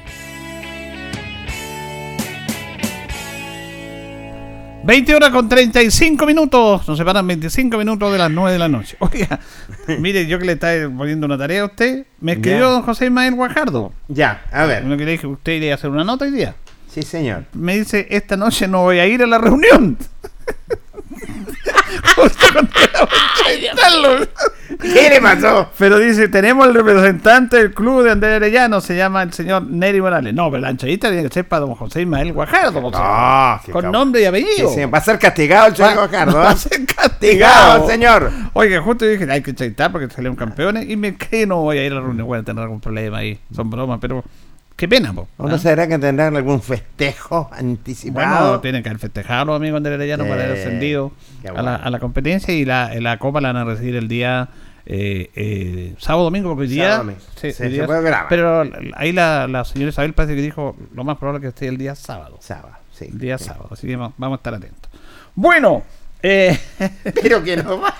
20 4.83 5.15
horas 5.15 5.29
con 5.29 5.47
35 5.47 6.25
minutos. 6.25 6.87
Nos 6.87 6.97
separan 6.97 7.25
25 7.27 7.77
minutos 7.77 8.11
de 8.11 8.17
las 8.17 8.31
9 8.31 8.53
de 8.53 8.59
la 8.59 8.67
noche. 8.67 8.97
Oiga, 8.99 9.39
mire, 9.99 10.25
yo 10.25 10.39
que 10.39 10.45
le 10.45 10.53
estaba 10.53 10.73
poniendo 10.97 11.25
una 11.27 11.37
tarea 11.37 11.61
a 11.63 11.65
usted, 11.65 12.05
me 12.19 12.33
escribió 12.33 12.59
Ya. 12.61 12.65
don 12.65 12.81
José 12.83 13.05
Ismael 13.05 13.35
Guajardo. 13.35 13.93
Ya, 14.07 14.43
a 14.51 14.65
ver. 14.65 14.83
Uno 14.83 14.97
que 14.97 15.05
le 15.05 15.11
dije, 15.11 15.27
usted 15.27 15.53
iría 15.53 15.73
a 15.73 15.75
hacer 15.75 15.89
una 15.89 16.03
nota 16.03 16.25
hoy 16.25 16.31
día. 16.31 16.55
Sí, 16.89 17.03
señor. 17.03 17.45
Me 17.53 17.77
dice, 17.77 18.07
esta 18.09 18.35
noche 18.35 18.67
no 18.67 18.81
voy 18.83 18.99
a 18.99 19.05
ir 19.07 19.21
a 19.23 19.27
la 19.27 19.37
reunión. 19.37 19.97
Justo 22.15 22.45
cuando 22.53 22.71
íbamos 22.91 23.09
a 23.13 23.39
entrevistarlo. 23.39 24.27
¿Qué 24.81 25.09
le 25.09 25.21
pasó? 25.21 25.69
Pero 25.77 25.99
dice, 25.99 26.27
tenemos 26.29 26.67
el 26.67 26.73
representante 26.73 27.57
del 27.57 27.73
club 27.73 28.03
de 28.03 28.11
Andrés 28.11 28.37
Arellano, 28.37 28.81
se 28.81 28.95
llama 28.95 29.23
el 29.23 29.33
señor 29.33 29.63
Neri 29.63 30.01
Morales. 30.01 30.33
No, 30.33 30.49
pero 30.49 30.61
la 30.61 30.69
entrevista 30.69 31.09
tiene 31.09 31.27
que 31.27 31.33
ser 31.33 31.47
para 31.47 31.61
don 31.61 31.75
José 31.75 32.01
Ismael 32.01 32.33
Guajardo. 32.33 32.91
Ah, 32.93 33.61
con 33.65 33.73
cabrón. 33.73 33.91
nombre 33.91 34.21
y 34.21 34.25
apellido. 34.25 34.73
Sí. 34.73 34.85
Va 34.85 34.97
a 34.97 35.01
ser 35.01 35.19
castigado 35.19 35.67
el 35.67 35.75
señor 35.75 35.95
Guajardo. 35.95 36.37
va 36.37 36.49
a 36.49 36.53
¿eh? 36.53 36.57
ser 36.57 36.85
castigado, 36.85 37.87
señor. 37.87 38.31
Oiga, 38.53 38.81
justo 38.81 39.05
dije, 39.05 39.29
hay 39.29 39.41
que 39.41 39.51
entrevistar 39.51 39.91
porque 39.91 40.09
salieron 40.09 40.35
campeones 40.35 40.89
y 40.89 40.95
me 40.95 41.17
cree 41.17 41.45
no 41.45 41.57
voy 41.57 41.77
a 41.77 41.85
ir 41.85 41.91
a 41.91 41.95
la 41.95 42.01
reunión, 42.01 42.27
voy 42.27 42.39
a 42.39 42.43
tener 42.43 42.63
algún 42.63 42.81
problema 42.81 43.19
ahí. 43.19 43.39
Son 43.53 43.69
bromas, 43.69 43.99
pero 44.01 44.23
qué 44.81 44.87
pena, 44.89 45.13
po. 45.13 45.27
¿O 45.37 45.47
no 45.47 45.55
¿Ah? 45.55 45.59
será 45.59 45.87
que 45.87 45.99
tendrán 45.99 46.35
algún 46.35 46.59
festejo 46.61 47.49
anticipado? 47.53 48.43
Bueno, 48.45 48.59
tienen 48.61 48.81
que 48.81 48.89
haber 48.89 48.99
festejado 48.99 49.45
los 49.45 49.55
amigos 49.57 49.83
de 49.83 49.93
Arellano 49.93 50.23
para 50.23 50.43
haber 50.43 50.57
ascendido 50.57 51.11
a 51.43 51.45
la, 51.47 51.51
bueno. 51.53 51.79
a 51.83 51.89
la 51.91 51.99
competencia 51.99 52.51
y 52.53 52.65
la, 52.65 52.93
la 52.99 53.17
copa 53.19 53.39
la 53.41 53.53
van 53.53 53.57
a 53.61 53.65
recibir 53.65 53.95
el 53.95 54.07
día 54.07 54.49
eh, 54.87 55.29
eh, 55.35 55.93
sábado 55.99 56.23
domingo 56.23 56.49
porque 56.49 56.63
hoy 56.63 56.67
día, 56.69 56.83
Sábado, 56.85 57.03
domingo. 57.03 57.21
sí, 57.35 57.39
Sí, 57.39 57.45
hoy 57.47 57.53
se 57.53 57.69
día- 57.69 57.85
puede 57.85 58.01
grabar. 58.01 58.25
pero 58.29 58.63
ahí 58.95 59.11
la, 59.11 59.47
la 59.47 59.63
señora 59.65 59.89
Isabel 59.91 60.13
parece 60.13 60.35
que 60.35 60.41
dijo 60.41 60.75
lo 60.95 61.03
más 61.03 61.17
probable 61.19 61.41
que 61.41 61.47
esté 61.49 61.67
el 61.67 61.77
día 61.77 61.93
sábado 61.93 62.37
sábado 62.41 62.77
sí 62.91 63.05
el 63.05 63.19
día 63.19 63.37
sábado 63.37 63.69
así 63.71 63.85
que 63.85 63.95
va- 63.95 64.11
vamos 64.17 64.37
a 64.37 64.39
estar 64.39 64.55
atentos 64.55 64.91
bueno 65.35 65.83
eh, 66.23 66.57
pero 67.21 67.43
que 67.43 67.57
no 67.57 67.79
va 67.79 67.93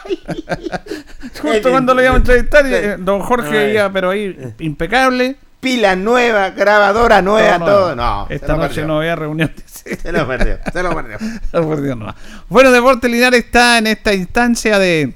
justo 1.42 1.70
cuando 1.70 1.94
lo 1.94 2.02
íbamos 2.02 2.18
a 2.18 2.22
entrevistar 2.22 2.66
eh, 2.66 2.96
don 2.98 3.20
Jorge 3.22 3.74
iba 3.74 3.92
pero 3.92 4.10
ahí 4.10 4.36
impecable 4.60 5.36
Pila 5.62 5.96
nueva, 5.96 6.50
grabadora 6.50 7.22
nueva, 7.22 7.58
No, 7.60 7.66
no, 7.66 7.72
todo. 7.72 7.96
no. 7.96 8.26
Se 8.28 8.36
esta 8.36 8.48
lo 8.54 8.58
noche 8.58 8.68
perdió. 8.76 8.88
no 8.88 8.98
había 8.98 9.16
reunión 9.16 9.52
Se 9.66 10.12
lo 10.12 10.28
perdió, 10.28 10.58
se 10.74 10.84
lo 10.84 10.94
perdió. 10.96 11.18
No, 11.54 11.62
por 11.64 11.82
Dios, 11.82 11.98
no. 11.98 12.14
Bueno, 12.50 12.72
Deporte 12.72 13.08
Linares 13.08 13.46
está 13.46 13.78
en 13.78 13.88
esta 13.88 14.14
instancia 14.14 14.78
de, 14.80 15.14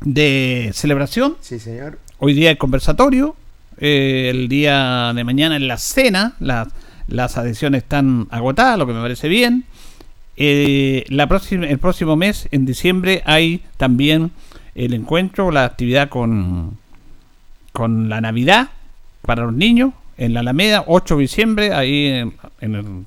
de 0.00 0.70
celebración. 0.74 1.36
Sí, 1.40 1.58
señor. 1.58 1.98
Hoy 2.18 2.34
día 2.34 2.50
hay 2.50 2.56
conversatorio. 2.56 3.36
eh, 3.78 4.28
el 4.30 4.48
día 4.48 5.12
de 5.14 5.22
mañana 5.24 5.56
en 5.56 5.68
la 5.68 5.76
cena. 5.78 6.34
Las, 6.40 6.68
las 7.08 7.36
adhesiones 7.38 7.82
están 7.82 8.26
agotadas, 8.30 8.78
lo 8.78 8.86
que 8.86 8.92
me 8.94 9.00
parece 9.02 9.28
bien. 9.28 9.64
Eh, 10.38 11.04
la 11.08 11.26
próxima, 11.28 11.66
el 11.66 11.78
próximo 11.78 12.16
mes, 12.16 12.48
en 12.52 12.66
diciembre, 12.66 13.22
hay 13.26 13.62
también 13.76 14.32
el 14.74 14.92
encuentro, 14.94 15.50
la 15.50 15.64
actividad 15.64 16.08
con, 16.10 16.78
con 17.72 18.08
la 18.08 18.20
Navidad 18.20 18.68
para 19.26 19.44
los 19.44 19.52
niños 19.52 19.92
en 20.16 20.32
la 20.32 20.40
Alameda, 20.40 20.84
8 20.86 21.16
de 21.16 21.20
diciembre, 21.20 21.74
ahí 21.74 22.06
en, 22.06 22.34
en 22.60 22.74
el 22.74 23.04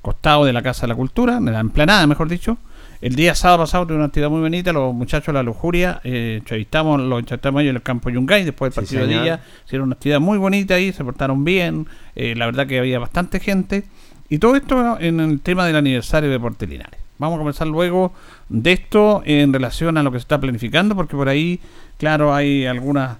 costado 0.00 0.44
de 0.44 0.52
la 0.52 0.62
Casa 0.62 0.82
de 0.82 0.88
la 0.88 0.94
Cultura, 0.94 1.38
en 1.38 1.46
la 1.46 1.60
emplanada, 1.60 2.06
mejor 2.06 2.28
dicho. 2.28 2.58
El 3.00 3.16
día 3.16 3.34
sábado 3.34 3.64
pasado 3.64 3.84
tuve 3.84 3.96
una 3.96 4.06
actividad 4.06 4.30
muy 4.30 4.40
bonita, 4.40 4.72
los 4.72 4.94
muchachos 4.94 5.26
de 5.26 5.32
la 5.32 5.42
lujuria, 5.42 6.00
eh, 6.04 6.36
entrevistamos, 6.38 7.00
los 7.00 7.18
entrevistamos 7.18 7.62
ellos 7.62 7.70
en 7.70 7.76
el 7.76 7.82
campo 7.82 8.10
Yungay, 8.10 8.44
después 8.44 8.72
del 8.72 8.86
Sí, 8.86 8.94
partido 8.94 9.08
de 9.08 9.22
día, 9.24 9.40
hicieron 9.66 9.88
una 9.88 9.94
actividad 9.94 10.20
muy 10.20 10.38
bonita 10.38 10.74
ahí, 10.74 10.92
se 10.92 11.02
portaron 11.02 11.44
bien, 11.44 11.88
eh, 12.14 12.34
la 12.36 12.46
verdad 12.46 12.66
que 12.68 12.78
había 12.78 13.00
bastante 13.00 13.40
gente. 13.40 13.82
Y 14.28 14.38
todo 14.38 14.54
esto 14.54 15.00
en 15.00 15.18
el 15.18 15.40
tema 15.40 15.66
del 15.66 15.76
aniversario 15.76 16.28
de 16.28 16.34
Deportes 16.34 16.68
Linares. 16.68 17.00
Vamos 17.18 17.36
a 17.36 17.38
comenzar 17.40 17.66
luego 17.66 18.12
de 18.48 18.72
esto 18.72 19.22
en 19.24 19.52
relación 19.52 19.98
a 19.98 20.04
lo 20.04 20.12
que 20.12 20.18
se 20.18 20.22
está 20.22 20.40
planificando, 20.40 20.94
porque 20.94 21.16
por 21.16 21.28
ahí, 21.28 21.58
claro, 21.98 22.32
hay 22.32 22.66
algunas 22.66 23.18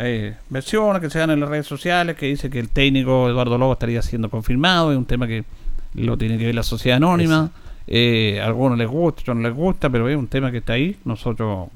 eh, 0.00 0.34
versiones 0.48 1.00
que 1.00 1.10
se 1.10 1.18
dan 1.18 1.30
en 1.30 1.40
las 1.40 1.48
redes 1.48 1.66
sociales 1.66 2.16
que 2.16 2.26
dice 2.26 2.50
que 2.50 2.58
el 2.58 2.68
técnico 2.68 3.28
Eduardo 3.28 3.58
Lobo 3.58 3.72
estaría 3.74 4.02
siendo 4.02 4.28
confirmado, 4.30 4.92
es 4.92 4.98
un 4.98 5.04
tema 5.04 5.26
que 5.26 5.44
lo 5.94 6.16
tiene 6.16 6.38
que 6.38 6.46
ver 6.46 6.54
la 6.54 6.62
sociedad 6.62 6.96
anónima. 6.96 7.50
Eh, 7.86 8.40
a 8.40 8.46
algunos 8.46 8.78
les 8.78 8.86
gusta, 8.88 9.20
a 9.20 9.22
otros 9.22 9.36
no 9.36 9.42
les 9.48 9.54
gusta, 9.56 9.90
pero 9.90 10.08
es 10.08 10.16
un 10.16 10.28
tema 10.28 10.50
que 10.52 10.58
está 10.58 10.74
ahí. 10.74 10.96
Nosotros 11.04 11.68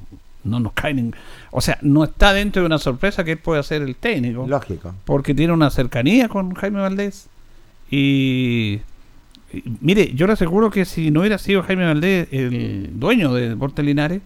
no 0.45 0.61
nos 0.61 0.72
cae 0.72 0.95
nin- 0.95 1.14
O 1.51 1.61
sea, 1.61 1.79
no 1.83 2.05
está 2.05 2.33
dentro 2.33 2.62
de 2.62 2.66
una 2.66 2.79
sorpresa 2.79 3.25
que 3.25 3.33
él 3.33 3.39
puede 3.39 3.59
hacer 3.61 3.83
el 3.83 3.97
técnico. 3.97 4.47
Lógico. 4.47 4.95
Porque 5.05 5.35
tiene 5.35 5.53
una 5.53 5.70
cercanía 5.70 6.29
con 6.29 6.55
Jaime 6.55 6.81
Valdés. 6.81 7.28
Y, 7.90 8.81
y 9.53 9.62
mire, 9.81 10.12
yo 10.15 10.27
le 10.27 10.35
aseguro 10.35 10.70
que 10.70 10.85
si 10.85 11.11
no 11.11 11.20
hubiera 11.20 11.39
sido 11.39 11.62
Jaime 11.62 11.85
Valdés 11.86 12.28
el 12.31 12.90
dueño 12.98 13.32
de 13.35 13.48
Deportes 13.51 13.85
Linares, 13.85 14.20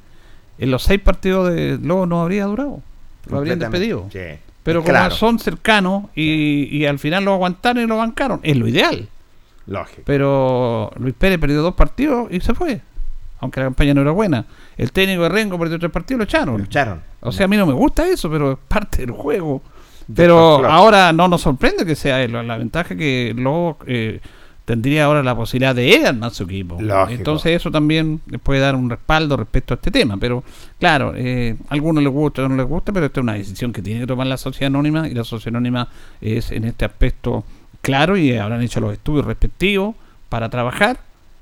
en 0.59 0.71
los 0.71 0.83
seis 0.83 1.01
partidos 1.01 1.53
de 1.55 1.79
Lobo 1.83 2.07
no 2.07 2.21
habría 2.21 2.45
durado. 2.47 2.83
Lo 3.31 3.39
habrían 3.39 3.59
despedido. 3.59 4.07
Sí. 4.13 4.19
Pero 4.63 4.81
como 4.83 4.93
Claro. 4.93 5.15
son 5.15 5.39
cercanos 5.39 6.05
y, 6.15 6.69
y 6.77 6.85
al 6.87 6.99
final 6.99 7.25
lo 7.25 7.33
aguantaron 7.35 7.83
y 7.83 7.87
lo 7.87 7.97
bancaron, 7.97 8.41
es 8.43 8.57
lo 8.57 8.69
ideal. 8.69 9.09
Lógico. 9.67 10.03
Pero 10.05 10.91
Luis 10.99 11.15
Pérez 11.19 11.39
perdió 11.39 11.63
dos 11.63 11.75
partidos 11.75 12.29
y 12.31 12.41
se 12.41 12.55
fue. 12.55 12.81
Aunque 13.41 13.61
la 13.61 13.67
campaña 13.67 13.95
no 13.95 14.01
era 14.03 14.11
buena. 14.11 14.45
El 14.77 14.91
técnico 14.93 15.23
de 15.23 15.29
Rengo 15.29 15.59
perdió 15.59 15.79
tres 15.79 15.93
partidos 15.93 16.17
y 16.17 16.19
lo 16.19 16.25
echaron. 16.25 16.59
Lo 16.59 16.65
echaron. 16.65 17.01
O 17.21 17.31
sea, 17.33 17.45
a 17.45 17.49
mí 17.49 17.57
no 17.57 17.67
me 17.67 17.73
gusta 17.73 18.07
eso, 18.09 18.29
pero 18.31 18.53
es 18.53 18.59
parte 18.67 18.99
del 19.03 19.13
juego. 19.13 19.63
Pero 20.15 20.67
ahora 20.67 21.13
no 21.13 21.29
nos 21.29 21.43
sorprende 21.43 21.85
que 21.87 21.95
sea 21.95 22.23
él. 22.23 22.33
La 22.33 22.57
ventaja 22.57 22.95
es 22.95 22.99
que 22.99 23.33
luego 23.37 23.79
eh, 23.87 24.21
tendría 24.69 25.07
ahora 25.07 25.23
la 25.23 25.35
posibilidad 25.35 25.75
de 25.75 25.95
él 25.95 26.05
armar 26.05 26.31
su 26.31 26.43
equipo. 26.43 26.77
Lógico. 26.79 27.19
Entonces 27.19 27.57
eso 27.57 27.71
también 27.71 28.21
les 28.27 28.39
puede 28.39 28.61
dar 28.61 28.77
un 28.77 28.91
respaldo 28.91 29.39
respecto 29.39 29.73
a 29.73 29.77
este 29.77 29.91
tema. 29.91 30.19
Pero 30.19 30.45
claro, 30.79 31.15
eh, 31.17 31.57
a 31.71 31.73
algunos 31.73 32.05
les 32.05 32.13
gusta, 32.13 32.43
a 32.43 32.45
otros 32.45 32.51
no 32.51 32.63
les 32.63 32.67
gusta, 32.67 32.93
pero 32.93 33.07
esta 33.07 33.21
es 33.21 33.23
una 33.23 33.33
decisión 33.33 33.73
que 33.73 33.81
tiene 33.81 34.01
que 34.01 34.07
tomar 34.07 34.27
la 34.27 34.37
sociedad 34.37 34.67
anónima 34.67 35.09
y 35.09 35.15
la 35.15 35.25
sociedad 35.25 35.57
anónima 35.57 35.89
es 36.21 36.53
en 36.53 36.65
este 36.65 36.85
aspecto 36.85 37.45
claro 37.81 38.19
y 38.19 38.37
habrán 38.37 38.61
hecho 38.61 38.79
los 38.81 38.93
estudios 38.93 39.25
respectivos 39.25 39.95
para 40.29 40.51
trabajar 40.51 40.99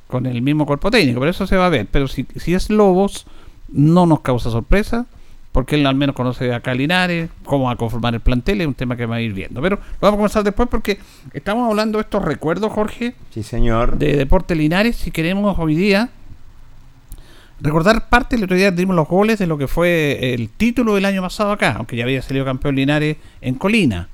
con 0.07 0.27
el 0.27 0.41
mismo 0.41 0.65
cuerpo 0.65 0.93
técnico. 0.93 1.19
Pero 1.19 1.31
eso 1.33 1.49
se 1.49 1.57
va 1.57 1.67
a 1.67 1.71
ver. 1.71 1.89
Pero 1.91 2.07
si, 2.07 2.29
si 2.37 2.55
es 2.55 2.71
Lobos, 2.71 3.27
no 3.73 4.07
nos 4.07 4.21
causa 4.21 4.53
sorpresa 4.53 5.07
porque 5.57 5.77
él 5.77 5.87
al 5.87 5.95
menos 5.95 6.15
conoce 6.15 6.53
acá 6.53 6.73
a 6.73 6.75
Linares, 6.75 7.31
cómo 7.43 7.65
va 7.65 7.71
a 7.71 7.77
conformar 7.77 8.13
el 8.13 8.21
plantel, 8.21 8.61
es 8.61 8.67
un 8.67 8.75
tema 8.75 8.95
que 8.95 9.07
va 9.07 9.17
a 9.17 9.23
ir 9.23 9.33
viendo. 9.33 9.63
Pero 9.63 9.77
lo 9.77 9.83
vamos 10.03 10.13
a 10.13 10.19
comenzar 10.19 10.45
después 10.45 10.69
porque 10.69 10.99
estamos 11.33 11.67
hablando 11.71 11.97
de 11.97 12.03
estos 12.03 12.23
recuerdos, 12.23 12.71
Jorge, 12.71 13.15
Sí, 13.31 13.43
señor. 13.43 13.97
de 13.97 14.19
Deporte 14.19 14.55
Linares, 14.55 14.97
si 14.97 15.11
queremos 15.11 15.59
hoy 15.59 15.75
día 15.75 16.11
recordar 17.59 18.11
parte, 18.11 18.37
el 18.37 18.45
otro 18.45 18.55
día 18.55 18.71
dimos 18.71 18.95
los 18.95 19.09
goles 19.09 19.39
de 19.39 19.47
lo 19.47 19.57
que 19.57 19.67
fue 19.67 20.35
el 20.35 20.51
título 20.51 20.95
del 20.95 21.07
año 21.07 21.23
pasado 21.23 21.53
acá, 21.53 21.77
aunque 21.79 21.97
ya 21.97 22.05
había 22.05 22.21
salido 22.21 22.45
campeón 22.45 22.77
Linares 22.77 23.17
en 23.41 23.55
Colina. 23.55 24.11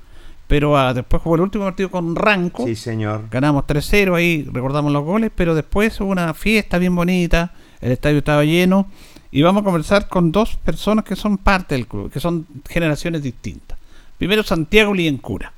Pero 0.47 0.77
ah, 0.77 0.93
después 0.93 1.21
jugó 1.21 1.35
el 1.35 1.41
último 1.41 1.65
partido 1.65 1.91
con 1.91 2.15
Ranco. 2.15 2.65
Sí, 2.65 2.77
señor. 2.77 3.25
Ganamos 3.29 3.65
3-0, 3.65 4.15
ahí 4.15 4.47
recordamos 4.49 4.93
los 4.93 5.03
goles, 5.03 5.29
pero 5.35 5.55
después 5.55 5.99
hubo 5.99 6.09
una 6.09 6.33
fiesta 6.33 6.77
bien 6.77 6.95
bonita, 6.95 7.51
el 7.81 7.91
estadio 7.91 8.19
estaba 8.19 8.45
lleno 8.45 8.87
y 9.33 9.41
vamos 9.41 9.61
a 9.61 9.65
conversar 9.65 10.07
con 10.07 10.31
dos 10.31 10.57
personas 10.57 11.03
que 11.03 11.15
son 11.15 11.39
parte 11.39 11.73
del 11.73 11.87
club, 11.87 12.11
que 12.11 12.19
son 12.19 12.45
generaciones 12.69 13.23
distintas. 13.23 13.79
Primero 14.19 14.43
Santiago 14.43 14.93
Liencura, 14.93 15.51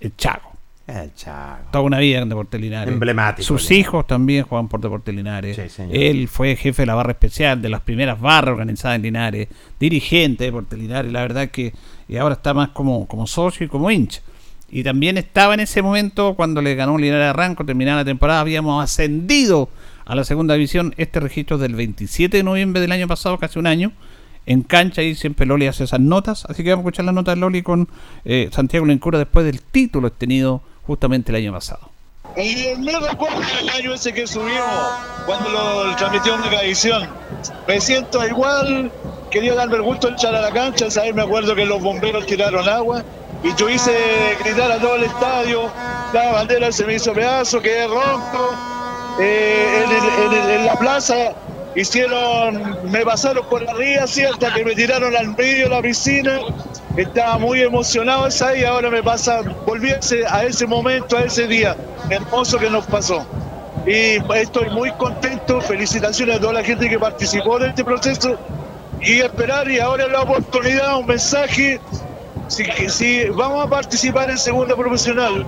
el 0.00 0.14
Chago. 0.16 0.52
El 0.86 1.14
Chago. 1.14 1.64
Toda 1.70 1.82
una 1.82 1.98
vida 1.98 2.18
en 2.18 2.28
Deportes 2.28 2.60
Linares. 2.60 2.92
Emblemático, 2.92 3.46
Sus 3.46 3.70
hijos 3.70 4.06
también 4.06 4.44
juegan 4.44 4.68
por 4.68 4.82
Deportes 4.82 5.14
Linares. 5.14 5.56
Sí, 5.56 5.70
señor. 5.70 5.96
Él 5.96 6.28
fue 6.28 6.56
jefe 6.56 6.82
de 6.82 6.86
la 6.86 6.94
barra 6.94 7.12
especial, 7.12 7.62
de 7.62 7.70
las 7.70 7.80
primeras 7.80 8.20
barras 8.20 8.52
organizadas 8.52 8.96
en 8.96 9.02
Linares, 9.02 9.48
dirigente 9.80 10.44
de 10.44 10.50
Deportes 10.50 10.78
Linares. 10.78 11.10
La 11.10 11.22
verdad 11.22 11.48
que 11.48 11.72
y 12.08 12.18
ahora 12.18 12.34
está 12.34 12.52
más 12.52 12.68
como, 12.68 13.08
como 13.08 13.26
socio 13.26 13.64
y 13.64 13.68
como 13.70 13.90
hincha. 13.90 14.20
Y 14.70 14.84
también 14.84 15.16
estaba 15.16 15.54
en 15.54 15.60
ese 15.60 15.80
momento 15.80 16.34
cuando 16.34 16.60
le 16.60 16.74
ganó 16.74 16.98
Linares 16.98 17.28
a 17.28 17.32
Ranco, 17.32 17.64
terminada 17.64 18.00
la 18.00 18.04
temporada, 18.04 18.40
habíamos 18.40 18.84
ascendido 18.84 19.70
a 20.04 20.14
la 20.14 20.24
segunda 20.24 20.54
división. 20.54 20.94
Este 20.96 21.20
registro 21.20 21.56
es 21.56 21.62
del 21.62 21.74
27 21.74 22.36
de 22.36 22.42
noviembre 22.42 22.80
del 22.80 22.92
año 22.92 23.08
pasado, 23.08 23.38
casi 23.38 23.58
un 23.58 23.66
año. 23.66 23.92
En 24.44 24.62
cancha 24.62 25.02
y 25.02 25.14
siempre 25.14 25.46
Loli 25.46 25.66
hace 25.66 25.84
esas 25.84 26.00
notas. 26.00 26.44
Así 26.46 26.64
que 26.64 26.70
vamos 26.70 26.84
a 26.84 26.88
escuchar 26.88 27.04
las 27.04 27.14
notas 27.14 27.36
de 27.36 27.40
Loli 27.40 27.62
con 27.62 27.88
eh, 28.24 28.48
Santiago 28.52 28.86
Lencura 28.86 29.18
después 29.18 29.46
del 29.46 29.62
título 29.62 30.08
obtenido 30.08 30.62
justamente 30.84 31.30
el 31.30 31.36
año 31.36 31.52
pasado. 31.52 31.90
Eh, 32.36 32.74
me 32.78 32.98
recuerdo 32.98 33.40
el 33.60 33.68
año 33.68 33.94
ese 33.94 34.12
que 34.12 34.26
subimos 34.26 34.64
cuando 35.26 35.50
lo 35.50 35.94
transmitió 35.96 36.34
en 36.34 36.42
televisión. 36.42 37.08
Me 37.68 37.80
siento 37.80 38.26
igual, 38.26 38.90
quería 39.30 39.54
darme 39.54 39.76
el 39.76 39.82
gusto 39.82 40.08
de 40.08 40.14
echar 40.14 40.34
a 40.34 40.40
la 40.40 40.50
cancha, 40.50 40.90
¿sabes? 40.90 41.14
Me 41.14 41.22
acuerdo 41.22 41.54
que 41.54 41.66
los 41.66 41.82
bomberos 41.82 42.26
tiraron 42.26 42.66
agua 42.68 43.04
y 43.44 43.54
yo 43.56 43.68
hice 43.68 43.92
gritar 44.42 44.72
a 44.72 44.78
todo 44.78 44.96
el 44.96 45.04
estadio, 45.04 45.70
la 46.12 46.32
bandera 46.32 46.72
se 46.72 46.86
me 46.86 46.94
hizo 46.94 47.12
pedazo, 47.12 47.60
quedé 47.60 47.86
ronco. 47.86 48.71
Eh, 49.18 49.84
en, 50.50 50.66
la 50.66 50.74
plaza 50.76 51.34
hicieron, 51.74 52.90
me 52.90 53.04
pasaron 53.04 53.44
por 53.48 53.68
arriba, 53.68 54.06
¿sí? 54.06 54.22
hasta 54.24 54.52
que 54.54 54.64
me 54.64 54.74
tiraron 54.74 55.14
al 55.16 55.36
medio 55.36 55.64
de 55.64 55.70
la 55.70 55.82
piscina. 55.82 56.40
Estaba 56.96 57.38
muy 57.38 57.62
emocionado 57.62 58.26
esa 58.26 58.56
y 58.56 58.64
ahora 58.64 58.90
me 58.90 59.02
pasa, 59.02 59.40
volví 59.66 59.90
a 59.90 59.96
ese, 59.96 60.26
a 60.26 60.44
ese 60.44 60.66
momento, 60.66 61.16
a 61.16 61.22
ese 61.22 61.46
día 61.46 61.76
hermoso 62.10 62.58
que 62.58 62.68
nos 62.68 62.86
pasó. 62.86 63.26
Y 63.86 64.18
estoy 64.34 64.70
muy 64.70 64.92
contento, 64.92 65.60
felicitaciones 65.60 66.36
a 66.36 66.40
toda 66.40 66.52
la 66.54 66.64
gente 66.64 66.88
que 66.88 66.98
participó 66.98 67.58
en 67.58 67.70
este 67.70 67.84
proceso 67.84 68.38
y 69.00 69.20
esperar 69.20 69.68
y 69.70 69.80
ahora 69.80 70.06
la 70.06 70.22
oportunidad, 70.22 70.98
un 70.98 71.06
mensaje, 71.06 71.80
si, 72.46 72.64
si 72.88 73.24
vamos 73.30 73.66
a 73.66 73.70
participar 73.70 74.30
en 74.30 74.38
segunda 74.38 74.76
profesional 74.76 75.46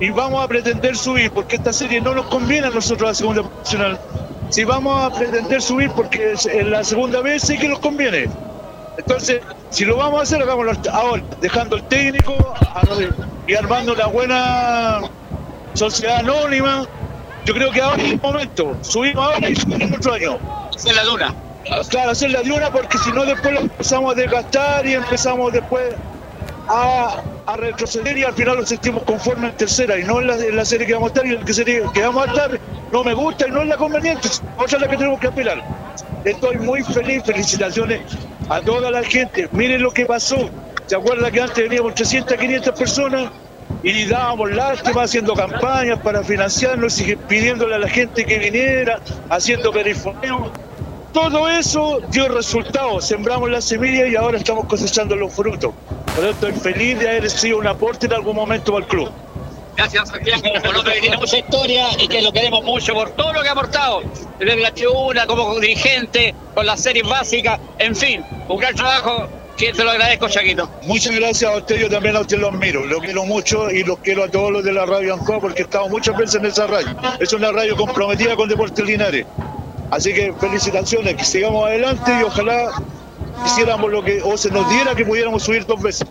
y 0.00 0.10
vamos 0.10 0.44
a 0.44 0.48
pretender 0.48 0.96
subir, 0.96 1.30
porque 1.32 1.56
esta 1.56 1.72
serie 1.72 2.00
no 2.00 2.14
nos 2.14 2.26
conviene 2.26 2.66
a 2.68 2.70
nosotros 2.70 3.08
la 3.08 3.14
segunda 3.14 3.42
profesional, 3.42 3.98
si 4.50 4.64
vamos 4.64 5.02
a 5.02 5.16
pretender 5.16 5.60
subir 5.60 5.90
porque 5.90 6.32
es- 6.32 6.46
en 6.46 6.70
la 6.70 6.82
segunda 6.84 7.20
vez 7.20 7.42
sí 7.42 7.58
que 7.58 7.68
nos 7.68 7.78
conviene. 7.80 8.28
Entonces, 8.96 9.40
si 9.70 9.84
lo 9.84 9.96
vamos 9.96 10.20
a 10.20 10.22
hacer, 10.24 10.42
hagámoslo 10.42 10.72
ahora, 10.92 11.22
dejando 11.40 11.76
el 11.76 11.82
técnico 11.84 12.54
y 13.46 13.54
armando 13.54 13.92
una 13.92 14.06
buena 14.06 15.00
sociedad 15.74 16.16
anónima. 16.18 16.84
Yo 17.44 17.54
creo 17.54 17.70
que 17.70 17.80
ahora 17.80 18.02
es 18.02 18.12
el 18.12 18.20
momento. 18.20 18.76
Subimos 18.82 19.24
ahora 19.24 19.48
y 19.48 19.54
subimos 19.56 19.98
otro 19.98 20.14
año. 20.14 20.38
Hacer 20.74 20.94
la 20.96 21.04
luna. 21.04 21.34
Claro, 21.90 22.10
hacer 22.10 22.30
la 22.30 22.42
luna 22.42 22.70
porque 22.72 22.98
si 22.98 23.12
no 23.12 23.24
después 23.24 23.54
lo 23.54 23.60
empezamos 23.60 24.12
a 24.12 24.14
desgastar 24.16 24.86
y 24.86 24.94
empezamos 24.94 25.52
después 25.52 25.94
a, 26.68 27.22
a 27.48 27.56
retroceder 27.56 28.18
y 28.18 28.24
al 28.24 28.34
final 28.34 28.58
nos 28.58 28.68
sentimos 28.68 29.02
conformes 29.04 29.52
en 29.52 29.56
tercera 29.56 29.98
y 29.98 30.04
no 30.04 30.20
en 30.20 30.54
la, 30.54 30.64
serie 30.66 30.86
que 30.86 30.92
vamos 30.92 31.06
a 31.06 31.14
estar 31.14 31.26
y 31.26 31.34
en 31.34 31.40
la 31.40 31.52
serie 31.54 31.82
que 31.94 32.02
vamos 32.02 32.28
a 32.28 32.30
estar 32.30 32.60
no 32.92 33.02
me 33.02 33.14
gusta 33.14 33.48
y 33.48 33.50
no 33.50 33.62
es 33.62 33.68
la 33.68 33.78
conveniente, 33.78 34.28
otra 34.58 34.76
es 34.76 34.82
la 34.82 34.88
que 34.88 34.96
tenemos 34.98 35.18
que 35.18 35.28
apelar. 35.28 35.64
Estoy 36.26 36.56
muy 36.58 36.82
feliz, 36.82 37.22
felicitaciones 37.24 38.02
a 38.50 38.60
toda 38.60 38.90
la 38.90 39.02
gente. 39.02 39.48
Miren 39.52 39.82
lo 39.82 39.90
que 39.90 40.04
pasó. 40.04 40.50
¿Se 40.86 40.96
acuerda 40.96 41.30
que 41.30 41.40
antes 41.40 41.56
veníamos 41.56 41.94
300, 41.94 42.36
500 42.36 42.78
personas 42.78 43.30
y 43.82 44.04
dábamos 44.04 44.50
lástima 44.50 45.04
haciendo 45.04 45.32
campañas 45.32 46.00
para 46.00 46.22
financiarnos 46.22 47.00
y 47.00 47.16
pidiéndole 47.16 47.76
a 47.76 47.78
la 47.78 47.88
gente 47.88 48.26
que 48.26 48.38
viniera, 48.38 49.00
haciendo 49.30 49.72
perifoneo? 49.72 50.52
Todo 51.14 51.48
eso 51.48 52.00
dio 52.10 52.28
resultados. 52.28 53.06
Sembramos 53.06 53.50
la 53.50 53.62
semilla 53.62 54.06
y 54.06 54.16
ahora 54.16 54.36
estamos 54.36 54.66
cosechando 54.66 55.16
los 55.16 55.32
frutos. 55.32 55.72
Por 56.18 56.26
eso 56.26 56.48
estoy 56.48 56.72
feliz 56.72 56.98
de 56.98 57.08
haber 57.08 57.30
sido 57.30 57.58
un 57.58 57.66
aporte 57.68 58.06
en 58.06 58.12
algún 58.12 58.34
momento 58.34 58.72
para 58.72 58.84
el 58.84 58.90
club. 58.90 59.08
Gracias 59.76 60.08
Santiago 60.08 60.42
por 60.64 60.74
lo 60.74 60.82
que 60.82 61.00
tiene 61.00 61.16
mucha 61.16 61.38
historia 61.38 61.86
y 61.96 62.08
que 62.08 62.20
lo 62.22 62.32
queremos 62.32 62.64
mucho 62.64 62.92
por 62.92 63.10
todo 63.10 63.32
lo 63.32 63.40
que 63.40 63.48
ha 63.48 63.52
aportado. 63.52 64.02
Desde 64.36 64.56
la 64.56 64.74
tribuna, 64.74 65.28
como 65.28 65.60
dirigente, 65.60 66.34
con 66.56 66.66
las 66.66 66.80
series 66.80 67.08
básicas, 67.08 67.60
en 67.78 67.94
fin, 67.94 68.24
un 68.48 68.58
gran 68.58 68.74
trabajo 68.74 69.28
que 69.56 69.72
te 69.72 69.84
lo 69.84 69.92
agradezco, 69.92 70.28
Chaquito. 70.28 70.68
Muchas 70.82 71.14
gracias 71.14 71.52
a 71.52 71.56
usted, 71.56 71.76
yo 71.82 71.88
también 71.88 72.16
a 72.16 72.20
usted 72.22 72.38
los 72.38 72.52
miro, 72.52 72.84
lo 72.84 72.98
quiero 72.98 73.24
mucho 73.24 73.70
y 73.70 73.84
los 73.84 74.00
quiero 74.00 74.24
a 74.24 74.28
todos 74.28 74.50
los 74.50 74.64
de 74.64 74.72
la 74.72 74.86
radio 74.86 75.14
Ancoa 75.14 75.38
porque 75.38 75.62
he 75.62 75.66
estado 75.66 75.88
muchas 75.88 76.16
veces 76.16 76.34
en 76.34 76.46
esa 76.46 76.66
radio. 76.66 76.96
Es 77.20 77.32
una 77.32 77.52
radio 77.52 77.76
comprometida 77.76 78.34
con 78.34 78.48
Deportes 78.48 78.84
Linares. 78.84 79.24
Así 79.92 80.12
que 80.12 80.32
felicitaciones, 80.40 81.14
que 81.14 81.22
sigamos 81.22 81.68
adelante 81.68 82.10
y 82.20 82.24
ojalá 82.24 82.72
hiciéramos 83.46 83.90
lo 83.90 84.04
que, 84.04 84.20
o 84.22 84.36
se 84.36 84.50
nos 84.50 84.68
diera 84.68 84.94
que 84.94 85.04
pudiéramos 85.04 85.42
subir 85.42 85.66
dos 85.66 85.82
veces. 85.82 86.08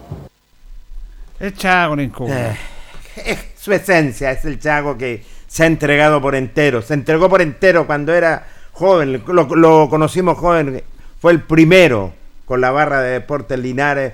El 1.39 1.53
Chago. 1.53 1.95
Eh, 1.97 2.57
es 3.15 3.39
su 3.59 3.73
esencia, 3.73 4.31
es 4.31 4.45
el 4.45 4.59
Chago 4.59 4.97
que 4.97 5.23
se 5.47 5.63
ha 5.63 5.65
entregado 5.67 6.21
por 6.21 6.35
entero. 6.35 6.81
Se 6.81 6.93
entregó 6.93 7.29
por 7.29 7.41
entero 7.41 7.85
cuando 7.85 8.13
era 8.13 8.47
joven, 8.71 9.23
lo, 9.27 9.55
lo 9.55 9.89
conocimos 9.89 10.37
joven, 10.37 10.83
fue 11.19 11.31
el 11.31 11.41
primero 11.41 12.13
con 12.45 12.61
la 12.61 12.71
barra 12.71 13.01
de 13.01 13.11
Deportes 13.11 13.59
Linares, 13.59 14.13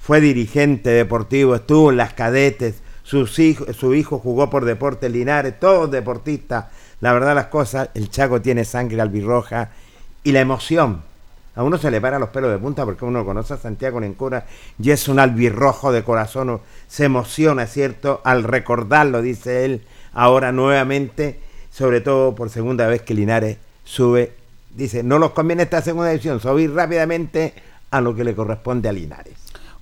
fue 0.00 0.20
dirigente 0.20 0.90
deportivo, 0.90 1.54
estuvo 1.54 1.90
en 1.90 1.98
las 1.98 2.14
cadetes, 2.14 2.82
sus 3.02 3.38
hijos, 3.38 3.76
su 3.76 3.94
hijo 3.94 4.18
jugó 4.18 4.50
por 4.50 4.64
Deportes 4.64 5.10
Linares, 5.10 5.58
todos 5.58 5.90
deportistas. 5.90 6.66
La 7.00 7.12
verdad 7.12 7.34
las 7.34 7.46
cosas, 7.46 7.90
el 7.94 8.10
Chago 8.10 8.42
tiene 8.42 8.64
sangre 8.64 9.00
albirroja 9.00 9.70
y 10.24 10.32
la 10.32 10.40
emoción. 10.40 11.02
A 11.58 11.64
uno 11.64 11.76
se 11.76 11.90
le 11.90 12.00
para 12.00 12.20
los 12.20 12.28
pelos 12.28 12.52
de 12.52 12.58
punta 12.58 12.84
porque 12.84 13.04
uno 13.04 13.24
conoce 13.24 13.54
a 13.54 13.56
Santiago 13.56 13.98
Lencura 13.98 14.46
y 14.80 14.92
es 14.92 15.08
un 15.08 15.18
albirrojo 15.18 15.90
de 15.90 16.04
corazón. 16.04 16.60
Se 16.86 17.06
emociona, 17.06 17.66
¿cierto? 17.66 18.20
Al 18.22 18.44
recordarlo, 18.44 19.22
dice 19.22 19.64
él, 19.64 19.82
ahora 20.12 20.52
nuevamente, 20.52 21.40
sobre 21.72 22.00
todo 22.00 22.36
por 22.36 22.48
segunda 22.48 22.86
vez 22.86 23.02
que 23.02 23.12
Linares 23.12 23.56
sube. 23.82 24.34
Dice, 24.70 25.02
no 25.02 25.18
los 25.18 25.32
conviene 25.32 25.64
esta 25.64 25.82
segunda 25.82 26.10
división, 26.10 26.38
subir 26.38 26.72
rápidamente 26.72 27.54
a 27.90 28.00
lo 28.00 28.14
que 28.14 28.22
le 28.22 28.36
corresponde 28.36 28.88
a 28.88 28.92
Linares. 28.92 29.34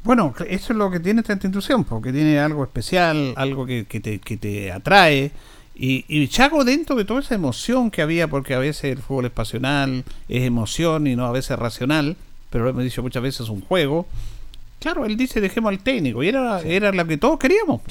Bueno, 0.02 0.32
eso 0.48 0.72
es 0.72 0.78
lo 0.78 0.90
que 0.90 1.00
tiene 1.00 1.20
esta 1.20 1.34
institución, 1.34 1.84
porque 1.84 2.10
tiene 2.10 2.40
algo 2.40 2.64
especial, 2.64 3.34
algo 3.36 3.66
que 3.66 3.84
te, 3.84 4.18
que 4.18 4.38
te 4.38 4.72
atrae. 4.72 5.30
Y, 5.78 6.06
y 6.08 6.26
Chaco, 6.28 6.64
dentro 6.64 6.96
de 6.96 7.04
toda 7.04 7.20
esa 7.20 7.34
emoción 7.34 7.90
que 7.90 8.00
había, 8.00 8.28
porque 8.28 8.54
a 8.54 8.58
veces 8.58 8.84
el 8.84 8.98
fútbol 8.98 9.26
es 9.26 9.30
pasional, 9.32 10.04
es 10.28 10.42
emoción 10.42 11.06
y 11.06 11.14
no 11.16 11.26
a 11.26 11.32
veces 11.32 11.58
racional, 11.58 12.16
pero 12.48 12.64
lo 12.64 12.70
hemos 12.70 12.82
dicho 12.82 13.02
muchas 13.02 13.22
veces 13.22 13.42
es 13.42 13.48
un 13.50 13.60
juego. 13.60 14.06
Claro, 14.78 15.04
él 15.04 15.16
dice 15.16 15.40
dejemos 15.40 15.70
al 15.70 15.80
técnico, 15.80 16.22
y 16.22 16.28
era, 16.28 16.60
era 16.62 16.92
lo 16.92 17.06
que 17.06 17.18
todos 17.18 17.38
queríamos. 17.38 17.82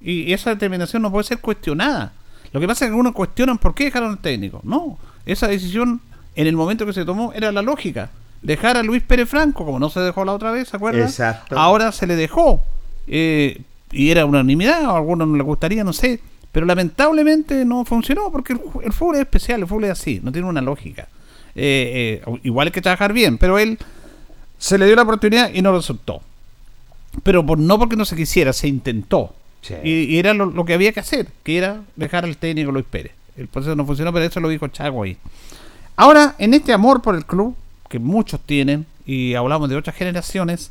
Y, 0.00 0.22
y 0.22 0.32
esa 0.32 0.50
determinación 0.50 1.02
no 1.02 1.10
puede 1.12 1.24
ser 1.24 1.38
cuestionada. 1.38 2.12
Lo 2.52 2.58
que 2.60 2.66
pasa 2.66 2.84
es 2.84 2.88
que 2.88 2.92
algunos 2.92 3.12
cuestionan 3.12 3.58
por 3.58 3.74
qué 3.74 3.84
dejaron 3.84 4.10
al 4.10 4.18
técnico. 4.18 4.60
No, 4.64 4.98
esa 5.24 5.46
decisión 5.46 6.00
en 6.34 6.46
el 6.48 6.56
momento 6.56 6.84
que 6.84 6.92
se 6.92 7.04
tomó 7.04 7.32
era 7.32 7.52
la 7.52 7.62
lógica. 7.62 8.10
Dejar 8.42 8.76
a 8.76 8.82
Luis 8.82 9.02
Pérez 9.02 9.28
Franco, 9.28 9.64
como 9.64 9.78
no 9.78 9.88
se 9.90 10.00
dejó 10.00 10.24
la 10.24 10.32
otra 10.32 10.50
vez, 10.50 10.68
¿se 10.68 10.76
acuerdan? 10.76 11.02
Exacto. 11.02 11.56
Ahora 11.58 11.92
se 11.92 12.06
le 12.08 12.16
dejó. 12.16 12.62
eh, 13.06 13.60
y 13.92 14.10
era 14.10 14.24
unanimidad, 14.24 14.84
o 14.86 14.90
a 14.92 14.96
algunos 14.96 15.26
no 15.28 15.36
les 15.36 15.44
gustaría, 15.44 15.82
no 15.84 15.92
sé. 15.92 16.20
Pero 16.52 16.66
lamentablemente 16.66 17.64
no 17.64 17.84
funcionó 17.84 18.30
porque 18.30 18.54
el, 18.54 18.60
el 18.82 18.92
fútbol 18.92 19.16
es 19.16 19.22
especial, 19.22 19.60
el 19.60 19.66
fútbol 19.66 19.84
es 19.84 19.90
así, 19.92 20.20
no 20.22 20.32
tiene 20.32 20.48
una 20.48 20.60
lógica. 20.60 21.08
Eh, 21.54 22.22
eh, 22.24 22.40
igual 22.42 22.68
hay 22.68 22.72
que 22.72 22.82
trabajar 22.82 23.12
bien, 23.12 23.38
pero 23.38 23.58
él 23.58 23.78
se 24.58 24.78
le 24.78 24.86
dio 24.86 24.96
la 24.96 25.02
oportunidad 25.02 25.52
y 25.52 25.62
no 25.62 25.74
resultó. 25.74 26.22
Pero 27.22 27.44
por, 27.44 27.58
no 27.58 27.78
porque 27.78 27.96
no 27.96 28.04
se 28.04 28.16
quisiera, 28.16 28.52
se 28.52 28.68
intentó. 28.68 29.34
Y, 29.84 29.90
y 29.90 30.18
era 30.18 30.32
lo, 30.32 30.46
lo 30.46 30.64
que 30.64 30.74
había 30.74 30.92
que 30.92 31.00
hacer, 31.00 31.28
que 31.42 31.58
era 31.58 31.82
dejar 31.96 32.24
al 32.24 32.36
técnico 32.36 32.72
Luis 32.72 32.86
Pérez. 32.88 33.12
El 33.36 33.48
proceso 33.48 33.76
no 33.76 33.84
funcionó, 33.84 34.12
pero 34.12 34.24
eso 34.24 34.40
lo 34.40 34.48
dijo 34.48 34.68
Chago 34.68 35.02
ahí. 35.02 35.16
Ahora, 35.96 36.34
en 36.38 36.54
este 36.54 36.72
amor 36.72 37.02
por 37.02 37.14
el 37.14 37.26
club, 37.26 37.54
que 37.88 37.98
muchos 37.98 38.40
tienen, 38.40 38.86
y 39.04 39.34
hablamos 39.34 39.68
de 39.68 39.76
otras 39.76 39.96
generaciones, 39.96 40.70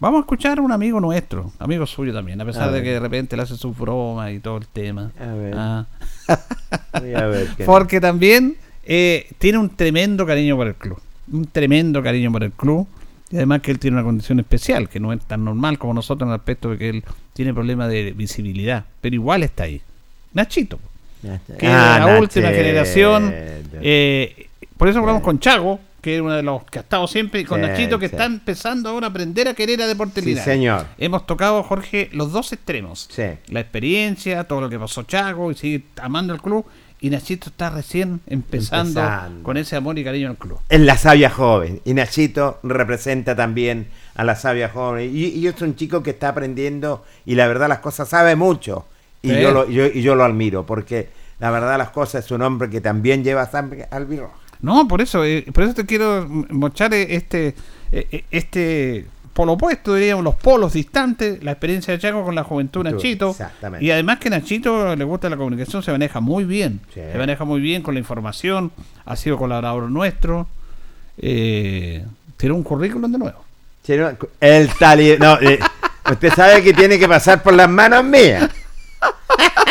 vamos 0.00 0.18
a 0.18 0.20
escuchar 0.20 0.58
a 0.58 0.62
un 0.62 0.72
amigo 0.72 1.00
nuestro, 1.00 1.52
amigo 1.58 1.86
suyo 1.86 2.12
también, 2.12 2.40
a 2.40 2.44
pesar 2.44 2.68
A 2.68 2.72
de 2.72 2.82
que 2.82 2.90
de 2.92 3.00
repente 3.00 3.36
le 3.36 3.42
hace 3.42 3.56
su 3.56 3.72
broma 3.72 4.30
y 4.32 4.38
todo 4.40 4.58
el 4.58 4.66
tema. 4.66 5.10
A 5.20 5.32
ver. 5.34 5.54
Ah. 5.56 5.86
A 6.92 7.00
ver 7.00 7.48
Porque 7.64 8.00
también 8.00 8.56
eh, 8.84 9.28
tiene 9.38 9.58
un 9.58 9.70
tremendo 9.70 10.26
cariño 10.26 10.56
por 10.56 10.66
el 10.68 10.74
club. 10.74 11.00
Un 11.32 11.46
tremendo 11.46 12.02
cariño 12.02 12.30
por 12.32 12.44
el 12.44 12.52
club. 12.52 12.86
Y 13.30 13.36
además 13.36 13.60
que 13.60 13.70
él 13.70 13.78
tiene 13.78 13.96
una 13.96 14.04
condición 14.04 14.40
especial, 14.40 14.88
que 14.88 15.00
no 15.00 15.12
es 15.12 15.20
tan 15.24 15.44
normal 15.44 15.78
como 15.78 15.92
nosotros 15.94 16.26
en 16.26 16.32
el 16.32 16.38
aspecto 16.38 16.70
de 16.70 16.78
que 16.78 16.88
él 16.88 17.04
tiene 17.34 17.52
problemas 17.52 17.88
de 17.90 18.12
visibilidad. 18.12 18.84
Pero 19.02 19.14
igual 19.14 19.42
está 19.42 19.64
ahí. 19.64 19.80
Nachito. 20.32 20.78
Que 21.22 21.34
es 21.34 21.58
de 21.60 21.66
Ah, 21.66 21.98
la 22.06 22.18
última 22.20 22.46
Nachito. 22.46 22.64
generación. 22.64 23.30
eh, 23.34 24.48
por 24.78 24.88
eso 24.88 24.98
hablamos 25.00 25.22
con 25.22 25.38
Chago, 25.40 25.78
que 26.00 26.14
es 26.16 26.20
uno 26.20 26.32
de 26.34 26.42
los 26.42 26.62
que 26.64 26.78
ha 26.78 26.82
estado 26.82 27.06
siempre, 27.08 27.44
con 27.44 27.60
Sí, 27.60 27.66
Nachito, 27.66 27.98
que 27.98 28.08
sí. 28.08 28.14
está 28.14 28.24
empezando 28.26 28.88
ahora 28.90 29.06
a 29.08 29.10
aprender 29.10 29.48
a 29.48 29.54
querer 29.54 29.82
a 29.82 29.86
Deportes 29.86 30.22
Sí, 30.22 30.30
Linares. 30.30 30.44
señor. 30.52 30.86
Hemos 30.98 31.26
tocado, 31.26 31.62
Jorge, 31.62 32.08
los 32.12 32.30
dos 32.32 32.52
extremos. 32.52 33.08
La 33.48 33.60
experiencia, 33.60 34.44
todo 34.44 34.60
lo 34.60 34.68
que 34.70 34.78
pasó 34.78 35.02
Chago, 35.02 35.50
y 35.50 35.54
sigue 35.54 35.82
amando 36.00 36.32
el 36.34 36.40
club. 36.40 36.64
Y 37.00 37.10
Nachito 37.10 37.50
está 37.50 37.70
recién 37.70 38.20
empezando, 38.26 39.00
Empezando. 39.00 39.42
con 39.44 39.56
ese 39.56 39.76
amor 39.76 39.96
y 39.98 40.04
cariño 40.04 40.30
al 40.30 40.36
club. 40.36 40.58
Es 40.68 40.80
la 40.80 40.96
sabia 40.98 41.30
joven. 41.30 41.80
Y 41.84 41.94
Nachito 41.94 42.58
representa 42.64 43.36
también 43.36 43.86
a 44.16 44.24
la 44.24 44.34
sabia 44.34 44.68
joven. 44.68 45.10
Y, 45.14 45.26
y 45.26 45.46
es 45.46 45.60
un 45.62 45.76
chico 45.76 46.02
que 46.02 46.10
está 46.10 46.30
aprendiendo 46.30 47.04
y 47.24 47.36
la 47.36 47.46
verdad 47.46 47.68
las 47.68 47.78
cosas 47.78 48.08
sabe 48.08 48.34
mucho. 48.34 48.86
Y, 49.22 49.28
yo, 49.40 49.52
lo, 49.52 49.68
yo- 49.68 49.86
y 49.86 50.02
yo 50.02 50.14
lo 50.16 50.24
admiro 50.24 50.66
porque 50.66 51.08
la 51.38 51.50
verdad 51.52 51.78
las 51.78 51.90
cosas 51.90 52.24
es 52.24 52.30
un 52.32 52.42
hombre 52.42 52.68
que 52.68 52.80
también 52.80 53.22
lleva 53.22 53.46
sangre 53.48 53.86
al 53.92 54.06
birro. 54.06 54.32
No, 54.60 54.86
por 54.88 55.00
eso, 55.00 55.24
eh, 55.24 55.44
por 55.52 55.64
eso 55.64 55.74
te 55.74 55.86
quiero 55.86 56.18
m- 56.24 56.46
mochar 56.50 56.92
eh, 56.94 57.14
este, 57.14 57.54
eh, 57.92 58.24
este 58.30 59.06
polo 59.32 59.52
opuesto, 59.52 59.94
diríamos, 59.94 60.24
los 60.24 60.34
polos 60.34 60.72
distantes, 60.72 61.42
la 61.44 61.52
experiencia 61.52 61.92
de 61.94 62.00
Chaco 62.00 62.24
con 62.24 62.34
la 62.34 62.42
juventud 62.42 62.82
Nachito. 62.82 63.30
Exactamente. 63.30 63.84
Y 63.86 63.90
además 63.92 64.18
que 64.18 64.30
Nachito 64.30 64.96
le 64.96 65.04
gusta 65.04 65.30
la 65.30 65.36
comunicación, 65.36 65.82
se 65.84 65.92
maneja 65.92 66.18
muy 66.20 66.42
bien. 66.44 66.80
Se 67.12 67.16
maneja 67.18 67.44
muy 67.44 67.60
bien 67.60 67.82
con 67.82 67.94
la 67.94 68.00
información, 68.00 68.72
ha 69.06 69.14
sido 69.14 69.36
colaborador 69.38 69.88
nuestro. 69.90 70.48
Eh, 71.18 72.04
tiene 72.36 72.54
un 72.54 72.64
currículum 72.64 73.12
de 73.12 73.18
nuevo. 73.18 73.44
El 74.40 74.68
tali... 74.74 75.16
No, 75.18 75.38
eh, 75.40 75.58
usted 76.10 76.32
sabe 76.34 76.62
que 76.62 76.74
tiene 76.74 76.98
que 76.98 77.06
pasar 77.08 77.40
por 77.42 77.54
las 77.54 77.68
manos 77.70 78.04
mías. 78.04 78.50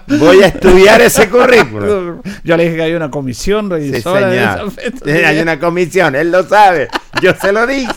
Voy 0.06 0.42
a 0.42 0.46
estudiar 0.46 1.00
ese 1.00 1.28
currículum. 1.30 2.22
Yo 2.42 2.56
le 2.56 2.64
dije 2.64 2.76
que 2.76 2.82
hay 2.82 2.94
una 2.94 3.10
comisión 3.10 3.66
Sí, 3.66 3.70
revisora 3.70 4.28
de 4.28 4.38
señor. 4.38 4.72
Sí, 5.04 5.10
Hay 5.24 5.38
una 5.40 5.58
comisión, 5.58 6.14
él 6.14 6.30
lo 6.30 6.42
sabe. 6.44 6.88
Yo 7.22 7.34
se 7.34 7.52
lo 7.52 7.66
dije. 7.66 7.92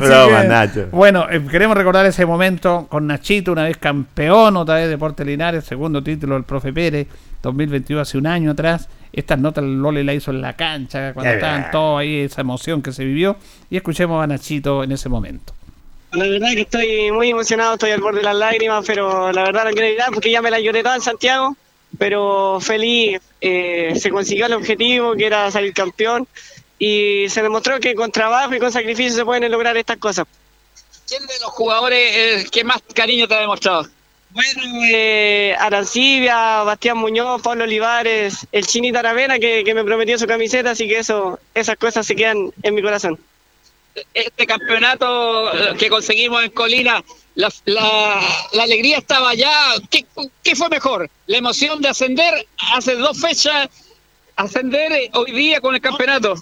Broma, 0.00 0.42
que, 0.42 0.48
Nacho. 0.48 0.88
Bueno, 0.90 1.26
eh, 1.30 1.40
queremos 1.50 1.76
recordar 1.76 2.06
ese 2.06 2.26
momento 2.26 2.86
con 2.88 3.06
Nachito, 3.06 3.52
una 3.52 3.64
vez 3.64 3.76
campeón, 3.76 4.56
otra 4.56 4.76
vez 4.76 4.88
Deportes 4.88 5.26
Linares, 5.26 5.64
segundo 5.64 6.02
título 6.02 6.34
del 6.34 6.44
profe 6.44 6.72
Pérez, 6.72 7.06
2022, 7.42 8.02
hace 8.02 8.18
un 8.18 8.26
año 8.26 8.52
atrás. 8.52 8.88
Estas 9.12 9.38
notas 9.38 9.62
Lole 9.62 10.02
la 10.02 10.12
hizo 10.14 10.32
en 10.32 10.40
la 10.40 10.54
cancha, 10.54 11.12
cuando 11.12 11.30
Qué 11.30 11.36
estaban 11.36 11.70
todos 11.70 12.00
ahí, 12.00 12.20
esa 12.20 12.40
emoción 12.40 12.82
que 12.82 12.92
se 12.92 13.04
vivió. 13.04 13.36
Y 13.70 13.76
escuchemos 13.76 14.22
a 14.22 14.26
Nachito 14.26 14.82
en 14.82 14.92
ese 14.92 15.08
momento. 15.08 15.52
La 16.14 16.28
verdad 16.28 16.50
que 16.54 16.60
estoy 16.60 17.10
muy 17.10 17.30
emocionado, 17.30 17.74
estoy 17.74 17.90
al 17.90 18.00
borde 18.00 18.18
de 18.18 18.24
las 18.24 18.36
lágrimas, 18.36 18.84
pero 18.86 19.32
la 19.32 19.42
verdad 19.42 19.64
no 19.64 19.70
quiero 19.72 19.88
llorar 19.88 20.12
porque 20.12 20.30
ya 20.30 20.40
me 20.40 20.50
la 20.50 20.60
lloré 20.60 20.84
toda 20.84 20.94
en 20.94 21.02
Santiago, 21.02 21.56
pero 21.98 22.60
feliz, 22.60 23.20
eh, 23.40 23.94
se 24.00 24.10
consiguió 24.10 24.46
el 24.46 24.52
objetivo 24.52 25.14
que 25.14 25.26
era 25.26 25.50
salir 25.50 25.74
campeón 25.74 26.28
y 26.78 27.26
se 27.28 27.42
demostró 27.42 27.80
que 27.80 27.96
con 27.96 28.12
trabajo 28.12 28.54
y 28.54 28.60
con 28.60 28.70
sacrificio 28.70 29.12
se 29.12 29.24
pueden 29.24 29.50
lograr 29.50 29.76
estas 29.76 29.96
cosas. 29.96 30.26
¿Quién 31.08 31.26
de 31.26 31.34
los 31.40 31.50
jugadores 31.50 31.98
eh, 32.14 32.46
que 32.50 32.62
más 32.62 32.80
cariño 32.94 33.26
te 33.26 33.34
ha 33.34 33.40
demostrado? 33.40 33.88
Bueno, 34.30 34.62
eh, 34.92 35.56
Arancibia, 35.58 36.62
Bastián 36.62 36.96
Muñoz, 36.96 37.42
Pablo 37.42 37.64
Olivares, 37.64 38.46
el 38.52 38.66
Chinito 38.66 39.00
Aravena 39.00 39.40
que, 39.40 39.64
que 39.64 39.74
me 39.74 39.84
prometió 39.84 40.16
su 40.16 40.26
camiseta, 40.26 40.70
así 40.70 40.86
que 40.86 40.98
eso, 40.98 41.40
esas 41.54 41.76
cosas 41.76 42.06
se 42.06 42.14
quedan 42.14 42.52
en 42.62 42.74
mi 42.74 42.82
corazón. 42.82 43.18
Este 44.12 44.46
campeonato 44.46 45.52
eh, 45.54 45.76
que 45.78 45.88
conseguimos 45.88 46.42
en 46.42 46.50
Colina, 46.50 47.02
la, 47.36 47.52
la- 47.66 48.20
alegría 48.62 48.98
estaba 48.98 49.30
allá. 49.30 49.50
¿Qué, 49.90 50.04
qué 50.42 50.56
fue 50.56 50.68
mejor? 50.68 51.08
¿La 51.26 51.38
emoción 51.38 51.80
de 51.80 51.88
ascender 51.88 52.46
hace 52.74 52.94
dos 52.96 53.20
fechas? 53.20 53.68
¿Ascender 54.36 54.92
eh, 54.92 55.10
hoy 55.14 55.30
día 55.32 55.60
con 55.60 55.74
el 55.74 55.80
campeonato? 55.80 56.34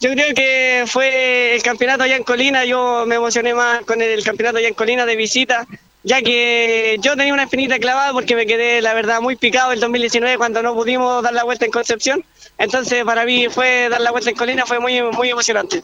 Yo 0.00 0.10
creo 0.12 0.34
que 0.34 0.84
fue 0.86 1.54
el 1.56 1.62
campeonato 1.62 2.04
allá 2.04 2.16
en 2.16 2.24
Colina, 2.24 2.64
yo 2.64 3.04
me 3.06 3.14
emocioné 3.16 3.54
más 3.54 3.82
con 3.84 4.00
el 4.02 4.22
campeonato 4.22 4.58
allá 4.58 4.68
en 4.68 4.74
Colina 4.74 5.06
de 5.06 5.16
visita, 5.16 5.66
ya 6.02 6.20
que 6.20 6.96
yo 7.00 7.16
tenía 7.16 7.32
una 7.32 7.44
espinita 7.44 7.78
clavada 7.78 8.12
porque 8.12 8.36
me 8.36 8.44
quedé, 8.46 8.82
la 8.82 8.92
verdad, 8.92 9.20
muy 9.20 9.36
picado 9.36 9.72
el 9.72 9.80
2019 9.80 10.36
cuando 10.36 10.62
no 10.62 10.74
pudimos 10.74 11.22
dar 11.22 11.32
la 11.32 11.44
vuelta 11.44 11.64
en 11.64 11.70
Concepción. 11.72 12.24
Entonces, 12.58 13.02
para 13.04 13.24
mí 13.24 13.48
fue 13.48 13.88
dar 13.88 14.00
la 14.00 14.10
vuelta 14.10 14.30
en 14.30 14.36
Colina, 14.36 14.66
fue 14.66 14.78
muy, 14.78 15.00
muy 15.02 15.30
emocionante. 15.30 15.80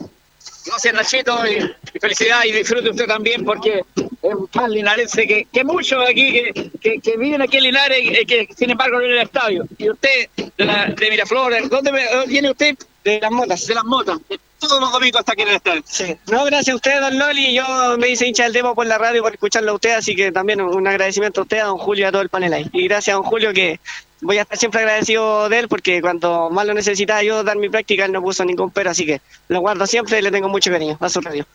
Gracias 0.66 0.94
Nachito 0.94 1.46
y, 1.46 1.98
felicidad 2.00 2.44
y 2.44 2.52
disfrute 2.52 2.90
usted 2.90 3.06
también 3.06 3.44
porque 3.44 3.82
es 3.96 4.34
más 4.54 4.68
linarense 4.70 5.26
que, 5.26 5.46
que 5.52 5.64
muchos 5.64 6.04
aquí 6.08 6.32
que, 6.80 7.00
que, 7.00 7.16
viven 7.16 7.40
aquí 7.42 7.56
en 7.56 7.62
Linares 7.64 7.98
y 8.02 8.26
que 8.26 8.48
sin 8.56 8.70
embargo 8.70 8.96
no 8.96 9.02
viven 9.02 9.16
el 9.16 9.22
estadio. 9.24 9.64
Y 9.78 9.90
usted 9.90 10.28
la- 10.58 10.86
de 10.86 11.10
Miraflores, 11.10 11.68
¿dónde 11.70 11.92
me- 11.92 12.04
dónde 12.06 12.26
viene 12.28 12.50
usted? 12.50 12.76
De 13.04 13.20
las 13.20 13.30
motas. 13.30 13.66
De 13.66 13.74
las 13.74 13.84
motas. 13.84 14.18
Todos 14.58 14.80
los 14.80 14.92
domingos 14.92 15.20
está 15.20 15.32
aquí 15.32 15.42
en 15.42 15.48
el 15.48 15.54
estadio. 15.56 15.82
Sí. 15.86 16.16
No, 16.30 16.44
gracias 16.44 16.74
a 16.74 16.76
usted, 16.76 17.00
don 17.00 17.18
Loli. 17.18 17.54
Yo 17.54 17.96
me 17.98 18.08
hice 18.08 18.26
hincha 18.26 18.44
del 18.44 18.52
demo 18.52 18.74
por 18.74 18.86
la 18.86 18.98
radio 18.98 19.22
por 19.22 19.32
escucharlo 19.32 19.72
a 19.72 19.74
usted, 19.74 19.92
así 19.92 20.14
que 20.14 20.32
también 20.32 20.60
un 20.60 20.86
agradecimiento 20.86 21.40
a 21.40 21.44
usted, 21.44 21.58
a 21.60 21.64
don 21.64 21.78
Julio 21.78 22.04
y 22.04 22.08
a 22.08 22.12
todo 22.12 22.22
el 22.22 22.28
panel 22.28 22.52
ahí. 22.52 22.68
Y 22.72 22.86
gracias 22.86 23.14
a 23.14 23.16
don 23.16 23.24
Julio 23.24 23.54
que 23.54 23.80
voy 24.20 24.38
a 24.38 24.42
estar 24.42 24.58
siempre 24.58 24.80
agradecido 24.80 25.48
de 25.48 25.58
él 25.60 25.68
porque 25.68 26.02
cuando 26.02 26.50
más 26.50 26.66
lo 26.66 26.74
necesitaba 26.74 27.22
yo 27.22 27.42
dar 27.42 27.56
mi 27.56 27.68
práctica, 27.68 28.04
él 28.04 28.12
no 28.12 28.20
puso 28.20 28.44
ningún 28.44 28.70
pero, 28.70 28.90
así 28.90 29.06
que 29.06 29.20
lo 29.48 29.60
guardo 29.60 29.86
siempre 29.86 30.18
y 30.18 30.22
le 30.22 30.30
tengo 30.30 30.48
mucho 30.48 30.70
cariño 30.70 30.96
a 31.00 31.08
su 31.08 31.20
radio. 31.20 31.46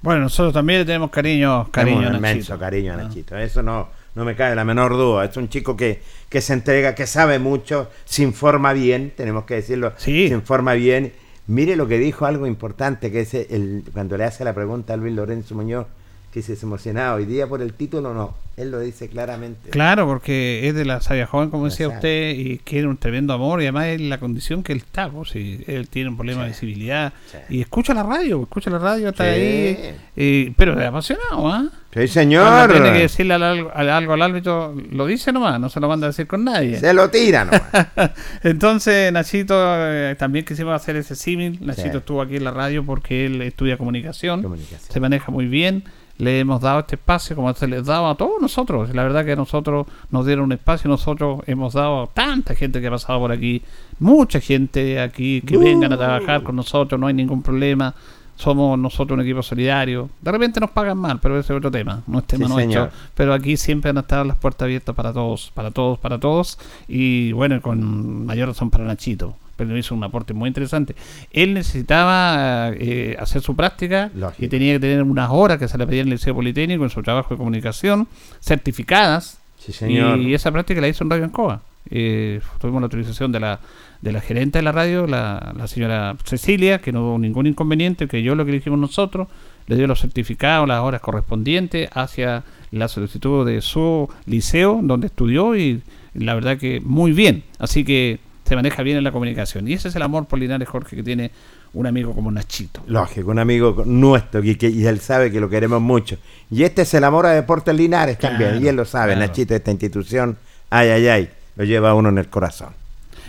Bueno, 0.00 0.20
nosotros 0.20 0.52
también 0.52 0.80
le 0.80 0.84
tenemos 0.84 1.10
cariño, 1.10 1.68
cariño 1.70 1.96
Tenemos 1.96 2.10
un 2.10 2.16
inmenso 2.16 2.58
cariño 2.58 2.92
a 2.92 2.96
Nachito. 2.96 3.38
Eso 3.38 3.62
no, 3.62 3.88
no 4.14 4.24
me 4.24 4.36
cabe 4.36 4.54
la 4.54 4.64
menor 4.64 4.92
duda. 4.92 5.24
Es 5.24 5.36
un 5.36 5.48
chico 5.48 5.76
que, 5.76 6.00
que 6.28 6.40
se 6.40 6.52
entrega, 6.52 6.94
que 6.94 7.06
sabe 7.06 7.38
mucho, 7.38 7.90
se 8.04 8.22
informa 8.22 8.72
bien, 8.72 9.12
tenemos 9.16 9.44
que 9.44 9.54
decirlo, 9.54 9.92
se 9.96 10.10
informa 10.10 10.74
bien. 10.74 11.12
Mire 11.46 11.76
lo 11.76 11.86
que 11.86 11.98
dijo 11.98 12.24
algo 12.24 12.46
importante, 12.46 13.12
que 13.12 13.20
es 13.20 13.34
el, 13.34 13.84
cuando 13.92 14.16
le 14.16 14.24
hace 14.24 14.44
la 14.44 14.54
pregunta 14.54 14.94
a 14.94 14.96
Luis 14.96 15.14
Lorenzo 15.14 15.54
Muñoz, 15.54 15.86
que 16.34 16.42
se 16.42 16.54
emocionado 16.64 17.14
hoy 17.16 17.26
día 17.26 17.46
por 17.46 17.62
el 17.62 17.72
título, 17.74 18.12
no. 18.12 18.34
Él 18.56 18.70
lo 18.70 18.78
dice 18.80 19.08
claramente. 19.08 19.70
Claro, 19.70 20.06
porque 20.06 20.68
es 20.68 20.74
de 20.74 20.84
la 20.84 21.00
sabia 21.00 21.26
joven, 21.26 21.50
como 21.50 21.64
decía 21.66 21.86
Exacto. 21.86 22.06
usted, 22.06 22.34
y 22.36 22.58
quiere 22.58 22.86
un 22.88 22.96
tremendo 22.96 23.32
amor, 23.32 23.60
y 23.60 23.64
además 23.64 23.86
es 23.86 24.00
la 24.00 24.18
condición 24.18 24.62
que 24.64 24.72
él 24.72 24.78
está, 24.78 25.08
pues, 25.08 25.30
si 25.30 25.62
él 25.66 25.88
tiene 25.88 26.10
un 26.10 26.16
problema 26.16 26.42
de 26.42 26.48
visibilidad, 26.50 27.12
y 27.48 27.60
escucha 27.60 27.94
la 27.94 28.02
radio, 28.02 28.42
escucha 28.42 28.68
la 28.70 28.78
radio, 28.78 29.08
está 29.10 29.24
Sí. 29.24 29.30
ahí, 29.30 29.94
y- 30.16 30.50
pero 30.50 30.78
es 30.80 30.86
apasionado, 30.86 31.48
¿ah? 31.48 31.68
Sí, 31.92 32.08
señor. 32.08 32.44
Cuando 32.46 32.74
tiene 32.74 32.92
que 32.92 32.98
decirle 33.02 33.34
al- 33.34 33.68
al- 33.72 33.90
algo 33.90 34.12
al 34.14 34.22
árbitro, 34.22 34.74
lo 34.90 35.06
dice 35.06 35.32
nomás, 35.32 35.58
no 35.60 35.68
se 35.68 35.78
lo 35.80 35.88
manda 35.88 36.06
a 36.08 36.10
decir 36.10 36.26
con 36.26 36.44
nadie. 36.44 36.78
Se 36.80 36.92
lo 36.92 37.08
tira 37.10 37.44
nomás. 37.44 37.62
Entonces, 38.42 39.12
Nachito, 39.12 39.54
eh, 39.56 40.14
también 40.18 40.44
quisimos 40.44 40.74
hacer 40.74 40.96
ese 40.96 41.14
símil. 41.14 41.58
Nachito 41.60 41.98
estuvo 41.98 42.20
aquí 42.22 42.36
en 42.36 42.44
la 42.44 42.50
radio 42.50 42.84
porque 42.84 43.26
él 43.26 43.40
estudia 43.42 43.76
comunicación, 43.78 44.56
se 44.88 45.00
maneja 45.00 45.30
muy 45.30 45.46
bien. 45.46 45.84
Le 46.18 46.38
hemos 46.38 46.60
dado 46.60 46.80
este 46.80 46.94
espacio 46.94 47.34
como 47.34 47.52
se 47.54 47.66
les 47.66 47.84
daba 47.84 48.10
a 48.10 48.14
todos 48.14 48.40
nosotros. 48.40 48.94
La 48.94 49.02
verdad 49.02 49.24
que 49.24 49.32
a 49.32 49.36
nosotros 49.36 49.86
nos 50.10 50.24
dieron 50.26 50.44
un 50.44 50.52
espacio, 50.52 50.88
nosotros 50.88 51.40
hemos 51.46 51.74
dado 51.74 52.02
a 52.02 52.06
tanta 52.06 52.54
gente 52.54 52.80
que 52.80 52.86
ha 52.86 52.90
pasado 52.90 53.18
por 53.18 53.32
aquí, 53.32 53.62
mucha 53.98 54.38
gente 54.40 55.00
aquí 55.00 55.40
que 55.42 55.56
vengan 55.56 55.92
a 55.92 55.96
trabajar 55.96 56.42
con 56.42 56.54
nosotros, 56.56 57.00
no 57.00 57.06
hay 57.08 57.14
ningún 57.14 57.42
problema. 57.42 57.94
Somos 58.36 58.76
nosotros 58.76 59.16
un 59.16 59.24
equipo 59.24 59.42
solidario. 59.44 60.10
De 60.20 60.32
repente 60.32 60.58
nos 60.58 60.70
pagan 60.70 60.98
mal, 60.98 61.20
pero 61.20 61.38
ese 61.38 61.52
es 61.52 61.56
otro 61.56 61.70
tema, 61.70 62.02
no 62.08 62.18
es 62.18 62.24
tema 62.26 62.46
Sí, 62.46 62.52
nuestro. 62.52 62.72
señor. 62.72 62.90
Pero 63.14 63.32
aquí 63.32 63.56
siempre 63.56 63.90
han 63.90 63.98
estado 63.98 64.24
las 64.24 64.36
puertas 64.36 64.66
abiertas 64.66 64.94
para 64.94 65.12
todos, 65.12 65.52
para 65.54 65.70
todos, 65.70 65.98
para 66.00 66.18
todos. 66.18 66.58
Y 66.88 67.30
bueno, 67.32 67.60
con 67.62 68.26
mayor 68.26 68.48
razón 68.48 68.70
para 68.70 68.84
Nachito. 68.84 69.36
Pero 69.56 69.76
hizo 69.76 69.94
un 69.94 70.04
aporte 70.04 70.34
muy 70.34 70.48
interesante. 70.48 70.94
Él 71.32 71.54
necesitaba 71.54 72.70
eh, 72.74 73.16
hacer 73.18 73.42
su 73.42 73.56
práctica 73.56 74.10
y 74.38 74.48
tenía 74.48 74.74
que 74.74 74.80
tener 74.80 75.02
unas 75.02 75.30
horas 75.30 75.58
que 75.58 75.68
se 75.68 75.78
le 75.78 75.86
pedía 75.86 76.02
en 76.02 76.08
el 76.08 76.14
Liceo 76.14 76.34
Politécnico 76.34 76.84
en 76.84 76.90
su 76.90 77.02
trabajo 77.02 77.34
de 77.34 77.38
comunicación, 77.38 78.08
certificadas. 78.40 79.38
señor. 79.58 80.18
Y 80.18 80.34
esa 80.34 80.52
práctica 80.52 80.80
la 80.80 80.88
hizo 80.88 81.04
en 81.04 81.10
Radio 81.10 81.24
Ancoa. 81.24 81.62
Eh, 81.90 82.40
tuvimos 82.60 82.80
la 82.80 82.86
autorización 82.86 83.30
de 83.30 83.40
la, 83.40 83.60
de 84.00 84.12
la 84.12 84.20
gerente 84.20 84.58
de 84.58 84.62
la 84.62 84.72
radio, 84.72 85.06
la, 85.06 85.52
la 85.56 85.66
señora 85.66 86.16
Cecilia, 86.24 86.80
que 86.80 86.92
no 86.92 87.02
hubo 87.02 87.18
ningún 87.18 87.46
inconveniente, 87.46 88.08
que 88.08 88.22
yo 88.22 88.34
lo 88.34 88.44
que 88.46 88.52
dijimos 88.52 88.78
nosotros, 88.78 89.28
le 89.66 89.76
dio 89.76 89.86
los 89.86 90.00
certificados, 90.00 90.68
las 90.68 90.80
horas 90.80 91.00
correspondientes 91.00 91.88
hacia 91.92 92.44
la 92.70 92.88
solicitud 92.88 93.46
de 93.46 93.60
su 93.60 94.08
liceo 94.26 94.80
donde 94.82 95.06
estudió 95.06 95.56
y 95.56 95.82
la 96.14 96.34
verdad 96.34 96.58
que 96.58 96.80
muy 96.80 97.12
bien. 97.12 97.44
Así 97.58 97.84
que 97.84 98.18
se 98.44 98.54
maneja 98.56 98.82
bien 98.82 98.98
en 98.98 99.04
la 99.04 99.12
comunicación. 99.12 99.66
Y 99.68 99.72
ese 99.72 99.88
es 99.88 99.96
el 99.96 100.02
amor 100.02 100.26
por 100.26 100.38
Linares, 100.38 100.68
Jorge, 100.68 100.96
que 100.96 101.02
tiene 101.02 101.30
un 101.72 101.86
amigo 101.86 102.14
como 102.14 102.30
Nachito. 102.30 102.82
Lógico, 102.86 103.30
un 103.30 103.38
amigo 103.38 103.82
nuestro 103.86 104.44
y, 104.44 104.54
que, 104.56 104.68
y 104.68 104.86
él 104.86 105.00
sabe 105.00 105.30
que 105.32 105.40
lo 105.40 105.48
queremos 105.48 105.80
mucho. 105.80 106.18
Y 106.50 106.62
este 106.62 106.82
es 106.82 106.94
el 106.94 107.04
amor 107.04 107.26
a 107.26 107.30
Deportes 107.30 107.74
Linares 107.74 108.18
también, 108.18 108.62
y 108.62 108.68
él 108.68 108.76
lo 108.76 108.84
sabe, 108.84 109.14
claro. 109.14 109.26
Nachito, 109.26 109.54
esta 109.54 109.70
institución, 109.70 110.36
ay, 110.70 110.88
ay, 110.90 111.08
ay, 111.08 111.30
lo 111.56 111.64
lleva 111.64 111.94
uno 111.94 112.10
en 112.10 112.18
el 112.18 112.28
corazón. 112.28 112.68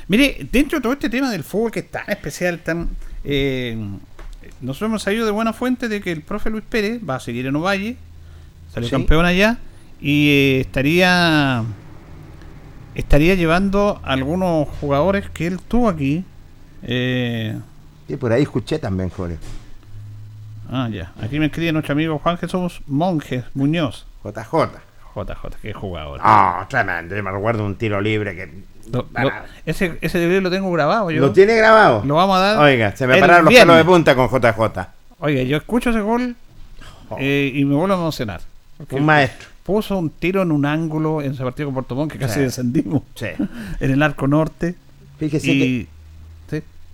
Mire, 0.07 0.47
dentro 0.51 0.77
de 0.79 0.83
todo 0.83 0.93
este 0.93 1.09
tema 1.09 1.31
del 1.31 1.43
fútbol 1.43 1.71
que 1.71 1.79
es 1.79 1.89
tan 1.89 2.03
especial, 2.09 2.59
tan 2.59 2.89
eh, 3.23 3.75
nosotros 4.61 4.89
hemos 4.89 5.01
sabido 5.01 5.25
de 5.25 5.31
buena 5.31 5.51
fuente 5.53 5.87
de 5.89 5.99
que 6.01 6.11
el 6.11 6.21
profe 6.21 6.49
Luis 6.51 6.63
Pérez 6.69 7.01
va 7.07 7.15
a 7.15 7.19
seguir 7.19 7.47
en 7.47 7.55
Ovalle, 7.55 7.95
salió 8.71 8.87
Sí. 8.89 8.91
campeón 8.91 9.25
allá 9.25 9.57
y 9.99 10.29
eh, 10.29 10.59
estaría 10.61 11.63
estaría 12.95 13.35
llevando 13.35 13.99
a 14.03 14.13
algunos 14.13 14.67
jugadores 14.81 15.29
que 15.29 15.47
él 15.47 15.59
tuvo 15.59 15.89
aquí. 15.89 16.23
Eh, 16.83 17.57
Sí, 18.07 18.17
por 18.17 18.31
ahí 18.31 18.43
escuché 18.43 18.77
también, 18.77 19.09
Jorge. 19.09 19.37
ah, 20.71 20.87
ya. 20.91 21.11
Aquí 21.21 21.39
me 21.39 21.47
escribe 21.47 21.71
nuestro 21.71 21.93
amigo 21.93 22.19
Juan 22.19 22.37
Jesús 22.37 22.81
Monjes 22.87 23.43
Muñoz. 23.55 24.05
JJ. 24.23 24.69
JJ, 25.15 25.57
qué 25.61 25.73
jugador. 25.73 26.19
Ah, 26.23 26.65
tremendo, 26.69 27.15
yo 27.15 27.23
me 27.23 27.31
recuerdo 27.31 27.65
un 27.65 27.75
tiro 27.75 27.99
libre 28.01 28.35
que... 28.35 28.53
Lo- 28.91 29.07
lo- 29.19 29.31
ese, 29.65 29.97
ese 30.01 30.27
video 30.27 30.41
lo 30.41 30.51
tengo 30.51 30.71
grabado 30.71 31.09
yo. 31.09 31.19
¿Lo 31.21 31.31
tiene 31.31 31.55
grabado? 31.55 32.03
Lo 32.05 32.13
vamos 32.15 32.37
a 32.37 32.39
dar. 32.41 32.57
Oiga, 32.59 32.95
se 32.95 33.07
me 33.07 33.19
pararon 33.19 33.45
los 33.45 33.53
pelos 33.55 33.75
de 33.77 33.85
punta 33.85 34.15
con 34.15 34.27
JJ. 34.29 34.87
Oiga, 35.19 35.41
yo 35.41 35.57
escucho 35.57 35.89
ese 35.89 36.01
gol 36.01 36.35
eh, 37.17 37.51
y 37.55 37.65
me 37.65 37.73
vuelvo 37.75 37.95
a 37.95 37.97
emocionar. 37.97 38.41
Oh. 38.91 38.95
Un 38.97 39.05
maestro. 39.05 39.47
Puso 39.65 39.97
un 39.97 40.11
tiro 40.11 40.43
en 40.43 40.51
un 40.51 40.65
ángulo 40.65 41.21
en 41.21 41.31
ese 41.31 41.43
partido 41.43 41.67
con 41.67 41.73
Puerto 41.73 41.95
Montt 41.95 42.11
que 42.13 42.19
casi 42.19 42.35
Sí. 42.35 42.39
descendimos. 42.41 43.01
Sí. 43.15 43.27
En 43.79 43.91
el 43.91 44.01
arco 44.03 44.27
norte. 44.27 44.75
Fíjese 45.17 45.51
Y- 45.51 45.85
que... 45.85 45.95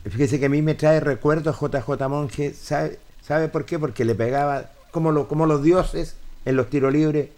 Fíjese 0.10 0.40
que 0.40 0.48
a 0.48 0.50
mí 0.50 0.64
me 0.64 0.74
trae 0.74 1.00
recuerdos 1.00 1.56
JJ 1.60 2.08
Monge, 2.10 2.56
¿sabe, 2.56 2.98
¿sabe 3.22 3.50
por 3.50 3.66
qué? 3.66 3.78
Porque 3.78 4.04
le 4.04 4.16
pegaba 4.16 4.72
como, 4.90 5.12
lo, 5.12 5.28
como 5.28 5.46
los 5.46 5.62
dioses 5.62 6.16
en 6.44 6.56
los 6.56 6.72
tiros 6.72 6.92
libres, 6.92 7.30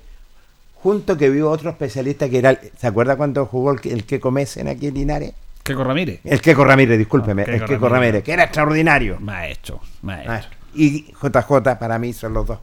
junto 0.75 1.17
que 1.17 1.29
vio 1.29 1.49
otro 1.49 1.69
especialista 1.71 2.29
que 2.29 2.37
era, 2.37 2.57
¿se 2.77 2.87
acuerda 2.87 3.17
cuando 3.17 3.45
jugó 3.47 3.73
el, 3.73 3.81
que- 3.81 3.91
el 3.91 4.05
Queco 4.05 4.31
Mesen 4.31 4.69
aquí 4.69 4.87
en 4.87 4.93
Linares? 4.93 5.33
Queco 5.61 5.83
Ramírez. 5.83 6.21
El 6.23 6.39
Queco 6.39 6.63
Ramírez, 6.63 6.97
discúlpeme, 6.97 7.41
No, 7.45 7.51
el 7.51 7.59
Queco 7.59 7.73
Queco 7.73 7.89
Ramírez. 7.89 8.01
Ramírez, 8.11 8.23
que 8.23 8.31
era 8.31 8.43
extraordinario. 8.45 9.17
Maestro, 9.19 9.81
maestro. 10.01 10.31
Maestro. 10.31 10.57
Y 10.73 11.05
JJ 11.21 11.75
para 11.79 11.99
mí 11.99 12.13
son 12.13 12.33
los 12.33 12.47
dos 12.47 12.59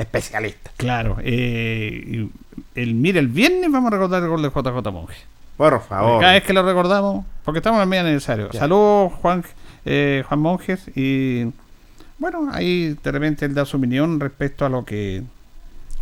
especialistas. 0.00 0.72
Claro. 0.76 1.16
eh, 1.22 2.28
el, 2.74 2.94
mire, 2.94 3.20
el 3.20 3.28
viernes 3.28 3.70
vamos 3.70 3.88
a 3.92 3.96
recordar 3.96 4.22
el 4.22 4.28
gol 4.28 4.42
de 4.42 4.48
JJ 4.48 4.90
Monge. 4.92 5.16
Por 5.56 5.80
favor. 5.82 6.20
Cada 6.20 6.32
vez 6.32 6.42
que 6.44 6.52
lo 6.52 6.62
recordamos, 6.62 7.24
porque 7.44 7.58
estamos 7.58 7.78
en 7.78 7.82
el 7.82 7.88
medio 7.88 8.02
aniversario. 8.02 8.50
Ya. 8.50 8.60
Saludos, 8.60 9.12
Juan, 9.20 9.44
eh, 9.84 10.24
Juan 10.26 10.40
Monjes. 10.40 10.90
Y 10.96 11.44
bueno, 12.18 12.48
ahí 12.52 12.96
de 13.02 13.12
repente 13.12 13.44
él 13.44 13.54
da 13.54 13.64
su 13.66 13.76
opinión 13.76 14.18
respecto 14.20 14.64
a 14.64 14.68
lo 14.68 14.84
que 14.84 15.22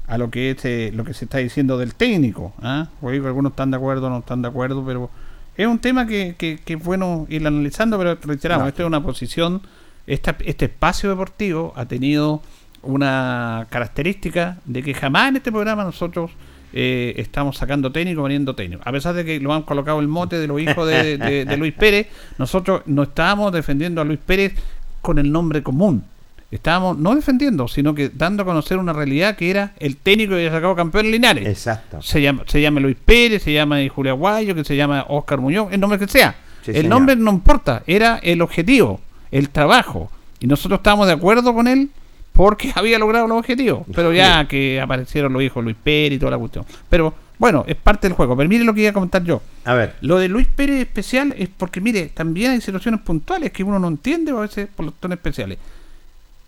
a 0.06 0.16
lo 0.16 0.30
que 0.30 0.50
este, 0.52 0.90
lo 0.92 1.04
que 1.04 1.12
se 1.12 1.26
está 1.26 1.38
diciendo 1.38 1.76
del 1.76 1.94
técnico. 1.94 2.54
¿ah? 2.62 2.88
Oigo, 3.02 3.26
algunos 3.26 3.52
están 3.52 3.70
de 3.70 3.76
acuerdo, 3.76 4.08
no 4.08 4.18
están 4.20 4.40
de 4.42 4.48
acuerdo, 4.48 4.82
pero 4.86 5.10
es 5.56 5.66
un 5.66 5.78
tema 5.80 6.06
que, 6.06 6.34
que, 6.38 6.58
que 6.64 6.74
es 6.74 6.82
bueno 6.82 7.26
ir 7.28 7.46
analizando, 7.46 7.98
pero 7.98 8.16
reiteramos, 8.22 8.62
No. 8.64 8.68
esto 8.68 8.82
es 8.82 8.86
una 8.86 9.02
posición, 9.02 9.60
esta, 10.06 10.34
este 10.46 10.64
espacio 10.66 11.10
deportivo 11.10 11.74
ha 11.76 11.84
tenido 11.84 12.40
una 12.82 13.66
característica 13.70 14.58
de 14.64 14.82
que 14.82 14.94
jamás 14.94 15.28
en 15.30 15.36
este 15.36 15.50
programa 15.52 15.84
nosotros 15.84 16.30
eh, 16.72 17.14
estamos 17.16 17.56
sacando 17.56 17.90
técnico, 17.92 18.20
poniendo 18.22 18.54
técnico. 18.54 18.82
A 18.84 18.92
pesar 18.92 19.14
de 19.14 19.24
que 19.24 19.40
lo 19.40 19.52
han 19.54 19.62
colocado 19.62 20.00
el 20.00 20.08
mote 20.08 20.38
de 20.38 20.46
los 20.46 20.60
hijos 20.60 20.86
de, 20.86 21.16
de- 21.18 21.44
de 21.44 21.56
Luis 21.56 21.72
Pérez, 21.72 22.08
nosotros 22.38 22.82
no 22.86 23.04
estábamos 23.04 23.52
defendiendo 23.52 24.00
a 24.00 24.04
Luis 24.04 24.18
Pérez 24.24 24.54
con 25.00 25.18
el 25.18 25.30
nombre 25.32 25.62
común. 25.62 26.04
Estábamos 26.50 26.96
no 26.98 27.14
defendiendo, 27.14 27.68
sino 27.68 27.94
que 27.94 28.08
dando 28.08 28.42
a 28.42 28.46
conocer 28.46 28.78
una 28.78 28.92
realidad 28.94 29.36
que 29.36 29.50
era 29.50 29.72
el 29.80 29.96
técnico 29.96 30.30
que 30.30 30.36
había 30.36 30.50
sacado 30.50 30.74
campeón 30.74 31.06
en 31.06 31.12
Linares. 31.12 31.46
Exacto. 31.46 32.00
Se 32.00 32.22
llama, 32.22 32.44
se 32.46 32.60
llama 32.62 32.80
Luis 32.80 32.96
Pérez, 33.04 33.42
se 33.42 33.52
llama 33.52 33.78
Julia 33.94 34.12
Guayo, 34.12 34.54
que 34.54 34.64
se 34.64 34.74
llama 34.76 35.04
Oscar 35.08 35.40
Muñoz, 35.40 35.68
el 35.72 35.80
nombre 35.80 35.98
que 35.98 36.08
sea. 36.08 36.36
Sí, 36.62 36.70
el 36.70 36.76
señor. 36.78 36.90
nombre 36.90 37.16
no 37.16 37.30
importa, 37.32 37.82
era 37.86 38.18
el 38.22 38.40
objetivo, 38.40 39.00
el 39.30 39.50
trabajo. 39.50 40.10
Y 40.40 40.46
nosotros 40.46 40.78
estábamos 40.78 41.06
de 41.06 41.12
acuerdo 41.14 41.52
con 41.52 41.66
él 41.68 41.90
porque 42.38 42.72
había 42.76 43.00
logrado 43.00 43.26
los 43.26 43.38
objetivos. 43.38 43.82
Pero 43.92 44.12
ya 44.12 44.46
que 44.46 44.80
aparecieron 44.80 45.32
los 45.32 45.42
hijos 45.42 45.64
Luis 45.64 45.76
Pérez 45.82 46.12
y 46.16 46.18
toda 46.20 46.30
la 46.30 46.38
cuestión. 46.38 46.64
Pero 46.88 47.12
bueno, 47.36 47.64
es 47.66 47.74
parte 47.74 48.06
del 48.06 48.14
juego. 48.14 48.36
Pero 48.36 48.48
mire 48.48 48.62
lo 48.62 48.72
que 48.72 48.82
iba 48.82 48.90
a 48.90 48.92
comentar 48.92 49.24
yo. 49.24 49.42
A 49.64 49.74
ver. 49.74 49.96
Lo 50.02 50.18
de 50.18 50.28
Luis 50.28 50.46
Pérez 50.46 50.80
especial 50.80 51.34
es 51.36 51.48
porque, 51.48 51.80
mire, 51.80 52.06
también 52.14 52.52
hay 52.52 52.60
situaciones 52.60 53.00
puntuales 53.00 53.50
que 53.50 53.64
uno 53.64 53.80
no 53.80 53.88
entiende 53.88 54.30
a 54.30 54.36
veces 54.36 54.68
por 54.68 54.86
los 54.86 54.94
tonos 54.94 55.16
especiales. 55.16 55.58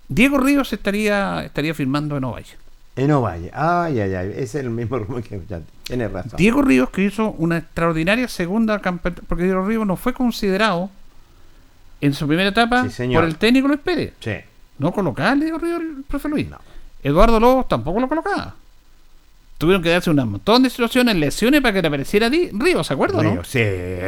Diego 0.06 0.38
Ríos 0.38 0.72
estaría 0.72 1.42
estaría 1.44 1.74
firmando 1.74 2.16
en 2.16 2.22
Ovalle. 2.22 2.54
En 2.94 3.10
Ovalle. 3.10 3.50
Ay, 3.52 3.98
ay, 3.98 4.14
ay. 4.14 4.32
Es 4.36 4.54
el 4.54 4.70
mismo 4.70 4.96
rumor 4.96 5.24
que 5.24 5.40
ya 5.48 5.60
Tiene 5.82 6.06
razón. 6.06 6.34
Diego 6.36 6.62
Ríos 6.62 6.90
que 6.90 7.02
hizo 7.02 7.32
una 7.32 7.58
extraordinaria 7.58 8.28
segunda 8.28 8.78
campeonato, 8.78 9.24
porque 9.26 9.42
Diego 9.42 9.66
Ríos 9.66 9.84
no 9.84 9.96
fue 9.96 10.12
considerado 10.14 10.88
en 12.00 12.14
su 12.14 12.28
primera 12.28 12.50
etapa 12.50 12.88
Sí, 12.88 13.08
por 13.12 13.24
el 13.24 13.34
técnico 13.36 13.66
Luis 13.66 13.80
Pérez. 13.80 14.12
Sí. 14.20 14.36
No 14.80 14.92
colocaba 14.92 15.34
Diego 15.36 15.58
Ríos 15.58 15.80
el 15.80 16.04
profe 16.08 16.28
Luis. 16.28 16.48
Eduardo 17.02 17.38
Lobos 17.38 17.68
tampoco 17.68 18.00
lo 18.00 18.08
colocaba. 18.08 18.54
Tuvieron 19.58 19.82
que 19.82 19.90
darse 19.90 20.08
un 20.08 20.16
montón 20.16 20.62
de 20.62 20.70
situaciones, 20.70 21.16
lesiones 21.16 21.60
para 21.60 21.74
que 21.74 21.82
le 21.82 21.88
apareciera 21.88 22.30
Ríos, 22.30 22.86
¿se 22.86 22.94
acuerda? 22.94 23.22
no? 23.22 23.30
Río, 23.30 23.44
sí, 23.44 23.58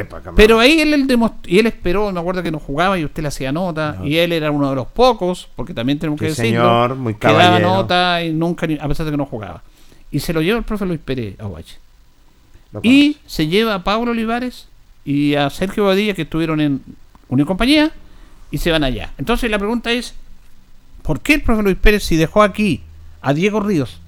para. 0.09 0.33
Pero 0.35 0.59
ahí 0.59 0.81
él, 0.81 0.95
él 0.95 1.19
y 1.45 1.59
él 1.59 1.67
esperó, 1.67 2.11
me 2.11 2.21
acuerdo 2.21 2.43
que 2.43 2.51
no 2.51 2.59
jugaba 2.59 2.99
y 2.99 3.05
usted 3.05 3.21
le 3.21 3.29
hacía 3.29 3.53
nota, 3.53 3.99
y 4.03 4.17
él 4.17 4.33
era 4.33 4.51
uno 4.51 4.71
de 4.71 4.77
los 4.77 4.87
pocos, 4.87 5.51
porque 5.55 5.75
también 5.75 5.99
tenemos 5.99 6.19
que 6.19 6.31
Sí, 6.31 6.41
decirlo, 6.43 6.63
señor, 6.63 6.95
muy 6.97 7.15
que 7.17 7.27
daba 7.27 7.59
nota 7.59 8.25
y 8.25 8.33
nunca, 8.33 8.67
a 8.81 8.89
pesar 8.89 9.05
de 9.05 9.13
que 9.13 9.19
no 9.19 9.27
jugaba. 9.27 9.63
Y 10.11 10.21
se 10.21 10.33
lo 10.33 10.41
lleva 10.41 10.57
el 10.57 10.65
profe 10.65 10.87
Luis 10.87 11.01
Pérez 11.05 11.39
a. 11.39 11.49
Lo 12.73 12.81
Y 12.83 13.19
se 13.27 13.47
lleva 13.47 13.75
a 13.75 13.85
Pablo 13.85 14.13
Olivares 14.13 14.69
y 15.05 15.35
a 15.35 15.51
Sergio 15.51 15.85
Badilla, 15.85 16.15
que 16.15 16.23
estuvieron 16.23 16.63
en 16.63 16.83
Unión 17.29 17.47
Compañía, 17.47 17.93
y 18.51 18.57
se 18.57 18.71
van 18.71 18.85
allá. 18.85 19.13
Entonces 19.19 19.51
la 19.51 19.59
pregunta 19.59 19.93
es, 19.93 20.15
¿por 21.03 21.21
qué 21.21 21.35
el 21.35 21.43
profe 21.43 21.63
Luis 21.63 21.77
Pérez 21.77 22.05
si 22.05 22.17
dejó 22.17 22.43
aquí 22.43 22.83
a 23.21 23.33
Diego 23.35 23.61
Ríos? 23.61 24.01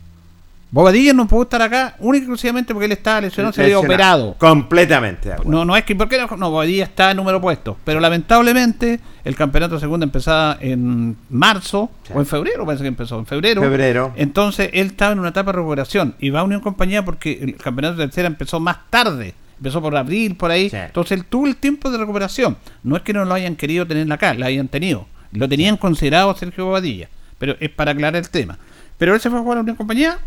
Bobadilla 0.74 1.12
no 1.12 1.28
pudo 1.28 1.44
estar 1.44 1.62
acá 1.62 1.94
únicamente 2.00 2.16
y 2.16 2.18
exclusivamente 2.18 2.74
porque 2.74 2.86
él 2.86 2.92
estaba 2.92 3.20
lesionado, 3.20 3.52
se 3.52 3.62
había 3.62 3.78
operado. 3.78 4.34
Completamente. 4.38 5.28
de. 5.28 5.36
No, 5.44 5.64
no 5.64 5.76
es 5.76 5.84
que, 5.84 5.94
¿por 5.94 6.08
qué 6.08 6.18
no? 6.18 6.26
No, 6.36 6.50
Bobadilla 6.50 6.82
está 6.82 7.12
en 7.12 7.16
número 7.16 7.40
puesto. 7.40 7.76
Pero 7.84 8.00
lamentablemente 8.00 8.98
el 9.24 9.36
campeonato 9.36 9.74
de 9.74 9.80
segunda 9.80 10.02
empezaba 10.02 10.56
en 10.58 11.16
marzo 11.30 11.92
o 12.12 12.18
en 12.18 12.26
febrero, 12.26 12.66
parece 12.66 12.82
que 12.82 12.88
empezó, 12.88 13.20
en 13.20 13.26
febrero. 13.26 13.62
Febrero. 13.62 14.12
Entonces 14.16 14.70
él 14.72 14.88
estaba 14.88 15.12
en 15.12 15.20
una 15.20 15.28
etapa 15.28 15.52
de 15.52 15.58
recuperación 15.58 16.16
y 16.18 16.30
va 16.30 16.40
a 16.40 16.42
Unión 16.42 16.60
Compañía 16.60 17.04
porque 17.04 17.38
el 17.40 17.54
campeonato 17.54 17.98
tercera 17.98 18.26
empezó 18.26 18.58
más 18.58 18.78
tarde. 18.90 19.34
Empezó 19.58 19.80
por 19.80 19.96
abril, 19.96 20.34
por 20.34 20.50
ahí. 20.50 20.70
Entonces 20.72 21.12
él 21.12 21.24
tuvo 21.24 21.46
el 21.46 21.54
tiempo 21.54 21.88
de 21.88 21.98
recuperación. 21.98 22.56
No 22.82 22.96
es 22.96 23.02
que 23.02 23.12
no 23.12 23.24
lo 23.24 23.32
hayan 23.32 23.54
querido 23.54 23.86
tener 23.86 24.12
acá, 24.12 24.34
lo 24.34 24.44
hayan 24.44 24.66
tenido. 24.66 25.06
Lo 25.35 25.48
tenían 25.48 25.77
considerado 25.77 26.35
Sergio 26.36 26.66
Bobadilla. 26.66 27.09
Pero 27.39 27.56
es 27.61 27.70
para 27.70 27.93
aclarar 27.93 28.16
el 28.16 28.28
tema. 28.28 28.59
Pero 28.98 29.15
él 29.15 29.20
se 29.20 29.28
fue 29.28 29.39
a 29.39 29.43
jugar 29.43 29.59
a 29.59 29.61
Unión 29.61 29.77
Compañía. 29.77 30.19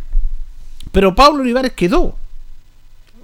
Pero 0.92 1.16
Pablo 1.16 1.42
Olivares 1.42 1.72
quedó, 1.74 2.16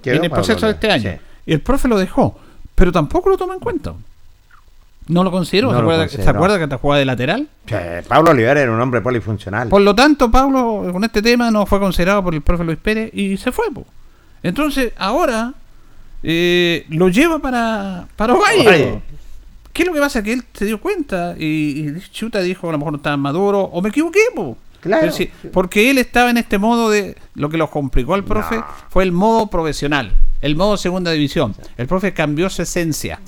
Quedó 0.02 0.16
en 0.16 0.24
el 0.24 0.30
Pablo 0.30 0.44
proceso 0.44 0.66
de 0.66 0.72
este 0.72 0.90
año. 0.90 1.18
Y 1.46 1.52
el 1.52 1.60
profe 1.60 1.88
lo 1.88 1.98
dejó. 1.98 2.38
Pero 2.74 2.90
tampoco 2.92 3.28
lo 3.28 3.36
toma 3.36 3.54
en 3.54 3.60
cuenta. 3.60 3.94
No 5.06 5.22
lo 5.22 5.30
consideró. 5.30 5.68
No 5.68 5.74
¿Se, 5.74 5.82
acuerda, 5.82 6.08
¿Se 6.08 6.16
consideró. 6.16 6.38
acuerda 6.38 6.58
que 6.58 6.66
te 6.66 6.76
jugaba 6.76 6.98
de 6.98 7.04
lateral? 7.04 7.48
Sí, 7.66 7.74
Pablo 8.08 8.30
Olivares 8.30 8.62
era 8.62 8.72
un 8.72 8.80
hombre 8.80 9.00
polifuncional. 9.02 9.68
Por 9.68 9.82
lo 9.82 9.94
tanto, 9.94 10.30
Pablo, 10.30 10.88
con 10.92 11.04
este 11.04 11.20
tema, 11.20 11.50
no 11.50 11.66
fue 11.66 11.78
considerado 11.78 12.22
por 12.24 12.34
el 12.34 12.40
profe 12.40 12.64
Luis 12.64 12.78
Pérez 12.78 13.10
y 13.12 13.36
se 13.36 13.52
fue. 13.52 13.70
po. 13.70 13.84
Entonces, 14.42 14.92
ahora 14.96 15.52
eh, 16.22 16.86
lo 16.88 17.08
lleva 17.10 17.38
para, 17.38 18.06
para 18.16 18.34
Ovalle. 18.34 18.62
Ovalle. 18.62 19.02
¿Qué 19.74 19.82
es 19.82 19.88
lo 19.88 19.92
que 19.92 20.00
pasa? 20.00 20.22
Que 20.22 20.32
él 20.32 20.44
se 20.54 20.64
dio 20.64 20.80
cuenta 20.80 21.34
y, 21.38 21.44
y 21.44 22.00
Chuta 22.10 22.40
dijo, 22.40 22.70
a 22.70 22.72
lo 22.72 22.78
mejor 22.78 22.92
no 22.92 22.96
estaba 22.96 23.18
maduro, 23.18 23.60
o 23.60 23.82
me 23.82 23.90
equivoqué, 23.90 24.20
po. 24.34 24.56
Claro. 24.84 25.10
Porque 25.50 25.90
él 25.90 25.96
estaba 25.96 26.28
en 26.28 26.36
este 26.36 26.58
modo 26.58 26.90
de. 26.90 27.16
Lo 27.34 27.48
que 27.48 27.56
lo 27.56 27.70
complicó 27.70 28.12
al 28.14 28.22
profe 28.22 28.62
fue 28.90 29.02
el 29.02 29.12
modo 29.12 29.46
profesional, 29.46 30.14
el 30.42 30.56
modo 30.56 30.76
segunda 30.76 31.10
división. 31.10 31.54
El 31.78 31.86
profe 31.86 32.12
cambió 32.12 32.50
su 32.50 32.62
esencia. 32.62 33.18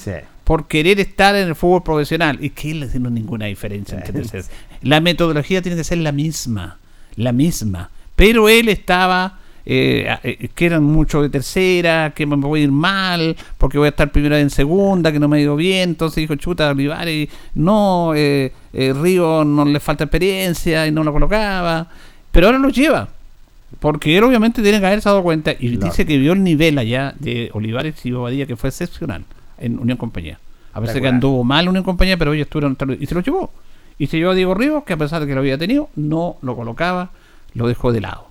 por 0.45 0.69
querer 0.69 1.01
estar 1.01 1.35
en 1.35 1.49
el 1.49 1.57
fútbol 1.57 1.83
profesional. 1.83 2.37
Y 2.45 2.51
que 2.51 2.73
él 2.73 2.91
no 3.01 3.09
ninguna 3.09 3.47
diferencia 3.47 3.99
entre. 3.99 4.45
La 4.83 5.01
metodología 5.01 5.63
tiene 5.63 5.79
que 5.79 5.85
ser 5.85 5.99
la 5.99 6.13
misma, 6.13 6.79
la 7.17 7.33
misma. 7.33 7.91
Pero 8.17 8.51
él 8.51 8.69
estaba, 8.69 9.41
eh, 9.69 10.17
eh, 10.23 10.49
que 10.55 10.67
eran 10.67 10.85
mucho 10.85 11.21
de 11.23 11.29
tercera, 11.29 12.13
que 12.15 12.25
me 12.25 12.37
voy 12.37 12.61
a 12.61 12.65
ir 12.65 12.73
mal, 12.73 13.37
porque 13.59 13.79
voy 13.79 13.87
a 13.87 13.91
estar 13.91 14.13
primero 14.13 14.37
en 14.37 14.49
segunda, 14.49 15.11
que 15.11 15.19
no 15.19 15.27
me 15.29 15.39
ha 15.39 15.41
ido 15.41 15.57
bien. 15.57 15.91
Entonces 15.91 16.17
dijo, 16.17 16.37
chuta, 16.37 16.71
Olivares, 16.71 17.29
no, 17.55 18.15
eh, 18.15 18.53
eh, 18.73 18.95
Río 18.95 19.45
no 19.45 19.65
le 19.65 19.81
falta 19.81 20.05
experiencia 20.05 20.87
y 20.87 20.93
no 20.93 21.03
lo 21.03 21.13
colocaba. 21.13 21.89
Pero 22.31 22.47
ahora 22.47 22.59
lo 22.59 22.69
lleva. 22.69 23.09
Porque 23.81 24.17
él 24.17 24.23
obviamente 24.23 24.63
tiene 24.63 24.79
que 24.79 24.87
haberse 24.87 25.09
dado 25.09 25.23
cuenta 25.25 25.53
y 25.59 25.77
dice 25.77 26.07
que 26.07 26.17
vio 26.19 26.33
el 26.33 26.45
nivel 26.45 26.79
allá 26.79 27.15
de 27.19 27.51
Olivares 27.53 28.07
y 28.07 28.13
Bobadilla 28.13 28.47
que 28.47 28.57
fue 28.57 28.69
excepcional 28.69 29.25
en 29.59 29.79
Unión 29.79 29.99
Compañía. 29.99 30.39
A 30.73 30.81
veces 30.81 31.01
que 31.01 31.09
anduvo 31.09 31.43
mal 31.43 31.69
Unión 31.69 31.83
Compañía, 31.83 32.17
pero 32.17 32.33
ellos 32.33 32.47
estuvieron 32.47 32.77
y 33.01 33.07
se 33.07 33.15
lo 33.15 33.23
llevó. 33.23 33.51
Y 33.99 34.07
se 34.07 34.19
llevó 34.19 34.31
a 34.31 34.35
Diego 34.35 34.55
Ríos, 34.55 34.85
que 34.85 34.93
a 34.93 34.97
pesar 34.97 35.21
de 35.21 35.27
que 35.27 35.35
lo 35.35 35.41
había 35.41 35.59
tenido, 35.59 35.89
no 35.97 36.37
lo 36.43 36.55
colocaba, 36.55 37.11
lo 37.55 37.67
dejó 37.67 37.93
de 37.93 38.03
lado. 38.03 38.26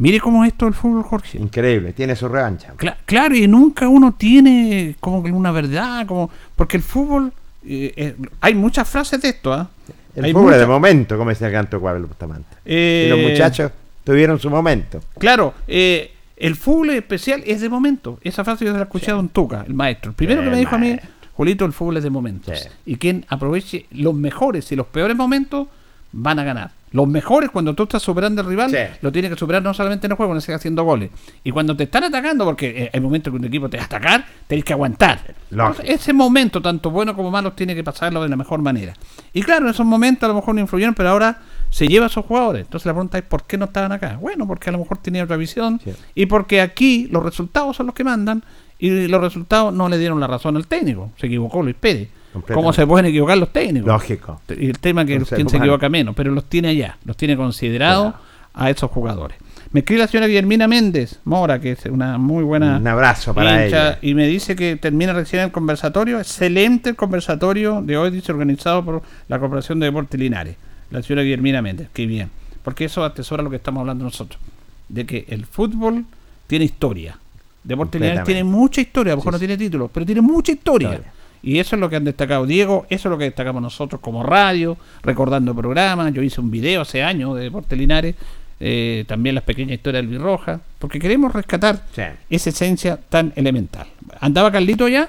Mire 0.00 0.18
cómo 0.18 0.44
es 0.44 0.52
esto 0.52 0.66
el 0.66 0.74
fútbol, 0.74 1.02
Jorge. 1.04 1.38
Increíble, 1.38 1.92
tiene 1.92 2.16
su 2.16 2.26
revancha. 2.26 2.72
Cla- 2.76 2.96
claro, 3.04 3.36
y 3.36 3.46
nunca 3.46 3.86
uno 3.86 4.12
tiene 4.16 4.96
como 4.98 5.22
que 5.22 5.30
una 5.30 5.52
verdad, 5.52 6.06
como 6.06 6.30
porque 6.56 6.76
el 6.78 6.82
fútbol, 6.82 7.32
eh, 7.66 7.92
eh, 7.96 8.16
hay 8.40 8.54
muchas 8.54 8.88
frases 8.88 9.20
de 9.20 9.28
esto, 9.28 9.52
¿ah? 9.52 9.68
El 10.16 10.24
Hay 10.24 10.32
fútbol 10.32 10.54
es 10.54 10.58
de 10.58 10.66
muchas- 10.66 10.80
momento, 10.80 11.16
como 11.18 11.30
decía 11.30 11.46
el 11.48 11.52
canto 11.52 11.78
Cuadro 11.80 12.06
Bustamante. 12.08 12.48
Eh, 12.64 13.04
y 13.06 13.10
los 13.10 13.30
muchachos 13.30 13.70
tuvieron 14.02 14.40
su 14.40 14.48
momento. 14.50 15.00
Claro, 15.18 15.52
eh, 15.68 16.12
el 16.36 16.56
fútbol 16.56 16.90
especial 16.90 17.42
es 17.46 17.60
de 17.60 17.68
momento. 17.68 18.18
Esa 18.22 18.42
frase 18.42 18.64
yo 18.64 18.72
la 18.72 18.82
escuché 18.84 19.10
a 19.10 19.14
Don 19.14 19.28
Tuca, 19.28 19.64
el 19.66 19.74
maestro. 19.74 20.10
El 20.12 20.16
primero 20.16 20.40
Sí, 20.40 20.44
que 20.46 20.50
me 20.50 20.58
dijo 20.58 20.74
a 20.74 20.78
mí. 20.78 20.96
Julito, 21.34 21.64
el 21.66 21.72
fútbol 21.74 21.98
es 21.98 22.02
de 22.04 22.10
momentos. 22.10 22.70
Y 22.86 22.96
quien 22.96 23.24
aproveche 23.28 23.84
los 23.92 24.14
mejores 24.14 24.72
y 24.72 24.76
los 24.76 24.86
peores 24.86 25.16
momentos 25.16 25.68
van 26.12 26.38
a 26.38 26.44
ganar. 26.44 26.70
Los 26.92 27.06
mejores, 27.06 27.50
cuando 27.50 27.74
tú 27.74 27.84
estás 27.84 28.02
superando 28.02 28.42
al 28.42 28.48
rival, 28.48 28.72
lo 29.00 29.12
tienes 29.12 29.30
que 29.30 29.38
superar 29.38 29.62
no 29.62 29.72
solamente 29.72 30.06
en 30.06 30.12
el 30.12 30.16
juego, 30.16 30.34
no 30.34 30.40
sigas 30.40 30.60
haciendo 30.60 30.82
goles. 30.82 31.10
Y 31.44 31.52
cuando 31.52 31.76
te 31.76 31.84
están 31.84 32.04
atacando, 32.04 32.44
porque 32.44 32.84
eh, 32.84 32.90
hay 32.92 33.00
momentos 33.00 33.32
que 33.32 33.36
un 33.36 33.44
equipo 33.44 33.68
te 33.68 33.76
va 33.76 33.84
a 33.84 33.86
atacar, 33.86 34.24
tenés 34.48 34.64
que 34.64 34.72
aguantar. 34.72 35.34
Entonces, 35.50 35.84
ese 35.88 36.12
momento, 36.12 36.60
tanto 36.60 36.90
bueno 36.90 37.14
como 37.14 37.30
malo, 37.30 37.52
tiene 37.52 37.74
que 37.74 37.84
pasarlo 37.84 38.22
de 38.22 38.28
la 38.28 38.36
mejor 38.36 38.60
manera. 38.60 38.94
Y 39.32 39.42
claro, 39.42 39.66
en 39.66 39.70
esos 39.70 39.86
momentos 39.86 40.24
a 40.24 40.28
lo 40.28 40.34
mejor 40.34 40.54
no 40.54 40.60
influyeron, 40.62 40.94
pero 40.94 41.10
ahora 41.10 41.38
se 41.70 41.86
lleva 41.86 42.06
a 42.06 42.08
esos 42.08 42.26
jugadores. 42.26 42.62
Entonces 42.62 42.86
la 42.86 42.92
pregunta 42.92 43.18
es, 43.18 43.24
¿por 43.24 43.44
qué 43.44 43.56
no 43.56 43.66
estaban 43.66 43.92
acá? 43.92 44.18
Bueno, 44.20 44.46
porque 44.46 44.70
a 44.70 44.72
lo 44.72 44.78
mejor 44.78 44.98
tenían 44.98 45.24
otra 45.24 45.36
visión 45.36 45.80
y 46.14 46.26
porque 46.26 46.60
aquí 46.60 47.08
los 47.10 47.22
resultados 47.22 47.76
son 47.76 47.86
los 47.86 47.94
que 47.94 48.04
mandan 48.04 48.42
y 48.78 49.06
los 49.06 49.20
resultados 49.20 49.72
no 49.72 49.88
le 49.88 49.98
dieron 49.98 50.18
la 50.18 50.26
razón 50.26 50.56
al 50.56 50.66
técnico. 50.66 51.12
Se 51.18 51.26
equivocó 51.26 51.62
Luis 51.62 51.76
Pérez. 51.78 52.08
¿Cómo 52.52 52.72
se 52.72 52.86
pueden 52.86 53.06
equivocar 53.06 53.38
los 53.38 53.52
técnicos? 53.52 53.88
Lógico. 53.88 54.40
Y 54.48 54.68
el 54.68 54.78
tema 54.78 55.04
que 55.04 55.18
ser 55.24 55.36
quien 55.36 55.48
se 55.48 55.56
equivoca 55.56 55.88
menos, 55.88 56.14
pero 56.14 56.30
los 56.30 56.44
tiene 56.44 56.68
allá, 56.68 56.96
los 57.04 57.16
tiene 57.16 57.36
considerados 57.36 58.14
a 58.54 58.70
esos 58.70 58.90
jugadores. 58.90 59.36
Me 59.72 59.80
escribe 59.80 60.00
la 60.00 60.08
señora 60.08 60.26
Guillermina 60.26 60.66
Méndez 60.66 61.20
Mora, 61.24 61.60
que 61.60 61.72
es 61.72 61.86
una 61.86 62.18
muy 62.18 62.42
buena. 62.42 62.78
Un 62.78 62.86
abrazo 62.88 63.32
para 63.32 63.64
ella. 63.64 63.98
Y 64.02 64.14
me 64.14 64.26
dice 64.26 64.56
que 64.56 64.76
termina 64.76 65.12
recién 65.12 65.42
el 65.42 65.52
conversatorio. 65.52 66.18
Excelente 66.18 66.90
el 66.90 66.96
conversatorio 66.96 67.80
de 67.80 67.96
hoy, 67.96 68.10
dice, 68.10 68.32
organizado 68.32 68.84
por 68.84 69.02
la 69.28 69.38
Corporación 69.38 69.78
de 69.78 69.86
Deportes 69.86 70.18
Linares. 70.18 70.56
La 70.90 71.02
señora 71.02 71.22
Guillermina 71.22 71.62
Méndez, 71.62 71.88
qué 71.92 72.06
bien. 72.06 72.30
Porque 72.64 72.86
eso 72.86 73.04
atesora 73.04 73.44
lo 73.44 73.50
que 73.50 73.56
estamos 73.56 73.80
hablando 73.80 74.04
nosotros. 74.04 74.40
De 74.88 75.06
que 75.06 75.24
el 75.28 75.46
fútbol 75.46 76.04
tiene 76.48 76.64
historia. 76.64 77.16
Deportes 77.62 78.00
Linares 78.00 78.24
tiene 78.24 78.42
mucha 78.42 78.80
historia, 78.80 79.12
a 79.12 79.16
lo 79.16 79.20
mejor 79.20 79.34
Sí, 79.34 79.36
no 79.36 79.38
tiene 79.38 79.56
títulos, 79.56 79.90
pero 79.94 80.04
tiene 80.04 80.20
mucha 80.20 80.50
historia. 80.50 80.90
Historia. 80.90 81.12
Y 81.42 81.58
eso 81.58 81.76
es 81.76 81.80
lo 81.80 81.88
que 81.88 81.96
han 81.96 82.04
destacado 82.04 82.44
Diego, 82.46 82.86
eso 82.90 83.08
es 83.08 83.10
lo 83.10 83.18
que 83.18 83.24
destacamos 83.24 83.62
nosotros 83.62 84.00
como 84.00 84.22
radio, 84.22 84.76
recordando 85.02 85.54
programas. 85.54 86.12
Yo 86.12 86.22
hice 86.22 86.40
un 86.40 86.50
video 86.50 86.82
hace 86.82 87.02
años 87.02 87.36
de 87.36 87.44
Deportes 87.44 87.78
Linares, 87.78 88.14
eh, 88.60 89.04
también 89.08 89.34
las 89.34 89.44
pequeñas 89.44 89.72
historias 89.76 90.02
del 90.04 90.10
Birroja, 90.10 90.60
porque 90.78 90.98
queremos 90.98 91.32
rescatar 91.32 91.82
esa 92.28 92.50
esencia 92.50 92.98
tan 93.08 93.32
elemental. 93.36 93.86
¿Andaba 94.20 94.52
Carlito 94.52 94.86
ya? 94.86 95.08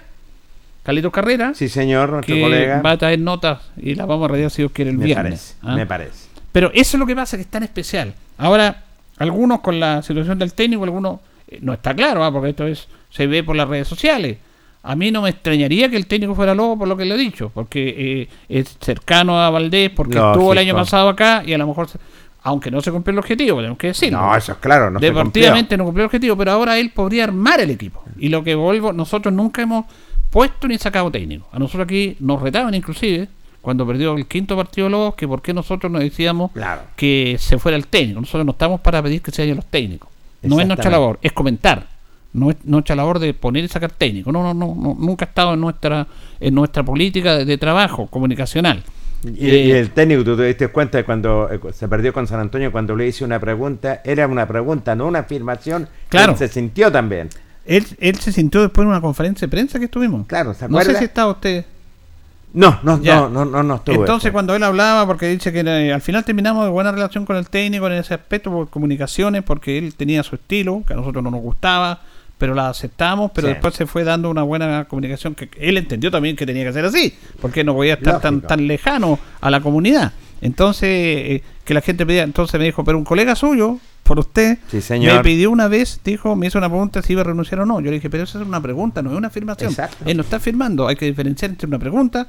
Carlito 0.84 1.12
Carrera. 1.12 1.54
Sí, 1.54 1.68
señor, 1.68 2.10
nuestro 2.12 2.34
que 2.34 2.42
colega. 2.42 2.82
va 2.82 2.92
a 2.92 2.98
traer 2.98 3.20
notas 3.20 3.60
y 3.78 3.94
las 3.96 4.08
vamos 4.08 4.26
a 4.26 4.32
radiar 4.32 4.50
si 4.50 4.62
Dios 4.62 4.72
quiere 4.72 4.92
el 4.92 4.98
Me 4.98 5.06
viernes. 5.06 5.56
parece, 5.62 5.74
¿ah? 5.74 5.76
me 5.76 5.86
parece. 5.86 6.28
Pero 6.52 6.72
eso 6.74 6.98
es 6.98 7.00
lo 7.00 7.06
que 7.06 7.16
pasa, 7.16 7.38
que 7.38 7.44
es 7.44 7.50
tan 7.50 7.64
especial. 7.64 8.14
Ahora, 8.38 8.84
algunos 9.18 9.60
con 9.60 9.80
la 9.80 10.02
situación 10.02 10.40
del 10.40 10.54
técnico, 10.54 10.84
algunos 10.84 11.20
eh, 11.50 11.60
no 11.62 11.74
está 11.74 11.94
claro, 11.94 12.24
¿ah? 12.24 12.32
porque 12.32 12.50
esto 12.50 12.66
es 12.66 12.88
se 13.12 13.28
ve 13.28 13.44
por 13.44 13.56
las 13.56 13.68
redes 13.68 13.88
sociales. 13.88 14.38
A 14.84 14.96
mí 14.96 15.12
no 15.12 15.22
me 15.22 15.30
extrañaría 15.30 15.90
que 15.90 15.96
el 15.96 16.08
técnico 16.08 16.34
fuera 16.34 16.56
lobo 16.56 16.80
por 16.80 16.88
lo 16.88 16.98
que 16.98 17.06
le 17.06 17.16
he 17.16 17.18
dicho, 17.18 17.52
porque 17.54 17.96
eh, 17.98 18.30
es 18.50 18.78
cercano 18.80 19.40
a 19.40 19.50
Valdés, 19.50 19.92
porque 19.92 20.18
estuvo 20.18 20.54
el 20.54 20.58
año 20.58 20.74
pasado 20.74 21.10
acá 21.10 21.44
y 21.46 21.54
a 21.54 21.58
lo 21.58 21.68
mejor, 21.68 21.88
aunque 22.42 22.72
no 22.72 22.82
se 22.82 22.92
cumplió 22.92 23.12
el 23.14 23.20
objetivo, 23.20 23.58
tenemos 23.58 23.78
que 23.78 23.88
decirlo. 23.88 24.20
No, 24.20 24.36
eso 24.36 24.54
es 24.54 24.58
claro, 24.58 24.90
no 24.90 25.00
se 25.00 25.06
Deportivamente 25.06 25.78
no 25.78 25.84
cumplió 25.84 26.04
el 26.04 26.08
objetivo, 26.08 26.36
pero 26.36 26.52
ahora 26.52 26.80
él 26.80 26.90
podría 26.90 27.26
armar 27.26 27.62
el 27.62 27.70
equipo. 27.70 28.04
Y 28.18 28.30
lo 28.30 28.44
que 28.44 28.56
vuelvo, 28.56 28.92
nosotros 28.92 29.32
nunca 29.32 29.62
hemos 29.62 29.86
puesto 30.32 30.68
ni 30.68 30.80
sacado 30.80 31.12
técnico. 31.12 31.48
A 31.52 31.60
nosotros 31.60 31.84
aquí 31.86 32.16
nos 32.20 32.42
retaban 32.42 32.74
inclusive 32.74 33.28
cuando 33.62 33.86
perdió 33.86 34.16
el 34.16 34.26
quinto 34.26 34.56
partido 34.56 34.90
Lobos 34.90 35.14
que 35.14 35.28
por 35.28 35.44
qué 35.44 35.54
nosotros 35.54 35.92
nos 35.92 36.02
decíamos 36.02 36.50
que 36.96 37.38
se 37.40 37.60
fuera 37.60 37.78
el 37.78 37.86
técnico. 37.86 38.20
Nosotros 38.20 38.46
no 38.46 38.54
estamos 38.54 38.82
para 38.82 39.04
pedir 39.04 39.22
que 39.22 39.30
se 39.32 39.44
vayan 39.44 39.58
los 39.58 39.66
técnicos. 39.66 40.10
No 40.42 40.60
es 40.60 40.66
nuestra 40.66 40.90
labor, 40.90 41.20
es 41.22 41.32
comentar. 41.34 41.91
No 42.34 42.50
es 42.50 42.58
nuestra 42.64 42.96
labor 42.96 43.20
de 43.20 43.34
poner 43.34 43.64
y 43.64 43.68
sacar 43.68 43.92
técnico. 43.92 44.32
No, 44.32 44.42
no, 44.42 44.54
no, 44.54 44.74
no, 44.76 44.96
nunca 44.98 45.26
ha 45.26 45.28
estado 45.28 45.54
en 45.54 45.62
nuestra 45.62 46.08
en 46.40 46.56
nuestra 46.56 46.84
política 46.84 47.38
de, 47.38 47.46
de 47.46 47.58
trabajo 47.58 48.08
comunicacional. 48.08 48.84
Y, 49.24 49.50
Eh, 49.50 49.66
y 49.66 49.72
el 49.72 49.92
técnico, 49.92 50.24
tú 50.24 50.36
te 50.38 50.44
diste 50.46 50.70
cuenta 50.70 50.98
de 50.98 51.04
cuando 51.04 51.50
eh, 51.52 51.60
se 51.74 51.88
perdió 51.88 52.12
con 52.14 52.26
San 52.28 52.40
Antonio, 52.40 52.72
cuando 52.72 52.96
le 52.96 53.08
hice 53.08 53.24
una 53.24 53.40
pregunta, 53.40 54.02
era 54.04 54.28
una 54.28 54.48
pregunta, 54.48 54.96
no 54.96 55.08
una 55.08 55.20
afirmación. 55.20 55.88
Claro. 56.10 56.32
Él 56.32 56.38
se 56.38 56.48
sintió 56.48 56.92
también. 56.92 57.30
Él, 57.66 57.86
él 58.00 58.16
se 58.16 58.32
sintió 58.32 58.62
después 58.62 58.84
en 58.84 58.90
una 58.90 59.02
conferencia 59.02 59.46
de 59.46 59.52
prensa 59.52 59.78
que 59.78 59.86
estuvimos. 59.86 60.26
Claro, 60.26 60.54
¿se 60.56 60.68
No 60.68 60.82
sé 60.82 60.96
si 60.98 61.04
estaba 61.04 61.32
usted. 61.32 61.66
No, 62.54 62.80
no, 62.84 63.02
Ya. 63.02 63.16
no, 63.16 63.30
no, 63.30 63.46
no, 63.46 63.64
no 63.64 63.76
estuve. 63.76 63.96
Entonces, 63.96 64.32
cuando 64.32 64.56
él 64.56 64.64
hablaba, 64.64 65.06
porque 65.06 65.28
dice 65.28 65.54
que 65.54 65.60
al 65.94 66.02
final 66.02 66.26
terminamos 66.26 66.66
de 66.66 66.72
buena 66.72 66.92
relación 66.92 67.26
con 67.26 67.38
el 67.38 67.48
técnico 67.48 67.88
en 67.88 67.94
ese 67.94 68.14
aspecto, 68.14 68.52
por 68.52 68.70
comunicaciones, 68.70 69.44
porque 69.44 69.78
él 69.78 69.94
tenía 69.96 70.24
su 70.24 70.36
estilo, 70.36 70.84
que 70.86 70.94
a 70.94 70.96
nosotros 70.98 71.24
no 71.24 71.32
nos 71.32 71.42
gustaba, 71.42 72.02
pero 72.42 72.56
la 72.56 72.70
aceptamos, 72.70 73.30
pero 73.36 73.48
Sí. 73.48 73.54
después 73.54 73.76
se 73.76 73.86
fue 73.86 74.04
dando 74.04 74.28
una 74.32 74.42
buena 74.42 74.86
comunicación, 74.86 75.36
que 75.36 75.48
él 75.60 75.78
entendió 75.78 76.10
también 76.10 76.36
que 76.36 76.48
tenía 76.48 76.66
que 76.66 76.74
ser 76.74 76.84
así, 76.86 77.14
porque 77.40 77.64
no 77.64 77.76
podía 77.76 77.94
estar 77.94 78.20
tan, 78.20 78.34
Lógico. 78.38 78.48
tan 78.48 78.66
lejano 78.68 79.20
a 79.40 79.52
la 79.52 79.62
comunidad. 79.62 80.12
Entonces, 80.42 80.90
eh, 80.90 81.44
que 81.64 81.76
la 81.76 81.82
gente 81.82 82.04
pedía, 82.04 82.24
entonces 82.24 82.60
me 82.60 82.66
dijo, 82.66 82.84
pero 82.84 82.98
un 82.98 83.04
colega 83.04 83.36
suyo, 83.36 83.78
por 84.02 84.18
usted, 84.18 84.58
Sí, 84.70 84.82
señor. 84.82 85.18
me 85.18 85.22
pidió 85.24 85.52
una 85.52 85.68
vez, 85.68 86.02
dijo, 86.04 86.36
me 86.36 86.48
hizo 86.48 86.58
una 86.58 86.68
pregunta 86.68 87.04
si 87.04 87.14
iba 87.14 87.22
a 87.22 87.26
renunciar 87.26 87.62
o 87.62 87.66
no. 87.68 87.80
Yo 87.80 87.92
le 87.92 87.98
dije, 87.98 88.10
pero 88.10 88.24
eso 88.24 88.42
es 88.42 88.48
una 88.48 88.60
pregunta, 88.60 89.04
no 89.04 89.12
es 89.12 89.18
una 89.18 89.28
afirmación. 89.28 89.70
Exacto. 89.70 89.98
Él 90.08 90.18
no 90.18 90.24
está 90.24 90.38
afirmando, 90.38 90.88
hay 90.88 90.96
que 90.96 91.06
diferenciar 91.06 91.52
entre 91.52 91.68
una 91.68 91.78
pregunta 91.78 92.28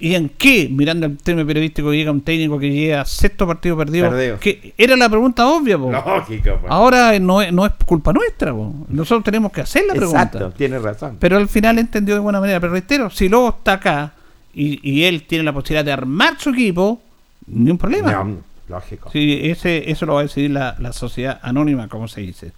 y 0.00 0.14
en 0.14 0.30
qué, 0.30 0.68
mirando 0.70 1.06
el 1.06 1.16
término 1.18 1.46
periodístico, 1.46 1.92
llega 1.92 2.10
un 2.10 2.22
técnico 2.22 2.58
que 2.58 2.70
llega 2.70 3.02
a 3.02 3.04
sexto 3.04 3.46
partido 3.46 3.76
perdido. 3.76 4.08
Perdido. 4.10 4.38
Que 4.40 4.72
era 4.78 4.96
la 4.96 5.08
pregunta 5.08 5.46
obvia, 5.46 5.76
po. 5.78 5.92
Lógico. 5.92 6.58
Ahora 6.68 7.14
eh, 7.14 7.20
no 7.20 7.42
es, 7.42 7.52
no 7.52 7.66
es 7.66 7.72
culpa 7.84 8.12
nuestra, 8.12 8.52
po. 8.52 8.74
nosotros 8.88 9.24
tenemos 9.24 9.52
que 9.52 9.60
hacer 9.60 9.84
la 9.86 9.94
pregunta. 9.94 10.22
Exacto, 10.22 10.50
tiene 10.52 10.78
razón. 10.78 11.16
Pero 11.20 11.36
al 11.36 11.48
final 11.48 11.78
entendió 11.78 12.14
de 12.14 12.20
buena 12.20 12.40
manera. 12.40 12.58
Pero 12.60 12.72
reitero, 12.72 13.10
si 13.10 13.28
Lobo 13.28 13.50
está 13.58 13.74
acá 13.74 14.12
y, 14.54 14.80
y 14.88 15.04
él 15.04 15.22
tiene 15.24 15.44
la 15.44 15.52
posibilidad 15.52 15.84
de 15.84 15.92
armar 15.92 16.34
su 16.38 16.50
equipo, 16.50 17.00
ni 17.46 17.70
un 17.70 17.78
problema. 17.78 18.12
No, 18.12 18.36
lógico. 18.68 19.10
Sí, 19.12 19.38
ese, 19.42 19.90
eso 19.90 20.06
lo 20.06 20.14
va 20.14 20.20
a 20.20 20.22
decidir 20.22 20.50
la, 20.52 20.76
la 20.78 20.92
sociedad 20.92 21.38
anónima, 21.42 21.88
como 21.88 22.08
se 22.08 22.22
dice. 22.22 22.52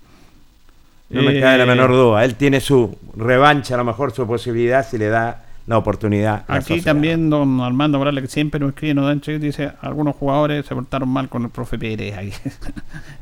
No 1.10 1.22
me 1.22 1.36
Eh, 1.36 1.40
cabe 1.40 1.58
la 1.58 1.66
menor 1.66 1.90
duda. 1.90 2.24
Él 2.24 2.36
tiene 2.36 2.60
su 2.60 2.96
revancha, 3.16 3.74
a 3.74 3.78
lo 3.78 3.84
mejor 3.84 4.12
su 4.12 4.26
posibilidad, 4.26 4.86
si 4.88 4.96
le 4.96 5.08
da 5.08 5.44
la 5.66 5.78
oportunidad. 5.78 6.44
la 6.48 6.56
Aquí 6.56 6.80
también 6.80 7.30
don 7.30 7.60
Armando 7.60 7.98
Morales, 7.98 8.22
que 8.22 8.28
siempre 8.28 8.58
nos 8.58 8.70
escribe, 8.70 8.94
nos 8.94 9.22
dice, 9.40 9.72
algunos 9.80 10.16
jugadores 10.16 10.66
se 10.66 10.74
portaron 10.74 11.08
mal 11.08 11.28
con 11.28 11.44
el 11.44 11.50
profe 11.50 11.78
Pérez. 11.78 12.16
ahí". 12.16 12.32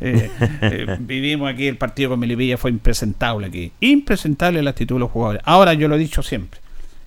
Eh, 0.02 0.30
eh, 0.62 0.96
vivimos 0.98 1.52
aquí, 1.52 1.66
el 1.66 1.76
partido 1.76 2.08
con 2.08 2.20
Melipilla 2.20 2.56
fue 2.56 2.70
impresentable 2.70 3.48
aquí. 3.48 3.70
Impresentable 3.80 4.62
la 4.62 4.70
actitud 4.70 4.94
de 4.94 5.00
los 5.00 5.10
jugadores. 5.10 5.42
Ahora 5.44 5.74
yo 5.74 5.88
lo 5.88 5.96
he 5.96 5.98
dicho 5.98 6.22
siempre, 6.22 6.58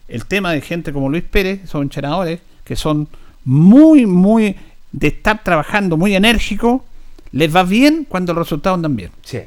el 0.08 0.28
tema 0.28 0.52
de 0.52 0.62
gente 0.62 0.94
como 0.94 1.10
Luis 1.10 1.24
Pérez, 1.24 1.68
son 1.68 1.82
entrenadores 1.82 2.40
que 2.64 2.76
son 2.76 3.08
muy, 3.46 4.06
muy, 4.06 4.56
de 4.92 5.08
estar 5.08 5.44
trabajando 5.44 5.98
muy 5.98 6.16
enérgico, 6.16 6.86
les 7.32 7.54
va 7.54 7.64
bien 7.64 8.06
cuando 8.08 8.34
los 8.34 8.46
resultados 8.46 8.78
andan 8.78 8.96
bien. 8.96 9.10
Sí. 9.24 9.40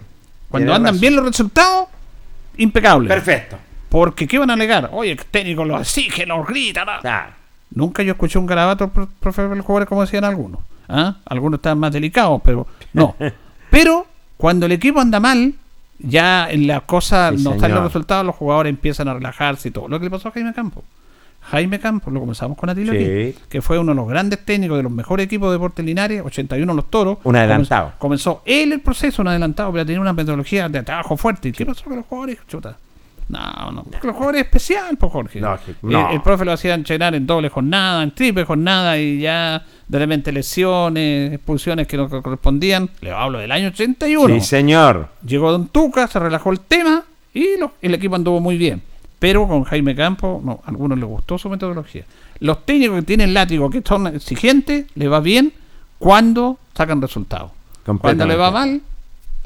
Cuando 0.50 0.74
andan 0.74 0.94
razón. 0.94 1.00
bien 1.00 1.16
los 1.16 1.24
resultados, 1.24 1.86
impecable. 2.56 3.08
Perfecto. 3.08 3.58
Porque 3.88 4.26
¿qué 4.26 4.38
van 4.38 4.50
a 4.50 4.54
alegar? 4.54 4.90
Oye, 4.92 5.12
el 5.12 5.24
técnico 5.24 5.64
lo 5.64 5.78
exige, 5.80 6.26
lo 6.26 6.44
grita. 6.44 6.84
¿no? 6.84 6.92
Nunca 7.70 8.02
yo 8.02 8.12
escuché 8.12 8.38
un 8.38 8.46
garabato, 8.46 8.88
pro- 8.88 9.08
profe, 9.20 9.42
de 9.42 9.56
los 9.56 9.64
jugadores 9.64 9.88
como 9.88 10.00
decían 10.02 10.24
algunos. 10.24 10.60
¿ah? 10.88 11.16
Algunos 11.24 11.58
estaban 11.58 11.78
más 11.78 11.92
delicados, 11.92 12.40
pero 12.44 12.66
no. 12.92 13.14
pero 13.70 14.06
cuando 14.36 14.66
el 14.66 14.72
equipo 14.72 15.00
anda 15.00 15.20
mal, 15.20 15.54
ya 15.98 16.50
en 16.50 16.66
la 16.66 16.80
cosa 16.80 17.32
Sí, 17.36 17.42
no 17.44 17.54
están 17.54 17.72
los 17.74 17.84
resultados, 17.84 18.24
los 18.26 18.34
jugadores 18.36 18.70
empiezan 18.70 19.08
a 19.08 19.14
relajarse 19.14 19.68
y 19.68 19.70
todo. 19.70 19.88
Lo 19.88 19.98
que 19.98 20.04
le 20.04 20.10
pasó 20.10 20.28
a 20.28 20.32
Jaime 20.32 20.52
Campo. 20.52 20.84
Jaime 21.42 21.78
Campos, 21.78 22.12
lo 22.12 22.18
comenzamos 22.18 22.58
con 22.58 22.68
Atilio 22.70 22.92
Sí. 22.92 23.38
que 23.48 23.62
fue 23.62 23.78
uno 23.78 23.92
de 23.92 23.96
los 23.96 24.08
grandes 24.08 24.44
técnicos 24.44 24.76
de 24.78 24.82
los 24.82 24.90
mejores 24.90 25.26
equipos 25.26 25.48
de 25.48 25.52
Deportes 25.52 25.84
Linares, 25.86 26.22
81 26.24 26.74
los 26.74 26.90
toros. 26.90 27.18
Un 27.22 27.36
adelantado. 27.36 27.92
Comenzó, 27.98 28.40
comenzó 28.40 28.42
él 28.44 28.72
el 28.72 28.80
proceso, 28.80 29.22
un 29.22 29.28
adelantado, 29.28 29.70
pero 29.72 29.86
tenía 29.86 30.00
una 30.00 30.12
metodología 30.12 30.68
de 30.68 30.82
trabajo 30.82 31.16
fuerte. 31.16 31.48
¿Y 31.48 31.52
qué 31.52 31.64
pasó 31.64 31.84
con 31.84 31.96
los 31.96 32.06
jugadores? 32.06 32.38
Chuta. 32.48 32.76
No, 33.28 33.72
no, 33.72 33.82
porque 33.82 34.06
los 34.06 34.14
jugadores 34.14 34.42
es 34.42 34.46
especial, 34.46 34.96
pues 34.96 35.10
Jorge. 35.12 35.40
No, 35.40 35.58
que- 35.64 35.74
no. 35.82 36.08
El, 36.10 36.14
el 36.16 36.22
profe 36.22 36.44
lo 36.44 36.52
hacía 36.52 36.74
entrenar 36.74 37.14
en 37.14 37.26
doble 37.26 37.48
jornada, 37.48 38.02
en 38.04 38.12
triple 38.12 38.44
jornada 38.44 38.96
y 38.98 39.18
ya 39.20 39.64
de 39.88 39.98
repente 39.98 40.30
lesiones, 40.32 41.32
expulsiones 41.32 41.86
que 41.88 41.96
no 41.96 42.08
correspondían. 42.08 42.88
Le 43.00 43.10
hablo 43.10 43.38
del 43.38 43.50
año 43.52 43.68
81. 43.68 44.34
Sí, 44.34 44.40
señor. 44.40 45.08
Llegó 45.26 45.50
Don 45.50 45.68
Tuca, 45.68 46.06
se 46.06 46.18
relajó 46.20 46.52
el 46.52 46.60
tema 46.60 47.02
y 47.34 47.56
lo- 47.58 47.72
el 47.82 47.94
equipo 47.94 48.14
anduvo 48.14 48.40
muy 48.40 48.56
bien. 48.58 48.82
Pero 49.18 49.48
con 49.48 49.64
Jaime 49.64 49.94
Campos, 49.96 50.42
no, 50.44 50.60
a 50.64 50.68
algunos 50.68 50.98
les 50.98 51.08
gustó 51.08 51.38
su 51.38 51.48
metodología. 51.48 52.04
Los 52.38 52.64
técnicos 52.66 52.96
que 53.00 53.02
tienen 53.06 53.32
látigo, 53.34 53.70
que 53.70 53.82
son 53.84 54.06
exigentes, 54.08 54.86
les 54.94 55.10
va 55.10 55.20
bien 55.20 55.52
cuando 55.98 56.58
sacan 56.74 57.00
resultados. 57.00 57.50
Cuando 57.98 58.26
le 58.26 58.36
va 58.36 58.50
mal, 58.50 58.80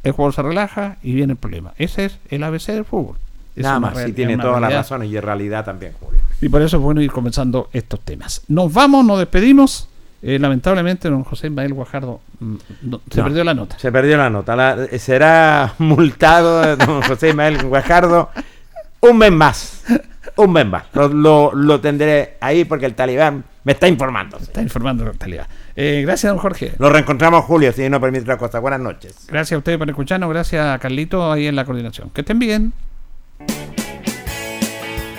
el 0.03 0.13
jugador 0.13 0.35
se 0.35 0.43
relaja 0.43 0.97
y 1.03 1.13
viene 1.15 1.35
el 1.35 1.39
problema. 1.39 1.73
Ese 1.79 2.07
es 2.07 2.19
el 2.31 2.43
ABC 2.43 2.73
del 2.73 2.85
fútbol. 2.85 3.17
Nada 3.63 3.81
más, 3.81 3.99
sí 3.99 4.13
tiene 4.13 4.37
todas 4.39 4.61
las 4.61 4.73
razones 4.73 5.11
y 5.11 5.17
en 5.17 5.23
realidad 5.23 5.65
también, 5.65 5.93
Julio. 6.01 6.21
Y 6.41 6.49
por 6.49 6.63
eso 6.63 6.77
es 6.79 6.83
bueno 6.83 7.01
ir 7.03 7.11
comenzando 7.13 7.69
estos 7.73 8.01
temas. 8.01 8.43
Nos 8.49 8.73
vamos, 8.73 9.05
nos 9.05 9.19
despedimos. 9.19 9.89
Eh, 10.23 10.39
lamentablemente, 10.39 11.09
don 11.09 11.25
José 11.25 11.47
Ismael 11.47 11.73
Guajardo 11.73 12.21
mm, 12.41 12.55
no, 12.83 13.01
se 13.11 13.19
No, 13.21 13.25
perdió 13.25 13.43
la 13.43 13.55
nota. 13.55 13.79
Se 13.79 13.91
perdió 13.91 14.19
la 14.19 14.29
nota. 14.29 14.55
La- 14.55 14.85
eh, 14.85 14.99
será 14.99 15.75
multado 15.79 16.77
don 16.77 17.01
José 17.03 17.31
Ismael 17.31 17.63
Guajardo 17.67 18.29
un 19.01 19.17
mes 19.17 19.33
más. 19.33 19.83
Un 20.37 20.53
mes 20.53 20.67
más. 20.67 20.85
Lo, 20.93 21.09
lo- 21.09 21.53
lo 21.55 21.81
tendré 21.81 22.37
ahí 22.41 22.65
porque 22.67 22.85
el 22.85 22.95
talibán 22.95 23.45
me 23.65 23.73
está 23.73 23.89
informando. 23.89 24.37
Está 24.37 24.61
informando 24.61 25.05
la 25.07 25.13
realidad. 25.19 25.47
Eh, 25.75 26.03
gracias, 26.05 26.31
don 26.31 26.39
Jorge. 26.39 26.73
Nos 26.79 26.93
reencontramos, 26.93 27.45
Julio, 27.47 27.73
si 27.73 27.89
no 27.89 27.99
permite 27.99 28.23
otra 28.25 28.37
cosa. 28.37 28.59
Buenas 28.59 28.81
noches. 28.81 29.27
Gracias 29.29 29.57
a 29.57 29.59
ustedes 29.59 29.79
por 29.79 29.89
escucharnos. 29.89 30.29
Gracias 30.29 30.67
a 30.67 30.79
Carlito 30.79 31.33
ahí 31.33 31.47
en 31.47 31.57
la 31.57 31.65
coordinación. 31.65 32.11
Que 32.11 32.21
estén 32.21 32.39
bien. 32.39 32.75